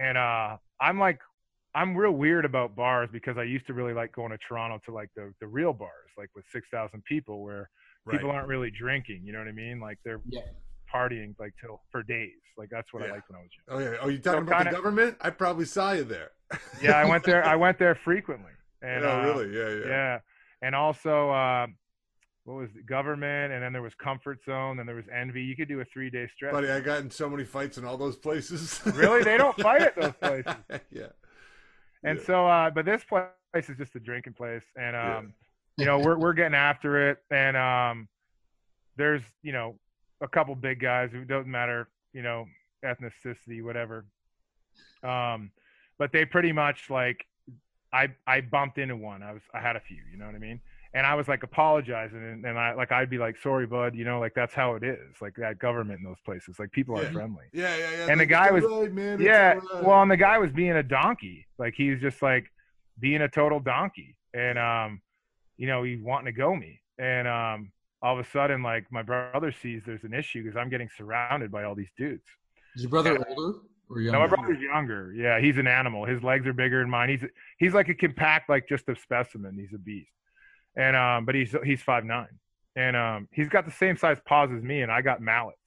and 0.00 0.18
uh, 0.18 0.56
I'm 0.80 0.98
like, 0.98 1.20
I'm 1.74 1.96
real 1.96 2.12
weird 2.12 2.44
about 2.44 2.74
bars 2.74 3.08
because 3.12 3.36
I 3.38 3.42
used 3.44 3.66
to 3.66 3.74
really 3.74 3.92
like 3.92 4.12
going 4.12 4.30
to 4.30 4.38
Toronto 4.38 4.80
to 4.86 4.92
like 4.92 5.10
the 5.14 5.32
the 5.40 5.46
real 5.46 5.72
bars, 5.72 6.10
like 6.16 6.30
with 6.34 6.44
six 6.52 6.66
thousand 6.70 7.04
people, 7.04 7.42
where 7.42 7.70
people 8.10 8.30
aren't 8.30 8.48
really 8.48 8.70
drinking. 8.70 9.22
You 9.24 9.32
know 9.32 9.38
what 9.38 9.48
I 9.48 9.52
mean? 9.52 9.80
Like 9.80 9.98
they're 10.04 10.20
Yeah. 10.26 10.40
partying 10.92 11.34
like 11.38 11.52
till 11.60 11.82
for 11.92 12.02
days. 12.02 12.32
Like 12.56 12.70
that's 12.70 12.92
what 12.92 13.02
I 13.02 13.06
Yeah. 13.06 13.12
liked 13.12 13.28
when 13.30 13.38
I 13.38 13.42
was 13.42 13.50
young. 13.68 13.76
Oh 13.88 13.90
yeah. 13.92 13.98
Oh, 14.00 14.08
you 14.08 14.18
talking 14.18 14.40
So 14.40 14.46
about 14.46 14.56
kinda- 14.58 14.70
the 14.70 14.76
Guvernment? 14.76 15.16
I 15.20 15.30
probably 15.30 15.66
saw 15.66 15.92
you 15.92 16.04
there. 16.04 16.30
Yeah, 16.82 16.92
I 16.92 17.04
went 17.04 17.24
there. 17.24 17.44
I 17.44 17.56
went 17.64 17.78
there 17.78 17.94
frequently. 17.94 18.52
And 18.82 19.04
oh, 19.04 19.10
uh, 19.10 19.24
really? 19.24 19.56
Yeah, 19.56 19.68
yeah. 19.80 19.86
yeah 19.86 20.18
and 20.62 20.74
also 20.74 21.30
uh, 21.30 21.66
what 22.44 22.54
was 22.54 22.70
it? 22.74 22.86
Guvernment 22.86 23.52
and 23.52 23.62
then 23.62 23.72
there 23.74 23.82
was 23.82 23.94
comfort 23.94 24.38
zone 24.46 24.76
then 24.78 24.86
there 24.86 24.96
was 24.96 25.04
envy 25.14 25.42
you 25.42 25.54
could 25.54 25.68
do 25.68 25.80
a 25.80 25.84
three 25.84 26.08
day 26.10 26.26
stretch 26.34 26.52
Buddy, 26.52 26.70
I 26.70 26.80
got 26.80 27.00
in 27.00 27.10
so 27.10 27.28
many 27.28 27.44
fights 27.44 27.76
in 27.76 27.84
all 27.84 27.98
those 27.98 28.16
places. 28.16 28.80
Really? 28.94 29.22
They 29.22 29.36
don't 29.36 29.56
fight 29.60 29.82
at 29.82 29.94
those 29.94 30.12
places? 30.20 30.54
yeah. 30.90 31.08
And 32.04 32.18
Yeah. 32.18 32.24
so 32.24 32.46
uh, 32.46 32.70
but 32.70 32.84
this 32.84 33.04
place 33.04 33.68
is 33.68 33.76
just 33.76 33.94
a 33.96 34.00
drinking 34.00 34.34
place 34.34 34.64
and 34.76 34.94
um, 34.96 35.02
Yeah. 35.76 35.82
you 35.82 35.84
know 35.86 35.98
we're, 35.98 36.18
we're 36.18 36.32
getting 36.32 36.54
after 36.54 37.10
it 37.10 37.18
and 37.30 37.56
um, 37.56 38.08
there's 38.96 39.22
you 39.42 39.52
know 39.52 39.78
a 40.20 40.28
couple 40.28 40.54
big 40.54 40.80
guys 40.80 41.10
who 41.12 41.24
doesn't 41.24 41.50
matter 41.50 41.88
you 42.12 42.22
know 42.22 42.46
ethnicity 42.84 43.62
whatever 43.62 44.04
um, 45.02 45.50
but 45.98 46.12
they 46.12 46.24
pretty 46.24 46.52
much 46.52 46.90
like 46.90 47.26
I 47.92 48.08
I 48.26 48.40
bumped 48.42 48.78
into 48.78 48.96
one. 48.96 49.22
I 49.22 49.32
was 49.32 49.42
I 49.54 49.60
had 49.60 49.76
a 49.76 49.80
few, 49.80 50.02
you 50.10 50.18
know 50.18 50.26
what 50.26 50.34
I 50.34 50.38
mean? 50.38 50.60
And 50.98 51.06
I 51.06 51.14
was 51.14 51.28
like 51.28 51.44
apologizing 51.44 52.18
and, 52.18 52.44
and 52.44 52.58
I 52.58 52.72
like 52.74 52.90
I'd 52.90 53.08
be 53.08 53.18
like, 53.18 53.36
sorry, 53.36 53.66
bud, 53.68 53.94
you 53.94 54.04
know, 54.04 54.18
like 54.18 54.34
that's 54.34 54.52
how 54.52 54.74
it 54.74 54.82
is. 54.82 55.14
Like 55.20 55.36
that 55.36 55.60
Guvernment 55.60 56.00
in 56.00 56.04
those 56.04 56.18
places. 56.24 56.58
Like 56.58 56.72
people 56.72 56.98
are 56.98 57.04
friendly. 57.12 57.44
Yeah, 57.52 57.76
yeah, 57.76 57.90
yeah. 57.98 58.06
And 58.10 58.18
the 58.20 58.26
guy 58.26 58.50
was- 58.50 58.64
all 58.64 58.82
right, 58.82 58.92
man. 58.92 59.20
Yeah. 59.20 59.60
all 59.62 59.76
right. 59.76 59.84
Well, 59.86 60.02
and 60.02 60.10
the 60.10 60.16
guy 60.16 60.38
was 60.38 60.50
being 60.50 60.72
a 60.72 60.82
donkey. 60.82 61.46
Like 61.56 61.74
he's 61.76 62.00
just 62.00 62.20
like 62.20 62.46
being 62.98 63.20
a 63.22 63.28
total 63.28 63.60
donkey. 63.60 64.16
And 64.34 64.58
um, 64.58 65.00
you 65.56 65.68
know, 65.68 65.84
he 65.84 65.94
wanting 65.96 66.26
to 66.26 66.32
go 66.32 66.56
me. 66.56 66.80
And 66.98 67.28
um 67.28 67.70
all 68.02 68.18
of 68.18 68.26
a 68.26 68.28
sudden, 68.30 68.64
like 68.64 68.86
my 68.90 69.02
brother 69.02 69.52
sees 69.62 69.82
there's 69.86 70.02
an 70.02 70.14
issue 70.14 70.42
because 70.42 70.56
I'm 70.56 70.68
getting 70.68 70.88
surrounded 70.98 71.52
by 71.52 71.62
all 71.62 71.76
these 71.76 71.92
dudes. 71.96 72.24
Is 72.74 72.82
your 72.82 72.90
brother 72.90 73.12
Yeah. 73.12 73.24
older 73.36 73.58
or 73.88 74.00
younger? 74.00 74.18
No, 74.18 74.26
my 74.26 74.34
brother's 74.34 74.60
younger. 74.60 75.12
Yeah, 75.14 75.38
he's 75.38 75.58
an 75.58 75.68
animal. 75.68 76.06
His 76.06 76.24
legs 76.24 76.44
are 76.48 76.52
bigger 76.52 76.80
than 76.80 76.90
mine. 76.90 77.08
He's 77.08 77.24
he's 77.58 77.72
like 77.74 77.88
a 77.88 77.94
compact, 77.94 78.48
like 78.48 78.68
just 78.68 78.88
a 78.88 78.96
specimen. 78.96 79.56
He's 79.56 79.72
a 79.72 79.78
beast. 79.78 80.10
And 80.76 80.96
um, 80.96 81.24
but 81.24 81.34
he's 81.34 81.54
he's 81.64 81.82
five 81.82 82.04
nine, 82.04 82.38
and 82.76 82.96
um, 82.96 83.28
he's 83.32 83.48
got 83.48 83.64
the 83.64 83.72
same 83.72 83.96
size 83.96 84.18
paws 84.24 84.50
as 84.56 84.62
me, 84.62 84.82
and 84.82 84.92
I 84.92 85.02
got 85.02 85.20
mallets. 85.20 85.58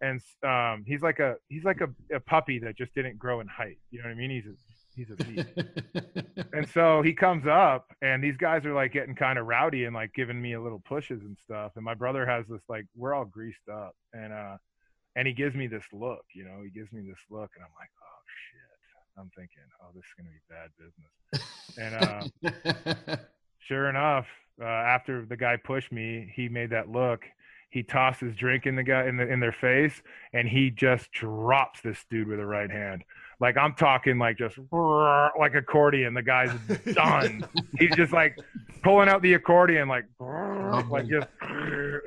And 0.00 0.20
um, 0.42 0.84
he's 0.86 1.02
like 1.02 1.18
a 1.18 1.36
he's 1.48 1.64
like 1.64 1.80
a, 1.80 2.14
a 2.14 2.20
puppy 2.20 2.58
that 2.60 2.76
just 2.76 2.94
didn't 2.94 3.18
grow 3.18 3.40
in 3.40 3.46
height. 3.46 3.78
You 3.90 3.98
know 3.98 4.08
what 4.08 4.12
I 4.12 4.14
mean? 4.14 4.30
He's 4.30 4.46
a 4.46 4.54
he's 4.96 5.10
a 5.10 5.16
beast. 5.24 6.48
and 6.52 6.68
so 6.68 7.02
he 7.02 7.12
comes 7.12 7.46
up, 7.46 7.86
and 8.02 8.24
these 8.24 8.36
guys 8.36 8.64
are 8.64 8.74
like 8.74 8.92
getting 8.92 9.14
kind 9.14 9.38
of 9.38 9.46
rowdy 9.46 9.84
and 9.84 9.94
like 9.94 10.12
giving 10.14 10.40
me 10.40 10.54
a 10.54 10.60
little 10.60 10.82
pushes 10.86 11.22
and 11.22 11.36
stuff. 11.44 11.72
And 11.76 11.84
my 11.84 11.94
brother 11.94 12.26
has 12.26 12.46
this 12.48 12.62
like 12.68 12.86
we're 12.96 13.14
all 13.14 13.26
greased 13.26 13.68
up, 13.70 13.94
and 14.12 14.32
uh, 14.32 14.56
and 15.16 15.28
he 15.28 15.34
gives 15.34 15.54
me 15.54 15.66
this 15.66 15.84
look. 15.92 16.24
You 16.34 16.44
know, 16.44 16.62
he 16.64 16.70
gives 16.70 16.90
me 16.92 17.02
this 17.02 17.20
look, 17.30 17.50
and 17.54 17.64
I'm 17.64 17.72
like, 17.78 17.90
oh 18.02 18.22
shit. 18.50 18.60
I'm 19.18 19.30
thinking, 19.36 19.62
oh, 19.82 19.88
this 19.94 20.04
is 20.04 20.14
gonna 20.16 20.30
be 20.30 20.40
bad 20.48 20.70
business. 20.78 21.12
And 21.76 21.94
uh, 23.06 23.16
sure 23.70 23.88
enough, 23.88 24.26
uh, 24.60 24.64
after 24.64 25.24
the 25.24 25.36
guy 25.36 25.56
pushed 25.56 25.92
me, 25.92 26.30
he 26.34 26.48
made 26.48 26.70
that 26.70 26.90
look. 26.90 27.22
He 27.70 27.84
tossed 27.84 28.20
his 28.20 28.34
drink 28.34 28.66
in 28.66 28.74
the 28.74 28.82
guy 28.82 29.06
in 29.06 29.16
the 29.16 29.28
in 29.32 29.38
their 29.38 29.52
face, 29.52 30.02
and 30.32 30.48
he 30.48 30.70
just 30.72 31.12
drops 31.12 31.80
this 31.82 32.04
dude 32.10 32.26
with 32.26 32.40
a 32.40 32.44
right 32.46 32.68
hand. 32.70 33.04
Like 33.38 33.56
I'm 33.56 33.74
talking 33.74 34.18
like 34.18 34.36
just 34.38 34.58
like 34.72 35.54
accordion. 35.54 36.14
The 36.14 36.22
guy's 36.22 36.50
done. 36.94 37.44
He's 37.78 37.94
just 37.94 38.12
like 38.12 38.34
pulling 38.82 39.08
out 39.08 39.22
the 39.22 39.34
accordion, 39.34 39.86
like 39.86 40.04
like 40.20 41.06
just 41.08 41.28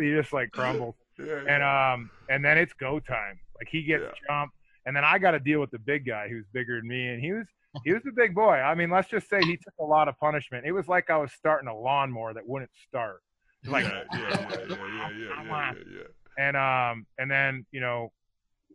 he 0.02 0.12
just 0.12 0.34
like 0.34 0.52
crumbles. 0.52 0.96
And 1.18 1.64
um 1.64 2.10
and 2.30 2.44
then 2.44 2.58
it's 2.58 2.74
go 2.74 3.00
time. 3.00 3.40
Like 3.58 3.70
he 3.72 3.84
gets 3.84 4.04
Yeah. 4.04 4.12
jumped, 4.28 4.56
and 4.86 4.94
then 4.94 5.06
I 5.06 5.18
got 5.18 5.32
to 5.32 5.40
deal 5.40 5.62
with 5.62 5.72
the 5.72 5.80
big 5.80 6.06
guy 6.06 6.28
who's 6.28 6.44
bigger 6.52 6.80
than 6.82 6.90
me, 6.90 7.08
and 7.08 7.22
he 7.24 7.32
was 7.32 7.46
he 7.84 7.94
was 7.94 8.04
a 8.08 8.12
big 8.12 8.36
boy. 8.36 8.54
I 8.54 8.76
mean, 8.76 8.90
let's 8.90 9.10
just 9.10 9.30
say 9.30 9.42
he 9.42 9.58
took 9.58 9.74
a 9.80 9.84
lot 9.84 10.08
of 10.08 10.18
punishment. 10.20 10.66
It 10.66 10.72
was 10.72 10.88
like 10.88 11.10
I 11.10 11.18
was 11.18 11.32
starting 11.32 11.68
a 11.68 11.76
lawnmower 11.76 12.34
that 12.34 12.48
wouldn't 12.48 12.72
start. 12.88 13.22
Like, 13.66 13.86
yeah, 13.86 14.04
yeah, 14.14 14.56
yeah, 14.70 15.10
yeah, 15.18 16.04
And 16.38 16.58
um, 16.58 17.06
and 17.18 17.32
then 17.32 17.66
you 17.72 17.80
know, 17.80 18.12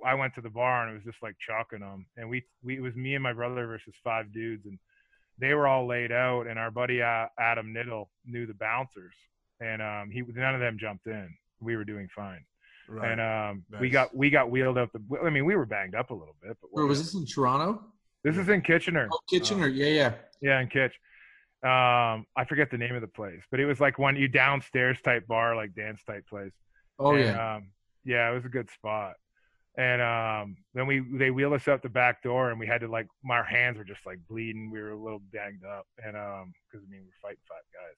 I 0.04 0.14
went 0.14 0.34
to 0.34 0.40
the 0.40 0.50
bar 0.50 0.82
and 0.82 0.92
it 0.92 0.94
was 0.94 1.04
just 1.04 1.22
like 1.22 1.36
chalking 1.38 1.80
them. 1.80 2.06
And 2.16 2.28
we 2.28 2.44
we 2.62 2.76
it 2.76 2.80
was 2.80 2.96
me 2.96 3.14
and 3.14 3.22
my 3.22 3.32
brother 3.32 3.66
versus 3.66 3.94
five 4.02 4.32
dudes, 4.32 4.66
and 4.66 4.78
they 5.38 5.54
were 5.54 5.68
all 5.68 5.86
laid 5.86 6.10
out. 6.10 6.46
And 6.46 6.58
our 6.58 6.70
buddy 6.70 7.02
uh, 7.02 7.26
Adam 7.38 7.74
Nittel 7.74 8.06
knew 8.26 8.46
the 8.46 8.54
bouncers, 8.54 9.14
and 9.60 9.80
um, 9.82 10.10
he 10.10 10.22
none 10.34 10.54
of 10.54 10.60
them 10.60 10.78
jumped 10.78 11.06
in. 11.06 11.28
We 11.60 11.76
were 11.76 11.84
doing 11.84 12.08
fine. 12.14 12.44
Right. 12.88 13.12
And 13.12 13.20
um, 13.20 13.64
nice. 13.70 13.80
we 13.80 13.90
got 13.90 14.16
we 14.16 14.30
got 14.30 14.50
wheeled 14.50 14.78
up. 14.78 14.90
The, 14.92 15.18
I 15.22 15.30
mean, 15.30 15.44
we 15.44 15.54
were 15.54 15.66
banged 15.66 15.94
up 15.94 16.10
a 16.10 16.14
little 16.14 16.36
bit. 16.42 16.56
But 16.74 16.86
was 16.86 16.98
this 16.98 17.14
in 17.14 17.26
Toronto? 17.26 17.84
This 18.28 18.42
is 18.42 18.48
in 18.48 18.60
Kitchener. 18.62 19.08
Oh, 19.12 19.18
Kitchener. 19.28 19.68
yeah, 19.68 19.86
yeah. 19.86 20.12
Yeah, 20.40 20.60
in 20.60 20.68
Kitch. 20.68 20.94
Um, 21.62 22.26
I 22.36 22.44
forget 22.48 22.70
the 22.70 22.78
name 22.78 22.94
of 22.94 23.00
the 23.00 23.08
place, 23.08 23.42
but 23.50 23.58
it 23.58 23.66
was 23.66 23.80
like 23.80 23.98
one 23.98 24.14
you 24.16 24.28
downstairs 24.28 24.98
type 25.02 25.26
bar, 25.26 25.56
like 25.56 25.74
dance 25.74 26.00
type 26.04 26.24
place. 26.28 26.52
Oh 26.98 27.14
And, 27.14 27.24
yeah. 27.24 27.54
Um, 27.56 27.70
yeah, 28.04 28.30
it 28.30 28.34
was 28.34 28.44
a 28.44 28.48
good 28.48 28.70
spot. 28.70 29.14
And 29.76 30.00
um, 30.02 30.56
then 30.74 30.86
we 30.86 31.00
they 31.18 31.30
wheeled 31.30 31.52
us 31.52 31.66
out 31.68 31.82
the 31.82 31.88
back 31.88 32.22
door, 32.22 32.50
and 32.50 32.58
we 32.58 32.66
had 32.66 32.80
to 32.80 32.88
like 32.88 33.06
my 33.24 33.42
hands 33.44 33.78
were 33.78 33.84
just 33.84 34.04
like 34.06 34.18
bleeding. 34.28 34.70
We 34.72 34.80
were 34.80 34.90
a 34.90 34.98
little 34.98 35.20
banged 35.32 35.64
up, 35.64 35.86
and 36.04 36.16
um, 36.16 36.52
because 36.70 36.84
I 36.86 36.90
mean 36.90 37.00
we 37.02 37.06
were 37.06 37.12
fighting 37.22 37.38
five 37.48 37.62
guys, 37.72 37.96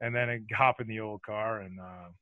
and 0.00 0.14
then 0.14 0.28
I 0.30 0.54
hop 0.54 0.80
in 0.80 0.88
the 0.88 0.98
old 1.00 1.22
car, 1.22 1.60
and 1.60 1.78
um, 1.78 2.14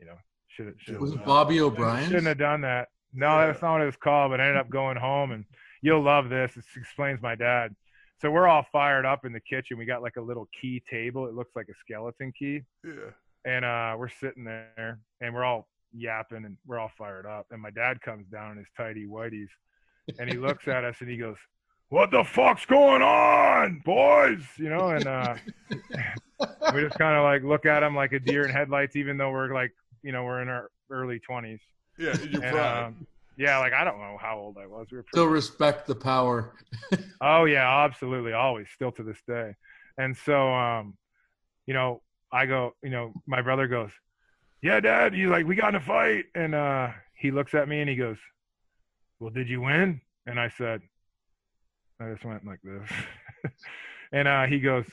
you 0.00 0.06
know 0.06 0.16
should 0.48 0.74
should 0.78 0.98
Was 1.00 1.12
it 1.12 1.24
Bobby 1.24 1.60
O'Brien? 1.60 2.06
Shouldn't 2.08 2.26
have 2.26 2.38
done 2.38 2.62
that. 2.62 2.88
No, 3.12 3.28
Yeah. 3.38 3.46
that's 3.46 3.62
not 3.62 3.72
what 3.74 3.82
it 3.82 3.86
was 3.86 3.96
called. 3.96 4.32
But 4.32 4.40
I 4.40 4.44
ended 4.44 4.56
up 4.60 4.70
going 4.70 4.96
home, 4.96 5.30
and 5.30 5.44
you'll 5.82 6.02
love 6.02 6.28
this. 6.28 6.52
This 6.54 6.64
explains 6.76 7.20
my 7.22 7.34
dad. 7.34 7.74
So 8.20 8.30
we're 8.30 8.48
all 8.48 8.64
fired 8.72 9.04
up 9.04 9.24
in 9.24 9.32
the 9.32 9.40
kitchen. 9.40 9.76
We 9.76 9.84
got 9.84 10.02
like 10.02 10.16
a 10.16 10.20
little 10.22 10.48
key 10.58 10.82
table. 10.90 11.26
It 11.26 11.34
looks 11.34 11.54
like 11.54 11.68
a 11.68 11.74
skeleton 11.74 12.32
key, 12.38 12.62
yeah. 12.82 13.10
and 13.44 13.64
uh, 13.64 13.94
we're 13.98 14.08
sitting 14.08 14.44
there, 14.44 15.00
and 15.20 15.34
we're 15.34 15.44
all 15.44 15.68
yapping, 15.92 16.44
and 16.44 16.56
we're 16.66 16.78
all 16.78 16.90
fired 16.96 17.26
up. 17.26 17.46
And 17.50 17.60
my 17.60 17.70
dad 17.70 18.00
comes 18.00 18.26
down 18.28 18.52
in 18.52 18.58
his 18.58 18.66
tidy 18.76 19.06
whities, 19.06 19.48
and 20.18 20.30
he 20.30 20.38
looks 20.38 20.66
at 20.66 20.82
us, 20.82 20.96
and 21.00 21.10
he 21.10 21.18
goes, 21.18 21.36
"What 21.90 22.10
the 22.10 22.24
fuck's 22.24 22.64
going 22.64 23.02
on, 23.02 23.82
boys?" 23.84 24.44
You 24.56 24.70
know, 24.70 24.88
and 24.90 25.06
uh, 25.06 25.34
we 26.74 26.80
just 26.80 26.98
kind 26.98 27.16
of 27.16 27.24
like 27.24 27.42
look 27.42 27.66
at 27.66 27.82
him 27.82 27.94
like 27.94 28.12
a 28.12 28.18
deer 28.18 28.46
in 28.46 28.50
headlights, 28.50 28.96
even 28.96 29.18
though 29.18 29.30
we're 29.30 29.52
like, 29.52 29.72
you 30.02 30.12
know, 30.12 30.24
we're 30.24 30.40
in 30.40 30.48
our 30.48 30.70
early 30.90 31.18
twenties. 31.18 31.60
Yeah, 31.98 32.16
you're 32.30 32.42
And, 32.42 32.58
um, 32.58 33.06
yeah, 33.36 33.58
like 33.58 33.72
I 33.72 33.84
don't 33.84 33.98
know 33.98 34.16
how 34.20 34.38
old 34.38 34.56
I 34.58 34.66
was. 34.66 34.86
We 34.90 34.98
were 34.98 35.04
Still 35.12 35.26
respect 35.26 35.86
the 35.86 35.94
power. 35.94 36.54
oh 37.20 37.44
yeah, 37.44 37.84
absolutely, 37.84 38.32
always, 38.32 38.68
still 38.74 38.92
to 38.92 39.02
this 39.02 39.20
day. 39.26 39.54
And 39.98 40.16
so, 40.16 40.52
um, 40.54 40.96
you 41.66 41.74
know, 41.74 42.02
I 42.32 42.46
go, 42.46 42.72
you 42.82 42.90
know, 42.90 43.12
my 43.26 43.42
brother 43.42 43.66
goes, 43.66 43.90
"Yeah, 44.62 44.80
Dad." 44.80 45.12
He's 45.12 45.28
like, 45.28 45.46
"We 45.46 45.54
got 45.54 45.70
in 45.70 45.74
a 45.76 45.80
fight," 45.80 46.26
and 46.34 46.54
uh, 46.54 46.88
he 47.14 47.30
looks 47.30 47.54
at 47.54 47.68
me 47.68 47.80
and 47.80 47.90
he 47.90 47.96
goes, 47.96 48.18
"Well, 49.20 49.30
did 49.30 49.48
you 49.48 49.60
win?" 49.60 50.00
And 50.26 50.40
I 50.40 50.48
said, 50.56 50.80
I 52.00 52.10
just 52.10 52.24
went 52.24 52.44
like 52.44 52.60
this, 52.62 52.90
and 54.12 54.26
uh, 54.26 54.44
he 54.46 54.60
goes, 54.60 54.86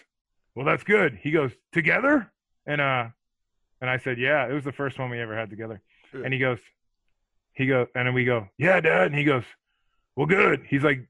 "Well, 0.55 0.65
that's 0.65 0.83
good." 0.83 1.17
He 1.21 1.31
goes, 1.31 1.51
"Together?" 1.71 2.31
And 2.65 2.81
uh, 2.81 3.07
and 3.79 3.89
I 3.89 3.97
said, 3.97 4.19
"Yeah, 4.19 4.47
it 4.47 4.53
was 4.53 4.63
the 4.63 4.71
first 4.71 4.99
one 4.99 5.09
we 5.09 5.19
ever 5.19 5.37
had 5.37 5.49
together." 5.49 5.81
Yeah. 6.13 6.21
And 6.25 6.33
he 6.33 6.39
goes, 6.39 6.59
he 7.55 7.67
goes, 7.67 7.87
and 7.95 8.07
then 8.07 8.13
we 8.13 8.25
go, 8.25 8.47
"Yeah, 8.57 8.79
Dad." 8.81 9.07
And 9.07 9.15
he 9.15 9.23
goes, 9.23 9.43
"Well, 10.15 10.25
good." 10.27 10.63
He's 10.69 10.83
like, 10.83 11.05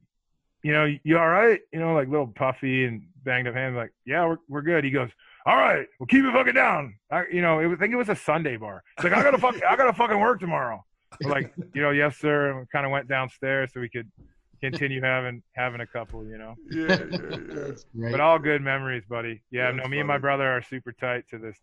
"You 0.63 0.73
know, 0.73 0.85
you 1.03 1.17
all 1.17 1.29
right?" 1.29 1.59
You 1.71 1.79
know, 1.79 1.93
like 1.93 2.07
little 2.07 2.27
puffy 2.27 2.85
and 2.85 3.03
banged 3.23 3.47
up 3.47 3.55
hands. 3.55 3.75
Like, 3.75 3.91
"Yeah, 4.05 4.25
we're 4.27 4.37
we're 4.49 4.61
good." 4.61 4.83
He 4.83 4.91
goes, 4.91 5.09
"All 5.45 5.57
right, 5.57 5.87
well, 5.99 6.07
keep 6.07 6.23
it 6.25 6.31
fucking 6.33 6.53
down." 6.53 6.95
I, 7.11 7.23
you 7.31 7.41
know, 7.41 7.59
it 7.59 7.67
was, 7.67 7.77
I 7.77 7.79
think 7.81 7.93
it 7.93 7.97
was 7.97 8.09
a 8.09 8.15
Sunday 8.15 8.57
bar. 8.57 8.83
He's 8.97 9.05
like, 9.05 9.13
"I 9.13 9.23
gotta 9.23 9.37
fuck, 9.37 9.55
I 9.63 9.75
gotta 9.75 9.93
fucking 9.93 10.19
work 10.19 10.39
tomorrow." 10.39 10.83
We're 11.23 11.29
like, 11.31 11.53
you 11.75 11.81
know, 11.83 11.91
yes, 11.91 12.17
sir. 12.17 12.49
And 12.49 12.59
we 12.61 12.65
kind 12.71 12.85
of 12.87 12.91
went 12.91 13.07
downstairs 13.07 13.69
so 13.71 13.79
we 13.79 13.87
could 13.89 14.11
continue 14.61 14.99
having 15.01 15.43
having 15.55 15.81
a 15.81 15.85
couple, 15.87 16.25
you 16.25 16.37
know. 16.39 16.55
yeah, 16.71 16.97
yeah, 17.11 17.71
yeah. 17.93 18.11
But 18.11 18.19
all 18.19 18.39
good 18.39 18.61
memories, 18.63 19.03
buddy. 19.07 19.43
Yeah, 19.51 19.71
That's 19.71 19.83
no, 19.83 19.89
me 19.89 19.99
and 19.99 20.07
my 20.07 20.17
brother 20.17 20.47
are 20.47 20.61
super 20.63 20.91
tight 20.91 21.25
to 21.29 21.37
this. 21.37 21.55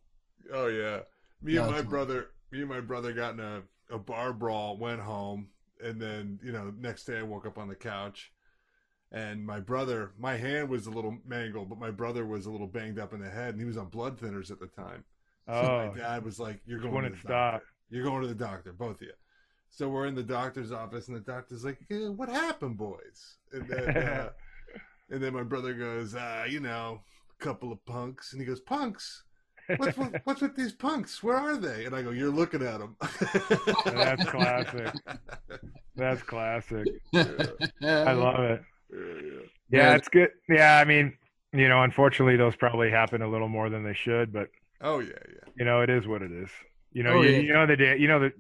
Oh 0.55 0.69
yeah. 0.69 1.01
Me 1.43 1.57
and 1.57 1.67
my 1.67 1.73
that's- 1.73 1.89
brother, 1.91 2.29
me 2.53 2.61
and 2.61 2.69
my 2.69 2.81
brother 2.81 3.13
got 3.13 3.35
in 3.35 3.41
a 3.41 3.63
a 3.91 3.99
bar 3.99 4.33
brawl, 4.33 4.77
went 4.77 5.01
home, 5.01 5.49
and 5.83 6.01
then 6.01 6.39
you 6.43 6.53
know 6.53 6.73
next 6.79 7.05
day 7.05 7.19
I 7.19 7.23
woke 7.23 7.47
up 7.47 7.59
on 7.59 7.69
the 7.69 7.75
couch, 7.75 8.33
and 9.13 9.45
my 9.45 9.61
brother, 9.61 10.13
my 10.19 10.37
hand 10.37 10.69
was 10.69 10.87
a 10.87 10.91
little 10.91 11.19
mangled, 11.27 11.69
but 11.69 11.79
my 11.79 11.91
brother 11.91 12.25
was 12.27 12.47
a 12.47 12.51
little 12.51 12.67
banged 12.67 12.99
up 12.99 13.13
in 13.13 13.21
the 13.21 13.31
head, 13.31 13.51
and 13.51 13.61
he 13.61 13.67
was 13.67 13.77
on 13.77 13.87
blood 13.89 14.19
thinners 14.19 14.51
at 14.51 14.61
the 14.61 14.67
time. 14.69 15.05
So 15.47 15.53
Oh, 15.53 15.89
my 15.89 15.99
dad 15.99 16.25
was 16.25 16.39
like, 16.39 16.61
"You're 16.67 16.79
going 16.81 17.05
to 17.05 17.11
the 17.11 17.17
stop. 17.19 17.53
doctor. 17.55 17.67
You're 17.91 18.05
going 18.05 18.23
to 18.23 18.29
the 18.29 18.35
doctor, 18.35 18.73
both 18.73 18.97
of 18.97 19.03
you." 19.03 19.13
So 19.71 19.89
we're 19.89 20.07
in 20.07 20.15
the 20.15 20.23
doctor's 20.23 20.73
office, 20.73 21.09
and 21.09 21.17
the 21.17 21.21
doctor's 21.21 21.65
like, 21.65 21.79
eh, 21.91 22.09
"What 22.09 22.29
happened, 22.29 22.77
boys?" 22.77 23.37
And 23.53 23.67
then, 23.69 23.97
uh, 23.97 24.31
and 25.11 25.23
then 25.23 25.33
my 25.33 25.43
brother 25.43 25.75
goes, 25.75 26.15
uh, 26.15 26.45
"You 26.49 26.61
know, 26.61 27.03
a 27.39 27.45
couple 27.45 27.73
of 27.73 27.85
punks," 27.85 28.33
and 28.33 28.41
he 28.41 28.47
goes, 28.47 28.61
"Punks." 28.61 29.25
What's 29.79 29.97
with, 29.99 30.15
what's 30.25 30.41
with 30.41 30.57
these 30.57 30.73
punks? 30.73 31.23
Where 31.23 31.37
are 31.37 31.57
they? 31.57 31.85
And 31.85 31.95
I 31.95 32.03
go, 32.03 32.11
"You're 32.11 32.31
looking 32.31 32.63
at 32.63 32.79
them." 32.81 32.97
That's 33.85 34.25
classic. 34.25 34.95
that's 35.97 36.23
classic. 36.23 36.87
I 37.15 38.13
love 38.13 38.41
it. 38.41 38.63
Yeah, 38.93 38.99
Yeah, 38.99 39.41
Yeah. 39.71 39.95
it's 39.97 40.09
good. 40.09 40.31
Yeah, 40.49 40.79
I 40.79 40.85
mean, 40.85 41.17
you 41.53 41.69
know, 41.69 41.83
unfortunately, 41.83 42.37
those 42.37 42.57
probably 42.57 42.91
happen 42.91 43.23
a 43.23 43.29
little 43.29 43.49
more 43.49 43.71
than 43.71 43.85
they 43.85 43.95
should, 43.95 44.33
but 44.33 44.49
Oh 44.81 44.99
yeah, 45.01 45.11
yeah. 45.29 45.51
you 45.57 45.65
know, 45.65 45.81
it 45.83 45.91
is 45.91 46.07
what 46.07 46.23
it 46.23 46.33
is. 46.33 46.49
You 46.93 47.03
know, 47.05 47.15
Oh, 47.19 47.23
you, 47.23 47.31
yeah. 47.31 47.39
you 47.39 47.53
know 47.53 47.67
the 47.67 47.77
day, 47.77 47.97
you 47.99 48.09
know 48.09 48.19
that 48.21 48.33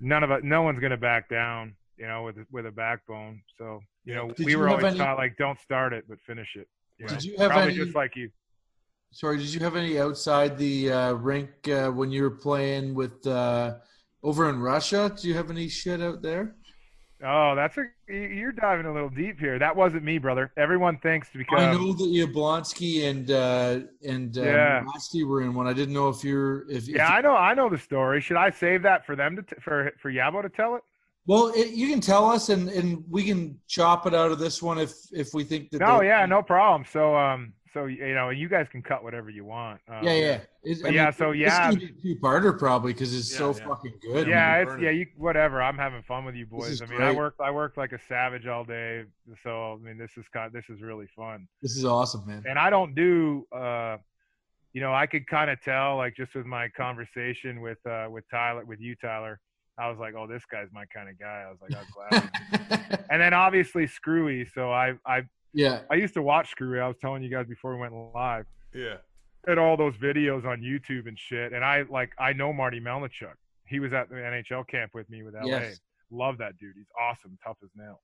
none 0.00 0.22
of 0.22 0.30
us, 0.30 0.40
no 0.44 0.62
one's 0.62 0.80
gonna 0.80 0.96
back 0.96 1.28
down. 1.28 1.74
You 1.96 2.06
know, 2.06 2.22
with 2.22 2.36
with 2.52 2.64
a 2.66 2.70
backbone. 2.70 3.42
So 3.58 3.80
you 4.04 4.14
know, 4.14 4.30
Did 4.30 4.46
we 4.46 4.52
you 4.52 4.58
were 4.58 4.68
always 4.68 4.84
any- 4.84 4.98
taught 4.98 5.18
like, 5.18 5.36
don't 5.36 5.58
start 5.60 5.92
it, 5.92 6.04
but 6.08 6.20
finish 6.22 6.54
it. 6.56 6.68
You 6.98 7.06
know? 7.06 7.14
Did 7.14 7.24
you 7.24 7.36
have 7.38 7.50
Probably 7.50 7.74
any? 7.74 7.84
just 7.84 7.94
like 7.96 8.14
you. 8.16 8.30
Sorry, 9.10 9.38
did 9.38 9.52
you 9.52 9.60
have 9.60 9.76
any 9.76 9.98
outside 9.98 10.58
the 10.58 10.92
uh, 10.92 11.12
rink 11.14 11.50
uh, 11.68 11.88
when 11.90 12.10
you 12.10 12.22
were 12.22 12.30
playing 12.30 12.94
with 12.94 13.26
uh, 13.26 13.76
over 14.22 14.48
in 14.50 14.60
Russia? 14.60 15.14
Do 15.20 15.28
you 15.28 15.34
have 15.34 15.50
any 15.50 15.68
shit 15.68 16.00
out 16.00 16.22
there? 16.22 16.54
Oh, 17.24 17.54
that's 17.56 17.76
a 17.78 17.84
you're 18.08 18.52
diving 18.52 18.86
a 18.86 18.92
little 18.92 19.08
deep 19.08 19.40
here. 19.40 19.58
That 19.58 19.74
wasn't 19.74 20.04
me, 20.04 20.18
brother. 20.18 20.52
Everyone 20.56 20.98
thinks 20.98 21.28
because 21.34 21.60
I 21.60 21.72
know 21.72 21.92
that 21.92 22.04
Yablonski 22.04 23.10
and 23.10 23.30
uh, 23.30 23.80
and 24.06 24.38
uh, 24.38 24.42
Yeah. 24.42 24.82
Nasty 24.86 25.24
were 25.24 25.42
in 25.42 25.52
one. 25.52 25.66
I 25.66 25.72
didn't 25.72 25.94
know 25.94 26.08
if 26.10 26.22
you're 26.22 26.70
if, 26.70 26.88
if 26.88 26.94
Yeah, 26.94 27.08
I 27.08 27.20
know. 27.20 27.34
I 27.34 27.54
know 27.54 27.68
the 27.68 27.78
story. 27.78 28.20
Should 28.20 28.36
I 28.36 28.50
save 28.50 28.82
that 28.82 29.04
for 29.04 29.16
them 29.16 29.34
to 29.34 29.42
t- 29.42 29.56
for 29.60 29.90
for 30.00 30.12
Yabo 30.12 30.42
to 30.42 30.48
tell 30.48 30.76
it? 30.76 30.82
Well, 31.26 31.52
it, 31.54 31.72
you 31.72 31.88
can 31.88 32.00
tell 32.00 32.24
us, 32.30 32.48
and, 32.48 32.70
and 32.70 33.04
we 33.10 33.22
can 33.22 33.58
chop 33.66 34.06
it 34.06 34.14
out 34.14 34.30
of 34.30 34.38
this 34.38 34.62
one 34.62 34.78
if 34.78 34.94
if 35.12 35.34
we 35.34 35.42
think 35.42 35.70
that. 35.70 35.80
No, 35.80 36.02
yeah, 36.02 36.24
no 36.24 36.40
problem. 36.40 36.86
So 36.90 37.16
um, 37.16 37.52
so 37.72 37.86
you 37.86 38.14
know, 38.14 38.30
you 38.30 38.48
guys 38.48 38.66
can 38.70 38.82
cut 38.82 39.02
whatever 39.02 39.30
you 39.30 39.44
want. 39.44 39.80
Um, 39.88 40.02
Yeah, 40.04 40.12
yeah. 40.12 40.40
It's- 40.64 40.92
yeah, 40.92 41.10
so 41.10 41.30
yeah. 41.32 41.70
A 41.70 41.76
two-parter 41.76 42.58
probably 42.58 42.92
because 42.92 43.16
it's 43.16 43.34
so 43.34 43.50
Yeah, 43.52 43.58
yeah. 43.58 43.66
fucking 43.68 43.94
good. 44.02 44.26
Yeah, 44.26 44.56
it's 44.56 44.82
yeah, 44.82 44.90
you 44.90 45.06
whatever. 45.16 45.62
I'm 45.62 45.78
having 45.78 46.02
fun 46.02 46.24
with 46.24 46.34
you 46.34 46.46
boys. 46.46 46.82
I 46.82 46.86
mean, 46.86 46.94
I 47.00 47.06
great. 47.06 47.16
work 47.16 47.34
I 47.40 47.50
work 47.50 47.76
like 47.76 47.92
a 47.92 47.98
savage 48.08 48.46
all 48.46 48.64
day. 48.64 49.04
So 49.42 49.74
I 49.74 49.76
mean, 49.84 49.98
this 49.98 50.16
is 50.16 50.24
kind 50.32 50.52
this 50.52 50.68
is 50.68 50.82
really 50.82 51.08
fun. 51.16 51.48
This 51.62 51.76
is 51.76 51.84
awesome, 51.84 52.26
man. 52.26 52.44
And 52.48 52.58
I 52.58 52.70
don't 52.70 52.94
do 52.94 53.46
uh, 53.52 53.98
you 54.72 54.80
know, 54.80 54.92
I 54.92 55.06
could 55.06 55.26
kind 55.26 55.50
of 55.50 55.60
tell 55.62 55.96
like 55.96 56.14
just 56.16 56.34
with 56.34 56.46
my 56.46 56.68
conversation 56.68 57.60
with 57.60 57.78
uh 57.86 58.08
with 58.10 58.24
Tyler 58.30 58.64
with 58.64 58.80
you 58.80 58.94
Tyler. 58.96 59.40
I 59.78 59.88
was 59.88 59.98
like, 60.00 60.14
oh, 60.16 60.26
this 60.26 60.42
guy's 60.50 60.66
my 60.72 60.86
kind 60.86 61.08
of 61.08 61.18
guy. 61.20 61.44
I 61.46 61.50
was 61.50 61.58
like, 61.62 61.72
I'm 61.72 61.86
glad. 61.94 63.06
and 63.10 63.22
then 63.22 63.32
obviously 63.32 63.86
Screwy. 63.86 64.44
So 64.52 64.72
I 64.72 64.94
I 65.06 65.22
yeah, 65.52 65.80
I 65.90 65.94
used 65.94 66.14
to 66.14 66.22
watch 66.22 66.50
Screwy. 66.50 66.80
I 66.80 66.86
was 66.88 66.96
telling 67.00 67.22
you 67.22 67.30
guys 67.30 67.46
before 67.46 67.74
we 67.74 67.80
went 67.80 67.94
live. 68.14 68.46
Yeah. 68.74 68.96
At 69.46 69.56
all 69.58 69.76
those 69.76 69.96
videos 69.96 70.44
on 70.44 70.60
YouTube 70.60 71.06
and 71.06 71.18
shit. 71.18 71.52
And 71.52 71.64
I 71.64 71.82
like 71.88 72.12
I 72.18 72.32
know 72.32 72.52
Marty 72.52 72.80
Melnichuk. 72.80 73.34
He 73.66 73.80
was 73.80 73.92
at 73.92 74.08
the 74.08 74.16
NHL 74.16 74.66
camp 74.68 74.92
with 74.94 75.08
me 75.08 75.22
with 75.22 75.34
LA. 75.34 75.46
Yes. 75.46 75.80
Love 76.10 76.38
that 76.38 76.58
dude. 76.58 76.74
He's 76.76 76.90
awesome, 77.00 77.38
tough 77.44 77.56
as 77.62 77.70
nails. 77.76 77.98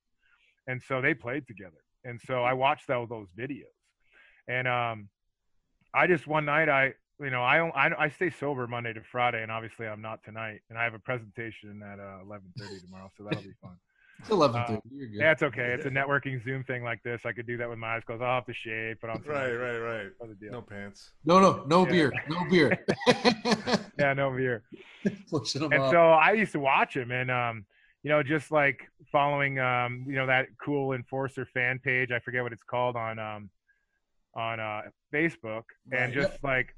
And 0.66 0.80
so 0.82 1.00
they 1.00 1.12
played 1.14 1.46
together. 1.46 1.76
And 2.04 2.20
so 2.26 2.42
I 2.44 2.52
watched 2.54 2.88
all 2.90 3.06
those 3.06 3.28
videos. 3.38 3.64
And 4.48 4.66
um 4.68 5.08
I 5.92 6.06
just 6.06 6.26
one 6.26 6.44
night 6.46 6.68
I 6.68 6.94
you 7.20 7.30
know 7.30 7.42
I 7.42 7.58
don't- 7.58 7.76
I 7.76 7.90
I 7.98 8.08
stay 8.08 8.30
sober 8.30 8.66
Monday 8.66 8.92
to 8.92 9.02
Friday 9.02 9.42
and 9.42 9.52
obviously 9.52 9.86
I'm 9.86 10.02
not 10.02 10.22
tonight 10.24 10.60
and 10.70 10.78
I 10.78 10.84
have 10.84 10.94
a 10.94 10.98
presentation 10.98 11.82
at 11.82 11.98
uh, 12.00 12.18
11:30 12.24 12.80
tomorrow 12.84 13.10
so 13.16 13.24
that'll 13.24 13.42
be 13.42 13.52
fun. 13.62 13.76
it's 14.20 14.30
eleven 14.30 14.60
Uh, 14.60 14.66
thirty. 14.66 14.80
You're 14.90 15.08
good. 15.08 15.18
Yeah, 15.20 15.32
it's 15.32 15.42
okay. 15.42 15.72
It's 15.74 15.86
a 15.86 15.90
networking 15.90 16.42
Zoom 16.44 16.64
thing 16.64 16.82
like 16.84 17.02
this. 17.02 17.26
I 17.26 17.32
could 17.32 17.46
do 17.46 17.56
that 17.58 17.68
with 17.68 17.78
my 17.78 17.96
eyes 17.96 18.02
closed. 18.06 18.22
I'll 18.22 18.36
have 18.36 18.46
to 18.46 18.54
shave, 18.54 19.00
put 19.00 19.10
on 19.10 19.22
some 19.22 19.32
Right, 19.32 19.52
right, 19.52 19.78
right. 19.78 20.06
No 20.20 20.26
big 20.28 20.40
deal. 20.40 20.52
No 20.52 20.62
pants. 20.62 21.10
No, 21.24 21.40
no, 21.40 21.64
no 21.66 21.84
Yeah. 21.86 21.90
beer, 21.92 22.12
no 22.28 22.44
beer. 22.50 22.84
Yeah, 23.98 24.12
no 24.14 24.30
beer. 24.30 24.62
Pushing 25.30 25.62
and 25.64 25.74
off. 25.74 25.90
so 25.90 26.10
I 26.10 26.32
used 26.32 26.52
to 26.52 26.60
watch 26.60 26.96
him, 26.96 27.10
and 27.10 27.30
um, 27.30 27.66
you 28.02 28.10
know, 28.10 28.22
just 28.22 28.50
like 28.50 28.88
following, 29.12 29.58
um, 29.58 30.04
you 30.06 30.14
know, 30.14 30.26
that 30.26 30.48
cool 30.62 30.92
enforcer 30.92 31.46
fan 31.54 31.78
page. 31.78 32.10
I 32.10 32.18
forget 32.20 32.42
what 32.42 32.52
it's 32.52 32.62
called 32.62 32.96
on, 32.96 33.18
um, 33.18 33.50
on 34.34 34.60
uh, 34.60 34.82
Facebook, 35.12 35.62
and 35.92 36.14
Right. 36.14 36.26
just 36.26 36.42
like, 36.42 36.74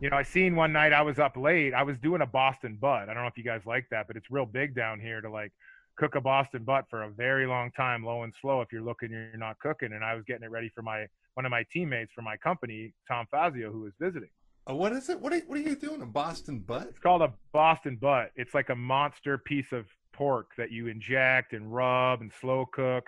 you 0.00 0.08
know, 0.10 0.16
I 0.16 0.22
seen 0.22 0.56
one 0.56 0.72
night 0.72 0.92
I 0.92 1.02
was 1.02 1.18
up 1.18 1.36
late. 1.36 1.74
I 1.74 1.82
was 1.82 1.98
doing 1.98 2.22
a 2.22 2.26
Boston 2.26 2.76
butt. 2.80 3.08
I 3.08 3.14
don't 3.14 3.22
know 3.22 3.28
if 3.28 3.36
you 3.38 3.44
guys 3.44 3.62
like 3.66 3.86
that, 3.90 4.06
but 4.06 4.16
it's 4.16 4.30
real 4.30 4.46
big 4.46 4.74
down 4.74 5.00
here 5.00 5.20
to 5.20 5.30
like 5.30 5.52
cook 5.96 6.14
a 6.14 6.20
Boston 6.20 6.64
butt 6.64 6.84
for 6.90 7.02
a 7.04 7.10
very 7.10 7.46
long 7.46 7.70
time, 7.72 8.04
low 8.04 8.22
and 8.22 8.32
slow. 8.40 8.60
If 8.60 8.68
you're 8.72 8.82
looking, 8.82 9.10
you're 9.10 9.36
not 9.36 9.58
cooking. 9.60 9.92
And 9.92 10.04
I 10.04 10.14
was 10.14 10.24
getting 10.26 10.44
it 10.44 10.50
ready 10.50 10.70
for 10.74 10.82
my 10.82 11.06
one 11.34 11.44
of 11.46 11.50
my 11.50 11.64
teammates 11.72 12.12
from 12.12 12.24
my 12.24 12.36
company, 12.36 12.92
Tom 13.08 13.26
Fazio, 13.30 13.70
who 13.72 13.80
was 13.80 13.92
visiting. 14.00 14.28
Uh, 14.70 14.74
what 14.74 14.92
is 14.92 15.08
it? 15.10 15.20
What 15.20 15.32
are, 15.32 15.40
what 15.40 15.58
are 15.58 15.62
you 15.62 15.76
doing? 15.76 16.00
A 16.00 16.06
Boston 16.06 16.60
butt? 16.60 16.86
It's 16.88 16.98
called 16.98 17.22
a 17.22 17.32
Boston 17.52 17.96
butt. 18.00 18.30
It's 18.36 18.54
like 18.54 18.70
a 18.70 18.74
monster 18.74 19.36
piece 19.38 19.72
of 19.72 19.86
pork 20.12 20.52
that 20.56 20.70
you 20.70 20.86
inject 20.86 21.52
and 21.52 21.74
rub 21.74 22.20
and 22.22 22.32
slow 22.40 22.66
cook. 22.72 23.04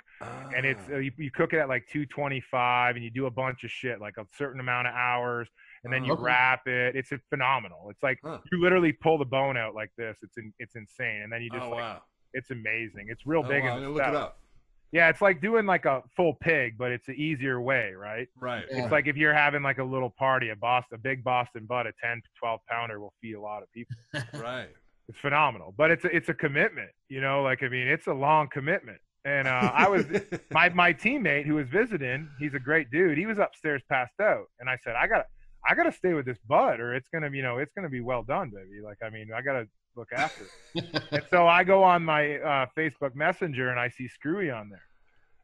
And 0.56 0.66
it's 0.66 0.82
Ah. 0.90 0.94
uh, 0.94 0.98
you, 0.98 1.12
you 1.16 1.30
cook 1.30 1.52
it 1.52 1.58
at 1.58 1.68
like 1.68 1.86
225 1.92 2.96
and 2.96 3.04
you 3.04 3.10
do 3.10 3.26
a 3.26 3.30
bunch 3.30 3.64
of 3.64 3.70
shit, 3.70 4.00
like 4.00 4.14
a 4.18 4.26
certain 4.36 4.60
amount 4.60 4.88
of 4.88 4.94
hours, 4.94 5.48
and 5.84 5.92
then 5.92 6.04
you 6.04 6.12
Okay. 6.12 6.22
wrap 6.22 6.66
it. 6.66 6.94
It's 6.96 7.10
phenomenal. 7.30 7.88
It's 7.90 8.02
like 8.02 8.18
Huh. 8.24 8.38
you 8.52 8.60
literally 8.60 8.92
pull 8.92 9.16
the 9.18 9.24
bone 9.24 9.56
out 9.56 9.74
like 9.74 9.90
this. 9.96 10.18
It's 10.22 10.36
in, 10.36 10.52
it's 10.58 10.74
insane, 10.76 11.22
and 11.22 11.32
then 11.32 11.42
you 11.42 11.50
just 11.50 11.64
oh 11.66 11.70
like 11.70 11.80
wow. 11.80 12.02
It's 12.36 12.50
amazing. 12.50 13.06
It's 13.08 13.26
real 13.26 13.42
Oh, 13.44 13.48
big 13.48 13.64
wow. 13.64 13.76
in 13.76 13.82
the 13.82 13.86
gonna 13.88 13.94
look 13.98 14.06
it 14.08 14.14
up. 14.14 14.38
Yeah, 14.92 15.08
it's 15.08 15.20
like 15.20 15.40
doing 15.40 15.66
like 15.66 15.84
a 15.84 16.02
full 16.16 16.34
pig, 16.40 16.78
but 16.78 16.92
it's 16.92 17.08
an 17.08 17.16
easier 17.16 17.60
way, 17.60 17.92
right? 17.92 18.28
Right. 18.40 18.64
Yeah. 18.70 18.82
It's 18.84 18.92
like 18.92 19.08
if 19.08 19.16
you're 19.16 19.34
having 19.34 19.62
like 19.62 19.78
a 19.78 19.84
little 19.84 20.10
party, 20.10 20.50
a 20.50 20.56
Boston, 20.56 20.94
a 20.94 20.98
big 20.98 21.24
Boston 21.24 21.66
butt, 21.66 21.86
a 21.86 21.92
10, 22.02 22.22
12 22.38 22.60
pounder 22.70 23.00
will 23.00 23.12
feed 23.20 23.34
a 23.34 23.40
lot 23.40 23.62
of 23.62 23.72
people. 23.72 23.96
Right. 24.40 24.68
it's 25.08 25.18
phenomenal 25.18 25.72
but 25.76 25.90
it's 25.90 26.04
a, 26.04 26.16
it's 26.16 26.28
a 26.28 26.34
commitment 26.34 26.90
you 27.08 27.20
know 27.20 27.42
like 27.42 27.62
i 27.62 27.68
mean 27.68 27.86
it's 27.86 28.06
a 28.08 28.12
long 28.12 28.48
commitment 28.48 28.98
and 29.24 29.46
uh, 29.46 29.70
i 29.74 29.88
was 29.88 30.04
my 30.50 30.68
my 30.70 30.92
teammate 30.92 31.46
who 31.46 31.54
was 31.54 31.68
visiting 31.68 32.28
he's 32.40 32.54
a 32.54 32.58
great 32.58 32.90
dude 32.90 33.16
he 33.16 33.24
was 33.26 33.38
upstairs 33.38 33.82
passed 33.88 34.18
out 34.20 34.46
and 34.58 34.68
i 34.68 34.76
said 34.82 34.94
i 34.96 35.06
gotta 35.06 35.24
i 35.68 35.74
gotta 35.76 35.92
stay 35.92 36.12
with 36.12 36.26
this 36.26 36.38
bud 36.48 36.80
or 36.80 36.92
it's 36.92 37.08
gonna 37.12 37.30
be 37.30 37.36
you 37.38 37.42
know 37.44 37.58
it's 37.58 37.72
gonna 37.76 37.88
be 37.88 38.00
well 38.00 38.24
done 38.24 38.50
baby 38.50 38.80
like 38.82 38.98
i 39.04 39.08
mean 39.10 39.28
i 39.36 39.40
gotta 39.40 39.64
look 39.96 40.12
after 40.12 40.44
and 40.74 41.22
so 41.30 41.46
i 41.46 41.64
go 41.64 41.82
on 41.82 42.02
my 42.04 42.36
uh, 42.38 42.66
facebook 42.76 43.14
messenger 43.14 43.70
and 43.70 43.80
i 43.80 43.88
see 43.88 44.06
screwy 44.08 44.50
on 44.50 44.68
there 44.68 44.84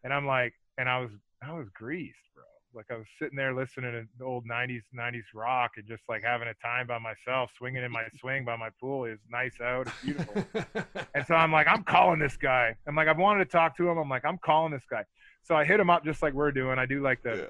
and 0.05 0.13
i'm 0.13 0.27
like 0.27 0.53
and 0.79 0.89
i 0.89 0.99
was 1.01 1.11
i 1.43 1.53
was 1.53 1.67
greased 1.75 2.19
bro 2.35 2.45
like 2.75 2.87
i 2.91 2.95
was 2.97 3.07
sitting 3.19 3.37
there 3.37 3.55
listening 3.55 4.07
to 4.19 4.25
old 4.25 4.47
90s 4.47 4.83
90s 4.95 5.23
rock 5.35 5.73
and 5.77 5.87
just 5.87 6.03
like 6.09 6.23
having 6.23 6.49
a 6.49 6.55
time 6.55 6.87
by 6.87 6.99
myself 6.99 7.51
swinging 7.57 7.83
in 7.83 7.91
my 7.91 8.05
swing 8.21 8.45
by 8.45 8.57
my 8.57 8.69
pool 8.81 9.05
it's 9.05 9.23
nice 9.31 9.59
out 9.63 9.87
it's 9.87 10.03
beautiful 10.05 10.45
and 11.15 11.27
so 11.27 11.35
I'm 11.35 11.53
like, 11.53 11.67
I'm 11.69 11.83
calling 11.85 12.19
this 12.19 12.37
guy. 12.39 12.75
I'm 12.87 12.97
like, 12.97 13.07
I've 13.09 13.19
wanted 13.19 13.45
to 13.45 13.51
talk 13.51 13.77
to 13.77 13.87
him. 13.89 13.99
I'm 13.99 14.09
like, 14.09 14.25
I'm 14.25 14.39
calling 14.39 14.73
this 14.73 14.85
guy. 14.91 15.05
So 15.43 15.55
I 15.55 15.65
hit 15.67 15.79
him 15.79 15.91
up 15.91 16.05
just 16.07 16.23
like 16.23 16.33
we're 16.33 16.53
doing. 16.53 16.79
I 16.79 16.87
do 16.87 17.03
like 17.03 17.23
the, 17.23 17.37
Yeah. 17.37 17.45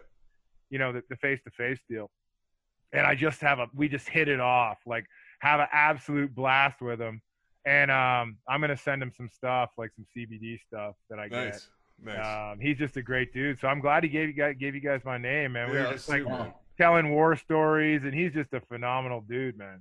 you 0.70 0.78
know, 0.80 0.92
the 0.92 1.16
face 1.16 1.40
to 1.44 1.50
face 1.52 1.78
deal. 1.88 2.10
And 2.92 3.06
I 3.06 3.14
just 3.14 3.40
have 3.40 3.60
a, 3.60 3.68
we 3.72 3.88
just 3.88 4.08
hit 4.08 4.26
it 4.28 4.40
off, 4.40 4.78
like 4.84 5.06
have 5.42 5.58
an 5.58 5.66
absolute 5.72 6.32
blast 6.34 6.80
with 6.80 7.00
him. 7.00 7.20
And 7.66 7.90
um, 7.90 8.38
I'm 8.48 8.60
gonna 8.60 8.76
send 8.76 9.02
him 9.02 9.12
some 9.16 9.28
stuff, 9.28 9.70
like 9.76 9.90
some 9.94 10.06
CBD 10.16 10.58
stuff 10.66 10.94
that 11.10 11.18
I 11.18 11.28
get. 11.28 11.36
Nice. 11.52 11.68
Nice. 12.04 12.52
Um, 12.52 12.58
he's 12.60 12.78
just 12.78 12.96
a 12.96 13.02
great 13.02 13.32
dude. 13.32 13.60
So 13.60 13.68
I'm 13.68 13.80
glad 13.80 14.02
he 14.02 14.08
gave 14.08 14.28
you 14.28 14.34
guys 14.34 14.54
gave 14.58 14.74
you 14.74 14.80
guys 14.80 15.00
my 15.04 15.18
name, 15.18 15.52
man. 15.52 15.70
We 15.70 15.76
Yeah, 15.76 15.86
were 15.86 15.92
just 15.94 16.08
like 16.08 16.22
super. 16.22 16.52
telling 16.78 17.10
war 17.10 17.36
stories, 17.36 18.02
and 18.04 18.14
he's 18.14 18.32
just 18.32 18.52
a 18.52 18.60
phenomenal 18.62 19.20
dude, 19.20 19.56
man. 19.58 19.80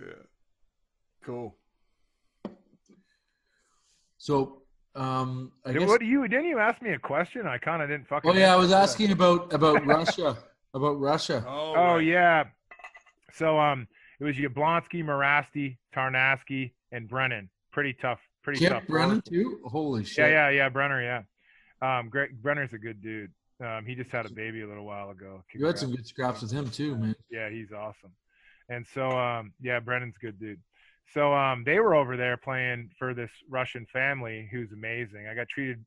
yeah. 0.00 0.06
Cool. 1.24 1.54
so, 4.18 4.62
um, 4.94 5.52
I 5.64 5.72
Hey, 5.72 5.78
guess. 5.78 5.88
what 5.88 6.00
do 6.00 6.06
you 6.06 6.26
didn't 6.28 6.46
you 6.46 6.58
ask 6.58 6.80
me 6.82 6.90
a 6.92 6.98
question? 6.98 7.46
I 7.46 7.58
kind 7.58 7.82
of 7.82 7.88
didn't 7.88 8.08
fucking. 8.08 8.30
Oh 8.30 8.34
yeah, 8.34 8.46
I 8.46 8.48
answer 8.52 8.60
was 8.60 8.70
that. 8.70 8.82
asking 8.82 9.12
about 9.12 9.52
about 9.52 9.84
Russia. 9.86 10.36
About 10.74 10.98
Russia. 11.00 11.44
Oh, 11.46 11.74
Oh 11.74 11.94
right. 11.96 12.04
yeah. 12.04 12.44
So 13.32 13.58
um, 13.58 13.86
it 14.20 14.24
was 14.24 14.36
Yablonski, 14.36 15.04
Mirasty, 15.04 15.76
Tarnasky, 15.94 16.72
and 16.92 17.08
Brennan. 17.08 17.48
Pretty 17.72 17.92
tough. 17.94 18.20
Pretty 18.42 18.60
Kip 18.60 18.72
tough. 18.72 18.86
Brennan 18.86 19.22
too. 19.28 19.60
Holy 19.66 20.04
shit. 20.04 20.30
Yeah, 20.30 20.48
yeah, 20.48 20.56
yeah. 20.56 20.68
Brenner, 20.68 21.02
yeah. 21.02 21.22
Um, 21.82 22.08
great. 22.08 22.40
Brenner's 22.42 22.72
a 22.72 22.78
good 22.78 23.00
dude. 23.02 23.30
Um, 23.64 23.84
he 23.86 23.94
just 23.94 24.10
had 24.10 24.24
a 24.26 24.30
baby 24.30 24.62
a 24.62 24.68
little 24.68 24.84
while 24.84 25.10
ago. 25.10 25.42
You 25.54 25.66
had 25.66 25.78
some 25.78 25.90
good 25.90 26.06
scraps 26.06 26.42
with 26.42 26.50
him 26.52 26.70
too, 26.70 26.96
man. 26.96 27.14
Yeah, 27.30 27.50
he's 27.50 27.72
awesome. 27.72 28.12
And 28.68 28.86
so 28.94 29.08
um, 29.10 29.52
yeah, 29.60 29.80
Brennan's 29.80 30.14
a 30.20 30.24
good 30.24 30.38
dude. 30.38 30.60
So 31.14 31.34
um, 31.34 31.64
they 31.64 31.78
were 31.80 31.94
over 31.94 32.16
there 32.16 32.36
playing 32.36 32.90
for 32.98 33.14
this 33.14 33.30
Russian 33.48 33.86
family 33.92 34.48
who's 34.52 34.70
amazing. 34.72 35.26
I 35.30 35.34
got 35.34 35.48
treated. 35.48 35.84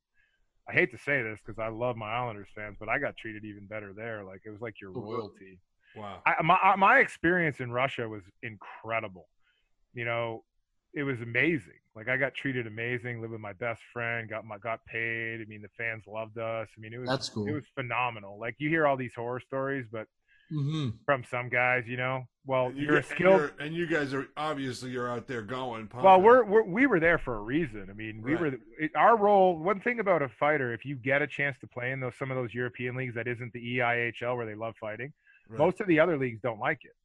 I 0.70 0.74
hate 0.74 0.92
to 0.92 0.98
say 0.98 1.22
this 1.22 1.40
because 1.46 1.60
I 1.60 1.68
love 1.70 1.96
my 1.96 2.10
Islanders 2.12 2.48
fans, 2.56 2.78
but 2.80 2.90
I 2.90 3.00
got 3.00 3.16
treated 3.18 3.46
even 3.46 3.66
better 3.68 3.94
there. 3.94 4.24
Like 4.24 4.42
it 4.46 4.50
was 4.50 4.62
like 4.62 4.76
your 4.82 4.92
Oh, 4.96 5.02
royalty. 5.02 5.60
Wow. 5.96 6.22
I, 6.26 6.42
my 6.44 6.76
my 6.78 7.00
experience 7.00 7.60
in 7.60 7.72
Russia 7.72 8.08
was 8.08 8.24
incredible. 8.44 9.28
You 9.94 10.06
know, 10.06 10.44
it 10.94 11.04
was 11.04 11.22
amazing. 11.22 11.74
Like 11.96 12.08
I 12.08 12.18
got 12.18 12.34
treated 12.34 12.68
amazing. 12.68 13.20
Lived 13.22 13.34
with 13.34 13.42
my 13.42 13.54
best 13.54 13.82
friend. 13.92 14.30
Got 14.30 14.46
my 14.46 14.58
got 14.58 14.84
paid. 14.86 15.42
I 15.42 15.46
mean, 15.46 15.62
the 15.62 15.70
fans 15.78 16.04
loved 16.08 16.38
us. 16.38 16.68
I 16.78 16.80
mean, 16.82 16.94
it 16.94 16.98
was 17.00 17.10
That's 17.10 17.30
cool. 17.30 17.48
it 17.48 17.52
was 17.52 17.66
phenomenal. 17.76 18.40
Like 18.40 18.56
you 18.60 18.70
hear 18.70 18.88
all 18.88 18.96
these 18.98 19.14
horror 19.16 19.40
stories, 19.42 19.86
but 19.92 20.08
hmm 20.50 20.90
from 21.06 21.24
some 21.24 21.48
guys, 21.48 21.86
you 21.88 21.96
know, 21.96 22.26
well, 22.46 22.66
And 22.68 22.78
you 22.78 22.84
you're 22.88 22.98
a 22.98 23.02
get- 23.02 23.10
and 23.12 23.18
skilled. 23.18 23.40
you're- 23.42 23.66
and 23.66 23.74
you 23.76 23.88
guys 23.88 24.14
are 24.14 24.28
obviously 24.36 24.92
you're 24.92 25.10
out 25.10 25.26
there 25.28 25.42
going. 25.42 25.90
Well, 25.94 26.22
we're, 26.22 26.44
we're 26.44 26.64
we 26.64 26.88
were 26.88 27.00
there 27.00 27.18
for 27.18 27.36
a 27.38 27.42
reason. 27.42 27.88
I 27.90 27.94
mean, 27.94 28.22
we 28.22 28.34
Right. 28.34 28.42
were 28.42 28.58
it, 28.80 28.92
our 28.96 29.16
role. 29.18 29.58
One 29.58 29.80
thing 29.80 30.00
about 30.02 30.22
a 30.22 30.28
fighter, 30.30 30.74
if 30.74 30.84
you 30.86 30.96
get 30.98 31.22
a 31.22 31.28
chance 31.28 31.58
to 31.60 31.68
play 31.68 31.92
in 31.92 32.00
those 32.02 32.16
some 32.20 32.32
of 32.32 32.38
those 32.38 32.54
European 32.54 32.96
leagues 32.98 33.16
that 33.16 33.28
isn't 33.28 33.52
the 33.54 33.78
EIHL 33.78 34.36
where 34.36 34.46
they 34.46 34.56
love 34.56 34.76
fighting, 34.80 35.14
Right. 35.52 35.60
most 35.60 35.82
of 35.82 35.88
the 35.88 36.00
other 36.00 36.18
leagues 36.18 36.40
don't 36.42 36.60
like 36.60 36.80
it. 36.84 36.96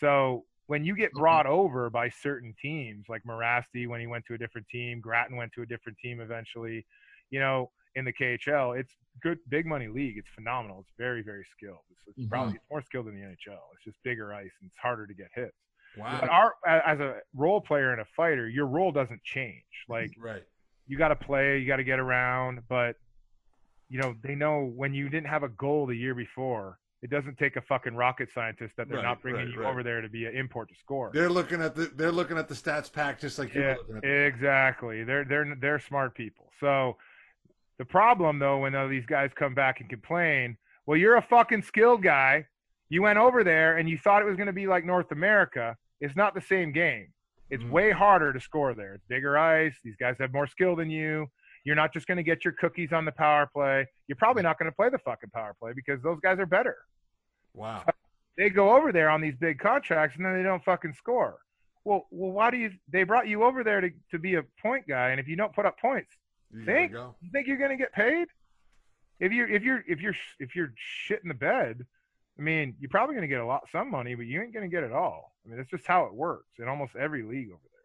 So 0.00 0.44
when 0.66 0.84
you 0.84 0.94
get 0.94 1.12
brought 1.12 1.46
over 1.46 1.90
by 1.90 2.08
certain 2.10 2.54
teams, 2.60 3.06
like 3.08 3.22
Mirasty 3.24 3.88
when 3.88 4.00
he 4.00 4.06
went 4.06 4.24
to 4.26 4.34
a 4.34 4.38
different 4.38 4.68
team, 4.68 5.00
Grattan 5.00 5.36
went 5.36 5.52
to 5.54 5.62
a 5.62 5.66
different 5.66 5.98
team 5.98 6.20
eventually, 6.20 6.86
you 7.30 7.40
know, 7.40 7.70
in 7.96 8.04
the 8.04 8.12
KHL, 8.12 8.78
it's 8.78 8.92
good, 9.22 9.38
big 9.48 9.66
money 9.66 9.88
league. 9.88 10.16
It's 10.18 10.28
phenomenal. 10.34 10.80
It's 10.80 10.92
very, 10.96 11.22
very 11.22 11.44
skilled. 11.56 11.80
It's, 11.90 12.00
it's 12.18 12.26
Mhm. 12.26 12.30
probably 12.30 12.54
it's 12.54 12.70
more 12.70 12.82
skilled 12.82 13.06
than 13.06 13.14
the 13.16 13.22
NHL. 13.26 13.58
It's 13.74 13.84
just 13.84 14.00
bigger 14.04 14.32
ice 14.32 14.52
and 14.60 14.68
it's 14.70 14.76
harder 14.78 15.06
to 15.06 15.14
get 15.14 15.30
hits. 15.34 15.56
wow. 15.96 16.18
But 16.20 16.28
our 16.28 16.54
as 16.66 17.00
a 17.00 17.20
role 17.34 17.60
player 17.60 17.90
and 17.92 18.00
a 18.00 18.04
fighter, 18.16 18.48
your 18.48 18.66
role 18.66 18.92
doesn't 18.92 19.22
change. 19.24 19.64
Like 19.88 20.12
right. 20.18 20.44
you 20.86 20.96
got 20.98 21.08
to 21.08 21.16
play, 21.16 21.58
you 21.58 21.66
got 21.66 21.76
to 21.76 21.84
get 21.84 21.98
around, 21.98 22.62
but 22.68 22.96
you 23.88 23.98
know 23.98 24.14
they 24.22 24.34
know 24.34 24.64
when 24.66 24.92
you 24.94 25.08
didn't 25.08 25.28
have 25.28 25.42
a 25.42 25.48
goal 25.48 25.86
the 25.86 25.96
year 25.96 26.14
before, 26.14 26.78
it 27.02 27.10
doesn't 27.10 27.38
take 27.38 27.56
a 27.56 27.60
fucking 27.62 27.94
rocket 27.94 28.28
scientist 28.34 28.74
that 28.76 28.88
they're 28.88 28.98
Right, 28.98 29.04
not 29.04 29.22
bringing 29.22 29.46
right, 29.46 29.54
you 29.54 29.60
right. 29.60 29.70
over 29.70 29.82
there 29.82 30.00
to 30.00 30.08
be 30.08 30.26
an 30.26 30.34
import 30.34 30.68
to 30.70 30.74
score. 30.74 31.10
They're 31.14 31.28
looking 31.30 31.62
at 31.62 31.74
the 31.74 31.86
they're 31.94 32.10
looking 32.12 32.38
at 32.38 32.48
the 32.48 32.54
stats 32.54 32.92
pack 32.92 33.20
just 33.20 33.38
like 33.38 33.54
you 33.54 33.62
Yeah, 33.62 33.74
looking 33.76 33.96
at. 33.96 34.02
the- 34.02 34.26
exactly. 34.26 35.04
They're 35.04 35.24
they're 35.24 35.54
they're 35.60 35.78
smart 35.78 36.14
people. 36.14 36.50
So 36.60 36.96
the 37.78 37.84
problem 37.84 38.38
though, 38.40 38.58
when 38.58 38.74
all 38.74 38.88
these 38.88 39.06
guys 39.06 39.30
come 39.34 39.54
back 39.54 39.80
and 39.80 39.88
complain, 39.88 40.56
well, 40.86 40.96
you're 40.96 41.16
a 41.16 41.22
fucking 41.22 41.62
skilled 41.62 42.02
guy. 42.02 42.46
You 42.88 43.02
went 43.02 43.18
over 43.18 43.44
there 43.44 43.76
and 43.76 43.88
you 43.88 43.98
thought 43.98 44.22
it 44.22 44.24
was 44.24 44.36
going 44.36 44.46
to 44.46 44.52
be 44.52 44.66
like 44.66 44.84
North 44.84 45.12
America. 45.12 45.76
It's 46.00 46.16
not 46.16 46.34
the 46.34 46.40
same 46.40 46.72
game. 46.72 47.08
It's 47.50 47.62
Mhm. 47.62 47.70
way 47.70 47.90
harder 47.92 48.32
to 48.32 48.40
score 48.40 48.74
there. 48.74 48.94
It's 48.94 49.04
bigger 49.08 49.38
ice. 49.38 49.78
These 49.84 49.96
guys 49.96 50.16
have 50.18 50.32
more 50.32 50.46
skill 50.46 50.74
than 50.74 50.90
you. 50.90 51.30
You're 51.68 51.76
not 51.76 51.92
just 51.92 52.06
going 52.06 52.16
to 52.16 52.22
get 52.22 52.46
your 52.46 52.52
cookies 52.54 52.94
on 52.94 53.04
the 53.04 53.12
power 53.12 53.44
play. 53.52 53.86
You're 54.06 54.16
probably 54.16 54.42
not 54.42 54.58
going 54.58 54.70
to 54.70 54.74
play 54.74 54.88
the 54.88 54.96
fucking 54.98 55.28
power 55.34 55.54
play 55.60 55.72
because 55.74 56.00
those 56.02 56.18
guys 56.18 56.38
are 56.38 56.46
better. 56.46 56.78
Wow. 57.52 57.84
They 58.38 58.48
go 58.48 58.74
over 58.74 58.90
there 58.90 59.10
on 59.10 59.20
these 59.20 59.34
big 59.36 59.58
contracts 59.58 60.16
and 60.16 60.24
then 60.24 60.34
they 60.34 60.42
don't 60.42 60.64
fucking 60.64 60.94
score. 60.94 61.36
Well, 61.84 62.06
well, 62.10 62.32
why 62.32 62.50
do 62.50 62.56
you? 62.56 62.70
They 62.90 63.02
brought 63.02 63.28
you 63.28 63.44
over 63.44 63.62
there 63.62 63.82
to, 63.82 63.90
to 64.12 64.18
be 64.18 64.36
a 64.36 64.44
point 64.62 64.88
guy, 64.88 65.10
and 65.10 65.20
if 65.20 65.28
you 65.28 65.36
don't 65.36 65.52
put 65.54 65.66
up 65.66 65.78
points, 65.78 66.10
You 66.54 66.64
Think? 66.64 66.92
go. 66.92 67.14
you 67.20 67.28
think 67.32 67.46
you're 67.46 67.58
going 67.58 67.70
to 67.70 67.76
get 67.76 67.92
paid? 67.92 68.28
If 69.20 69.32
you're 69.32 69.48
if 69.48 69.62
you're 69.62 69.84
if 69.86 70.00
you're 70.00 70.14
if 70.40 70.56
you're 70.56 70.72
shit 70.76 71.20
in 71.22 71.28
the 71.28 71.34
bed, 71.34 71.84
I 72.38 72.42
mean, 72.42 72.76
you're 72.80 72.88
probably 72.90 73.14
going 73.14 73.28
to 73.28 73.34
get 73.34 73.40
a 73.40 73.46
lot 73.46 73.64
some 73.70 73.90
money, 73.90 74.14
but 74.14 74.24
you 74.24 74.40
ain't 74.40 74.54
going 74.54 74.68
to 74.68 74.74
get 74.74 74.84
it 74.84 74.92
all. 74.92 75.34
I 75.44 75.48
mean, 75.50 75.58
that's 75.58 75.70
just 75.70 75.86
how 75.86 76.04
it 76.04 76.14
works 76.14 76.48
in 76.58 76.66
almost 76.68 76.96
every 76.96 77.22
league 77.22 77.50
over 77.50 77.60
there. 77.72 77.77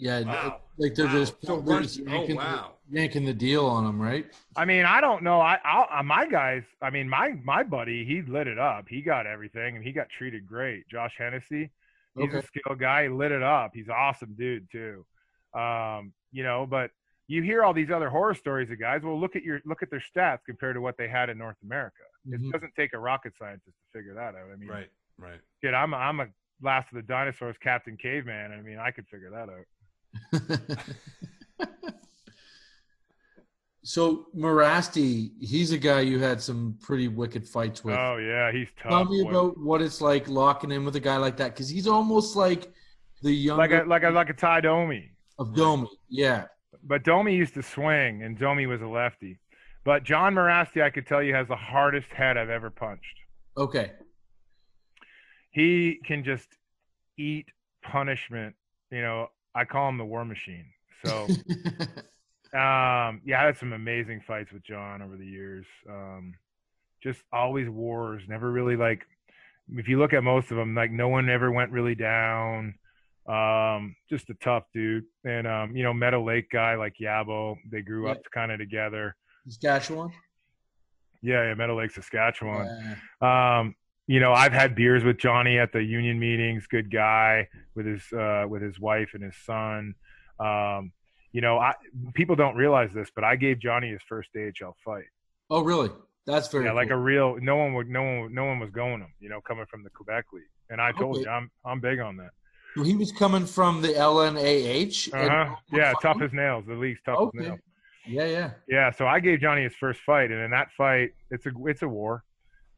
Yeah, 0.00 0.20
Wow. 0.22 0.60
like 0.78 0.94
they're 0.94 1.06
Wow. 1.06 1.12
just 1.12 1.44
So 1.44 1.60
they're 1.60 1.76
Russ- 1.76 1.96
just 1.96 2.08
oh 2.08 2.12
yanking, 2.12 2.36
wow. 2.36 2.76
yanking 2.90 3.24
the 3.26 3.34
deal 3.34 3.66
on 3.66 3.84
them, 3.84 4.00
right? 4.00 4.26
I 4.56 4.64
mean, 4.64 4.86
I 4.86 5.00
don't 5.02 5.22
know. 5.22 5.40
I, 5.40 5.58
I, 5.62 6.00
my 6.02 6.26
guys. 6.26 6.62
I 6.80 6.88
mean, 6.88 7.06
my 7.08 7.32
my 7.44 7.62
buddy, 7.62 8.04
he 8.04 8.22
lit 8.22 8.46
it 8.46 8.58
up. 8.58 8.88
He 8.88 9.02
got 9.02 9.26
everything, 9.26 9.76
and 9.76 9.84
he 9.84 9.92
got 9.92 10.08
treated 10.08 10.46
great. 10.46 10.88
Josh 10.88 11.14
Hennessy, 11.18 11.70
he's 12.16 12.32
a 12.32 12.38
Okay. 12.38 12.46
skilled 12.46 12.78
guy. 12.78 13.04
He 13.04 13.08
lit 13.10 13.30
it 13.30 13.42
up. 13.42 13.72
He's 13.74 13.88
an 13.88 13.94
awesome 13.96 14.34
dude 14.38 14.70
too. 14.70 15.04
Um, 15.52 16.14
you 16.32 16.42
know, 16.44 16.64
but 16.66 16.90
you 17.26 17.42
hear 17.42 17.62
all 17.62 17.74
these 17.74 17.90
other 17.90 18.08
horror 18.08 18.34
stories 18.34 18.70
of 18.70 18.80
guys. 18.80 19.02
Well, 19.02 19.20
look 19.20 19.36
at 19.36 19.42
your 19.42 19.60
look 19.66 19.82
at 19.82 19.90
their 19.90 20.00
stats 20.14 20.40
compared 20.46 20.76
to 20.76 20.80
what 20.80 20.96
they 20.96 21.08
had 21.08 21.28
in 21.28 21.36
North 21.36 21.58
America. 21.62 22.04
Mhm. 22.26 22.34
It 22.48 22.52
doesn't 22.52 22.74
take 22.74 22.94
a 22.94 22.98
rocket 22.98 23.34
scientist 23.36 23.76
to 23.76 23.98
figure 23.98 24.14
that 24.14 24.34
out. 24.34 24.48
I 24.50 24.56
mean, 24.56 24.68
Right. 24.68 24.88
Right. 25.18 25.40
kid, 25.60 25.74
I'm 25.74 25.92
a, 25.92 25.96
I'm 25.98 26.20
a 26.20 26.28
last 26.62 26.88
of 26.88 26.94
the 26.96 27.02
dinosaurs, 27.02 27.56
Captain 27.58 27.96
Caveman. 27.98 28.52
I 28.52 28.62
mean, 28.62 28.78
I 28.78 28.90
could 28.90 29.06
figure 29.08 29.28
that 29.30 29.48
out. 29.50 29.66
so 33.82 34.26
Mirasty, 34.36 35.30
he's 35.40 35.72
a 35.72 35.78
guy 35.78 36.00
you 36.00 36.18
had 36.18 36.40
some 36.40 36.76
pretty 36.80 37.08
wicked 37.08 37.46
fights 37.48 37.84
with. 37.84 37.96
Oh 37.96 38.16
yeah, 38.16 38.52
he's 38.52 38.68
tough. 38.80 38.90
Tell 38.90 39.04
me 39.06 39.22
boy. 39.22 39.30
about 39.30 39.58
what 39.58 39.82
it's 39.82 40.00
like 40.00 40.28
locking 40.28 40.70
in 40.72 40.84
with 40.84 40.96
a 40.96 41.00
guy 41.00 41.16
like 41.16 41.36
that 41.38 41.54
because 41.54 41.68
he's 41.68 41.86
almost 41.86 42.36
like 42.36 42.72
the 43.22 43.32
younger 43.32 43.60
like 43.60 43.72
a 43.72 43.88
like 43.88 44.02
a 44.04 44.10
like 44.10 44.30
a 44.30 44.34
Ty 44.34 44.60
Domi. 44.62 45.10
of 45.38 45.54
Domi. 45.54 45.88
Yeah. 46.08 46.44
But 46.82 47.04
Domi 47.04 47.34
used 47.34 47.54
to 47.54 47.62
swing, 47.62 48.22
and 48.22 48.38
Domi 48.38 48.66
was 48.66 48.80
a 48.80 48.86
lefty. 48.86 49.38
But 49.84 50.04
John 50.04 50.34
Mirasty, 50.34 50.82
I 50.82 50.90
could 50.90 51.06
tell 51.06 51.22
you, 51.22 51.34
has 51.34 51.48
the 51.48 51.56
hardest 51.56 52.08
head 52.08 52.36
I've 52.36 52.50
ever 52.50 52.70
punched. 52.70 53.16
Okay. 53.56 53.92
He 55.50 56.00
can 56.04 56.22
just 56.22 56.48
eat 57.18 57.46
punishment. 57.82 58.54
You 58.90 59.02
know, 59.02 59.28
I 59.54 59.64
call 59.64 59.88
him 59.88 59.98
the 59.98 60.04
War 60.04 60.24
Machine. 60.24 60.66
So, 61.04 61.24
um, 62.58 63.20
yeah, 63.24 63.40
I 63.40 63.46
had 63.46 63.58
some 63.58 63.72
amazing 63.72 64.22
fights 64.26 64.52
with 64.52 64.62
John 64.62 65.02
over 65.02 65.16
the 65.16 65.26
years. 65.26 65.66
Um, 65.88 66.34
just 67.02 67.20
always 67.32 67.68
wars. 67.68 68.22
Never 68.28 68.50
really 68.50 68.76
like. 68.76 69.06
If 69.72 69.88
you 69.88 69.98
look 69.98 70.12
at 70.12 70.24
most 70.24 70.50
of 70.50 70.56
them, 70.56 70.74
like 70.74 70.90
no 70.90 71.08
one 71.08 71.28
ever 71.28 71.50
went 71.50 71.70
really 71.70 71.94
down. 71.94 72.74
Um, 73.28 73.94
just 74.08 74.28
a 74.30 74.34
tough 74.42 74.64
dude, 74.74 75.04
and 75.24 75.46
um, 75.46 75.76
you 75.76 75.84
know, 75.84 75.94
Meadow 75.94 76.24
Lake 76.24 76.50
guy 76.50 76.74
like 76.74 76.94
Yabo. 77.00 77.56
They 77.70 77.82
grew 77.82 78.08
up 78.08 78.18
kind 78.34 78.50
of 78.50 78.58
together. 78.58 79.14
Saskatchewan. 79.46 80.12
Yeah, 81.22 81.48
yeah, 81.48 81.54
Meadow 81.54 81.78
Lake, 81.78 81.90
Saskatchewan. 81.90 82.96
Yeah. 83.22 83.58
Um, 83.60 83.74
you 84.10 84.18
know, 84.18 84.32
I've 84.32 84.52
had 84.52 84.74
beers 84.74 85.04
with 85.04 85.18
Johnny 85.18 85.56
at 85.56 85.70
the 85.72 85.80
union 85.80 86.18
meetings. 86.18 86.66
Good 86.66 86.90
guy 86.90 87.46
with 87.76 87.86
his 87.86 88.02
uh, 88.12 88.44
with 88.48 88.60
his 88.60 88.80
wife 88.80 89.10
and 89.14 89.22
his 89.22 89.36
son. 89.46 89.94
Um, 90.40 90.90
you 91.30 91.40
know, 91.40 91.60
I 91.60 91.74
people 92.14 92.34
don't 92.34 92.56
realize 92.56 92.90
this, 92.92 93.08
but 93.14 93.22
I 93.22 93.36
gave 93.36 93.60
Johnny 93.60 93.88
his 93.90 94.02
first 94.08 94.30
AHL 94.36 94.74
fight. 94.84 95.04
Oh, 95.48 95.62
really? 95.62 95.90
That's 96.26 96.48
very 96.48 96.64
yeah, 96.64 96.72
like 96.72 96.90
a 96.90 96.96
real. 96.96 97.36
No 97.40 97.54
one 97.54 97.72
would. 97.74 97.88
No 97.88 98.02
one. 98.02 98.34
No 98.34 98.46
one 98.46 98.58
was 98.58 98.70
going 98.70 99.00
him. 99.00 99.12
You 99.20 99.28
know, 99.28 99.40
coming 99.40 99.66
from 99.70 99.84
the 99.84 99.90
Quebec 99.90 100.24
League. 100.32 100.42
And 100.70 100.80
I 100.80 100.90
told 100.90 101.18
Okay. 101.18 101.26
you, 101.26 101.30
I'm 101.30 101.48
I'm 101.64 101.78
big 101.80 102.00
on 102.00 102.16
that. 102.16 102.30
So 102.74 102.82
he 102.82 102.96
was 102.96 103.12
coming 103.12 103.46
from 103.46 103.80
the 103.80 103.90
LNAH. 103.90 105.14
Uh 105.14 105.16
and- 105.18 105.30
huh. 105.30 105.54
Yeah, 105.72 105.92
tough 106.02 106.20
as 106.20 106.32
nails. 106.32 106.64
The 106.66 106.74
league's 106.74 107.00
tough 107.04 107.14
as 107.20 107.26
Okay. 107.28 107.38
nails. 107.46 107.60
Yeah, 108.06 108.24
yeah. 108.26 108.50
Yeah, 108.66 108.90
so 108.90 109.06
I 109.06 109.20
gave 109.20 109.38
Johnny 109.40 109.62
his 109.62 109.74
first 109.76 110.00
fight, 110.00 110.32
and 110.32 110.40
in 110.40 110.50
that 110.50 110.72
fight, 110.72 111.10
it's 111.30 111.46
a 111.46 111.52
it's 111.66 111.82
a 111.82 111.88
war, 111.88 112.24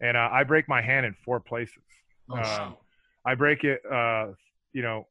and 0.03 0.17
uh, 0.17 0.29
I 0.31 0.45
break 0.45 0.69
my 0.69 0.83
hand 0.83 1.07
in 1.07 1.15
four 1.25 1.41
places. 1.41 1.83
Oh, 2.29 2.37
Uh. 2.37 2.73
I 3.25 3.35
break 3.37 3.63
it, 3.65 3.81
uh, 3.91 4.33
you 4.75 4.83
know, 4.83 5.07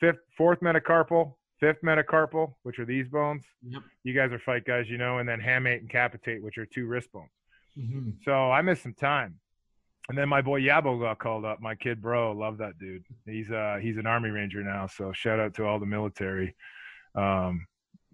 fifth, 0.00 0.18
fourth 0.36 0.60
metacarpal, 0.60 1.32
fifth 1.60 1.80
metacarpal, 1.82 2.54
which 2.64 2.78
are 2.80 2.84
these 2.84 3.08
bones. 3.08 3.44
Yep. 3.62 3.82
You 4.02 4.14
guys 4.14 4.32
are 4.32 4.38
fight 4.40 4.64
guys, 4.64 4.90
you 4.90 4.98
know, 4.98 5.18
and 5.18 5.28
then 5.28 5.40
hamate 5.40 5.78
and 5.78 5.88
capitate, 5.88 6.42
which 6.42 6.58
are 6.58 6.66
two 6.66 6.86
wrist 6.86 7.10
bones. 7.12 7.30
Mhm. 7.78 8.16
So 8.24 8.50
I 8.50 8.60
missed 8.62 8.82
some 8.82 8.94
time, 8.94 9.38
and 10.08 10.18
then 10.18 10.28
my 10.28 10.42
boy 10.42 10.60
Yabo 10.60 11.00
got 11.00 11.18
called 11.20 11.44
up. 11.44 11.60
My 11.60 11.74
kid, 11.76 12.02
bro, 12.02 12.32
love 12.32 12.58
that 12.58 12.78
dude. 12.78 13.04
He's 13.24 13.50
uh 13.50 13.78
he's 13.80 13.96
an 13.96 14.06
army 14.06 14.30
ranger 14.30 14.62
now. 14.62 14.88
So 14.88 15.12
shout 15.12 15.38
out 15.38 15.54
to 15.54 15.64
all 15.64 15.78
the 15.78 15.86
military. 15.86 16.54
Um, 17.14 17.64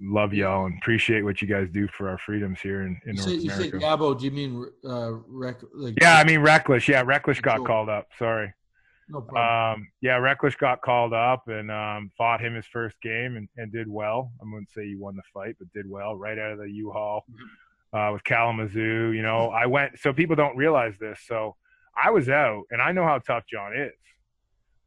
love 0.01 0.33
y'all 0.33 0.67
and 0.67 0.77
appreciate 0.81 1.23
what 1.23 1.43
you 1.43 1.49
guys 1.49 1.69
do 1.71 1.89
for 1.89 2.09
our 2.09 2.19
freedoms 2.19 2.61
here 2.61 2.83
in, 2.83 3.01
in 3.07 3.15
You 3.17 3.23
North 3.23 3.29
say, 3.29 3.35
you 3.35 3.51
say 3.51 3.69
America. 3.69 3.79
Yabo? 3.79 4.19
Do 4.19 4.25
you 4.25 4.31
mean 4.31 4.67
uh, 4.85 5.13
rec? 5.27 5.61
Like, 5.75 5.95
Yeah, 6.01 6.17
I 6.17 6.25
mean 6.25 6.41
Reckless. 6.41 6.89
Yeah, 6.89 7.03
Reckless 7.03 7.41
got 7.41 7.65
called 7.65 7.89
up. 7.89 8.09
Sorry. 8.19 8.53
no 9.09 9.21
problem. 9.23 9.81
Um, 9.83 9.89
yeah, 10.01 10.17
Reckless 10.17 10.55
got 10.55 10.83
called 10.83 11.13
up 11.13 11.49
and 11.49 11.71
um, 11.71 12.11
fought 12.17 12.41
him 12.41 12.55
his 12.55 12.67
first 12.67 12.97
game 13.03 13.37
and, 13.37 13.49
and 13.57 13.73
did 13.73 13.89
well. 13.89 14.31
I 14.41 14.45
wouldn't 14.45 14.71
say 14.71 14.87
he 14.87 14.97
won 14.97 15.17
the 15.17 15.23
fight, 15.33 15.57
but 15.59 15.73
did 15.73 15.89
well 15.89 16.17
right 16.17 16.39
out 16.39 16.53
of 16.53 16.59
the 16.59 16.83
UHL 16.85 17.23
uh, 17.93 18.13
with 18.13 18.25
Kalamazoo. 18.25 19.13
You 19.13 19.23
know, 19.23 19.51
I 19.51 19.67
went. 19.67 19.99
So 19.99 20.13
people 20.13 20.37
don't 20.37 20.57
realize 20.57 20.95
this. 21.01 21.21
So 21.27 21.57
I 22.01 22.11
was 22.11 22.29
out, 22.29 22.65
and 22.71 22.81
I 22.81 22.93
know 22.93 23.05
how 23.05 23.19
tough 23.19 23.45
John 23.51 23.77
is. 23.77 23.93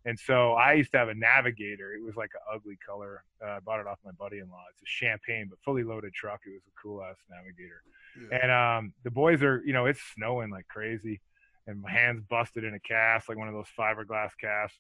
And 0.06 0.18
so 0.19 0.53
I 0.53 0.73
used 0.73 0.91
to 0.94 0.98
have 0.98 1.10
a 1.10 1.14
Navigator. 1.14 1.94
It 1.94 2.03
was 2.03 2.15
like 2.15 2.32
an 2.34 2.56
ugly 2.56 2.78
color. 2.86 3.23
Uh, 3.44 3.52
I 3.52 3.60
bought 3.60 3.80
it 3.80 3.88
off 3.88 3.99
my 4.03 4.11
buddy-in-law. 4.11 4.64
It's 4.73 4.82
a 4.82 4.86
champagne 4.86 5.48
but 5.49 5.60
fully 5.64 5.84
loaded 5.84 6.14
truck. 6.14 6.41
It 6.45 6.53
was 6.53 6.64
a 6.68 6.82
cool 6.82 7.03
ass 7.03 7.18
Navigator. 7.30 7.84
Yeah. 8.19 8.40
And 8.41 8.52
um, 8.52 8.94
the 9.03 9.11
boys 9.11 9.44
are, 9.44 9.61
you 9.65 9.73
know, 9.73 9.86
it's 9.86 10.02
snowing 10.15 10.49
like 10.49 10.68
crazy, 10.68 11.22
and 11.68 11.82
my 11.82 11.91
hands 11.91 12.23
busted 12.30 12.64
in 12.64 12.73
a 12.73 12.80
cast, 12.80 13.30
like 13.30 13.38
one 13.38 13.48
of 13.48 13.53
those 13.53 13.68
fiberglass 13.78 14.32
casts. 14.40 14.78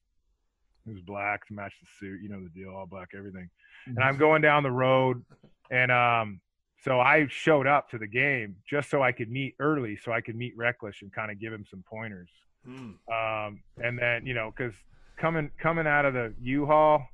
It 0.87 0.93
was 0.93 1.01
black 1.01 1.45
to 1.47 1.53
match 1.53 1.73
the 1.79 1.87
suit. 1.99 2.21
You 2.23 2.29
know 2.29 2.41
the 2.41 2.49
deal, 2.49 2.71
all 2.71 2.87
black, 2.87 3.09
everything. 3.15 3.49
Mm-hmm. 3.87 3.97
And 3.97 4.03
I'm 4.03 4.17
going 4.17 4.41
down 4.41 4.63
the 4.63 4.71
road, 4.71 5.23
and 5.69 5.91
um, 5.91 6.41
so 6.83 6.99
I 6.99 7.27
showed 7.29 7.67
up 7.67 7.89
to 7.91 7.99
the 7.99 8.07
game 8.07 8.55
just 8.67 8.89
so 8.89 9.03
I 9.03 9.11
could 9.11 9.29
meet 9.29 9.55
early, 9.59 9.95
so 9.95 10.11
I 10.11 10.21
could 10.21 10.35
meet 10.35 10.57
Reckless 10.57 10.97
and 11.03 11.13
kind 11.13 11.31
of 11.31 11.39
give 11.39 11.53
him 11.53 11.65
some 11.69 11.83
pointers. 11.87 12.29
Hmm. 12.65 12.91
Um, 13.13 13.61
and 13.77 13.97
then 13.97 14.25
you 14.25 14.33
know, 14.33 14.51
because 14.55 14.73
coming 15.21 15.51
coming 15.61 15.87
out 15.87 16.05
of 16.05 16.13
the 16.13 16.33
UHL, 16.43 17.05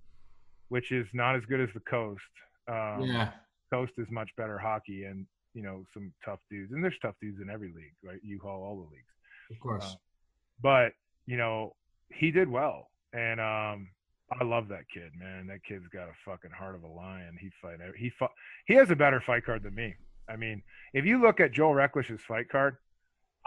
which 0.69 0.91
is 0.91 1.05
not 1.13 1.35
as 1.35 1.43
good 1.45 1.59
as 1.59 1.69
the 1.73 1.81
Coast. 1.81 2.21
Um, 2.67 3.03
yeah. 3.03 3.29
Coast 3.71 3.93
is 3.97 4.07
much 4.09 4.29
better 4.38 4.57
hockey, 4.57 5.03
and 5.03 5.25
you 5.53 5.61
know 5.61 5.84
some 5.93 6.13
tough 6.23 6.39
dudes, 6.49 6.71
and 6.71 6.84
there's 6.84 6.97
tough 7.01 7.15
dudes 7.21 7.41
in 7.41 7.49
every 7.49 7.67
league, 7.67 7.95
right? 8.03 8.19
UHL, 8.25 8.45
all 8.45 8.75
the 8.75 8.95
leagues. 8.95 9.11
Of 9.51 9.59
course. 9.59 9.97
But 10.61 10.93
you 11.25 11.38
know, 11.38 11.75
he 12.09 12.31
did 12.31 12.49
well, 12.49 12.89
and 13.13 13.39
um, 13.39 13.89
I 14.39 14.43
love 14.43 14.69
that 14.69 14.89
kid, 14.93 15.11
man. 15.19 15.47
That 15.47 15.63
kid's 15.63 15.88
got 15.88 16.07
a 16.07 16.13
fucking 16.25 16.51
heart 16.51 16.75
of 16.75 16.84
a 16.84 16.88
lion. 16.88 17.38
He 17.39 17.49
fight. 17.61 17.79
He 17.97 18.09
fought. 18.17 18.31
He 18.65 18.73
has 18.75 18.89
a 18.89 18.95
better 18.95 19.21
fight 19.25 19.45
card 19.45 19.63
than 19.63 19.75
me. 19.75 19.95
I 20.29 20.35
mean, 20.35 20.61
if 20.93 21.05
you 21.05 21.21
look 21.21 21.39
at 21.39 21.53
Joel 21.53 21.73
Rechlicz's 21.73 22.21
fight 22.27 22.49
card, 22.49 22.77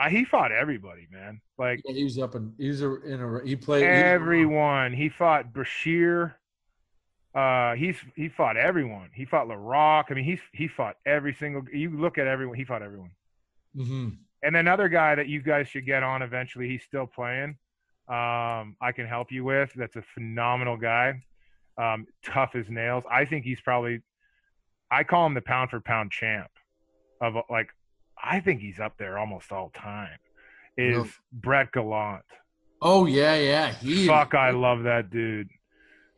I, 0.01 0.09
he 0.09 0.25
fought 0.25 0.51
everybody, 0.51 1.07
man. 1.13 1.43
Like 1.59 1.83
Yeah, 1.85 1.95
he 1.95 2.05
was 2.05 2.19
up 2.19 2.35
in. 2.35 2.55
He 2.57 2.69
was 2.69 2.81
a, 2.81 3.03
in 3.03 3.21
a. 3.21 3.45
He 3.45 3.55
played. 3.55 3.83
everyone. 3.85 4.95
He 4.95 5.11
fought 5.11 5.53
Bashir. 5.53 6.35
Uh, 7.35 7.75
he's 7.75 7.97
he 8.17 8.29
fought 8.31 8.57
everyone. 8.57 9.11
He 9.15 9.27
fought 9.27 9.47
LaRock. 9.47 10.05
I 10.11 10.15
mean, 10.15 10.25
he's 10.25 10.41
he 10.53 10.69
fought 10.69 10.97
every 11.05 11.35
single. 11.35 11.63
You 11.73 11.91
look 11.91 12.17
at 12.17 12.27
everyone. 12.27 12.57
He 12.57 12.65
fought 12.65 12.83
everyone. 12.83 13.11
Mhm. 13.77 14.17
And 14.43 14.57
another 14.57 14.89
guy 14.89 15.15
that 15.15 15.29
you 15.29 15.43
guys 15.43 15.69
should 15.69 15.85
get 15.85 16.03
on 16.03 16.23
eventually. 16.23 16.67
He's 16.67 16.83
still 16.83 17.07
playing. 17.07 17.57
Um, 18.09 18.77
I 18.81 18.93
can 18.95 19.07
help 19.07 19.31
you 19.31 19.45
with. 19.45 19.71
That's 19.77 19.97
a 19.97 20.03
phenomenal 20.15 20.79
guy. 20.79 21.23
Um, 21.77 22.07
tough 22.25 22.55
as 22.55 22.69
nails. 22.71 23.05
I 23.11 23.27
think 23.27 23.45
he's 23.45 23.61
probably. 23.61 24.01
I 24.91 25.05
call 25.05 25.27
him 25.27 25.35
the 25.35 25.43
pound 25.43 25.71
for 25.71 25.81
pound 25.81 26.11
champ. 26.11 26.51
Of 27.21 27.35
like, 27.51 27.69
I 28.23 28.41
think 28.41 28.61
he's 28.61 28.81
up 28.81 28.97
there 28.99 29.19
almost 29.19 29.51
all 29.53 29.71
time. 29.71 30.19
Is 30.77 30.97
Really? 30.97 31.11
Brett 31.33 31.73
Gallant. 31.73 32.25
Oh 32.83 33.07
yeah, 33.07 33.35
yeah. 33.35 33.73
He. 33.75 34.07
Fuck, 34.07 34.35
I 34.35 34.51
love 34.51 34.85
that 34.85 35.11
dude. 35.11 35.49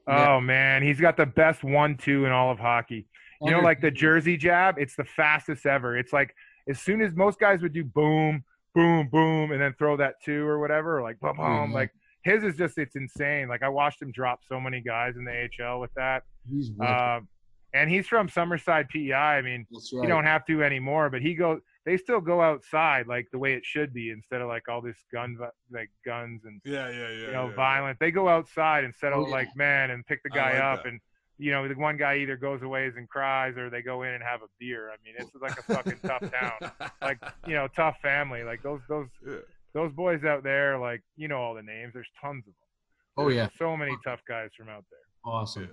Yeah. 0.06 0.34
Oh 0.34 0.40
man, 0.40 0.82
he's 0.82 1.00
got 1.00 1.16
the 1.16 1.26
best 1.26 1.64
one-two 1.64 2.24
in 2.24 2.32
all 2.32 2.50
of 2.50 2.58
hockey. 2.58 3.06
You 3.44 3.50
know, 3.50 3.60
like 3.60 3.80
the 3.80 3.90
jersey 3.90 4.36
jab, 4.36 4.76
it's 4.78 4.94
the 4.94 5.04
fastest 5.04 5.66
ever. 5.66 5.96
It's 5.96 6.12
like 6.12 6.32
as 6.68 6.80
soon 6.80 7.02
as 7.02 7.14
most 7.16 7.40
guys 7.40 7.60
would 7.62 7.72
do 7.72 7.82
boom, 7.82 8.44
boom, 8.72 9.08
boom, 9.08 9.50
and 9.50 9.60
then 9.60 9.74
throw 9.78 9.96
that 9.96 10.14
two 10.24 10.46
or 10.46 10.60
whatever, 10.60 10.98
or 10.98 11.02
like 11.02 11.18
boom, 11.18 11.36
boom. 11.36 11.70
Mhm. 11.70 11.72
Like 11.72 11.90
his 12.22 12.44
is 12.44 12.56
just 12.56 12.78
it's 12.78 12.94
insane. 12.94 13.48
Like 13.48 13.64
I 13.64 13.68
watched 13.68 14.00
him 14.00 14.12
drop 14.12 14.40
so 14.48 14.60
many 14.60 14.80
guys 14.80 15.16
in 15.16 15.24
the 15.24 15.48
AHL 15.60 15.80
with 15.80 15.92
that. 15.94 16.22
He's. 16.48 16.70
Um, 16.80 17.28
and 17.74 17.90
he's 17.90 18.06
from 18.06 18.28
Summerside, 18.28 18.88
PEI. 18.90 19.12
I 19.12 19.42
mean, 19.42 19.66
right. 19.72 20.02
you 20.02 20.08
don't 20.08 20.24
have 20.24 20.44
to 20.46 20.62
anymore, 20.62 21.10
but 21.10 21.22
he 21.22 21.34
go. 21.34 21.60
They 21.84 21.96
still 21.96 22.20
go 22.20 22.40
outside 22.40 23.06
like 23.08 23.28
the 23.32 23.38
way 23.38 23.54
it 23.54 23.64
should 23.64 23.92
be 23.92 24.10
instead 24.10 24.40
of 24.40 24.48
like 24.48 24.68
all 24.68 24.80
this 24.80 24.96
gun, 25.12 25.36
like 25.72 25.90
guns 26.04 26.42
and 26.44 26.60
Yeah, 26.64 26.88
yeah, 26.90 27.08
yeah. 27.10 27.26
you 27.26 27.32
know, 27.32 27.48
yeah. 27.48 27.54
violent. 27.56 27.98
They 27.98 28.10
go 28.12 28.28
outside 28.28 28.84
and 28.84 28.94
settle 28.94 29.24
Oh, 29.24 29.26
yeah. 29.26 29.32
like 29.34 29.48
men 29.56 29.90
and 29.90 30.06
pick 30.06 30.22
the 30.22 30.30
guy 30.30 30.52
like 30.54 30.62
up, 30.62 30.82
that. 30.84 30.90
and 30.90 31.00
you 31.38 31.50
know, 31.50 31.66
the 31.66 31.74
one 31.74 31.96
guy 31.96 32.18
either 32.18 32.36
goes 32.36 32.62
away 32.62 32.86
and 32.96 33.08
cries, 33.08 33.56
or 33.56 33.68
they 33.68 33.82
go 33.82 34.02
in 34.04 34.10
and 34.14 34.22
have 34.22 34.42
a 34.42 34.46
beer. 34.60 34.90
I 34.90 34.96
mean, 35.04 35.14
it's 35.18 35.34
like 35.40 35.58
a 35.58 35.62
fucking 35.62 35.98
tough 36.06 36.30
town, 36.30 36.70
like 37.02 37.18
you 37.48 37.54
know, 37.54 37.66
tough 37.74 37.96
family. 38.00 38.44
Like 38.44 38.62
those 38.62 38.80
those 38.88 39.08
Yeah. 39.26 39.38
those 39.74 39.90
boys 39.92 40.22
out 40.24 40.44
there, 40.44 40.78
like 40.78 41.02
you 41.16 41.26
know 41.26 41.38
all 41.38 41.54
the 41.54 41.62
names. 41.62 41.94
There's 41.94 42.10
tons 42.20 42.44
of 42.46 42.52
them. 42.54 42.54
Oh 43.16 43.28
yeah. 43.28 43.48
so 43.58 43.76
many 43.76 43.96
tough 44.04 44.20
guys 44.28 44.50
from 44.56 44.68
out 44.68 44.84
there. 44.90 45.00
Awesome. 45.32 45.68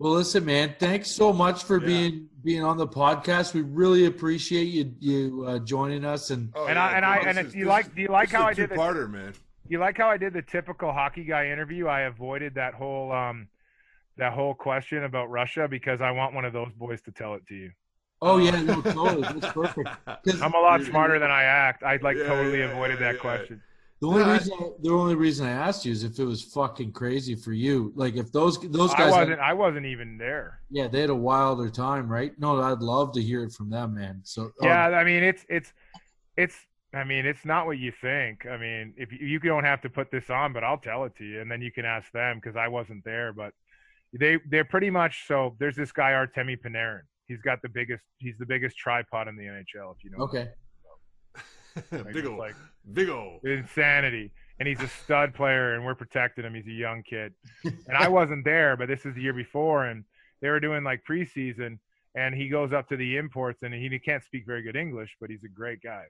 Yeah. 0.00 0.04
Well, 0.04 0.12
listen, 0.14 0.44
man. 0.44 0.74
Thanks 0.78 1.10
so 1.10 1.32
much 1.32 1.64
for 1.64 1.80
Yeah. 1.80 1.86
being 1.86 2.28
being 2.44 2.62
on 2.64 2.76
the 2.76 2.86
podcast. 2.86 3.54
We 3.54 3.62
really 3.62 4.06
appreciate 4.06 4.64
you 4.68 4.94
you 5.00 5.44
uh, 5.46 5.58
joining 5.60 6.04
us. 6.04 6.30
And 6.30 6.52
Oh, 6.54 6.66
and 6.66 6.76
yeah, 6.76 6.84
I 6.86 6.92
and 6.96 7.04
I 7.04 7.16
and 7.18 7.38
this 7.38 7.46
if 7.48 7.54
you 7.54 7.64
this 7.64 7.70
like, 7.70 7.94
do 7.94 8.02
you 8.02 8.08
like 8.08 8.30
how 8.30 8.42
a 8.42 8.46
I 8.46 8.54
did 8.54 8.70
the 8.70 8.74
two-parter, 8.74 9.10
man. 9.10 9.32
you 9.68 9.78
like 9.78 9.96
how 9.98 10.08
I 10.08 10.16
did 10.16 10.32
the 10.32 10.42
typical 10.42 10.92
hockey 10.92 11.24
guy 11.24 11.48
interview? 11.48 11.86
I 11.86 12.02
avoided 12.02 12.54
that 12.54 12.74
whole 12.74 13.12
um 13.12 13.48
that 14.16 14.32
whole 14.32 14.54
question 14.54 15.04
about 15.04 15.30
Russia 15.30 15.68
because 15.68 16.00
I 16.00 16.10
want 16.10 16.34
one 16.34 16.44
of 16.44 16.52
those 16.52 16.72
boys 16.72 17.00
to 17.02 17.12
tell 17.12 17.34
it 17.34 17.46
to 17.48 17.54
you. 17.54 17.70
oh 18.20 18.38
yeah, 18.38 18.60
no, 18.62 18.80
totally, 18.82 19.22
that's 19.22 19.52
perfect. 19.52 19.88
I'm 20.42 20.54
a 20.54 20.58
lot 20.60 20.82
smarter 20.82 21.18
than 21.20 21.30
I 21.30 21.42
act. 21.44 21.82
I 21.84 21.98
like 22.02 22.16
Yeah, 22.16 22.26
totally 22.26 22.58
yeah, 22.60 22.70
avoided 22.72 22.98
yeah, 23.00 23.06
that 23.06 23.14
yeah. 23.16 23.20
question. 23.20 23.62
The 24.00 24.06
only 24.06 24.22
No, 24.24 24.32
reason 24.32 24.52
I, 24.60 24.68
the 24.80 24.90
only 24.90 25.14
reason 25.16 25.46
I 25.46 25.50
asked 25.50 25.84
you 25.84 25.90
is 25.92 26.04
if 26.04 26.18
it 26.20 26.24
was 26.24 26.42
fucking 26.42 26.92
crazy 26.92 27.34
for 27.34 27.52
you. 27.52 27.92
Like 27.96 28.14
if 28.16 28.30
those 28.30 28.58
those 28.60 28.94
guys, 28.94 29.12
had- 29.12 29.20
wasn't. 29.20 29.40
I 29.40 29.52
wasn't 29.54 29.86
even 29.86 30.16
there. 30.18 30.60
yeah, 30.70 30.86
they 30.86 31.00
had 31.00 31.10
a 31.10 31.14
wilder 31.14 31.68
time, 31.68 32.08
right? 32.08 32.32
No, 32.38 32.60
I'd 32.62 32.78
love 32.78 33.12
to 33.14 33.22
hear 33.22 33.42
it 33.42 33.52
from 33.52 33.70
them, 33.70 33.94
man. 33.94 34.20
So 34.24 34.52
oh, 34.62 34.66
Yeah, 34.66 34.86
I 34.88 35.02
mean, 35.04 35.22
it's 35.24 35.44
it's 35.48 35.72
it's. 36.36 36.54
I 36.94 37.04
mean, 37.04 37.26
it's 37.26 37.44
not 37.44 37.66
what 37.66 37.76
you 37.78 37.92
think. 38.00 38.46
I 38.46 38.56
mean, 38.56 38.94
if 38.96 39.12
you, 39.12 39.18
you 39.18 39.38
don't 39.40 39.64
have 39.64 39.82
to 39.82 39.90
put 39.90 40.10
this 40.10 40.30
on, 40.30 40.54
but 40.54 40.64
I'll 40.64 40.78
tell 40.78 41.04
it 41.04 41.14
to 41.18 41.24
you, 41.24 41.42
and 41.42 41.50
then 41.50 41.60
you 41.60 41.70
can 41.70 41.84
ask 41.84 42.10
them 42.12 42.40
because 42.40 42.56
I 42.56 42.68
wasn't 42.68 43.04
there. 43.04 43.32
But 43.34 43.52
they 44.18 44.38
they're 44.48 44.64
pretty 44.64 44.90
much 44.90 45.26
so. 45.26 45.56
There's 45.58 45.76
this 45.76 45.92
guy 45.92 46.12
Artemi 46.12 46.56
Panarin. 46.58 47.02
He's 47.26 47.42
got 47.42 47.60
the 47.62 47.68
biggest. 47.68 48.04
He's 48.18 48.38
the 48.38 48.46
biggest 48.46 48.76
tripod 48.78 49.26
in 49.28 49.36
the 49.36 49.42
NHL. 49.42 49.94
If 49.96 50.04
you 50.04 50.10
know. 50.16 50.24
okay, 50.24 50.48
Like, 51.92 52.04
big 52.06 52.14
just 52.14 52.26
ol', 52.26 52.38
like- 52.38 52.54
big 52.92 53.08
ol'. 53.08 53.40
insanity. 53.44 54.32
And 54.60 54.66
he's 54.66 54.80
a 54.80 54.88
stud 54.88 55.34
player, 55.34 55.74
and 55.74 55.84
we're 55.84 55.94
protecting 55.94 56.44
him. 56.44 56.52
He's 56.54 56.66
a 56.66 56.72
young 56.72 57.04
kid, 57.04 57.32
and 57.62 57.96
I 57.96 58.08
wasn't 58.18 58.44
there, 58.44 58.76
but 58.76 58.88
this 58.88 59.06
is 59.06 59.14
the 59.14 59.22
year 59.22 59.32
before, 59.32 59.86
and 59.86 60.02
they 60.42 60.48
were 60.48 60.58
doing 60.58 60.82
like 60.82 61.02
preseason, 61.08 61.78
and 62.16 62.34
he 62.34 62.48
goes 62.48 62.72
up 62.72 62.88
to 62.88 62.96
the 62.96 63.16
imports, 63.18 63.62
and 63.62 63.72
he 63.72 63.96
can't 64.00 64.24
speak 64.24 64.44
very 64.46 64.62
good 64.62 64.74
English, 64.74 65.16
but 65.20 65.30
he's 65.30 65.44
a 65.44 65.48
great 65.48 65.80
guy. 65.80 66.02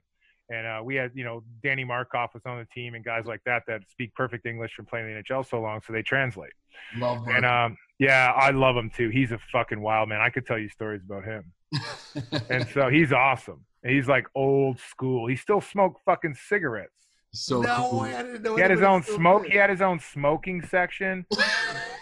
And 0.49 0.65
uh, 0.65 0.81
we 0.83 0.95
had, 0.95 1.11
you 1.13 1.23
know, 1.23 1.43
Danny 1.61 1.83
Markov 1.83 2.31
was 2.33 2.41
on 2.47 2.57
the 2.57 2.65
team, 2.73 2.95
and 2.95 3.05
guys 3.05 3.25
like 3.27 3.41
that 3.45 3.61
that 3.67 3.81
speak 3.91 4.15
perfect 4.15 4.47
English 4.47 4.73
from 4.73 4.87
playing 4.87 5.05
the 5.13 5.21
NHL 5.21 5.47
so 5.47 5.61
long, 5.61 5.81
so 5.85 5.93
they 5.93 6.01
translate. 6.01 6.53
love 6.97 7.27
And 7.27 7.45
um, 7.45 7.77
yeah, 7.99 8.31
I 8.35 8.49
love 8.49 8.75
him 8.75 8.89
too. 8.89 9.09
He's 9.09 9.31
a 9.31 9.37
fucking 9.51 9.79
wild 9.79 10.09
man. 10.09 10.21
I 10.21 10.29
could 10.29 10.47
tell 10.47 10.57
you 10.57 10.69
stories 10.69 11.01
about 11.07 11.23
him. 11.23 11.43
And 12.49 12.67
so 12.69 12.89
he's 12.89 13.13
awesome. 13.13 13.63
And 13.83 13.93
he's 13.93 14.07
like 14.07 14.27
old 14.35 14.79
school. 14.79 15.27
He 15.27 15.35
still 15.35 15.61
smoked 15.61 16.01
fucking 16.05 16.35
cigarettes. 16.35 17.07
so 17.33 17.61
no, 17.61 17.87
cool. 17.89 17.99
I 18.01 18.23
didn't 18.23 18.41
know. 18.43 18.55
He 18.55 18.61
had 18.61 18.71
his 18.71 18.81
own 18.81 19.03
smoke. 19.03 19.43
did. 19.43 19.51
He 19.51 19.57
had 19.57 19.69
his 19.69 19.81
own 19.81 19.99
smoking 19.99 20.61
section. 20.65 21.25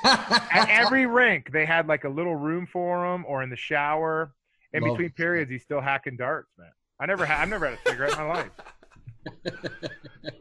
At 0.03 0.67
every 0.69 1.05
rink, 1.05 1.51
they 1.51 1.65
had 1.65 1.87
like 1.87 2.03
a 2.03 2.09
little 2.09 2.35
room 2.35 2.65
for 2.65 3.05
him, 3.13 3.25
or 3.27 3.43
in 3.43 3.49
the 3.49 3.55
shower. 3.55 4.33
In 4.73 4.83
Love 4.83 4.93
between 4.93 5.07
it. 5.07 5.15
periods, 5.15 5.49
he's 5.49 5.63
still 5.63 5.79
hacking 5.81 6.17
darts, 6.17 6.49
man. 6.57 6.69
I 6.99 7.05
never 7.05 7.25
had. 7.25 7.41
I've 7.41 7.49
never 7.49 7.67
had 7.69 7.79
a 7.79 7.89
cigarette 7.89 8.11
in 8.13 8.17
my 8.17 8.27
life. 8.33 8.51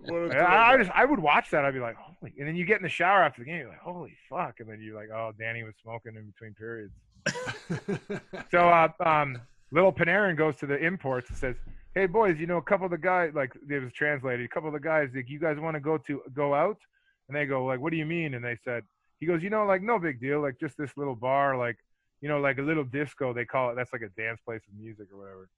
What 0.07 0.33
a 0.33 0.39
I, 0.39 0.73
I 0.73 0.77
just 0.79 0.91
I 0.93 1.05
would 1.05 1.19
watch 1.19 1.51
that. 1.51 1.65
I'd 1.65 1.75
be 1.75 1.81
like, 1.81 1.97
holy. 1.97 2.33
And 2.39 2.49
then 2.49 2.57
you 2.57 2.65
get 2.65 2.77
in 2.77 2.83
the 2.83 2.89
shower 2.89 3.23
after 3.23 3.43
the 3.43 3.47
game, 3.47 3.59
you're 3.61 3.69
like, 3.69 3.79
holy 3.81 4.15
fuck. 4.29 4.61
And 4.61 4.69
then 4.69 4.81
you're 4.81 4.95
like, 4.95 5.11
oh, 5.15 5.33
Danny 5.39 5.63
was 5.65 5.75
smoking 5.83 6.15
in 6.17 6.27
between 6.31 6.55
periods. 6.55 6.93
So, 8.51 8.69
uh, 8.69 8.89
um, 9.05 9.41
little 9.71 9.93
Panarin 9.93 10.37
goes 10.37 10.57
to 10.57 10.67
the 10.67 10.77
imports 10.77 11.29
and 11.29 11.39
says, 11.39 11.57
"Hey 11.95 12.07
boys, 12.07 12.39
you 12.39 12.47
know 12.47 12.59
a 12.59 12.63
couple 12.63 12.87
of 12.87 12.91
the 12.91 12.99
guys 12.99 13.33
like 13.35 13.53
it 13.69 13.83
was 13.83 13.93
translated. 13.93 14.45
A 14.45 14.49
couple 14.49 14.69
of 14.69 14.75
the 14.75 14.81
guys 14.81 15.11
like 15.15 15.29
you 15.29 15.39
guys 15.39 15.59
want 15.59 15.75
to 15.75 15.81
go 15.81 15.99
to 15.99 16.23
go 16.35 16.55
out?" 16.55 16.79
And 17.29 17.37
they 17.37 17.47
go 17.47 17.65
like, 17.65 17.81
"What 17.81 17.91
do 17.91 17.97
you 17.97 18.07
mean?" 18.07 18.35
And 18.35 18.45
they 18.45 18.57
said, 18.65 18.85
"He 19.19 19.27
goes, 19.27 19.43
you 19.43 19.51
know, 19.51 19.65
like 19.65 19.83
no 19.83 19.99
big 19.99 20.21
deal, 20.21 20.41
like 20.41 20.59
just 20.61 20.77
this 20.77 20.97
little 20.97 21.17
bar, 21.17 21.57
like 21.57 21.77
you 22.21 22.29
know, 22.29 22.41
like 22.41 22.59
a 22.59 22.63
little 22.63 22.85
disco. 22.85 23.33
They 23.33 23.45
call 23.45 23.71
it. 23.71 23.75
That's 23.77 23.93
like 23.93 24.03
a 24.03 24.21
dance 24.21 24.41
place 24.45 24.63
with 24.69 24.79
music 24.79 25.09
or 25.13 25.19
whatever." 25.19 25.49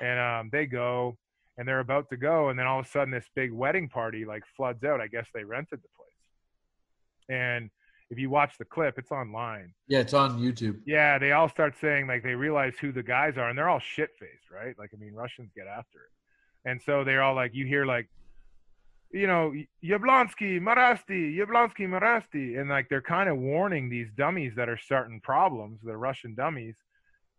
And 0.00 0.18
um, 0.18 0.50
they 0.52 0.66
go 0.66 1.16
and 1.56 1.68
they're 1.68 1.80
about 1.80 2.08
to 2.10 2.16
go, 2.16 2.48
and 2.48 2.58
then 2.58 2.66
all 2.66 2.80
of 2.80 2.86
a 2.86 2.88
sudden 2.88 3.12
this 3.12 3.28
big 3.34 3.52
wedding 3.52 3.88
party 3.88 4.24
like 4.24 4.42
floods 4.56 4.82
out. 4.84 5.00
I 5.00 5.06
guess 5.06 5.28
they 5.32 5.44
rented 5.44 5.80
the 5.82 5.88
place, 5.96 7.38
and 7.38 7.70
if 8.10 8.18
you 8.18 8.30
watch 8.30 8.58
the 8.58 8.64
clip, 8.64 8.98
it's 8.98 9.10
online. 9.10 9.72
yeah, 9.88 10.00
it's 10.00 10.14
on 10.14 10.38
YouTube. 10.40 10.80
Yeah, 10.86 11.18
they 11.18 11.32
all 11.32 11.48
start 11.48 11.74
saying 11.80 12.06
like 12.06 12.22
they 12.22 12.34
realize 12.34 12.74
who 12.80 12.92
the 12.92 13.02
guys 13.02 13.36
are, 13.38 13.48
and 13.48 13.56
they're 13.58 13.68
all 13.68 13.80
shit 13.80 14.10
faced, 14.20 14.50
right? 14.52 14.74
Like 14.78 14.90
I 14.94 14.96
mean, 14.98 15.14
Russians 15.14 15.50
get 15.56 15.66
after 15.66 15.98
it, 15.98 16.68
and 16.70 16.80
so 16.82 17.02
they're 17.04 17.22
all 17.22 17.34
like, 17.34 17.54
you 17.54 17.66
hear 17.66 17.84
like, 17.86 18.08
you 19.10 19.26
know, 19.26 19.52
Yablonski, 19.82 20.60
Mirasty, 20.60 21.36
Yablonski, 21.36 21.88
Mirasty, 21.88 22.60
and 22.60 22.68
like 22.68 22.88
they're 22.88 23.00
kind 23.02 23.28
of 23.28 23.38
warning 23.38 23.88
these 23.88 24.08
dummies 24.16 24.52
that 24.56 24.68
are 24.68 24.76
starting 24.78 25.20
problems, 25.20 25.80
the 25.82 25.96
Russian 25.96 26.34
dummies, 26.34 26.74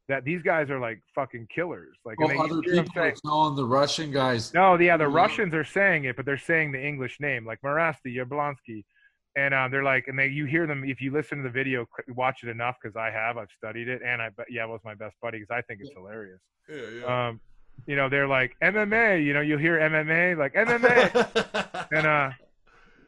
that 0.07 0.23
these 0.23 0.41
guys 0.41 0.69
are 0.69 0.79
like 0.79 0.99
fucking 1.13 1.47
killers. 1.53 1.95
Like, 2.05 2.19
Well, 2.19 2.29
they 2.29 2.37
other 2.37 2.61
people 2.61 2.85
say- 2.93 3.13
telling 3.25 3.55
the 3.55 3.65
Russian 3.65 4.11
guys. 4.11 4.53
no, 4.53 4.79
yeah, 4.79 4.97
the. 4.97 5.07
Russians 5.07 5.53
are 5.53 5.63
saying 5.65 6.05
it, 6.05 6.15
but 6.15 6.25
they're 6.25 6.37
saying 6.37 6.71
the 6.71 6.83
English 6.83 7.19
name, 7.19 7.45
like 7.45 7.59
Mirasty, 7.61 8.15
Yablonski. 8.15 8.83
And 9.37 9.53
um, 9.53 9.69
they're 9.69 9.83
like, 9.83 10.07
and 10.07 10.17
they 10.17 10.27
you 10.27 10.45
hear 10.45 10.65
them 10.65 10.83
if 10.85 11.01
you 11.01 11.11
listen 11.11 11.39
to 11.39 11.43
the 11.43 11.49
video, 11.49 11.85
watch 12.09 12.43
it 12.43 12.49
enough 12.49 12.77
because 12.81 12.95
I 12.95 13.11
have, 13.11 13.37
I've 13.37 13.49
studied 13.57 13.89
it, 13.89 14.01
and 14.05 14.21
I, 14.21 14.29
but 14.35 14.45
yeah, 14.49 14.63
it 14.63 14.69
was 14.69 14.79
my 14.85 14.95
best 14.95 15.15
buddy 15.21 15.39
because 15.39 15.51
I 15.53 15.61
think 15.61 15.81
it's 15.81 15.91
hilarious. 15.93 16.39
yeah, 16.69 16.77
yeah. 17.01 17.27
Um, 17.27 17.41
you 17.85 17.97
know, 17.97 18.07
they're 18.07 18.27
like 18.29 18.55
MMA, 18.63 19.23
you 19.25 19.33
know, 19.33 19.41
you'll 19.41 19.59
hear 19.59 19.77
MMA, 19.77 20.37
like 20.37 20.53
MMA, 20.53 21.87
and 21.91 22.07
uh, 22.07 22.29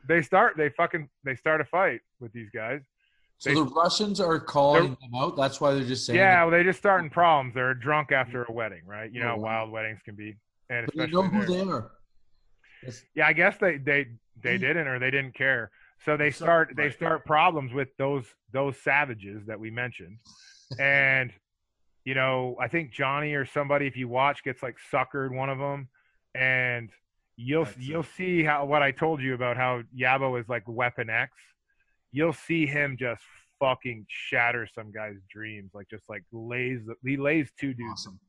they 0.05 0.21
start 0.21 0.55
they 0.57 0.67
fucking 0.69 1.07
they 1.23 1.35
start 1.35 1.61
a 1.61 1.65
fight 1.65 2.01
with 2.19 2.33
these 2.33 2.49
guys. 2.53 2.81
So 3.37 3.49
They- 3.49 3.55
the 3.55 3.63
Russians 3.63 4.19
are 4.19 4.37
calling 4.39 4.97
them 4.99 5.11
out. 5.15 5.37
That's 5.37 5.61
why 5.61 5.73
they're 5.75 5.85
just 5.85 6.05
saying. 6.05 6.17
Yeah, 6.19 6.41
it. 6.41 6.45
well, 6.45 6.51
they 6.51 6.63
just 6.63 6.79
starting 6.79 7.09
problems. 7.09 7.53
They're 7.53 7.73
drunk 7.73 8.11
after 8.11 8.43
a 8.43 8.51
wedding, 8.51 8.81
right? 8.85 9.09
You 9.11 9.21
know 9.21 9.27
Oh, 9.27 9.29
how 9.29 9.37
wow. 9.37 9.43
wild 9.61 9.71
weddings 9.71 9.99
can 10.03 10.15
be, 10.15 10.35
and 10.69 10.87
But 10.87 10.95
you 10.95 11.13
know 11.13 11.21
who 11.23 11.45
there. 11.45 11.63
they 11.65 11.71
are. 11.71 11.91
Yeah, 13.15 13.27
I 13.27 13.33
guess 13.33 13.57
they 13.57 13.77
they 13.77 14.07
they 14.43 14.57
Mm. 14.57 14.61
didn't 14.61 14.87
or 14.87 14.99
they 14.99 15.11
didn't 15.11 15.33
care. 15.35 15.71
So 16.05 16.15
they 16.17 16.31
start 16.31 16.73
they 16.75 16.89
start 16.91 17.25
problems 17.25 17.73
with 17.73 17.89
those 17.97 18.25
those 18.53 18.77
savages 18.77 19.45
that 19.47 19.59
we 19.59 19.69
mentioned, 19.71 20.17
and 20.79 21.33
you 22.05 22.13
know 22.13 22.55
I 22.61 22.67
think 22.67 22.91
Johnny 22.91 23.33
or 23.33 23.45
somebody 23.45 23.87
if 23.87 23.97
you 23.97 24.07
watch 24.07 24.43
gets 24.43 24.63
like 24.63 24.77
suckered 24.93 25.35
one 25.35 25.49
of 25.49 25.57
them, 25.57 25.89
and 26.35 26.89
you'll 27.35 27.65
That's 27.65 27.77
you'll 27.77 28.01
it. 28.01 28.09
see 28.15 28.43
how 28.43 28.65
what 28.65 28.81
I 28.83 28.91
told 28.91 29.21
you 29.21 29.33
about 29.33 29.57
how 29.57 29.81
Yabo 29.97 30.39
is 30.39 30.47
like 30.47 30.63
Weapon 30.67 31.09
X. 31.09 31.31
You'll 32.11 32.33
see 32.33 32.65
him 32.65 32.95
just 32.97 33.21
fucking 33.59 34.05
shatter 34.07 34.67
some 34.73 34.91
guy's 34.91 35.17
dreams, 35.29 35.71
like 35.73 35.89
just 35.89 36.07
like 36.07 36.23
lays 36.31 36.79
he 37.03 37.17
lays 37.17 37.49
two 37.59 37.73
dudes 37.73 37.91
awesome. 38.07 38.19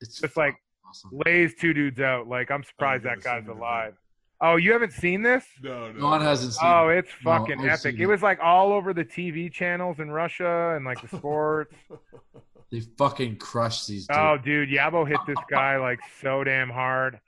It's 0.00 0.20
Just 0.20 0.36
like- 0.36 0.56
awesome. 0.86 1.10
lays 1.26 1.54
two 1.54 1.72
dudes 1.72 2.00
out. 2.00 2.28
Like 2.28 2.50
I'm 2.50 2.62
surprised 2.62 3.04
that 3.04 3.22
guy's 3.22 3.46
alive. 3.48 3.94
Oh, 4.40 4.56
you 4.56 4.72
haven't 4.72 4.92
seen 4.92 5.22
this? 5.22 5.44
No, 5.62 5.90
no. 5.92 6.00
John 6.00 6.20
hasn't 6.20 6.54
seen. 6.54 6.68
Oh, 6.68 6.88
it's 6.88 7.10
fucking 7.22 7.60
I've 7.60 7.78
epic. 7.80 7.94
It 7.94 8.02
it. 8.02 8.06
was 8.06 8.22
like 8.22 8.40
all 8.42 8.72
over 8.72 8.92
the 8.92 9.04
TV 9.04 9.50
channels 9.50 10.00
in 10.00 10.10
Russia 10.10 10.74
and 10.76 10.84
like 10.84 11.00
the 11.00 11.16
sports. 11.16 11.74
They 12.70 12.80
fucking 12.98 13.36
crushed 13.36 13.86
these. 13.86 14.06
Dudes. 14.06 14.18
oh, 14.20 14.36
dude, 14.36 14.68
Yabo 14.68 15.06
hit 15.06 15.20
this 15.26 15.38
guy 15.48 15.78
like 15.78 16.00
so 16.20 16.42
damn 16.44 16.68
hard. 16.68 17.20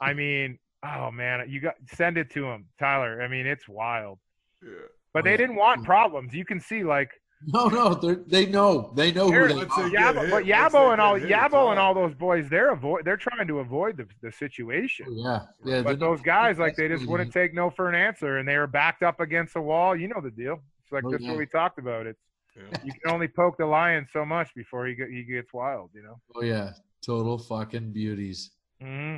I 0.00 0.14
mean, 0.14 0.58
oh 0.84 1.10
man, 1.10 1.44
you 1.48 1.60
got 1.60 1.74
send 1.92 2.16
it 2.18 2.30
to 2.30 2.46
him, 2.46 2.66
Tyler. 2.78 3.22
I 3.22 3.28
mean, 3.28 3.46
it's 3.46 3.68
wild. 3.68 4.18
Yeah. 4.62 4.70
But 5.12 5.20
Oh, 5.20 5.22
they 5.22 5.30
yeah. 5.32 5.36
didn't 5.36 5.56
want 5.56 5.82
mm. 5.82 5.84
problems. 5.84 6.34
You 6.34 6.44
can 6.44 6.60
see 6.60 6.82
like 6.82 7.10
No, 7.46 7.66
no, 7.68 7.92
they're, 7.94 8.14
they 8.26 8.46
know. 8.46 8.92
They 8.96 9.12
know 9.12 9.30
who 9.30 9.48
they 9.48 9.54
are. 9.54 9.90
get 9.90 10.14
Yabo, 10.16 10.30
but 10.30 10.44
Yabo 10.44 10.92
and 10.92 11.00
all 11.00 11.18
Yabo 11.18 11.70
and 11.70 11.78
all 11.78 11.92
those 11.92 12.14
boys, 12.14 12.48
they're 12.48 12.70
avoid 12.72 13.04
they're 13.04 13.18
trying 13.18 13.46
to 13.48 13.58
avoid 13.58 13.98
the, 13.98 14.06
the 14.22 14.32
situation. 14.32 15.06
Oh, 15.10 15.14
yeah, 15.14 15.40
yeah. 15.76 15.82
But 15.82 15.98
those 15.98 16.22
guys, 16.22 16.58
like, 16.58 16.74
they 16.76 16.88
just 16.88 17.06
wouldn't 17.06 17.32
take 17.32 17.52
no 17.52 17.68
for 17.68 17.88
an 17.90 17.94
answer, 17.94 18.38
and 18.38 18.48
they 18.48 18.56
were 18.56 18.66
backed 18.66 19.02
up 19.02 19.20
against 19.20 19.56
a 19.56 19.60
wall. 19.60 19.94
You 19.94 20.08
know 20.08 20.20
the 20.22 20.30
deal. 20.30 20.60
It's 20.82 20.92
like 20.92 21.04
Oh, 21.04 21.10
that's 21.10 21.22
yeah. 21.22 21.30
what 21.30 21.38
we 21.38 21.46
talked 21.46 21.78
about. 21.78 22.06
It's 22.06 22.18
Yeah. 22.56 22.62
you 22.82 22.92
can 22.92 23.12
only 23.12 23.28
poke 23.28 23.58
the 23.58 23.66
lion 23.66 24.06
so 24.10 24.24
much 24.24 24.54
before 24.54 24.86
he 24.86 24.94
get, 24.94 25.08
he 25.10 25.24
gets 25.24 25.52
wild. 25.52 25.90
You 25.92 26.02
know. 26.04 26.20
Oh 26.34 26.42
yeah, 26.42 26.70
total 27.04 27.36
fucking 27.36 27.92
beauties. 27.92 28.52
Mm-hmm. 28.82 29.16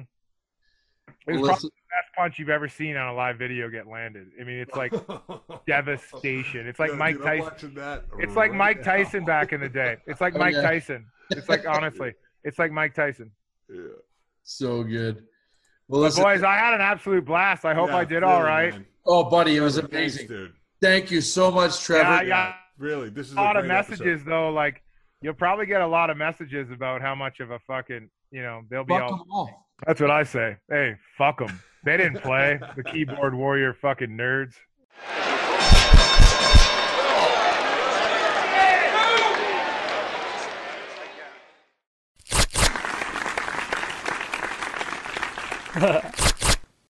It 1.29 1.35
Well, 1.35 1.41
was 1.41 1.49
probably 1.49 1.53
listen- 1.53 1.71
the 1.71 1.86
best 1.97 2.15
punch 2.17 2.39
you've 2.39 2.49
ever 2.51 2.69
seen 2.69 2.97
on 2.97 3.09
a 3.09 3.15
live 3.15 3.39
video 3.39 3.69
get 3.71 3.87
landed. 3.87 4.29
I 4.41 4.45
mean, 4.45 4.59
it's 4.59 4.75
like 4.77 4.93
devastation. 5.67 6.67
It's 6.67 6.79
like 6.79 6.91
Yeah, 6.91 6.97
Mike 6.97 7.17
dude, 7.17 7.25
Tyson. 7.25 7.45
watching 7.45 7.75
that 7.75 8.05
It's 8.19 8.37
like 8.37 8.53
Mike 8.53 8.79
now. 8.79 8.83
Tyson 8.97 9.25
back 9.25 9.53
in 9.53 9.61
the 9.61 9.69
day. 9.69 9.97
It's 10.07 10.21
like 10.21 10.35
Oh, 10.35 10.39
Mike 10.39 10.55
yeah. 10.55 10.63
Tyson. 10.63 11.07
It's 11.31 11.49
like 11.49 11.67
honestly, 11.69 12.15
it's 12.45 12.59
like 12.59 12.73
Mike 12.73 12.95
Tyson. 12.95 13.31
Yeah. 13.73 13.81
so 14.45 14.83
good. 14.85 15.25
Well, 15.89 16.01
listen, 16.03 16.23
boys, 16.23 16.43
I 16.43 16.57
had 16.57 16.75
an 16.75 16.81
absolute 16.81 17.25
blast. 17.25 17.65
I 17.65 17.75
hope 17.75 17.89
Yeah, 17.91 17.97
I 17.99 18.05
did 18.05 18.23
really, 18.23 18.33
all 18.33 18.43
right. 18.43 18.73
man. 18.73 18.87
oh, 19.07 19.25
buddy, 19.25 19.57
it 19.57 19.61
was 19.61 19.77
Thanks, 19.77 19.93
amazing. 19.93 20.27
dude. 20.29 20.53
Thank 20.81 21.11
you 21.11 21.21
so 21.21 21.51
much, 21.51 21.81
Trevor. 21.83 22.03
Yeah, 22.05 22.21
Yeah, 22.23 22.27
yeah. 22.29 22.55
really. 22.79 23.09
This 23.09 23.29
is 23.29 23.33
a 23.35 23.37
lot 23.37 23.57
of 23.57 23.65
great 23.65 23.77
episode. 23.77 24.05
messages 24.05 24.25
though. 24.25 24.51
Like 24.51 24.83
you'll 25.23 25.35
probably 25.35 25.67
get 25.67 25.81
a 25.81 25.87
lot 25.87 26.11
of 26.11 26.17
messages 26.17 26.71
about 26.71 27.01
how 27.03 27.15
much 27.15 27.41
of 27.41 27.51
a 27.51 27.59
fucking 27.61 28.09
you 28.31 28.43
know 28.43 28.63
they'll 28.71 28.85
be 28.85 28.95
Fuck 28.95 29.03
all. 29.03 29.13
'em 29.15 29.31
all. 29.33 29.66
That's 29.85 30.01
what 30.01 30.11
I 30.11 30.23
say. 30.23 30.57
Hey, 30.71 30.95
fuck 31.19 31.39
them. 31.39 31.61
They 31.85 31.97
didn't 31.97 32.23
play. 32.23 32.59
the 32.77 32.83
keyboard 32.83 33.35
warrior 33.35 33.75
fucking 33.75 34.17
nerds. 34.17 34.55